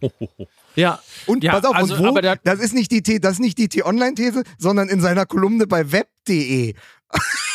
Ja. 0.75 0.99
Und 1.25 1.43
Ja, 1.43 1.53
pass 1.53 1.65
auf, 1.65 1.75
also, 1.75 1.95
und 1.95 1.99
wo, 2.03 2.07
aber 2.07 2.21
der- 2.21 2.37
das 2.43 2.59
ist 2.59 2.73
nicht 2.73 2.91
die 2.91 3.01
T, 3.03 3.19
das 3.19 3.33
ist 3.33 3.39
nicht 3.39 3.57
die 3.57 3.67
T-Online-These, 3.69 4.43
sondern 4.57 4.89
in 4.89 5.01
seiner 5.01 5.25
Kolumne 5.25 5.67
bei 5.67 5.91
web.de. 5.91 6.73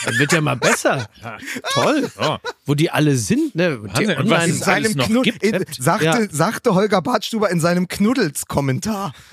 Das 0.04 0.16
wird 0.20 0.32
ja 0.32 0.40
mal 0.40 0.54
besser. 0.54 1.08
Toll. 1.72 2.08
Oh. 2.20 2.36
Wo 2.64 2.74
die 2.76 2.90
alle 2.92 3.16
sind, 3.16 3.56
ne? 3.56 3.82
Wahnsinn. 3.82 4.16
Und 4.16 4.30
was 4.30 4.46
es 4.46 4.60
seinem 4.60 4.74
alles 4.84 4.94
noch 4.94 5.06
Knud 5.06 5.24
gibt, 5.24 5.42
in, 5.42 5.64
sagte, 5.76 6.04
Ja. 6.04 6.26
sagte 6.30 6.74
Holger 6.76 7.02
Bartstuber 7.02 7.50
in 7.50 7.58
seinem 7.58 7.88
Knuddels-Kommentar. 7.88 9.12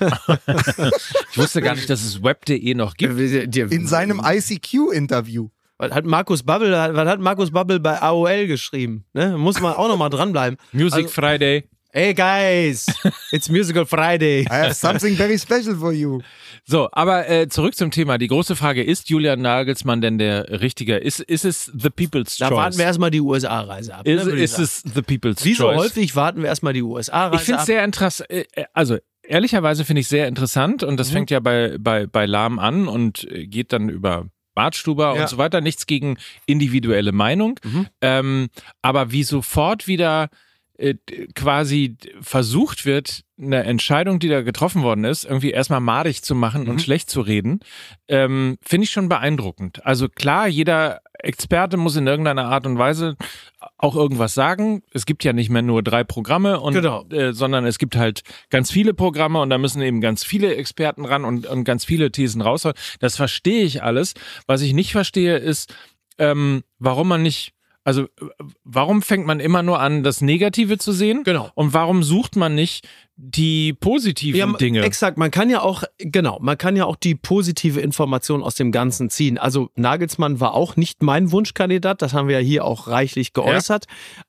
Ich 1.32 1.38
wusste 1.38 1.60
gar 1.62 1.74
nicht, 1.74 1.88
dass 1.90 2.02
es 2.02 2.22
web.de 2.22 2.74
noch 2.74 2.94
gibt. 2.94 3.18
In 3.20 3.86
seinem 3.86 4.20
ICQ-Interview. 4.24 5.48
Was 5.78 5.92
hat 5.92 6.06
Markus 6.06 6.42
Bubble, 6.42 6.72
was 6.72 7.06
hat 7.08 7.20
Markus 7.20 7.50
Bubble 7.50 7.78
bei 7.80 8.00
AOL 8.00 8.46
geschrieben? 8.46 9.04
Ne? 9.12 9.36
Muss 9.36 9.60
man 9.60 9.74
auch 9.74 9.88
nochmal 9.88 10.08
dranbleiben. 10.10 10.58
Music 10.72 11.04
Also- 11.04 11.08
Friday. 11.10 11.68
Hey 11.98 12.12
guys, 12.12 12.84
it's 13.32 13.48
Musical 13.48 13.86
Friday. 13.86 14.42
I 14.50 14.56
have 14.66 14.74
something 14.76 15.16
very 15.16 15.38
special 15.38 15.74
for 15.76 15.94
you. 15.94 16.20
So, 16.66 16.90
aber 16.92 17.26
äh, 17.26 17.48
zurück 17.48 17.74
zum 17.74 17.90
Thema. 17.90 18.18
Die 18.18 18.26
große 18.26 18.54
Frage, 18.54 18.82
ist 18.84 19.08
Julian 19.08 19.40
Nagelsmann 19.40 20.02
denn 20.02 20.18
der 20.18 20.60
Richtige? 20.60 20.98
Ist, 20.98 21.20
ist 21.20 21.46
es 21.46 21.72
the 21.74 21.88
people's 21.88 22.36
Da 22.36 22.48
choice? 22.48 22.56
warten 22.58 22.76
wir 22.78 22.84
erstmal 22.84 23.10
die 23.10 23.22
USA-Reise 23.22 23.94
ab. 23.94 24.06
ist 24.06 24.26
ne, 24.26 24.32
ist 24.32 24.58
es 24.58 24.82
the 24.82 25.00
people's 25.00 25.42
Wie 25.42 25.54
so 25.54 25.64
choice? 25.64 25.78
häufig 25.78 26.14
warten 26.14 26.42
wir 26.42 26.48
erstmal 26.50 26.74
die 26.74 26.82
USA-Reise 26.82 27.36
Ich 27.40 27.46
finde 27.46 27.60
ab. 27.60 27.62
es 27.62 27.66
sehr 27.66 27.82
interessant. 27.82 28.28
Äh, 28.30 28.44
äh, 28.52 28.64
also, 28.74 28.98
ehrlicherweise 29.22 29.86
finde 29.86 30.00
ich 30.00 30.08
sehr 30.08 30.28
interessant 30.28 30.82
und 30.82 30.98
das 31.00 31.08
Mhm. 31.08 31.12
fängt 31.14 31.30
ja 31.30 31.40
bei, 31.40 31.78
bei, 31.80 32.06
bei 32.06 32.26
Lahm 32.26 32.58
an 32.58 32.88
und 32.88 33.26
äh, 33.30 33.46
geht 33.46 33.72
dann 33.72 33.88
über 33.88 34.26
Bartstuber 34.54 35.14
Ja. 35.16 35.22
und 35.22 35.28
so 35.30 35.38
weiter. 35.38 35.62
Nichts 35.62 35.86
gegen 35.86 36.18
individuelle 36.44 37.12
Meinung. 37.12 37.58
Mhm. 37.64 37.86
Ähm, 38.02 38.48
aber 38.82 39.12
wie 39.12 39.22
sofort 39.22 39.86
wieder 39.86 40.24
äh, 40.24 40.28
quasi 41.34 41.96
versucht 42.20 42.84
wird, 42.86 43.22
eine 43.38 43.64
Entscheidung, 43.64 44.18
die 44.18 44.28
da 44.28 44.42
getroffen 44.42 44.82
worden 44.82 45.04
ist, 45.04 45.24
irgendwie 45.24 45.50
erstmal 45.50 45.80
madig 45.80 46.22
zu 46.22 46.34
machen 46.34 46.62
Mhm. 46.64 46.68
und 46.70 46.82
schlecht 46.82 47.10
zu 47.10 47.20
reden, 47.20 47.60
ähm, 48.08 48.56
finde 48.62 48.84
ich 48.84 48.90
schon 48.90 49.08
beeindruckend. 49.08 49.84
Also 49.84 50.08
klar, 50.08 50.48
jeder 50.48 51.00
Experte 51.18 51.76
muss 51.76 51.96
in 51.96 52.06
irgendeiner 52.06 52.46
Art 52.46 52.66
und 52.66 52.78
Weise 52.78 53.16
auch 53.78 53.96
irgendwas 53.96 54.34
sagen. 54.34 54.82
Es 54.92 55.06
gibt 55.06 55.24
ja 55.24 55.32
nicht 55.32 55.50
mehr 55.50 55.62
nur 55.62 55.82
drei 55.82 56.04
Programme 56.04 56.60
und 56.60 56.74
Genau. 56.74 57.04
äh, 57.08 57.32
sondern 57.32 57.66
es 57.66 57.78
gibt 57.78 57.96
halt 57.96 58.22
ganz 58.50 58.70
viele 58.70 58.94
Programme 58.94 59.40
und 59.40 59.50
da 59.50 59.58
müssen 59.58 59.82
eben 59.82 60.00
ganz 60.00 60.24
viele 60.24 60.54
Experten 60.56 61.04
ran 61.04 61.24
und, 61.24 61.46
und 61.46 61.64
ganz 61.64 61.84
viele 61.84 62.10
Thesen 62.12 62.40
raushauen. 62.42 62.74
Das 63.00 63.16
verstehe 63.16 63.64
ich 63.64 63.82
alles. 63.82 64.14
Was 64.46 64.62
ich 64.62 64.72
nicht 64.72 64.92
verstehe, 64.92 65.36
ist, 65.36 65.74
ähm, 66.18 66.62
warum 66.78 67.08
man 67.08 67.22
nicht, 67.22 67.52
also 67.86 68.02
äh, 68.02 68.08
warum 68.64 69.00
fängt 69.00 69.26
man 69.26 69.38
immer 69.38 69.62
nur 69.62 69.78
an, 69.78 70.02
das 70.02 70.20
Negative 70.20 70.76
zu 70.76 70.90
sehen? 70.90 71.22
Genau. 71.22 71.50
Und 71.54 71.72
warum 71.72 72.02
sucht 72.02 72.34
man 72.34 72.54
nicht 72.54 72.86
die 73.18 73.72
positiven 73.72 74.38
Ja, 74.38 74.52
Dinge? 74.52 74.82
Exakt, 74.82 75.16
man 75.16 75.30
kann 75.30 75.48
ja 75.48 75.62
auch, 75.62 75.84
genau, 75.98 76.38
man 76.40 76.58
kann 76.58 76.76
ja 76.76 76.84
auch 76.84 76.96
die 76.96 77.14
positive 77.14 77.80
Information 77.80 78.42
aus 78.42 78.56
dem 78.56 78.72
Ganzen 78.72 79.08
ziehen. 79.08 79.38
Also 79.38 79.70
Nagelsmann 79.74 80.38
war 80.38 80.52
auch 80.52 80.76
nicht 80.76 81.02
mein 81.02 81.32
Wunschkandidat, 81.32 82.02
das 82.02 82.12
haben 82.12 82.28
wir 82.28 82.38
ja 82.40 82.46
hier 82.46 82.64
auch 82.66 82.88
reichlich 82.88 83.32
geäußert. 83.32 83.86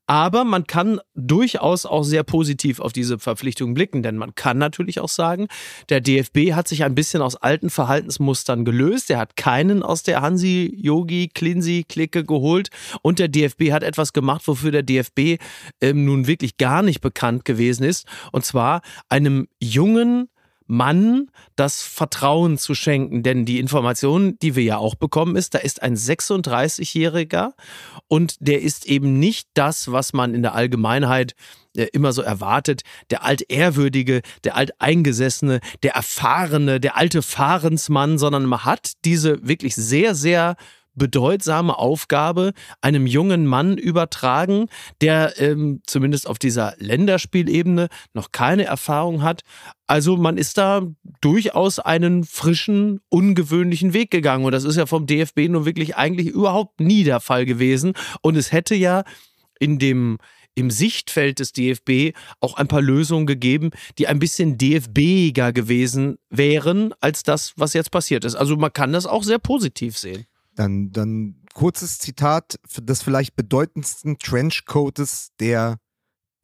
Aber 0.10 0.46
man 0.46 0.66
kann 0.66 1.02
durchaus 1.16 1.86
auch 1.86 2.04
sehr 2.04 2.24
positiv 2.24 2.80
auf 2.80 2.94
diese 2.94 3.20
Verpflichtung 3.20 3.74
blicken, 3.74 4.04
denn 4.04 4.16
man 4.16 4.36
kann 4.36 4.58
natürlich 4.58 5.02
auch 5.02 5.10
sagen, 5.10 5.48
der 5.90 6.00
DFB 6.00 6.54
hat 6.54 6.70
sich 6.70 6.86
ein 6.86 6.96
bisschen 6.96 7.22
aus 7.22 7.36
alten 7.36 7.70
Verhaltensmustern 7.70 8.64
gelöst. 8.64 9.10
Er 9.10 9.18
hat 9.18 9.36
keinen 9.36 9.84
aus 9.84 10.04
der 10.04 10.22
Hansi, 10.22 10.74
Yogi, 10.82 11.30
Klinsi, 11.34 11.84
Clique 11.90 12.24
geholt 12.24 12.70
und 13.02 13.20
der 13.20 13.28
DFB 13.28 13.74
hat 13.74 13.84
etwas 13.84 14.14
gemacht, 14.14 14.48
wofür 14.48 14.72
der 14.72 14.84
DFB 14.84 15.42
ähm, 15.82 16.06
nun 16.06 16.26
wirklich 16.26 16.56
gar 16.56 16.84
nicht 16.84 17.02
bekannt 17.02 17.44
gewesen 17.44 17.84
ist. 17.84 18.08
Und 18.32 18.46
zwar 18.46 18.77
einem 19.10 19.48
jungen 19.60 20.30
Mann 20.68 21.32
das 21.56 21.82
Vertrauen 21.82 22.58
zu 22.58 22.76
schenken. 22.76 23.24
Denn 23.24 23.46
die 23.46 23.60
Information, 23.60 24.38
die 24.40 24.56
wir 24.56 24.64
ja 24.64 24.78
auch 24.78 24.96
bekommen, 24.96 25.36
ist, 25.36 25.54
da 25.54 25.60
ist 25.60 25.82
ein 25.82 25.96
36-Jähriger 25.96 27.54
und 28.08 28.36
der 28.40 28.62
ist 28.62 28.86
eben 28.86 29.18
nicht 29.18 29.48
das, 29.54 29.92
was 29.92 30.14
man 30.14 30.36
in 30.36 30.42
der 30.42 30.54
Allgemeinheit 30.54 31.34
äh, 31.76 31.88
immer 31.94 32.12
so 32.12 32.22
erwartet. 32.22 32.82
Der 33.10 33.24
altehrwürdige, 33.24 34.22
der 34.44 34.56
alteingesessene, 34.56 35.62
der 35.84 35.94
erfahrene, 35.94 36.80
der 36.80 36.98
alte 36.98 37.22
Fahrensmann, 37.22 38.18
sondern 38.18 38.46
man 38.46 38.66
hat 38.66 38.94
diese 39.06 39.48
wirklich 39.48 39.76
sehr, 39.76 40.16
sehr 40.16 40.58
bedeutsame 40.98 41.78
Aufgabe 41.78 42.54
einem 42.82 43.08
jungen 43.08 43.46
Mann 43.46 43.78
übertragen, 43.78 44.68
der 45.02 45.40
ähm, 45.40 45.82
zumindest 45.86 46.28
auf 46.28 46.40
dieser 46.40 46.74
Länderspielebene 46.80 47.88
noch 48.14 48.32
keine 48.32 48.66
Erfahrung 48.66 49.22
hat. 49.22 49.42
Also 49.86 50.18
man 50.18 50.38
ist 50.38 50.58
da 50.58 50.82
durchaus 51.22 51.80
einen 51.80 52.26
frischen, 52.26 53.00
ungewöhnlichen 53.10 53.94
Weg 53.94 54.12
gegangen. 54.12 54.46
Und 54.46 54.52
das 54.52 54.66
ist 54.66 54.76
ja 54.76 54.86
vom 54.86 55.06
DFB 55.08 55.48
nun 55.50 55.66
wirklich 55.66 55.96
eigentlich 55.96 56.28
überhaupt 56.28 56.82
nie 56.82 57.04
der 57.04 57.20
Fall 57.20 57.46
gewesen. 57.46 57.94
Und 58.22 58.36
es 58.36 58.52
hätte 58.52 58.76
ja 58.76 59.04
in 59.60 59.80
dem 59.80 60.18
im 60.58 60.72
Sichtfeld 60.72 61.38
des 61.38 61.52
DFB 61.52 62.18
auch 62.40 62.56
ein 62.58 62.68
paar 62.68 62.82
Lösungen 62.82 63.28
gegeben, 63.28 63.70
die 64.00 64.08
ein 64.08 64.18
bisschen 64.18 64.58
DFBiger 64.58 65.54
gewesen 65.54 66.18
wären 66.32 66.96
als 67.00 67.22
das, 67.22 67.54
was 67.58 67.74
jetzt 67.74 67.92
passiert 67.92 68.26
ist. 68.26 68.34
Also 68.34 68.58
man 68.58 68.74
kann 68.74 68.92
das 68.92 69.06
auch 69.06 69.22
sehr 69.22 69.38
positiv 69.38 70.00
sehen. 70.00 70.26
Dann, 70.58 70.92
dann 70.92 71.36
kurzes 71.54 72.00
Zitat 72.00 72.60
des 72.80 73.04
vielleicht 73.04 73.36
bedeutendsten 73.36 74.18
Trenchcoates 74.18 75.30
der 75.40 75.78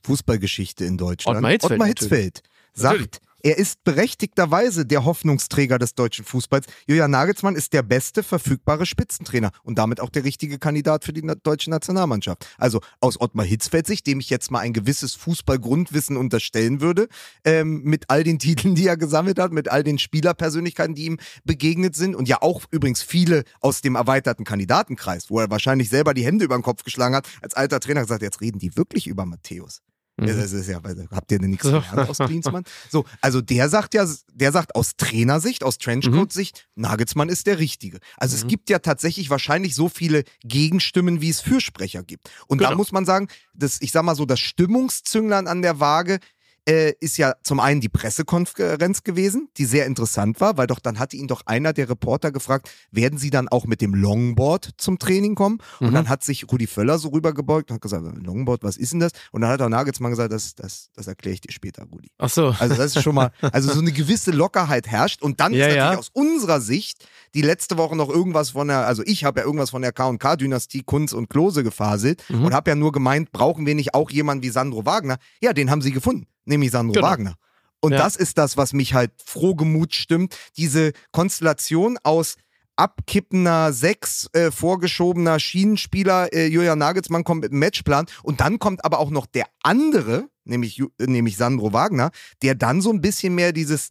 Fußballgeschichte 0.05 0.85
in 0.85 0.97
Deutschland. 0.97 1.37
Ottmar 1.37 1.51
Hitzfeld 1.51 1.71
Ottmar 1.73 1.87
natürlich. 1.87 2.11
Hitzfeld 2.11 2.41
sagt, 2.73 3.21
er 3.43 3.57
ist 3.57 3.83
berechtigterweise 3.83 4.85
der 4.85 5.03
Hoffnungsträger 5.03 5.77
des 5.77 5.95
deutschen 5.95 6.23
Fußballs. 6.23 6.65
Julian 6.87 7.11
Nagelsmann 7.11 7.55
ist 7.55 7.73
der 7.73 7.83
beste 7.83 8.23
verfügbare 8.23 8.85
Spitzentrainer 8.85 9.51
und 9.63 9.77
damit 9.77 9.99
auch 9.99 10.09
der 10.09 10.23
richtige 10.23 10.59
Kandidat 10.59 11.03
für 11.03 11.11
die 11.11 11.21
deutsche 11.43 11.69
Nationalmannschaft. 11.69 12.47
Also 12.57 12.79
aus 13.01 13.19
Ottmar 13.19 13.45
Hitzfeld 13.45 13.85
Sicht, 13.85 14.07
dem 14.07 14.21
ich 14.21 14.29
jetzt 14.29 14.49
mal 14.49 14.59
ein 14.59 14.71
gewisses 14.71 15.15
Fußballgrundwissen 15.15 16.15
unterstellen 16.15 16.79
würde, 16.79 17.09
ähm, 17.43 17.81
mit 17.83 18.09
all 18.09 18.23
den 18.23 18.39
Titeln, 18.43 18.75
die 18.75 18.87
er 18.87 18.95
gesammelt 18.95 19.39
hat, 19.39 19.51
mit 19.51 19.69
all 19.69 19.83
den 19.83 19.99
Spielerpersönlichkeiten, 19.99 20.95
die 20.95 21.05
ihm 21.05 21.19
begegnet 21.43 21.97
sind 21.97 22.15
und 22.15 22.29
ja 22.29 22.41
auch 22.41 22.61
übrigens 22.71 23.03
viele 23.03 23.43
aus 23.59 23.81
dem 23.81 23.95
erweiterten 23.95 24.45
Kandidatenkreis, 24.45 25.29
wo 25.29 25.39
er 25.39 25.51
wahrscheinlich 25.51 25.89
selber 25.89 26.13
die 26.13 26.23
Hände 26.23 26.45
über 26.45 26.57
den 26.57 26.63
Kopf 26.63 26.83
geschlagen 26.83 27.13
hat, 27.13 27.27
als 27.41 27.55
alter 27.55 27.81
Trainer 27.81 28.01
gesagt, 28.01 28.21
jetzt 28.21 28.39
reden 28.39 28.59
die 28.59 28.77
wirklich 28.77 29.07
über 29.07 29.25
Matthäus. 29.25 29.81
Mhm. 30.17 30.27
Ja, 30.27 30.35
Das 30.35 30.51
ist 30.51 30.67
ja, 30.69 30.79
habt 31.11 31.31
ihr 31.31 31.39
denn 31.39 31.49
nichts 31.49 31.65
gelernt 31.65 31.85
aus 32.09 32.17
Klinsmann? 32.19 32.63
So, 32.91 33.03
also 33.21 33.41
der 33.41 33.67
sagt 33.69 33.93
ja, 33.95 34.07
der 34.31 34.51
sagt 34.51 34.75
aus 34.75 34.91
Trainersicht, 34.95 35.63
aus 35.63 35.77
Trenchcoat-Sicht, 35.79 36.67
Nagelsmann 36.75 37.29
ist 37.29 37.47
der 37.47 37.57
Richtige. 37.59 37.99
Also 38.17 38.35
es 38.35 38.43
Mhm. 38.43 38.47
gibt 38.49 38.69
ja 38.69 38.79
tatsächlich 38.79 39.29
wahrscheinlich 39.31 39.73
so 39.73 39.89
viele 39.89 40.23
Gegenstimmen, 40.43 41.19
wie 41.21 41.29
es 41.29 41.41
Fürsprecher 41.41 42.03
gibt. 42.03 42.29
Und 42.47 42.61
da 42.61 42.65
Genau. 42.67 42.77
muss 42.77 42.91
man 42.91 43.05
sagen, 43.05 43.27
das, 43.55 43.77
ich 43.81 43.91
sag 43.91 44.03
mal 44.03 44.15
so, 44.15 44.25
das 44.25 44.39
Stimmungszünglein 44.39 45.47
an 45.47 45.61
der 45.61 45.79
Waage 45.79 46.19
äh, 46.67 46.93
ist 46.99 47.17
ja 47.17 47.33
zum 47.43 47.59
einen 47.59 47.81
die 47.81 47.89
Pressekonferenz 47.89 49.03
gewesen, 49.03 49.49
die 49.57 49.65
sehr 49.65 49.85
interessant 49.85 50.39
war, 50.39 50.57
weil 50.57 50.67
doch 50.67 50.79
dann 50.79 50.97
hatte 50.99 51.17
ihn 51.17 51.27
doch 51.27 51.41
einer 51.45 51.73
der 51.73 51.89
Reporter 51.89 52.31
gefragt, 52.31 52.69
werden 52.91 53.17
Sie 53.19 53.29
dann 53.29 53.47
auch 53.49 53.65
mit 53.65 53.81
dem 53.81 53.93
Longboard 53.93 54.69
zum 54.77 54.97
Training 54.99 55.35
kommen? 55.35 55.59
Und 55.79 55.89
Mhm. 55.89 55.93
dann 55.93 56.09
hat 56.09 56.23
sich 56.23 56.45
Rudi 56.51 56.67
Völler 56.67 56.97
so 56.99 57.09
rübergebeugt 57.09 57.69
und 57.69 57.75
hat 57.75 57.81
gesagt, 57.81 58.03
Longboard, 58.17 58.63
was 58.63 58.77
ist 58.77 58.93
denn 58.93 58.99
das? 59.01 59.11
Und 59.31 59.41
dann 59.41 59.49
hat 59.51 59.59
der 59.59 59.69
Nagelsmann 59.69 60.11
gesagt, 60.11 60.31
das, 60.31 60.55
das, 60.55 60.89
das 60.95 61.07
erkläre 61.07 61.33
ich 61.35 61.41
dir 61.41 61.51
später, 61.51 61.83
Rudi. 61.83 62.11
Ach 62.17 62.29
so. 62.29 62.55
Also 62.59 62.75
das 62.75 62.95
ist 62.95 63.03
schon 63.03 63.15
mal, 63.15 63.31
also 63.41 63.71
so 63.73 63.79
eine 63.79 63.91
gewisse 63.91 64.31
Lockerheit 64.31 64.87
herrscht. 64.87 65.21
Und 65.21 65.39
dann 65.39 65.53
Ja, 65.53 65.67
ist 65.67 65.75
natürlich 65.75 65.93
ja. 65.93 65.97
aus 65.99 66.09
unserer 66.13 66.61
Sicht 66.61 67.07
die 67.33 67.41
letzte 67.41 67.77
Woche 67.77 67.95
noch 67.95 68.09
irgendwas 68.09 68.51
von 68.51 68.67
der, 68.67 68.85
also 68.85 69.01
ich 69.05 69.23
habe 69.23 69.39
ja 69.39 69.45
irgendwas 69.45 69.71
von 69.71 69.81
der 69.81 69.91
K&K-Dynastie 69.91 70.83
Kunz 70.83 71.13
und 71.13 71.29
Klose 71.29 71.63
gefaselt 71.63 72.23
Mhm. 72.29 72.45
und 72.45 72.53
habe 72.53 72.71
ja 72.71 72.75
nur 72.75 72.91
gemeint, 72.91 73.31
brauchen 73.31 73.65
wir 73.65 73.75
nicht 73.75 73.93
auch 73.93 74.09
jemanden 74.11 74.43
wie 74.43 74.49
Sandro 74.49 74.85
Wagner? 74.85 75.17
Ja, 75.41 75.53
den 75.53 75.69
haben 75.71 75.81
sie 75.81 75.91
gefunden, 75.91 76.27
nämlich 76.45 76.71
Sandro 76.71 76.93
Genau. 76.93 77.07
Wagner. 77.07 77.35
Und 77.81 77.91
Ja. 77.93 77.97
das 77.97 78.15
ist 78.15 78.37
das, 78.37 78.55
was 78.55 78.71
mich 78.73 78.93
halt 78.93 79.11
frohgemut 79.25 79.93
stimmt. 79.93 80.37
Diese 80.57 80.93
Konstellation 81.11 81.97
aus 82.03 82.35
abkippender 82.75 83.71
sechs 83.73 84.27
äh, 84.33 84.51
vorgeschobener 84.51 85.39
Schienenspieler, 85.39 86.33
äh, 86.33 86.47
Julian 86.47 86.79
Nagelsmann 86.79 87.23
kommt 87.23 87.41
mit 87.41 87.51
einem 87.51 87.59
Matchplan 87.59 88.05
und 88.23 88.39
dann 88.41 88.59
kommt 88.59 88.83
aber 88.85 88.99
auch 88.99 89.09
noch 89.11 89.25
der 89.25 89.45
andere, 89.63 90.27
nämlich, 90.43 90.79
äh, 90.79 90.85
nämlich 90.99 91.37
Sandro 91.37 91.71
Wagner, 91.73 92.11
der 92.41 92.55
dann 92.55 92.81
so 92.81 92.91
ein 92.91 93.01
bisschen 93.01 93.35
mehr 93.35 93.51
dieses 93.53 93.89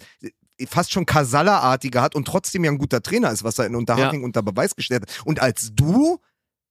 fast 0.67 0.93
schon 0.93 1.07
Casalla-artige 1.07 2.01
hat 2.01 2.15
und 2.15 2.27
trotzdem 2.27 2.65
ja 2.65 2.71
ein 2.71 2.79
guter 2.79 3.03
Trainer 3.03 3.31
ist, 3.31 3.45
was 3.45 3.59
er 3.59 3.67
in 3.67 3.75
Unterhaching 3.75 4.25
unter 4.25 4.43
Beweis 4.43 4.77
gestellt 4.77 5.03
hat. 5.03 5.27
Und 5.27 5.41
als 5.41 5.75
Duo 5.75 6.21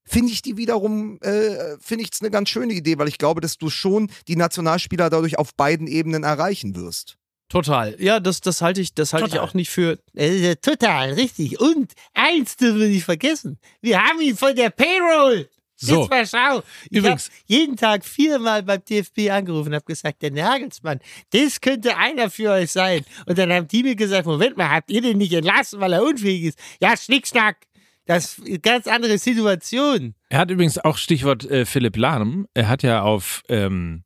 finde 0.03 0.31
ich 0.31 0.41
die 0.41 0.57
wiederum, 0.57 1.19
äh, 1.21 1.77
finde 1.79 2.03
ich 2.03 2.11
es 2.13 2.21
eine 2.21 2.31
ganz 2.31 2.49
schöne 2.49 2.73
Idee, 2.73 2.97
weil 2.97 3.07
ich 3.07 3.17
glaube, 3.17 3.41
dass 3.41 3.57
du 3.57 3.69
schon 3.69 4.11
die 4.27 4.35
Nationalspieler 4.35 5.09
dadurch 5.09 5.37
auf 5.37 5.53
beiden 5.55 5.87
Ebenen 5.87 6.23
erreichen 6.23 6.75
wirst. 6.75 7.17
Total. 7.49 7.95
Ja, 7.99 8.21
das, 8.21 8.39
das 8.39 8.61
halte 8.61 8.79
ich, 8.79 8.93
das 8.93 9.11
halte 9.11 9.27
ich 9.27 9.39
auch 9.39 9.53
nicht 9.53 9.69
für. 9.69 9.99
Äh, 10.13 10.55
total, 10.55 11.13
richtig. 11.13 11.59
Und 11.59 11.91
eins 12.13 12.55
dürfen 12.55 12.79
wir 12.79 12.87
nicht 12.87 13.03
vergessen. 13.03 13.59
Wir 13.81 14.01
haben 14.01 14.21
ihn 14.21 14.37
von 14.37 14.55
der 14.55 14.69
Payroll. 14.69 15.49
So. 15.81 16.01
Jetzt 16.01 16.09
mal 16.11 16.27
schau. 16.27 16.63
Ich 16.89 16.97
Übrigens- 16.99 17.25
habe 17.25 17.35
jeden 17.47 17.75
Tag 17.75 18.05
viermal 18.05 18.61
beim 18.63 18.83
DFB 18.85 19.31
angerufen 19.31 19.69
und 19.69 19.75
habe 19.75 19.85
gesagt, 19.85 20.21
der 20.21 20.31
Nagelsmann, 20.31 20.99
das 21.31 21.59
könnte 21.59 21.97
einer 21.97 22.29
für 22.29 22.51
euch 22.51 22.71
sein. 22.71 23.03
Und 23.25 23.37
dann 23.37 23.51
haben 23.51 23.67
die 23.67 23.81
mir 23.83 23.95
gesagt, 23.95 24.27
Moment 24.27 24.57
mal, 24.57 24.69
habt 24.69 24.91
ihr 24.91 25.01
den 25.01 25.17
nicht 25.17 25.33
entlassen, 25.33 25.79
weil 25.79 25.93
er 25.93 26.03
unfähig 26.03 26.43
ist? 26.43 26.59
Ja, 26.81 26.95
Schnickschnack. 26.95 27.57
Das 28.05 28.37
ist 28.39 28.45
eine 28.47 28.59
ganz 28.59 28.87
andere 28.87 29.17
Situation. 29.17 30.15
Er 30.29 30.39
hat 30.39 30.51
übrigens 30.51 30.77
auch 30.77 30.97
Stichwort 30.97 31.45
äh, 31.49 31.65
Philipp 31.65 31.97
Lahm. 31.97 32.47
Er 32.53 32.67
hat 32.67 32.83
ja 32.83 33.01
auf 33.03 33.41
ähm, 33.49 34.03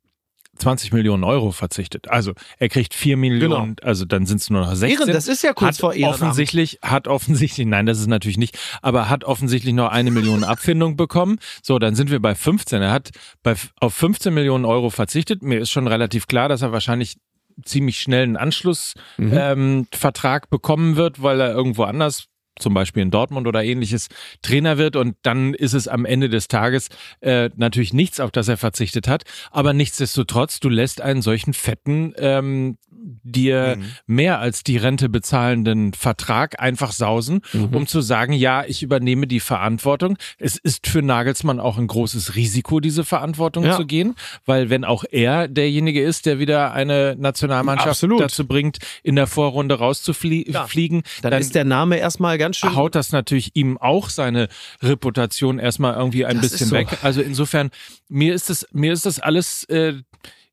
20 0.57 0.93
Millionen 0.93 1.23
Euro 1.23 1.51
verzichtet. 1.51 2.09
Also 2.09 2.33
er 2.57 2.69
kriegt 2.69 2.93
4 2.93 3.17
Millionen, 3.17 3.75
also 3.81 4.05
dann 4.05 4.25
sind 4.25 4.41
es 4.41 4.49
nur 4.49 4.61
noch 4.61 4.73
16. 4.75 4.99
Ehren, 4.99 5.13
das 5.13 5.27
ist 5.27 5.43
ja 5.43 5.53
kurz 5.53 5.75
hat 5.75 5.77
vor 5.77 5.93
Ehrenamt. 5.93 6.21
offensichtlich, 6.21 6.79
hat 6.81 7.07
offensichtlich, 7.07 7.67
nein, 7.67 7.85
das 7.85 7.99
ist 7.99 8.07
natürlich 8.07 8.37
nicht, 8.37 8.57
aber 8.81 9.09
hat 9.09 9.23
offensichtlich 9.23 9.73
noch 9.73 9.89
eine 9.89 10.11
Million 10.11 10.43
Abfindung 10.45 10.95
bekommen. 10.95 11.39
So, 11.61 11.79
dann 11.79 11.95
sind 11.95 12.11
wir 12.11 12.19
bei 12.19 12.35
15. 12.35 12.81
Er 12.81 12.91
hat 12.91 13.11
bei, 13.43 13.55
auf 13.79 13.93
15 13.93 14.33
Millionen 14.33 14.65
Euro 14.65 14.89
verzichtet. 14.89 15.41
Mir 15.43 15.59
ist 15.59 15.71
schon 15.71 15.87
relativ 15.87 16.27
klar, 16.27 16.49
dass 16.49 16.61
er 16.61 16.71
wahrscheinlich 16.71 17.17
ziemlich 17.63 17.99
schnell 17.99 18.23
einen 18.23 18.37
Anschlussvertrag 18.37 19.13
Mhm. 19.17 19.87
ähm, 19.93 20.49
bekommen 20.49 20.95
wird, 20.97 21.21
weil 21.21 21.39
er 21.39 21.53
irgendwo 21.53 21.83
anders 21.83 22.25
zum 22.59 22.73
Beispiel 22.73 23.03
in 23.03 23.11
Dortmund 23.11 23.47
oder 23.47 23.63
ähnliches 23.63 24.07
Trainer 24.41 24.77
wird 24.77 24.95
und 24.95 25.15
dann 25.23 25.53
ist 25.53 25.73
es 25.73 25.87
am 25.87 26.05
Ende 26.05 26.29
des 26.29 26.47
Tages 26.47 26.89
äh, 27.21 27.49
natürlich 27.55 27.93
nichts, 27.93 28.19
auf 28.19 28.31
das 28.31 28.47
er 28.47 28.57
verzichtet 28.57 29.07
hat. 29.07 29.23
Aber 29.51 29.73
nichtsdestotrotz, 29.73 30.59
du 30.59 30.69
lässt 30.69 31.01
einen 31.01 31.21
solchen 31.21 31.53
fetten 31.53 32.13
ähm, 32.17 32.77
dir 33.23 33.75
Mhm. 33.77 33.83
mehr 34.07 34.39
als 34.39 34.63
die 34.63 34.77
Rente 34.77 35.09
bezahlenden 35.09 35.93
Vertrag 35.93 36.59
einfach 36.59 36.91
sausen, 36.91 37.41
um 37.71 37.85
zu 37.87 38.01
sagen, 38.01 38.33
ja, 38.33 38.63
ich 38.65 38.81
übernehme 38.83 39.27
die 39.27 39.39
Verantwortung. 39.39 40.17
Es 40.39 40.57
ist 40.57 40.87
für 40.87 41.01
Nagelsmann 41.01 41.59
auch 41.59 41.77
ein 41.77 41.87
großes 41.87 42.35
Risiko, 42.35 42.79
diese 42.79 43.03
Verantwortung 43.03 43.65
Ja. 43.65 43.77
zu 43.77 43.85
gehen, 43.85 44.15
weil 44.45 44.69
wenn 44.69 44.83
auch 44.83 45.03
er 45.11 45.47
derjenige 45.47 46.01
ist, 46.01 46.25
der 46.25 46.39
wieder 46.39 46.73
eine 46.73 47.15
Nationalmannschaft 47.17 47.89
Absolut. 47.89 48.21
dazu 48.21 48.47
bringt, 48.47 48.79
in 49.03 49.15
der 49.15 49.27
Vorrunde 49.27 49.75
rauszufliegen, 49.75 51.03
Dann, 51.21 51.33
ist 51.33 51.53
der 51.55 51.65
Name 51.65 51.97
erstmal 51.97 52.37
ganz 52.37 52.57
schön. 52.57 52.75
haut 52.75 52.95
das 52.95 53.11
natürlich 53.11 53.51
ihm 53.55 53.77
auch 53.77 54.09
seine 54.09 54.47
Reputation 54.81 55.59
erstmal 55.59 55.95
irgendwie 55.95 56.25
ein 56.25 56.37
Das 56.41 56.49
bisschen 56.51 56.67
so. 56.69 56.75
weg. 56.75 56.87
Also 57.03 57.21
insofern, 57.21 57.69
mir 58.09 58.33
ist 58.33 58.49
das, 58.49 58.67
mir 58.71 58.93
ist 58.93 59.05
das 59.05 59.19
alles, 59.19 59.63
äh, 59.65 59.93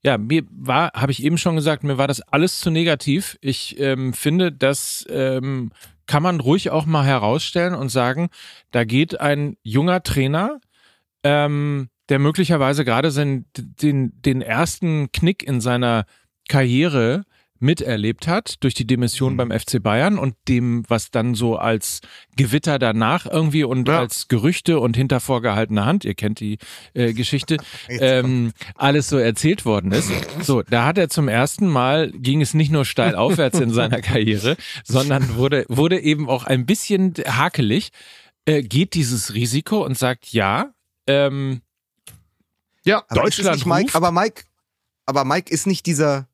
ja, 0.04 0.18
mir 0.18 0.42
war, 0.50 0.92
habe 0.94 1.12
ich 1.12 1.22
eben 1.22 1.38
schon 1.38 1.56
gesagt, 1.56 1.84
mir 1.84 1.98
war 1.98 2.08
das 2.08 2.20
alles 2.20 2.58
zu 2.60 2.70
negativ. 2.70 3.38
Ich 3.40 3.78
ähm, 3.78 4.12
finde, 4.12 4.50
das 4.50 5.06
ähm, 5.08 5.70
kann 6.06 6.22
man 6.22 6.40
ruhig 6.40 6.70
auch 6.70 6.86
mal 6.86 7.04
herausstellen 7.04 7.74
und 7.74 7.88
sagen, 7.88 8.28
da 8.72 8.84
geht 8.84 9.20
ein 9.20 9.56
junger 9.62 10.02
Trainer, 10.02 10.60
ähm, 11.22 11.88
der 12.08 12.18
möglicherweise 12.18 12.84
gerade 12.84 13.12
seinen, 13.12 13.46
den, 13.56 14.20
den 14.22 14.42
ersten 14.42 15.12
Knick 15.12 15.44
in 15.44 15.60
seiner 15.60 16.04
Karriere 16.48 17.22
miterlebt 17.62 18.26
hat 18.28 18.56
durch 18.62 18.74
die 18.74 18.86
Demission 18.86 19.36
beim 19.36 19.50
FC 19.50 19.82
Bayern 19.82 20.18
und 20.18 20.34
dem, 20.48 20.84
was 20.88 21.10
dann 21.10 21.34
so 21.34 21.56
als 21.56 22.00
Gewitter 22.36 22.78
danach 22.78 23.24
irgendwie 23.26 23.64
und 23.64 23.88
Ja. 23.88 24.00
als 24.00 24.28
Gerüchte 24.28 24.80
und 24.80 24.96
hinter 24.96 25.20
vorgehaltener 25.20 25.86
Hand, 25.86 26.04
ihr 26.04 26.14
kennt 26.14 26.40
die 26.40 26.58
äh, 26.94 27.12
Geschichte, 27.12 27.56
ähm, 27.88 28.52
alles 28.74 29.08
so 29.08 29.16
erzählt 29.18 29.64
worden 29.64 29.92
ist. 29.92 30.10
So, 30.42 30.62
da 30.62 30.84
hat 30.84 30.98
er 30.98 31.08
zum 31.08 31.28
ersten 31.28 31.66
Mal, 31.68 32.10
ging 32.12 32.40
es 32.42 32.52
nicht 32.54 32.70
nur 32.72 32.84
steil 32.84 33.14
aufwärts 33.16 33.58
in 33.60 33.70
seiner 33.70 34.00
Karriere, 34.02 34.56
sondern 34.84 35.36
wurde, 35.36 35.64
wurde 35.68 36.00
eben 36.00 36.28
auch 36.28 36.44
ein 36.44 36.66
bisschen 36.66 37.14
hakelig, 37.26 37.90
äh, 38.44 38.62
geht 38.62 38.94
dieses 38.94 39.34
Risiko 39.34 39.84
und 39.84 39.96
sagt, 39.96 40.32
ja, 40.32 40.72
ähm, 41.06 41.62
Ja, 42.84 43.04
Aber 43.08 43.22
Deutschland 43.22 43.56
nicht 43.56 43.66
Mike, 43.66 43.82
ruft? 43.84 43.94
aber 43.96 44.10
Mike, 44.10 44.42
aber 45.06 45.24
Mike 45.24 45.52
ist 45.52 45.66
nicht 45.66 45.86
dieser, 45.86 46.26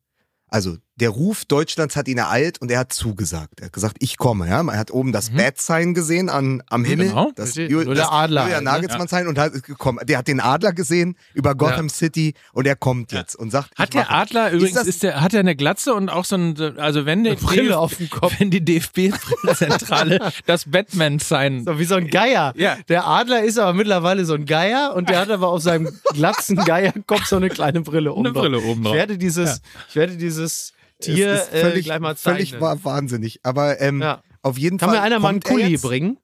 also 0.47 0.77
der 0.99 1.09
Ruf 1.09 1.45
Deutschlands 1.45 1.95
hat 1.95 2.07
ihn 2.07 2.17
ereilt 2.17 2.61
und 2.61 2.69
er 2.71 2.79
hat 2.79 2.93
zugesagt. 2.93 3.59
Er 3.59 3.65
hat 3.67 3.73
gesagt, 3.73 3.97
ich 3.99 4.17
komme. 4.17 4.47
Ja, 4.47 4.61
man 4.63 4.77
hat 4.77 4.91
oben 4.91 5.11
das 5.11 5.31
Bad 5.31 5.57
Sign 5.59 5.93
gesehen 5.93 6.29
an, 6.29 6.61
am 6.69 6.83
Himmel, 6.85 7.09
genau. 7.09 7.31
das, 7.35 7.55
Nur 7.55 7.65
Ju- 7.67 7.85
der 7.85 7.95
das 7.95 8.09
Adler 8.09 8.41
Julian 8.43 8.55
halt, 8.55 8.63
ne? 8.63 8.71
Nagelsmann 8.87 9.07
Sign 9.07 9.27
und 9.27 9.37
hat 9.39 9.63
gekommen. 9.63 9.99
Der 10.05 10.17
hat 10.19 10.27
den 10.27 10.39
Adler 10.39 10.73
gesehen 10.73 11.15
über 11.33 11.55
Gotham 11.55 11.89
City 11.89 12.33
und 12.53 12.67
er 12.67 12.75
kommt 12.75 13.11
jetzt 13.11 13.35
und 13.35 13.51
sagt, 13.51 13.71
Hat 13.77 13.89
ich 13.89 13.91
der 13.91 14.01
mache. 14.03 14.13
Adler 14.13 14.51
übrigens, 14.51 14.73
das- 14.77 14.87
ist 14.87 15.03
der, 15.03 15.21
hat 15.21 15.33
er 15.33 15.39
eine 15.41 15.55
Glatze 15.55 15.93
und 15.93 16.09
auch 16.09 16.25
so 16.25 16.35
ein, 16.35 16.55
also 16.77 17.05
wenn 17.05 17.23
der 17.23 17.35
Brille 17.35 17.77
auf 17.79 17.95
dem 17.95 18.09
Kopf. 18.09 18.33
wenn 18.39 18.51
die 18.51 18.63
DFB-Zentrale 18.63 20.19
das 20.45 20.65
Batman-Sign 20.69 21.65
So 21.65 21.79
wie 21.79 21.85
so 21.85 21.95
ein 21.95 22.07
Geier. 22.09 22.53
Ja. 22.55 22.77
Der 22.87 23.05
Adler 23.07 23.43
ist 23.43 23.57
aber 23.59 23.73
mittlerweile 23.73 24.25
so 24.25 24.33
ein 24.33 24.45
Geier 24.45 24.93
und 24.95 25.09
der 25.09 25.19
hat 25.19 25.29
aber 25.29 25.47
auf 25.49 25.61
seinem 25.61 25.89
glatzen 26.13 26.57
Geierkopf 26.57 27.25
so 27.25 27.35
eine 27.37 27.49
kleine 27.49 27.81
Brille 27.81 28.13
oben 28.13 28.27
Eine. 28.27 28.33
Brille 28.33 28.59
oben 28.59 28.83
drauf. 28.83 28.93
Ich 28.93 28.97
werde 28.97 29.17
dieses, 29.17 29.61
ich 29.89 29.95
werde 29.95 30.17
dieses 30.17 30.73
Tier 31.01 31.31
es 31.33 31.43
ist 31.47 31.53
äh, 31.53 31.61
völlig, 31.61 31.85
gleich 31.85 31.99
mal 31.99 32.15
zeigen. 32.17 32.35
völlig 32.37 32.61
wa- 32.61 32.77
wahnsinnig. 32.83 33.39
Aber 33.43 33.79
ähm, 33.81 34.01
Ja. 34.01 34.21
auf 34.41 34.57
jeden 34.57 34.77
Kann 34.77 34.89
Fall. 34.89 34.97
mir 34.99 35.03
einer 35.03 35.19
mal 35.19 35.29
einen 35.29 35.39
Kuli 35.41 35.77
bringen? 35.77 36.17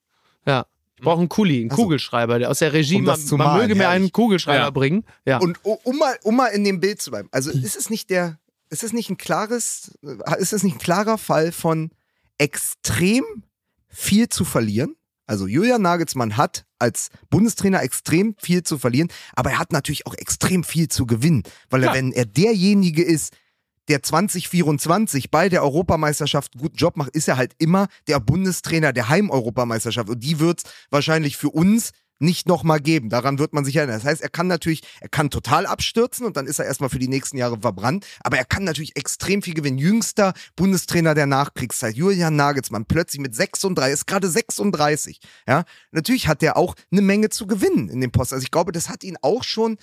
Ja. 0.46 0.66
Ich 0.96 1.02
brauche 1.02 1.18
einen 1.20 1.28
Kuli, 1.28 1.60
einen 1.60 1.70
Also, 1.70 1.82
Kugelschreiber, 1.82 2.38
der 2.38 2.50
aus 2.50 2.60
der 2.60 2.72
Regie, 2.72 2.96
um 2.96 3.04
man, 3.04 3.20
man 3.30 3.38
malen, 3.38 3.62
möge 3.62 3.74
mir 3.74 3.88
einen 3.90 4.12
Kugelschreiber 4.12 4.64
Ja. 4.64 4.70
bringen. 4.70 5.04
Ja. 5.26 5.38
Und 5.38 5.58
um 5.64 5.98
mal, 5.98 6.16
um 6.22 6.36
mal 6.36 6.46
in 6.48 6.64
dem 6.64 6.80
Bild 6.80 7.02
zu 7.02 7.10
bleiben. 7.10 7.28
Also 7.32 7.50
ist 7.50 7.76
es 7.76 7.90
nicht 7.90 8.08
der, 8.10 8.38
ist 8.70 8.82
es 8.82 8.92
nicht 8.94 9.10
ein 9.10 9.18
klares, 9.18 9.98
äh, 10.02 10.40
ist 10.40 10.52
es 10.54 10.62
nicht 10.62 10.76
ein 10.76 10.80
klarer 10.80 11.18
Fall 11.18 11.52
von 11.52 11.90
extrem 12.38 13.24
viel 13.88 14.28
zu 14.28 14.44
verlieren? 14.44 14.94
Also 15.26 15.46
Julian 15.48 15.82
Nagelsmann 15.82 16.36
hat 16.36 16.64
als 16.78 17.08
Bundestrainer 17.30 17.82
extrem 17.82 18.36
viel 18.38 18.62
zu 18.62 18.78
verlieren, 18.78 19.08
aber 19.34 19.50
er 19.50 19.58
hat 19.58 19.72
natürlich 19.72 20.06
auch 20.06 20.14
extrem 20.14 20.62
viel 20.62 20.88
zu 20.88 21.04
gewinnen, 21.04 21.42
weil 21.68 21.82
er, 21.82 21.90
Klar. 21.90 21.94
wenn 21.96 22.12
er 22.12 22.26
derjenige 22.26 23.02
ist, 23.02 23.32
der 23.88 24.02
2024 24.02 25.30
bei 25.30 25.48
der 25.48 25.62
Europameisterschaft 25.62 26.54
einen 26.54 26.62
guten 26.62 26.76
Job 26.76 26.96
macht, 26.96 27.10
ist 27.10 27.28
er 27.28 27.36
halt 27.36 27.52
immer 27.58 27.88
der 28.08 28.20
Bundestrainer 28.20 28.92
der 28.92 29.08
Heim-Europameisterschaft. 29.08 30.08
Und 30.08 30.20
die 30.22 30.40
wird 30.40 30.62
es 30.64 30.72
wahrscheinlich 30.90 31.36
für 31.36 31.50
uns 31.50 31.92
nicht 32.18 32.48
nochmal 32.48 32.80
geben. 32.80 33.10
Daran 33.10 33.38
wird 33.38 33.52
man 33.52 33.64
sich 33.64 33.76
erinnern. 33.76 33.96
Das 33.96 34.04
heißt, 34.04 34.22
er 34.22 34.28
kann 34.28 34.46
natürlich, 34.46 34.82
er 35.00 35.08
kann 35.08 35.30
total 35.30 35.66
abstürzen 35.66 36.26
und 36.26 36.36
dann 36.36 36.46
ist 36.46 36.58
er 36.58 36.64
erstmal 36.64 36.90
für 36.90 36.98
die 36.98 37.08
nächsten 37.08 37.36
Jahre 37.36 37.60
verbrannt. 37.60 38.06
Aber 38.20 38.38
er 38.38 38.44
kann 38.44 38.64
natürlich 38.64 38.96
extrem 38.96 39.42
viel 39.42 39.54
gewinnen. 39.54 39.78
Jüngster 39.78 40.32
Bundestrainer 40.56 41.14
der 41.14 41.26
Nachkriegszeit, 41.26 41.96
Julian 41.96 42.36
Nagelsmann, 42.36 42.86
plötzlich 42.86 43.20
mit 43.20 43.34
36, 43.34 43.92
ist 43.92 44.06
gerade 44.06 44.28
36. 44.28 45.20
Ja, 45.46 45.64
natürlich 45.90 46.28
hat 46.28 46.42
er 46.42 46.56
auch 46.56 46.74
eine 46.90 47.02
Menge 47.02 47.28
zu 47.28 47.46
gewinnen 47.46 47.88
in 47.88 48.00
dem 48.00 48.12
Posten. 48.12 48.34
Also 48.34 48.44
ich 48.44 48.50
glaube, 48.50 48.72
das 48.72 48.88
hat 48.88 49.04
ihn 49.04 49.16
auch 49.20 49.44
schon 49.44 49.76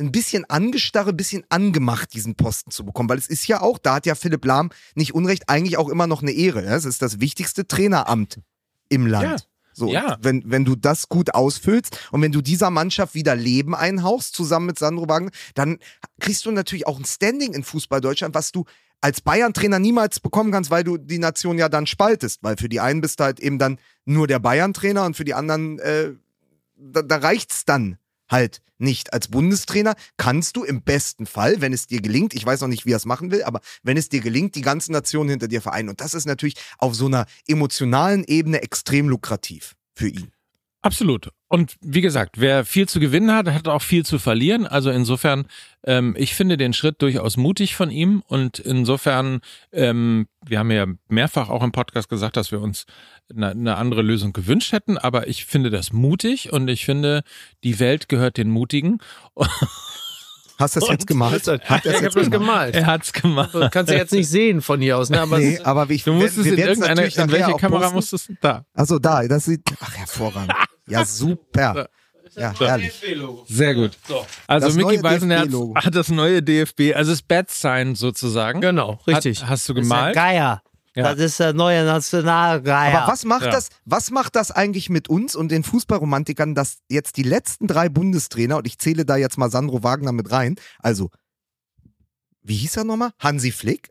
ein 0.00 0.12
bisschen 0.12 0.44
angestarre, 0.48 1.10
ein 1.10 1.16
bisschen 1.16 1.44
angemacht, 1.48 2.14
diesen 2.14 2.34
Posten 2.34 2.70
zu 2.70 2.84
bekommen. 2.84 3.08
Weil 3.08 3.18
es 3.18 3.28
ist 3.28 3.46
ja 3.46 3.60
auch, 3.60 3.78
da 3.78 3.94
hat 3.94 4.06
ja 4.06 4.14
Philipp 4.14 4.44
Lahm 4.44 4.70
nicht 4.94 5.14
unrecht, 5.14 5.48
eigentlich 5.48 5.76
auch 5.76 5.88
immer 5.88 6.06
noch 6.06 6.22
eine 6.22 6.32
Ehre. 6.32 6.62
Es 6.62 6.84
ist 6.84 7.02
das 7.02 7.20
wichtigste 7.20 7.66
Traineramt 7.66 8.40
im 8.88 9.06
Land. 9.06 9.40
Ja. 9.40 9.46
So, 9.72 9.92
Ja. 9.92 10.18
wenn, 10.20 10.42
wenn 10.46 10.64
du 10.64 10.74
das 10.74 11.08
gut 11.08 11.34
ausfüllst 11.34 11.96
und 12.10 12.22
wenn 12.22 12.32
du 12.32 12.40
dieser 12.40 12.70
Mannschaft 12.70 13.14
wieder 13.14 13.36
Leben 13.36 13.74
einhauchst, 13.74 14.34
zusammen 14.34 14.66
mit 14.66 14.78
Sandro 14.78 15.08
Wagner, 15.08 15.30
dann 15.54 15.78
kriegst 16.18 16.44
du 16.44 16.50
natürlich 16.50 16.86
auch 16.86 16.98
ein 16.98 17.04
Standing 17.04 17.52
in 17.52 17.62
Fußball 17.62 18.00
Deutschland, 18.00 18.34
was 18.34 18.50
du 18.52 18.64
als 19.00 19.20
Bayern-Trainer 19.20 19.78
niemals 19.78 20.20
bekommen 20.20 20.50
kannst, 20.52 20.70
weil 20.70 20.84
du 20.84 20.98
die 20.98 21.18
Nation 21.18 21.56
ja 21.56 21.68
dann 21.68 21.86
spaltest. 21.86 22.42
Weil 22.42 22.56
für 22.56 22.68
die 22.68 22.80
einen 22.80 23.00
bist 23.00 23.20
du 23.20 23.24
halt 23.24 23.40
eben 23.40 23.58
dann 23.58 23.78
nur 24.04 24.26
der 24.26 24.40
Bayern-Trainer 24.40 25.04
und 25.04 25.16
für 25.16 25.24
die 25.24 25.34
anderen, 25.34 25.78
äh, 25.78 26.10
da, 26.76 27.02
da 27.02 27.16
reicht's 27.16 27.64
dann 27.64 27.96
halt 28.30 28.62
nicht. 28.78 29.12
Als 29.12 29.28
Bundestrainer 29.28 29.94
kannst 30.16 30.56
du 30.56 30.64
im 30.64 30.82
besten 30.82 31.26
Fall, 31.26 31.60
wenn 31.60 31.72
es 31.72 31.86
dir 31.86 32.00
gelingt, 32.00 32.34
ich 32.34 32.46
weiß 32.46 32.60
noch 32.62 32.68
nicht, 32.68 32.86
wie 32.86 32.92
er 32.92 32.96
es 32.96 33.04
machen 33.04 33.30
will, 33.30 33.42
aber 33.42 33.60
wenn 33.82 33.96
es 33.96 34.08
dir 34.08 34.20
gelingt, 34.20 34.54
die 34.54 34.62
ganze 34.62 34.92
Nation 34.92 35.28
hinter 35.28 35.48
dir 35.48 35.60
vereinen. 35.60 35.90
Und 35.90 36.00
das 36.00 36.14
ist 36.14 36.26
natürlich 36.26 36.56
auf 36.78 36.94
so 36.94 37.06
einer 37.06 37.26
emotionalen 37.46 38.24
Ebene 38.24 38.62
extrem 38.62 39.08
lukrativ 39.08 39.74
für 39.94 40.08
ihn. 40.08 40.32
Absolut. 40.82 41.28
Und 41.48 41.76
wie 41.82 42.00
gesagt, 42.00 42.40
wer 42.40 42.64
viel 42.64 42.88
zu 42.88 43.00
gewinnen 43.00 43.32
hat, 43.32 43.48
hat 43.48 43.68
auch 43.68 43.82
viel 43.82 44.04
zu 44.06 44.18
verlieren. 44.18 44.66
Also 44.66 44.90
insofern, 44.90 45.46
ähm, 45.84 46.14
ich 46.16 46.34
finde 46.34 46.56
den 46.56 46.72
Schritt 46.72 47.02
durchaus 47.02 47.36
mutig 47.36 47.74
von 47.76 47.90
ihm. 47.90 48.22
Und 48.26 48.58
insofern, 48.58 49.40
ähm, 49.72 50.26
wir 50.46 50.58
haben 50.58 50.70
ja 50.70 50.86
mehrfach 51.08 51.50
auch 51.50 51.62
im 51.62 51.72
Podcast 51.72 52.08
gesagt, 52.08 52.36
dass 52.38 52.50
wir 52.50 52.60
uns 52.60 52.86
eine, 53.34 53.50
eine 53.50 53.76
andere 53.76 54.00
Lösung 54.00 54.32
gewünscht 54.32 54.72
hätten. 54.72 54.96
Aber 54.96 55.28
ich 55.28 55.44
finde 55.44 55.68
das 55.70 55.92
mutig 55.92 56.52
und 56.52 56.68
ich 56.68 56.86
finde, 56.86 57.24
die 57.62 57.78
Welt 57.78 58.08
gehört 58.08 58.38
den 58.38 58.48
Mutigen. 58.48 58.98
Hast 60.58 60.76
du 60.76 60.80
das 60.80 60.88
jetzt 60.90 61.06
gemalt? 61.06 61.46
Hat 61.46 61.68
Hat 61.70 61.86
er 61.86 61.92
ich 61.94 62.00
das 62.00 62.04
habe 62.04 62.04
das 62.06 62.14
jetzt 62.14 62.30
gemalt. 62.30 62.74
Er 62.74 62.86
hat's 62.86 63.12
gemacht. 63.14 63.54
Das 63.54 63.70
kannst 63.70 63.90
du 63.90 63.96
jetzt 63.96 64.12
nicht 64.12 64.28
sehen 64.28 64.60
von 64.60 64.80
hier 64.80 64.98
aus, 64.98 65.08
ne? 65.08 65.20
Aber 65.20 65.38
Nee, 65.38 65.58
aber 65.62 65.88
ich, 65.88 66.04
Du 66.04 66.12
musst 66.12 66.36
es 66.36 66.44
wir 66.44 66.52
in 66.52 66.58
werden's 66.58 66.78
irgendeine, 66.80 67.08
natürlich 67.08 67.18
in 67.18 67.32
welche 67.46 67.58
Kamera 67.58 67.80
posten. 67.80 67.94
musst 67.96 68.12
du 68.12 68.16
es 68.16 68.30
da? 68.42 68.64
Achso, 68.74 68.98
da, 68.98 69.26
das 69.26 69.46
sieht, 69.46 69.62
ach, 69.80 69.96
hervorragend. 69.96 70.52
Ja, 70.90 71.04
super. 71.04 71.88
Ja, 72.36 72.54
herrlich. 72.58 72.92
Sehr 73.48 73.74
gut. 73.74 73.98
Also 74.46 74.66
Das 74.68 74.76
Micky 74.76 74.86
neue 74.88 75.00
Beisenherz 75.00 75.42
DFB-Logo. 75.48 75.74
hat 75.74 75.94
das 75.94 76.08
neue 76.10 76.42
DFB, 76.42 76.94
also 76.94 77.10
das 77.10 77.22
Bad 77.22 77.50
Sign 77.50 77.96
sozusagen. 77.96 78.60
Genau, 78.60 79.00
richtig. 79.06 79.42
Hat, 79.42 79.48
hast 79.50 79.68
du 79.68 79.74
Das 79.74 79.82
ist 79.82 79.88
gemalt? 79.90 80.14
Geier. 80.14 80.62
Ja. 80.94 81.14
Das 81.14 81.18
ist 81.20 81.40
der 81.40 81.52
neue 81.52 81.84
Nationalgeier. 81.84 82.98
Aber 83.02 83.12
was 83.12 83.24
macht 83.24 83.42
Ja. 83.46 83.50
das, 83.50 83.68
was 83.84 84.10
macht 84.10 84.36
das 84.36 84.50
eigentlich 84.52 84.90
mit 84.90 85.08
uns 85.08 85.34
und 85.34 85.50
den 85.50 85.62
Fußballromantikern, 85.64 86.54
dass 86.54 86.78
jetzt 86.88 87.16
die 87.16 87.22
letzten 87.24 87.66
drei 87.66 87.88
Bundestrainer, 87.88 88.56
und 88.58 88.66
ich 88.66 88.78
zähle 88.78 89.04
da 89.04 89.16
jetzt 89.16 89.38
mal 89.38 89.50
Sandro 89.50 89.82
Wagner 89.82 90.12
mit 90.12 90.30
rein, 90.30 90.56
also, 90.80 91.10
wie 92.42 92.56
hieß 92.56 92.76
er 92.78 92.84
nochmal? 92.84 93.10
Hansi 93.18 93.50
Flick? 93.52 93.88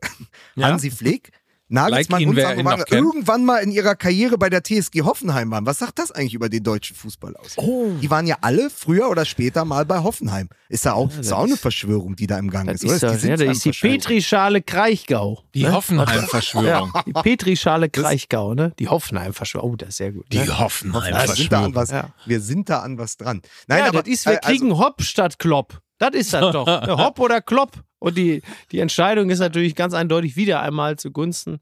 Ja. 0.56 0.68
Hansi 0.68 0.90
Flick? 0.90 1.30
Nagelsmann 1.70 2.20
Like 2.22 2.28
und 2.28 2.36
Sandro 2.40 2.64
Wagner 2.64 2.84
kennt. 2.84 3.00
irgendwann 3.04 3.44
mal 3.44 3.58
in 3.58 3.70
ihrer 3.70 3.94
Karriere 3.94 4.36
bei 4.38 4.50
der 4.50 4.62
TSG 4.62 5.02
Hoffenheim 5.02 5.50
waren. 5.50 5.64
Was 5.66 5.78
sagt 5.78 5.98
das 5.98 6.10
eigentlich 6.10 6.34
über 6.34 6.48
den 6.48 6.62
deutschen 6.64 6.96
Fußball 6.96 7.36
aus? 7.36 7.54
Oh. 7.56 7.92
Die 8.02 8.10
waren 8.10 8.26
ja 8.26 8.38
alle 8.40 8.70
früher 8.70 9.08
oder 9.08 9.24
später 9.24 9.64
mal 9.64 9.84
bei 9.86 10.00
Hoffenheim. 10.00 10.48
Ist 10.68 10.84
da 10.86 10.92
auch, 10.92 11.10
ist 11.16 11.32
auch 11.32 11.44
eine 11.44 11.56
Verschwörung, 11.56 12.16
die 12.16 12.26
da 12.26 12.38
im 12.38 12.50
Gang 12.50 12.66
Das 12.66 12.82
ist, 12.82 12.84
oder? 12.84 12.94
ist, 12.94 13.02
das, 13.02 13.20
sind 13.22 13.30
ja, 13.30 13.36
das 13.36 13.44
zwar 13.60 13.70
ist 13.70 13.82
die. 13.82 13.88
Petrischale 13.88 14.62
Kraichgau. 14.62 15.42
Die 15.54 15.62
ne? 15.62 15.72
Hoffenheim-Verschwörung. 15.72 16.92
Ja, 16.94 17.02
die 17.06 17.12
Petrischale 17.12 17.88
Kraichgau, 17.88 18.54
ne? 18.54 18.72
Die 18.78 18.88
Hoffenheim-Verschwörung. 18.88 19.72
Oh, 19.72 19.76
das 19.76 19.90
ist 19.90 19.96
sehr 19.96 20.12
gut. 20.12 20.26
Die 20.32 20.38
ne? 20.38 20.42
Wir 20.42 20.46
sind, 20.48 20.58
da 20.58 20.64
Hoffenheim-Verschwörung. 20.64 21.64
an 21.66 21.74
was, 21.74 21.90
Ja. 21.90 22.10
wir 22.26 22.40
sind 22.40 22.68
da 22.68 22.80
an 22.80 22.98
was 22.98 23.16
dran. 23.16 23.42
Nein, 23.66 23.78
ja, 23.80 23.86
aber 23.88 24.02
das 24.02 24.08
ist, 24.12 24.26
wir 24.26 24.32
äh, 24.34 24.36
also- 24.36 24.48
kriegen 24.48 24.78
Hopp 24.78 25.02
statt 25.02 25.38
Klopp. 25.38 25.80
Das 26.00 26.10
ist 26.14 26.32
das 26.32 26.52
doch. 26.52 26.66
Hopp 26.98 27.20
oder 27.20 27.40
Klopp. 27.40 27.72
Und 28.00 28.16
die, 28.18 28.42
die 28.72 28.80
Entscheidung 28.80 29.30
ist 29.30 29.38
natürlich 29.38 29.76
ganz 29.76 29.94
eindeutig 29.94 30.34
wieder 30.34 30.60
einmal 30.62 30.96
zugunsten 30.96 31.58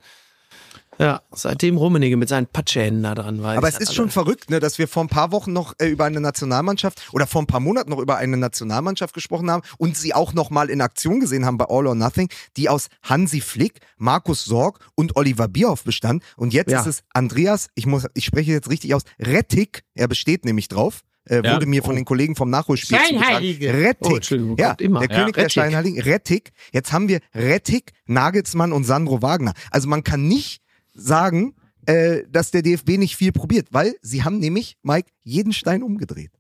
Ja, 1.00 1.20
seitdem 1.32 1.76
Rummenigge 1.76 2.16
mit 2.16 2.28
seinen 2.28 2.46
Patschehänden 2.46 3.02
da 3.02 3.14
dran 3.14 3.42
war. 3.42 3.56
Aber 3.56 3.68
es 3.68 3.78
ist 3.78 3.94
schon 3.94 4.10
verrückt, 4.10 4.48
ne, 4.50 4.58
dass 4.60 4.78
wir 4.78 4.88
vor 4.88 5.04
ein 5.04 5.08
paar 5.08 5.30
Wochen 5.32 5.52
noch 5.52 5.74
äh, 5.78 5.86
über 5.86 6.04
eine 6.04 6.20
Nationalmannschaft 6.20 7.08
oder 7.12 7.26
vor 7.26 7.42
ein 7.42 7.46
paar 7.46 7.60
Monaten 7.60 7.90
noch 7.90 7.98
über 7.98 8.16
eine 8.16 8.36
Nationalmannschaft 8.36 9.14
gesprochen 9.14 9.50
haben 9.50 9.62
und 9.78 9.96
sie 9.96 10.14
auch 10.14 10.32
noch 10.32 10.50
mal 10.50 10.70
in 10.70 10.80
Aktion 10.80 11.20
gesehen 11.20 11.44
haben 11.44 11.58
bei 11.58 11.66
All 11.68 11.86
or 11.86 11.94
Nothing, 11.94 12.28
die 12.56 12.68
aus 12.68 12.88
Hansi 13.02 13.40
Flick, 13.40 13.80
Markus 13.96 14.44
Sorg 14.44 14.78
und 14.96 15.16
Oliver 15.16 15.46
Bierhoff 15.48 15.84
bestand. 15.84 16.22
Und 16.36 16.52
jetzt 16.52 16.70
Ja. 16.70 16.80
ist 16.80 16.86
es 16.86 17.02
Andreas, 17.12 17.68
ich 17.74 17.86
muss, 17.86 18.06
ich 18.14 18.24
spreche 18.24 18.52
jetzt 18.52 18.70
richtig 18.70 18.94
aus, 18.94 19.02
Rettig, 19.20 19.82
er 19.94 20.08
besteht 20.08 20.44
nämlich 20.44 20.68
drauf. 20.68 21.02
Äh, 21.28 21.42
Ja. 21.44 21.54
wurde 21.54 21.66
mir 21.66 21.82
von 21.82 21.94
den 21.96 22.04
Kollegen 22.04 22.34
vom 22.36 22.50
Nachholspiel 22.50 22.98
zugetragen. 22.98 23.22
Steinheilige. 23.24 23.72
Rettig. 23.74 24.10
Oh, 24.10 24.16
Entschuldigung, 24.16 24.56
ja, 24.58 24.72
immer. 24.78 25.00
der 25.00 25.10
Ja. 25.10 25.16
König 25.22 25.34
der 25.34 25.44
Rettig. 25.44 25.52
Steinheiligen, 25.52 26.00
Rettig. 26.02 26.52
Jetzt 26.72 26.92
haben 26.92 27.08
wir 27.08 27.20
Rettig, 27.34 27.92
Nagelsmann 28.06 28.72
und 28.72 28.84
Sandro 28.84 29.22
Wagner. 29.22 29.52
Also 29.70 29.88
man 29.88 30.04
kann 30.04 30.26
nicht 30.28 30.62
sagen, 30.94 31.54
äh, 31.86 32.22
dass 32.30 32.50
der 32.50 32.62
DFB 32.62 32.98
nicht 32.98 33.16
viel 33.16 33.32
probiert, 33.32 33.68
weil 33.70 33.94
sie 34.02 34.24
haben 34.24 34.38
nämlich, 34.38 34.76
Mike, 34.82 35.08
jeden 35.22 35.52
Stein 35.52 35.82
umgedreht. 35.82 36.30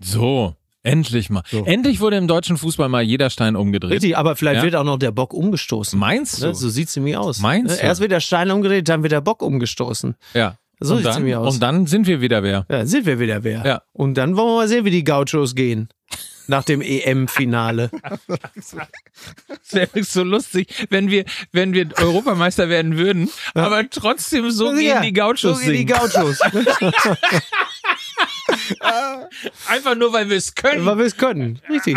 So, 0.00 0.54
endlich 0.82 1.30
mal. 1.30 1.42
So. 1.50 1.64
Endlich 1.64 2.00
wurde 2.00 2.16
im 2.16 2.26
deutschen 2.28 2.56
Fußball 2.56 2.88
mal 2.88 3.02
jeder 3.02 3.30
Stein 3.30 3.56
umgedreht. 3.56 3.92
Richtig, 3.92 4.16
aber 4.16 4.36
vielleicht 4.36 4.58
Ja. 4.58 4.62
wird 4.64 4.76
auch 4.76 4.84
noch 4.84 4.98
der 4.98 5.10
Bock 5.12 5.32
umgestoßen. 5.32 5.98
Meinst 5.98 6.42
du? 6.42 6.46
Ne? 6.48 6.54
So 6.54 6.68
sieht's 6.68 6.94
nämlich 6.96 7.16
aus. 7.16 7.40
Meinst 7.40 7.70
Ne? 7.72 7.76
du? 7.76 7.82
Erst 7.82 8.00
wird 8.00 8.12
der 8.12 8.20
Stein 8.20 8.50
umgedreht, 8.50 8.88
dann 8.88 9.02
wird 9.02 9.12
der 9.12 9.20
Bock 9.20 9.42
umgestoßen. 9.42 10.14
Ja. 10.34 10.56
So 10.80 10.94
und 10.94 10.98
sieht's 11.02 11.14
dann, 11.14 11.22
nämlich 11.22 11.36
aus. 11.36 11.54
Und 11.54 11.60
dann 11.60 11.86
sind 11.86 12.06
wir 12.06 12.20
wieder 12.20 12.42
wer. 12.42 12.66
Ja, 12.68 12.78
dann 12.78 12.86
sind 12.86 13.06
wir 13.06 13.18
wieder 13.18 13.42
wer. 13.44 13.64
Ja. 13.64 13.82
Und 13.92 14.14
dann 14.14 14.36
wollen 14.36 14.48
wir 14.48 14.54
mal 14.56 14.68
sehen, 14.68 14.84
wie 14.84 14.90
die 14.90 15.04
Gauchos 15.04 15.54
gehen. 15.54 15.88
Nach 16.46 16.62
dem 16.62 16.82
EM-Finale. 16.82 17.90
Es 18.54 18.76
wäre 19.72 20.02
so 20.04 20.22
lustig, 20.22 20.86
wenn 20.90 21.10
wir, 21.10 21.24
wenn 21.52 21.72
wir 21.72 21.88
Europameister 21.96 22.68
werden 22.68 22.98
würden, 22.98 23.30
aber 23.54 23.88
trotzdem 23.88 24.50
so 24.50 24.72
gegen 24.74 25.00
die 25.00 25.14
Gauchos 25.14 25.40
so 25.40 25.54
gehen 25.56 25.72
die. 25.72 25.86
Gauchos. 25.86 26.38
Einfach 29.68 29.94
nur, 29.96 30.12
weil 30.12 30.28
wir 30.28 30.36
es 30.36 30.54
können. 30.54 30.84
Weil 30.84 30.98
wir 30.98 31.06
es 31.06 31.16
können. 31.16 31.60
Richtig. 31.68 31.96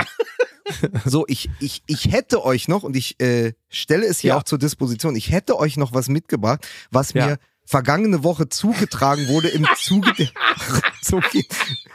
So, 1.05 1.25
ich, 1.27 1.49
ich, 1.59 1.81
ich 1.87 2.11
hätte 2.11 2.43
euch 2.43 2.67
noch, 2.67 2.83
und 2.83 2.95
ich 2.95 3.19
äh, 3.21 3.53
stelle 3.69 4.05
es 4.05 4.19
hier 4.19 4.29
Ja. 4.29 4.37
auch 4.37 4.43
zur 4.43 4.57
Disposition, 4.59 5.15
ich 5.15 5.31
hätte 5.31 5.57
euch 5.57 5.77
noch 5.77 5.93
was 5.93 6.09
mitgebracht, 6.09 6.67
was 6.91 7.13
Ja. 7.13 7.25
mir 7.27 7.39
vergangene 7.67 8.23
Woche 8.23 8.49
zugetragen 8.49 9.27
wurde 9.27 9.49
im 9.49 9.67
Zuge 9.75 10.13
der. 10.13 10.29
so 11.01 11.19
geht. 11.31 11.47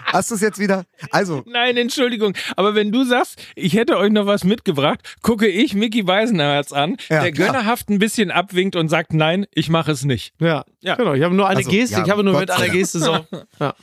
Hast 0.04 0.30
du 0.30 0.34
es 0.34 0.40
jetzt 0.42 0.58
wieder? 0.58 0.84
Also, 1.10 1.42
Nein, 1.46 1.76
Entschuldigung. 1.78 2.34
Aber 2.56 2.74
wenn 2.74 2.92
du 2.92 3.04
sagst, 3.04 3.40
ich 3.56 3.72
hätte 3.72 3.96
euch 3.96 4.10
noch 4.12 4.26
was 4.26 4.44
mitgebracht, 4.44 5.00
gucke 5.22 5.46
ich 5.48 5.74
Mickey 5.74 6.06
Weisenherz 6.06 6.72
an, 6.72 6.96
Ja, 7.08 7.22
der 7.22 7.32
gönnerhaft 7.32 7.88
ein 7.88 7.98
bisschen 7.98 8.30
abwinkt 8.30 8.76
und 8.76 8.88
sagt, 8.88 9.14
nein, 9.14 9.46
ich 9.52 9.70
mache 9.70 9.92
es 9.92 10.04
nicht. 10.04 10.34
Ja, 10.38 10.64
Ja. 10.80 10.96
genau. 10.96 11.14
Ich 11.14 11.22
habe 11.22 11.34
nur 11.34 11.48
eine 11.48 11.58
Also, 11.58 11.70
Geste. 11.70 11.96
ja, 11.96 12.04
ich 12.04 12.10
habe 12.10 12.22
nur 12.22 12.34
Gott 12.34 12.42
mit 12.42 12.50
einer. 12.50 12.68
Geste 12.68 12.98
so. 12.98 13.24
Ja. 13.58 13.74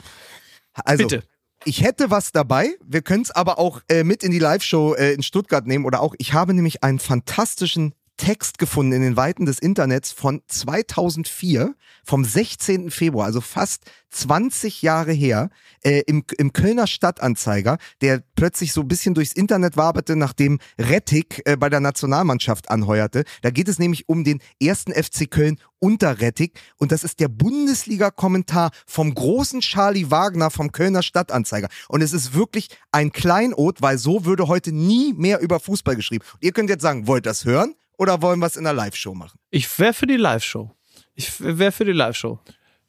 also 0.84 1.08
Bitte. 1.08 1.24
ich 1.64 1.82
hätte 1.82 2.10
was 2.10 2.30
dabei. 2.32 2.76
Wir 2.86 3.02
können 3.02 3.22
es 3.22 3.30
aber 3.32 3.58
auch 3.58 3.80
äh, 3.88 4.04
mit 4.04 4.22
in 4.22 4.30
die 4.30 4.38
Live-Show 4.38 4.94
äh, 4.94 5.12
in 5.14 5.22
Stuttgart 5.24 5.66
nehmen 5.66 5.84
oder 5.84 6.00
auch. 6.00 6.14
Ich 6.18 6.32
habe 6.32 6.54
nämlich 6.54 6.82
einen 6.84 7.00
fantastischen 7.00 7.94
Text 8.20 8.58
gefunden 8.58 8.92
in 8.92 9.00
den 9.00 9.16
Weiten 9.16 9.46
des 9.46 9.58
Internets 9.58 10.12
von 10.12 10.42
2004, 10.46 11.74
vom 12.04 12.22
16. 12.22 12.90
Februar, 12.90 13.24
also 13.24 13.40
fast 13.40 13.84
20 14.10 14.82
Jahre 14.82 15.12
her, 15.12 15.48
äh, 15.82 16.02
im, 16.06 16.24
im 16.36 16.52
Kölner 16.52 16.86
Stadtanzeiger, 16.86 17.78
der 18.02 18.22
plötzlich 18.36 18.74
so 18.74 18.82
ein 18.82 18.88
bisschen 18.88 19.14
durchs 19.14 19.32
Internet 19.32 19.78
waberte, 19.78 20.16
nachdem 20.16 20.58
Rettig 20.78 21.40
äh, 21.46 21.56
bei 21.56 21.70
der 21.70 21.80
Nationalmannschaft 21.80 22.70
anheuerte. 22.70 23.24
Da 23.40 23.48
geht 23.48 23.68
es 23.68 23.78
nämlich 23.78 24.06
um 24.06 24.22
den 24.22 24.40
ersten 24.60 24.92
FC 24.92 25.30
Köln 25.30 25.58
unter 25.78 26.20
Rettig 26.20 26.60
und 26.76 26.92
das 26.92 27.04
ist 27.04 27.20
der 27.20 27.28
Bundesliga-Kommentar 27.28 28.70
vom 28.86 29.14
großen 29.14 29.60
Charlie 29.60 30.10
Wagner 30.10 30.50
vom 30.50 30.72
Kölner 30.72 31.02
Stadtanzeiger. 31.02 31.70
Und 31.88 32.02
es 32.02 32.12
ist 32.12 32.34
wirklich 32.34 32.68
ein 32.92 33.12
Kleinod, 33.12 33.80
weil 33.80 33.96
so 33.96 34.26
würde 34.26 34.46
heute 34.46 34.72
nie 34.72 35.14
mehr 35.14 35.40
über 35.40 35.58
Fußball 35.58 35.96
geschrieben. 35.96 36.26
Und 36.34 36.44
ihr 36.44 36.52
könnt 36.52 36.68
jetzt 36.68 36.82
sagen, 36.82 37.06
wollt 37.06 37.24
das 37.24 37.46
hören 37.46 37.74
oder 38.00 38.22
wollen 38.22 38.40
wir 38.40 38.46
es 38.46 38.56
in 38.56 38.64
der 38.64 38.72
Live-Show 38.72 39.14
machen? 39.14 39.38
Ich 39.50 39.78
wäre 39.78 39.92
für 39.92 40.06
die 40.06 40.16
Live-Show. 40.16 40.70
Ich 41.14 41.38
wäre 41.38 41.70
für 41.70 41.84
die 41.84 41.92
Live-Show. 41.92 42.38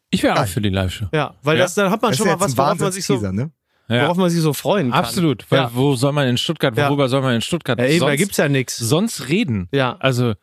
Ich 0.09 0.23
wäre 0.23 0.39
auch 0.41 0.47
für 0.47 0.61
die 0.61 0.69
Live-Show. 0.69 1.07
Ja, 1.13 1.35
weil 1.43 1.57
Ja. 1.57 1.63
das, 1.63 1.73
dann 1.75 1.91
hat 1.91 2.01
man 2.01 2.11
Das 2.11 2.17
schon 2.17 2.27
mal 2.27 2.39
was, 2.39 2.55
worauf 2.57 2.79
man 2.79 2.91
sich 2.91 3.05
so, 3.05 3.19
ne? 3.19 3.51
Ja. 3.89 4.03
worauf 4.03 4.15
man 4.17 4.29
sich 4.29 4.39
so 4.41 4.53
freuen 4.53 4.91
kann. 4.91 4.99
Absolut. 4.99 5.45
Weil 5.49 5.59
Ja. 5.59 5.71
wo 5.73 5.95
soll 5.95 6.13
man 6.13 6.27
in 6.29 6.37
Stuttgart, 6.37 6.77
Ja. 6.77 6.87
worüber 6.87 7.09
soll 7.09 7.21
man 7.21 7.35
in 7.35 7.41
Stuttgart 7.41 7.77
Ja, 7.77 7.85
eben, 7.87 7.99
da 7.99 8.07
sonst, 8.07 8.17
gibt's 8.19 8.37
ja 8.37 8.47
nichts. 8.47 8.77
sonst 8.77 9.27
reden? 9.27 9.67
Ja. 9.73 9.97
Also 9.99 10.33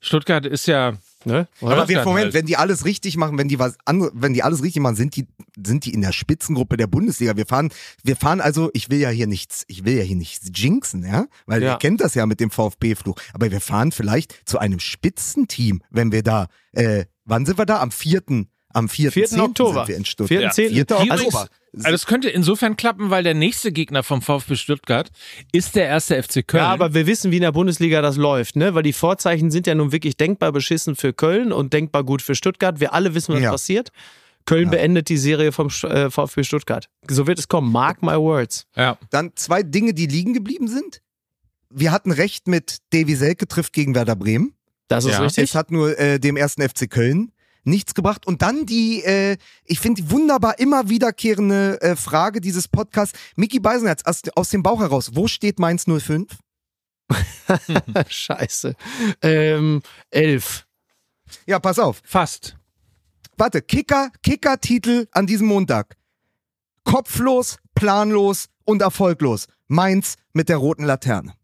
Stuttgart 0.00 0.44
ist 0.44 0.66
ja. 0.66 0.94
Ne? 1.26 1.48
Aber 1.60 1.88
wir, 1.88 2.04
Moment, 2.04 2.26
halt. 2.26 2.34
wenn 2.34 2.46
die 2.46 2.56
alles 2.56 2.84
richtig 2.84 3.16
machen, 3.16 3.36
wenn 3.36 3.48
die 3.48 3.58
was 3.58 3.76
andere, 3.84 4.12
wenn 4.14 4.32
die 4.32 4.44
alles 4.44 4.62
richtig 4.62 4.80
machen, 4.80 4.94
sind 4.94 5.16
die, 5.16 5.26
sind 5.64 5.84
die 5.84 5.92
in 5.92 6.00
der 6.00 6.12
Spitzengruppe 6.12 6.76
der 6.76 6.86
Bundesliga. 6.86 7.36
Wir 7.36 7.46
fahren, 7.46 7.70
wir 8.04 8.14
fahren 8.14 8.40
also, 8.40 8.70
ich 8.74 8.90
will 8.90 9.00
ja 9.00 9.08
hier 9.10 9.26
nichts, 9.26 9.64
ich 9.66 9.84
will 9.84 9.96
ja 9.96 10.04
hier 10.04 10.14
nichts 10.14 10.48
jinxen, 10.54 11.04
ja, 11.04 11.26
weil 11.46 11.62
Ja. 11.62 11.72
ihr 11.72 11.78
kennt 11.78 12.00
das 12.00 12.14
ja 12.14 12.26
mit 12.26 12.38
dem 12.38 12.50
VfB-Fluch. 12.52 13.16
Aber 13.32 13.50
wir 13.50 13.60
fahren 13.60 13.90
vielleicht 13.90 14.40
zu 14.48 14.58
einem 14.58 14.78
Spitzenteam, 14.78 15.82
wenn 15.90 16.12
wir 16.12 16.22
da, 16.22 16.46
äh, 16.72 17.06
wann 17.24 17.44
sind 17.44 17.58
wir 17.58 17.66
da? 17.66 17.80
Am 17.80 17.90
vierten, 17.90 18.48
am 18.76 18.88
vierten, 18.88 19.12
4. 19.14 19.26
Zehnten 19.26 19.44
Oktober. 19.44 19.74
sind 19.80 19.88
wir 19.88 19.96
in 19.96 20.04
Stuttgart. 20.04 20.38
4. 20.40 20.50
Zehnten. 20.50 20.74
Vierter 20.74 20.96
Übrigens- 21.02 21.22
Oktober. 21.34 21.48
Also 21.82 21.94
es 21.94 22.06
könnte 22.06 22.30
insofern 22.30 22.76
klappen, 22.76 23.10
weil 23.10 23.22
der 23.22 23.34
nächste 23.34 23.70
Gegner 23.70 24.02
vom 24.02 24.22
VfB 24.22 24.56
Stuttgart 24.56 25.10
ist 25.52 25.76
der 25.76 25.86
erste 25.86 26.16
FC 26.22 26.42
Köln. 26.46 26.62
Ja, 26.62 26.68
aber 26.70 26.94
wir 26.94 27.06
wissen, 27.06 27.30
wie 27.32 27.36
in 27.36 27.42
der 27.42 27.52
Bundesliga 27.52 28.00
das 28.00 28.16
läuft, 28.16 28.56
ne? 28.56 28.74
Weil 28.74 28.82
die 28.82 28.94
Vorzeichen 28.94 29.50
sind 29.50 29.66
ja 29.66 29.74
nun 29.74 29.92
wirklich 29.92 30.16
denkbar 30.16 30.52
beschissen 30.52 30.96
für 30.96 31.12
Köln 31.12 31.52
und 31.52 31.72
denkbar 31.74 32.02
gut 32.04 32.22
für 32.22 32.34
Stuttgart. 32.34 32.80
Wir 32.80 32.94
alle 32.94 33.14
wissen, 33.14 33.34
was 33.34 33.42
Ja. 33.42 33.50
passiert. 33.50 33.90
Köln 34.46 34.70
beendet 34.70 35.08
die 35.10 35.16
Serie 35.18 35.52
vom 35.52 35.66
äh, 35.82 36.08
VfB 36.08 36.44
Stuttgart. 36.44 36.88
So 37.10 37.26
wird 37.26 37.38
es 37.38 37.48
kommen. 37.48 37.70
Mark 37.72 38.00
my 38.02 38.16
words. 38.16 38.66
ja. 38.76 38.96
Dann 39.10 39.32
zwei 39.34 39.62
Dinge, 39.62 39.92
die 39.92 40.06
liegen 40.06 40.32
geblieben 40.32 40.68
sind. 40.68 41.02
Wir 41.68 41.90
hatten 41.92 42.10
recht 42.12 42.46
mit 42.48 42.78
Davy 42.92 43.16
Selke 43.16 43.48
trifft 43.48 43.72
gegen 43.72 43.94
Werder 43.94 44.16
Bremen. 44.16 44.54
Das 44.88 45.04
ist 45.04 45.12
Ja. 45.12 45.18
richtig. 45.18 45.44
Es 45.50 45.54
hat 45.56 45.70
nur 45.72 45.98
äh, 45.98 46.18
dem 46.20 46.36
ersten 46.36 46.62
FC 46.62 46.88
Köln 46.88 47.32
nichts 47.66 47.94
gebracht. 47.94 48.26
Und 48.26 48.42
dann 48.42 48.66
die, 48.66 49.02
äh, 49.04 49.36
ich 49.64 49.80
finde, 49.80 50.10
wunderbar 50.10 50.58
immer 50.58 50.88
wiederkehrende 50.88 51.80
äh, 51.80 51.96
Frage 51.96 52.40
dieses 52.40 52.68
Podcasts. 52.68 53.18
Mickey 53.36 53.60
Beisenherz, 53.60 54.02
aus, 54.04 54.22
aus 54.34 54.50
dem 54.50 54.62
Bauch 54.62 54.80
heraus, 54.80 55.10
wo 55.14 55.26
steht 55.26 55.58
Mainz 55.58 55.84
05? 55.86 56.28
Scheiße. 58.08 58.74
Ähm, 59.22 59.82
elf. 60.10 60.66
Ja, 61.46 61.58
pass 61.58 61.78
auf. 61.78 62.02
Fast. 62.04 62.56
Warte, 63.36 63.60
Kicker, 63.62 64.10
Kicker-Titel 64.22 65.06
an 65.12 65.26
diesem 65.26 65.46
Montag. 65.46 65.96
Kopflos, 66.84 67.58
planlos 67.74 68.48
und 68.64 68.80
erfolglos. 68.80 69.46
Mainz 69.68 70.16
mit 70.32 70.48
der 70.48 70.56
roten 70.56 70.84
Laterne. 70.84 71.34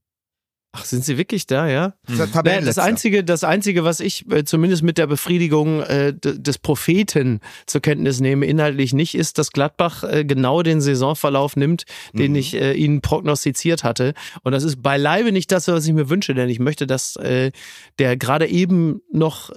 Ach, 0.74 0.86
sind 0.86 1.04
sie 1.04 1.18
wirklich 1.18 1.46
da, 1.46 1.68
ja? 1.68 1.92
Das 2.08 2.30
der 2.32 2.42
Naja, 2.44 2.60
das 2.62 2.78
einzige, 2.78 3.22
das 3.22 3.44
einzige, 3.44 3.84
was 3.84 4.00
ich 4.00 4.24
äh, 4.30 4.42
zumindest 4.44 4.82
mit 4.82 4.96
der 4.96 5.06
Befriedigung 5.06 5.82
äh, 5.82 6.14
des 6.14 6.56
Propheten 6.56 7.40
zur 7.66 7.82
Kenntnis 7.82 8.20
nehme, 8.20 8.46
inhaltlich 8.46 8.94
nicht, 8.94 9.14
ist, 9.14 9.36
dass 9.36 9.52
Gladbach 9.52 10.02
äh, 10.02 10.24
genau 10.24 10.62
den 10.62 10.80
Saisonverlauf 10.80 11.56
nimmt, 11.56 11.84
den 12.14 12.32
Mhm. 12.32 12.38
ich 12.38 12.54
ihnen 12.54 13.02
prognostiziert 13.02 13.84
hatte. 13.84 14.14
Und 14.44 14.52
das 14.52 14.64
ist 14.64 14.82
beileibe 14.82 15.30
nicht 15.30 15.52
das, 15.52 15.68
was 15.68 15.86
ich 15.86 15.92
mir 15.92 16.08
wünsche, 16.08 16.32
denn 16.32 16.48
ich 16.48 16.58
möchte, 16.58 16.86
dass 16.86 17.18
der 17.98 18.16
gerade 18.16 18.46
eben 18.46 19.00
noch 19.12 19.50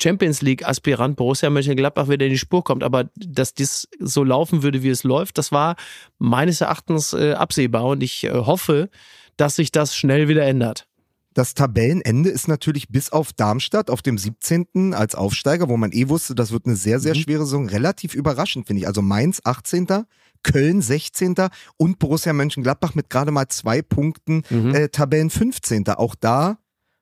Champions 0.00 0.42
League 0.42 0.66
Aspirant 0.66 1.16
Borussia 1.16 1.48
Mönchengladbach 1.48 2.08
wieder 2.08 2.26
in 2.26 2.32
die 2.32 2.38
Spur 2.38 2.62
kommt. 2.64 2.84
Aber 2.84 3.08
dass 3.16 3.54
das 3.54 3.88
so 3.98 4.24
laufen 4.24 4.62
würde, 4.62 4.82
wie 4.82 4.90
es 4.90 5.04
läuft, 5.04 5.38
das 5.38 5.52
war 5.52 5.76
meines 6.18 6.60
Erachtens 6.60 7.14
absehbar. 7.14 7.84
Und 7.84 8.02
ich 8.02 8.28
hoffe, 8.30 8.90
dass 9.40 9.56
sich 9.56 9.72
das 9.72 9.96
schnell 9.96 10.28
wieder 10.28 10.44
ändert. 10.44 10.86
Das 11.32 11.54
Tabellenende 11.54 12.28
ist 12.28 12.48
natürlich 12.48 12.88
bis 12.88 13.10
auf 13.10 13.32
Darmstadt 13.32 13.88
auf 13.88 14.02
dem 14.02 14.18
17. 14.18 14.94
als 14.94 15.14
Aufsteiger, 15.14 15.68
wo 15.68 15.76
man 15.76 15.92
eh 15.92 16.08
wusste, 16.08 16.34
das 16.34 16.50
wird 16.50 16.66
eine 16.66 16.74
sehr, 16.76 16.98
sehr 16.98 17.14
Mhm. 17.14 17.20
schwere 17.20 17.44
Saison. 17.44 17.68
Relativ 17.68 18.14
überraschend, 18.14 18.66
finde 18.66 18.80
ich. 18.82 18.86
Also 18.88 19.00
Mainz 19.00 19.40
18. 19.44 20.06
Köln 20.42 20.82
16. 20.82 21.34
und 21.76 21.98
Borussia 21.98 22.32
Mönchengladbach 22.32 22.94
mit 22.94 23.10
gerade 23.10 23.30
mal 23.30 23.46
zwei 23.48 23.80
Punkten 23.82 24.42
Mhm. 24.50 24.74
äh, 24.74 24.88
Tabellen 24.88 25.30
15. 25.30 25.86
Auch 25.88 26.14
da 26.14 26.58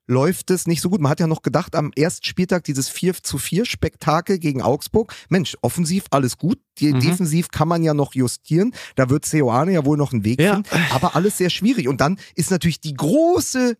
läuft 0.09 0.51
es 0.51 0.67
nicht 0.67 0.81
so 0.81 0.91
gut. 0.91 1.01
Man 1.01 1.11
hat 1.11 1.21
ja 1.21 1.27
noch 1.27 1.43
gedacht, 1.43 1.77
am 1.77 1.93
ersten 1.95 2.25
Spieltag 2.25 2.65
dieses 2.65 2.89
4 2.89 3.15
zu 3.23 3.39
4 3.39 3.65
Spektakel 3.67 4.39
gegen 4.39 4.63
Augsburg. 4.63 5.15
Mensch, 5.29 5.57
offensiv 5.63 6.07
alles 6.11 6.39
gut. 6.39 6.59
Mhm. 6.81 6.99
Defensiv 7.01 7.51
kann 7.51 7.69
man 7.69 7.83
ja 7.83 7.95
noch 7.95 8.15
justieren. 8.15 8.75
Da 8.97 9.11
wird 9.11 9.27
Seoane 9.27 9.73
ja 9.73 9.85
wohl 9.85 9.97
noch 9.97 10.13
einen 10.13 10.25
Weg 10.25 10.41
Ja. 10.41 10.55
finden. 10.55 10.69
Aber 10.91 11.15
alles 11.15 11.39
sehr 11.39 11.51
schwierig. 11.51 11.87
Und 11.89 12.01
dann 12.01 12.19
ist 12.35 12.51
natürlich 12.51 12.81
die 12.81 12.95
große, 12.95 13.77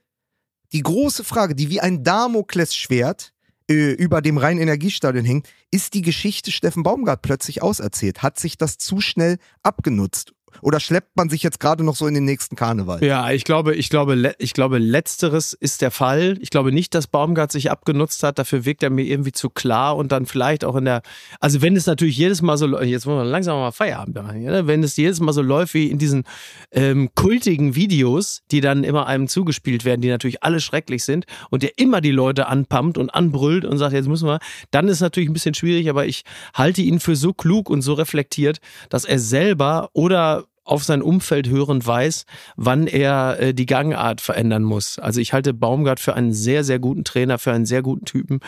die 0.73 0.83
große 0.83 1.25
Frage, 1.25 1.55
die 1.55 1.71
wie 1.71 1.81
ein 1.81 2.05
Damoklesschwert 2.05 3.33
äh, 3.71 3.93
über 3.93 4.21
dem 4.23 4.39
Rhein-Energiestadion 4.39 5.25
hängt, 5.25 5.49
ist 5.71 5.95
die 5.95 6.03
Geschichte 6.03 6.51
Steffen 6.51 6.83
Baumgart 6.83 7.23
plötzlich 7.23 7.63
auserzählt? 7.63 8.23
Hat 8.23 8.39
sich 8.39 8.57
das 8.59 8.79
zu 8.79 9.01
schnell 9.01 9.39
abgenutzt? 9.63 10.33
Oder 10.63 10.81
schleppt 10.81 11.17
man 11.17 11.29
sich 11.29 11.43
jetzt 11.43 11.61
gerade 11.61 11.85
noch 11.85 11.97
so 11.97 12.07
in 12.07 12.15
den 12.15 12.25
nächsten 12.25 12.57
Karneval? 12.57 13.03
Ja, 13.05 13.31
ich 13.31 13.45
glaube, 13.45 13.75
ich 13.75 13.89
glaube, 13.89 14.35
ich 14.39 14.55
glaube, 14.55 14.79
letzteres 14.79 15.53
ist 15.53 15.83
der 15.83 15.91
Fall. 15.91 16.37
Ich 16.41 16.51
glaube 16.51 16.73
nicht, 16.73 16.95
dass 16.95 17.07
Baumgart 17.07 17.53
sich 17.53 17.71
abgenutzt 17.71 18.23
hat. 18.23 18.39
Dafür 18.39 18.65
wirkt 18.65 18.83
er 18.83 18.91
mir 18.91 19.05
irgendwie 19.05 19.33
zu 19.33 19.51
klar 19.51 19.97
und 19.97 20.13
dann 20.13 20.27
vielleicht 20.27 20.65
auch 20.65 20.77
in 20.77 20.85
der, 20.85 21.03
also 21.41 21.63
wenn 21.63 21.77
es 21.77 21.87
natürlich 21.87 22.17
jedes 22.17 22.43
Mal 22.43 22.57
so, 22.57 22.67
jetzt 22.81 23.07
wollen 23.07 23.19
wir 23.19 23.25
langsam 23.25 23.59
mal 23.59 23.73
Feierabend 23.73 24.17
machen, 24.17 24.43
ja, 24.43 24.51
ne? 24.51 24.67
wenn 24.67 24.83
es 24.83 24.97
jedes 24.97 25.21
Mal 25.21 25.33
so 25.33 25.43
läuft 25.43 25.75
wie 25.75 25.89
in 25.89 25.99
diesen 25.99 26.25
ähm, 26.71 27.11
kultigen 27.15 27.75
Videos, 27.75 28.43
die 28.51 28.61
dann 28.61 28.85
immer 28.85 29.07
einem 29.07 29.29
zugespielt 29.29 29.85
werden, 29.85 30.01
die 30.01 30.09
natürlich 30.09 30.43
alle 30.43 30.61
schrecklich 30.61 31.05
sind 31.05 31.27
und 31.51 31.63
der 31.63 31.79
immer 31.79 32.01
die 32.01 32.11
Leute 32.11 32.47
anpumpt 32.47 32.99
und 32.99 33.11
anbrüllt 33.11 33.65
und 33.65 33.79
sagt, 33.79 33.93
jetzt 33.93 34.09
müssen 34.09 34.27
wir, 34.27 34.39
dann 34.71 34.89
ist 34.89 35.01
natürlich 35.01 35.29
ein 35.29 35.35
bisschen 35.35 35.55
schwierig, 35.55 35.89
aber 35.89 36.07
ich 36.07 36.23
halte 36.55 36.83
ihn 36.83 37.01
für 37.01 37.17
so 37.17 37.33
klug 37.33 37.71
und 37.71 37.83
so 37.83 37.95
reflektiert, 37.95 38.59
dass 38.89 39.05
er 39.05 39.19
selber 39.19 39.91
oder 39.93 40.45
auf 40.69 40.85
sein 40.85 41.03
Umfeld 41.03 41.49
hörend 41.49 41.87
weiß, 41.87 42.25
wann 42.57 42.87
er 42.87 43.39
äh, 43.41 43.55
die 43.55 43.67
Gangart 43.67 44.21
verändern 44.21 44.63
muss. 44.63 44.99
Also 44.99 45.21
ich 45.21 45.33
halte 45.33 45.55
Baumgart 45.55 45.99
für 45.99 46.15
einen 46.15 46.33
sehr, 46.33 46.63
sehr 46.63 46.79
guten 46.79 47.05
Trainer, 47.05 47.39
für 47.39 47.53
einen 47.53 47.67
sehr 47.67 47.83
guten 47.83 48.05
Typen. 48.05 48.41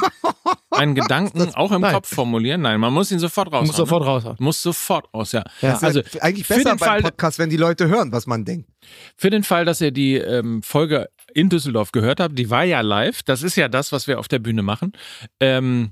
einen 0.70 0.94
Gedanken 0.94 1.50
auch 1.56 1.72
im 1.72 1.82
Nein. 1.82 1.94
Kopf 1.94 2.14
formulieren? 2.14 2.62
Nein, 2.62 2.80
man 2.80 2.94
muss 2.94 3.12
ihn 3.12 3.18
sofort 3.18 3.52
raus. 3.52 3.66
Muss 3.66 3.78
sofort 3.78 4.06
raushauen. 4.06 4.36
Muss 4.40 4.62
sofort 4.62 5.12
raus, 5.14 5.32
ja. 5.32 5.44
Ja. 5.62 5.70
Das 5.72 5.78
ist 5.78 5.84
Also 5.86 6.02
ja 6.02 6.22
eigentlich 6.22 6.46
für 6.46 6.54
besser 6.56 6.70
den 6.72 6.78
beim 6.78 6.88
Fall- 6.90 7.02
Podcast, 7.02 7.40
wenn 7.40 7.50
die 7.50 7.58
Leute 7.58 7.88
hören, 7.88 8.12
was 8.12 8.28
man 8.28 8.46
denkt. 8.46 8.70
Für 9.16 9.32
den 9.32 9.44
Fall, 9.44 9.66
dass 9.66 9.82
ihr 9.82 9.90
die 9.92 10.16
ähm, 10.18 10.62
Folge 10.62 11.10
in 11.34 11.50
Düsseldorf 11.50 11.92
gehört 11.92 12.20
habt, 12.20 12.38
die 12.38 12.50
war 12.52 12.64
ja 12.64 12.82
live. 12.82 13.24
Das 13.24 13.42
ist 13.42 13.56
ja 13.56 13.70
das, 13.70 13.92
was 13.92 14.06
wir 14.08 14.20
auf 14.20 14.28
der 14.28 14.38
Bühne 14.40 14.62
machen. 14.62 14.92
Ähm, 15.40 15.92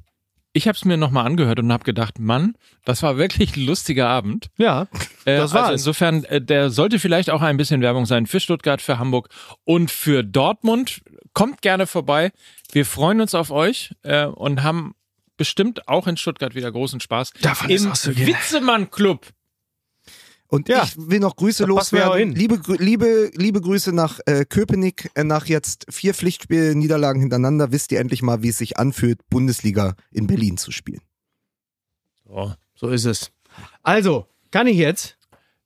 ich 0.57 0.67
habe 0.67 0.75
es 0.75 0.83
mir 0.83 0.97
nochmal 0.97 1.25
angehört 1.25 1.59
und 1.59 1.71
habe 1.71 1.83
gedacht, 1.83 2.19
Mann, 2.19 2.55
das 2.83 3.03
war 3.03 3.17
wirklich 3.17 3.55
ein 3.55 3.65
lustiger 3.65 4.09
Abend. 4.09 4.47
Ja, 4.57 4.87
Äh, 5.25 5.37
Das 5.37 5.53
war 5.53 5.63
also 5.65 5.73
insofern, 5.73 6.23
äh, 6.25 6.41
der 6.41 6.69
sollte 6.69 6.99
vielleicht 6.99 7.29
auch 7.29 7.41
ein 7.41 7.57
bisschen 7.57 7.81
Werbung 7.81 8.05
sein 8.05 8.25
für 8.27 8.39
Stuttgart, 8.39 8.81
für 8.81 8.97
Hamburg 8.99 9.29
und 9.63 9.91
für 9.91 10.23
Dortmund. 10.23 11.01
Kommt 11.33 11.61
gerne 11.61 11.85
vorbei. 11.87 12.31
Wir 12.71 12.85
freuen 12.85 13.21
uns 13.21 13.35
auf 13.35 13.51
euch 13.51 13.93
äh, 14.03 14.25
und 14.25 14.63
haben 14.63 14.95
bestimmt 15.37 15.87
auch 15.87 16.07
in 16.07 16.17
Stuttgart 16.17 16.55
wieder 16.55 16.71
großen 16.71 16.99
Spaß. 16.99 17.33
Davon 17.41 17.69
ist 17.69 17.85
Im 17.85 17.91
auszugehen. 17.91 18.27
Witzemann 18.27 18.89
Club. 18.89 19.27
Und 20.49 20.69
Ja. 20.69 20.83
ich 20.83 20.93
will 20.97 21.19
noch 21.19 21.35
Grüße 21.35 21.65
loswerden. 21.65 22.33
Liebe, 22.33 22.59
liebe, 22.77 23.31
liebe 23.35 23.59
Grüße 23.61 23.91
nach 23.93 24.19
äh, 24.25 24.45
Köpenick. 24.45 25.09
Äh, 25.15 25.23
nach 25.25 25.45
jetzt 25.47 25.85
vier 25.89 26.13
Pflichtspiel-Niederlagen 26.13 27.19
hintereinander 27.21 27.71
wisst 27.71 27.91
ihr 27.91 27.99
endlich 27.99 28.21
mal, 28.21 28.43
wie 28.43 28.49
es 28.49 28.57
sich 28.57 28.77
anfühlt, 28.77 29.19
Bundesliga 29.29 29.95
in 30.11 30.25
Berlin 30.27 30.57
zu 30.57 30.71
spielen. 30.71 31.01
Oh. 32.29 32.51
so 32.75 32.89
ist 32.89 33.05
es. 33.05 33.31
Also, 33.83 34.27
kann 34.51 34.67
ich 34.67 34.77
jetzt? 34.77 35.17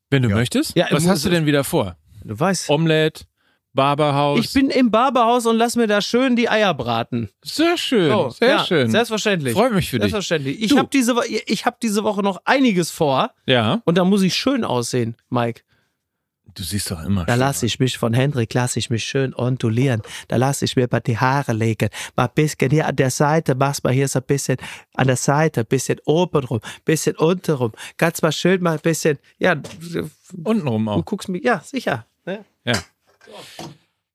Wenn 0.09 0.23
du 0.23 0.29
Ja. 0.29 0.35
möchtest. 0.35 0.75
Ja, 0.75 0.87
Was 0.91 1.07
hast 1.07 1.25
du 1.25 1.29
denn 1.29 1.45
wieder 1.45 1.63
vor? 1.63 1.97
Du 2.23 2.39
weißt. 2.39 2.69
Omelette, 2.69 3.25
Barberhaus. 3.73 4.39
Ich 4.45 4.53
bin 4.53 4.69
im 4.69 4.91
Barberhaus 4.91 5.45
und 5.45 5.57
lass 5.57 5.75
mir 5.75 5.87
da 5.87 6.01
schön 6.01 6.35
die 6.35 6.49
Eier 6.49 6.73
braten. 6.73 7.29
sehr 7.43 7.77
schön, 7.77 8.09
So, 8.11 8.29
sehr 8.29 8.49
ja, 8.49 8.65
schön. 8.65 8.89
Selbstverständlich. 8.91 9.53
Freut 9.53 9.73
mich 9.73 9.89
für 9.89 9.97
dich. 9.99 10.11
Selbstverständlich. 10.11 10.61
Ich 10.61 10.69
Du. 10.71 10.77
habe 10.77 10.89
diese, 10.91 11.15
ich 11.45 11.65
hab 11.65 11.79
diese 11.79 12.03
Woche 12.03 12.21
noch 12.21 12.41
einiges 12.45 12.91
vor 12.91 13.31
Ja, 13.45 13.81
und 13.85 13.97
da 13.97 14.03
muss 14.03 14.21
ich 14.23 14.35
schön 14.35 14.63
aussehen, 14.65 15.15
Mike. 15.29 15.61
du 16.53 16.63
siehst 16.63 16.91
doch 16.91 17.01
immer 17.05 17.23
Da 17.23 17.35
lasse 17.35 17.65
ich 17.65 17.79
mich 17.79 17.97
von 17.97 18.13
Hendrik, 18.13 18.53
lasse 18.53 18.77
ich 18.77 18.89
mich 18.89 19.05
schön 19.05 19.33
ondulieren. 19.33 20.01
Da 20.27 20.35
lasse 20.35 20.65
ich 20.65 20.75
mir 20.75 20.89
mal 20.91 20.99
die 20.99 21.17
Haare 21.17 21.53
legen. 21.53 21.87
Mal 22.17 22.25
ein 22.25 22.31
bisschen 22.35 22.71
hier 22.71 22.87
an 22.87 22.95
der 22.97 23.09
Seite, 23.09 23.55
mach's 23.55 23.81
mal 23.83 23.93
hier 23.93 24.09
so 24.09 24.19
ein 24.19 24.25
bisschen 24.25 24.57
an 24.95 25.07
der 25.07 25.15
Seite, 25.15 25.61
ein 25.61 25.65
bisschen 25.65 25.99
oben 26.05 26.43
rum, 26.43 26.59
ein 26.61 26.81
bisschen 26.83 27.15
unten 27.15 27.51
rum. 27.55 27.71
Ganz 27.97 28.21
mal 28.21 28.33
schön 28.33 28.61
mal 28.61 28.73
ein 28.73 28.79
bisschen, 28.81 29.17
ja, 29.39 29.55
du 29.55 30.09
Untenrum 30.43 30.89
auch. 30.89 31.05
guckst 31.05 31.29
mir, 31.29 31.41
ja, 31.41 31.61
sicher. 31.63 32.05
Ne? 32.25 32.43
Ja. 32.65 32.73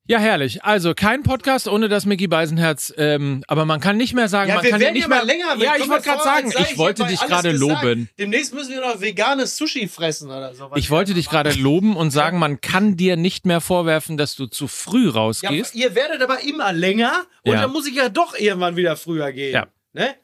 Ja, 0.09 0.19
herrlich. 0.21 0.63
Also 0.63 0.95
kein 0.95 1.25
Podcast 1.25 1.67
ohne 1.67 1.89
das 1.89 2.07
Mickey 2.07 2.29
Beisenherz. 2.29 2.95
Ähm, 2.97 3.43
aber 3.49 3.65
man 3.65 3.81
kann 3.81 3.97
nicht 3.97 4.15
mehr 4.15 4.29
sagen, 4.29 4.55
man 4.55 4.65
kann 4.65 4.81
ja 4.81 4.93
nicht 4.93 5.09
mehr. 5.09 5.25
ja, 5.59 5.75
ich 5.77 5.89
wollte 5.89 6.05
gerade 6.09 6.23
sagen, 6.23 6.53
ich 6.71 6.79
wollte 6.79 7.05
dich 7.07 7.19
gerade 7.21 7.51
loben. 7.51 8.09
Demnächst 8.17 8.55
müssen 8.55 8.71
wir 8.71 8.81
noch 8.83 9.01
veganes 9.01 9.57
Sushi 9.57 9.89
fressen 9.89 10.31
oder 10.31 10.55
so. 10.55 10.71
Ich 10.77 10.91
wollte 10.91 11.13
dich 11.13 11.29
gerade 11.29 11.51
loben 11.55 11.97
und 11.97 12.13
sagen, 12.13 12.39
man 12.39 12.61
kann 12.61 12.97
dir 12.97 13.17
nicht 13.17 13.47
mehr 13.47 13.61
vorwerfen, 13.61 14.17
dass 14.17 14.37
du 14.37 14.47
zu 14.47 14.69
früh 14.69 15.07
Ja, 15.07 15.13
rausgehst. 15.15 15.75
ihr 15.75 15.97
werdet 15.97 16.23
aber 16.23 16.41
immer 16.45 16.73
länger 16.73 17.25
und 17.43 17.55
Ja. 17.55 17.63
dann 17.63 17.73
muss 17.73 17.89
ich 17.89 17.97
ja 17.97 18.09
doch 18.09 18.39
irgendwann 18.39 18.77
wieder 18.77 18.95
früher 18.97 19.33
gehen. 19.33 19.55
Ja. 19.55 19.67
Ne? 19.93 20.15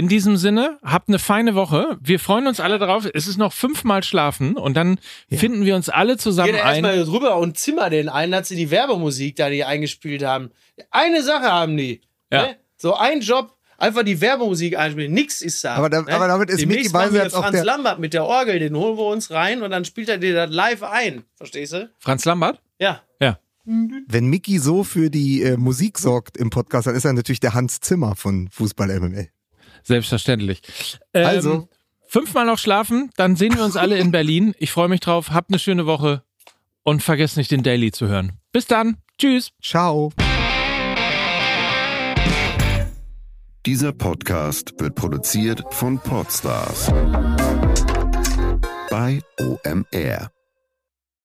In 0.00 0.08
diesem 0.08 0.38
Sinne, 0.38 0.78
habt 0.82 1.08
eine 1.08 1.18
feine 1.18 1.54
Woche. 1.54 1.98
Wir 2.00 2.18
freuen 2.18 2.46
uns 2.46 2.58
alle 2.58 2.78
darauf. 2.78 3.06
Es 3.12 3.26
ist 3.26 3.36
noch 3.36 3.52
fünfmal 3.52 4.02
schlafen 4.02 4.56
und 4.56 4.74
dann 4.74 4.98
finden 5.30 5.66
wir 5.66 5.76
uns 5.76 5.90
alle 5.90 6.16
zusammen 6.16 6.52
Geh 6.52 6.56
da 6.58 6.64
ein. 6.64 6.82
erstmal 6.82 7.04
drüber 7.04 7.36
und 7.36 7.58
zimmer 7.58 7.90
den 7.90 8.08
ein, 8.08 8.30
dass 8.30 8.48
sie 8.48 8.56
die 8.56 8.70
Werbemusik 8.70 9.36
da, 9.36 9.50
die 9.50 9.62
eingespielt 9.62 10.22
haben. 10.24 10.52
Eine 10.90 11.22
Sache 11.22 11.52
haben 11.52 11.76
die. 11.76 12.00
Ja. 12.32 12.46
Ne? 12.46 12.56
So 12.78 12.94
ein 12.94 13.20
Job, 13.20 13.54
einfach 13.76 14.02
die 14.04 14.22
Werbemusik 14.22 14.78
einspielen. 14.78 15.12
Nix 15.12 15.42
ist 15.42 15.62
da. 15.64 15.74
Aber 15.74 15.90
da- 15.90 16.00
ne? 16.00 16.12
aber 16.14 16.28
damit 16.28 16.48
ist 16.48 16.62
Demnächst 16.62 16.94
wir 16.94 16.98
Beisenherz 16.98 17.34
auch 17.34 17.42
Franz 17.42 17.56
der- 17.56 17.64
Lambert 17.66 17.98
mit 17.98 18.14
der 18.14 18.24
Orgel, 18.24 18.58
den 18.58 18.74
holen 18.74 18.96
wir 18.96 19.04
uns 19.04 19.30
rein 19.30 19.62
und 19.62 19.70
dann 19.70 19.84
spielt 19.84 20.08
er 20.08 20.16
dir 20.16 20.32
das 20.34 20.50
live 20.50 20.82
ein. 20.82 21.24
Verstehst 21.36 21.74
du? 21.74 21.90
Franz 21.98 22.24
Lambert? 22.24 22.62
Ja. 22.78 23.02
Ja. 23.20 23.38
Wenn 23.66 24.26
Mickey 24.28 24.58
so 24.58 24.82
für 24.82 25.10
die 25.10 25.42
äh, 25.42 25.58
Musik 25.58 25.98
sorgt 25.98 26.38
im 26.38 26.48
Podcast, 26.48 26.86
dann 26.86 26.94
ist 26.94 27.04
er 27.04 27.12
natürlich 27.12 27.40
der 27.40 27.52
Hans 27.52 27.80
Zimmer 27.80 28.16
von 28.16 28.48
Fußball 28.50 28.88
MML. 28.98 29.28
Selbstverständlich. 29.82 30.62
Ähm, 31.14 31.26
Also. 31.26 31.68
Fünfmal 32.06 32.44
noch 32.44 32.58
schlafen, 32.58 33.10
dann 33.16 33.36
sehen 33.36 33.54
wir 33.54 33.64
uns 33.64 33.76
alle 33.76 33.96
in 33.96 34.10
Berlin. 34.10 34.52
Ich 34.58 34.72
freue 34.72 34.88
mich 34.88 34.98
drauf. 34.98 35.30
Habt 35.30 35.50
eine 35.50 35.60
schöne 35.60 35.86
Woche 35.86 36.24
und 36.82 37.04
vergesst 37.04 37.36
nicht, 37.36 37.52
den 37.52 37.62
Daily 37.62 37.92
zu 37.92 38.08
hören. 38.08 38.32
Bis 38.50 38.66
dann. 38.66 38.96
Tschüss. 39.16 39.52
Ciao. 39.62 40.12
Dieser 43.66 43.92
Podcast 43.92 44.72
wird 44.78 44.96
produziert 44.96 45.62
von 45.70 46.00
Podstars 46.00 46.90
bei 48.90 49.20
OMR. 49.38 50.30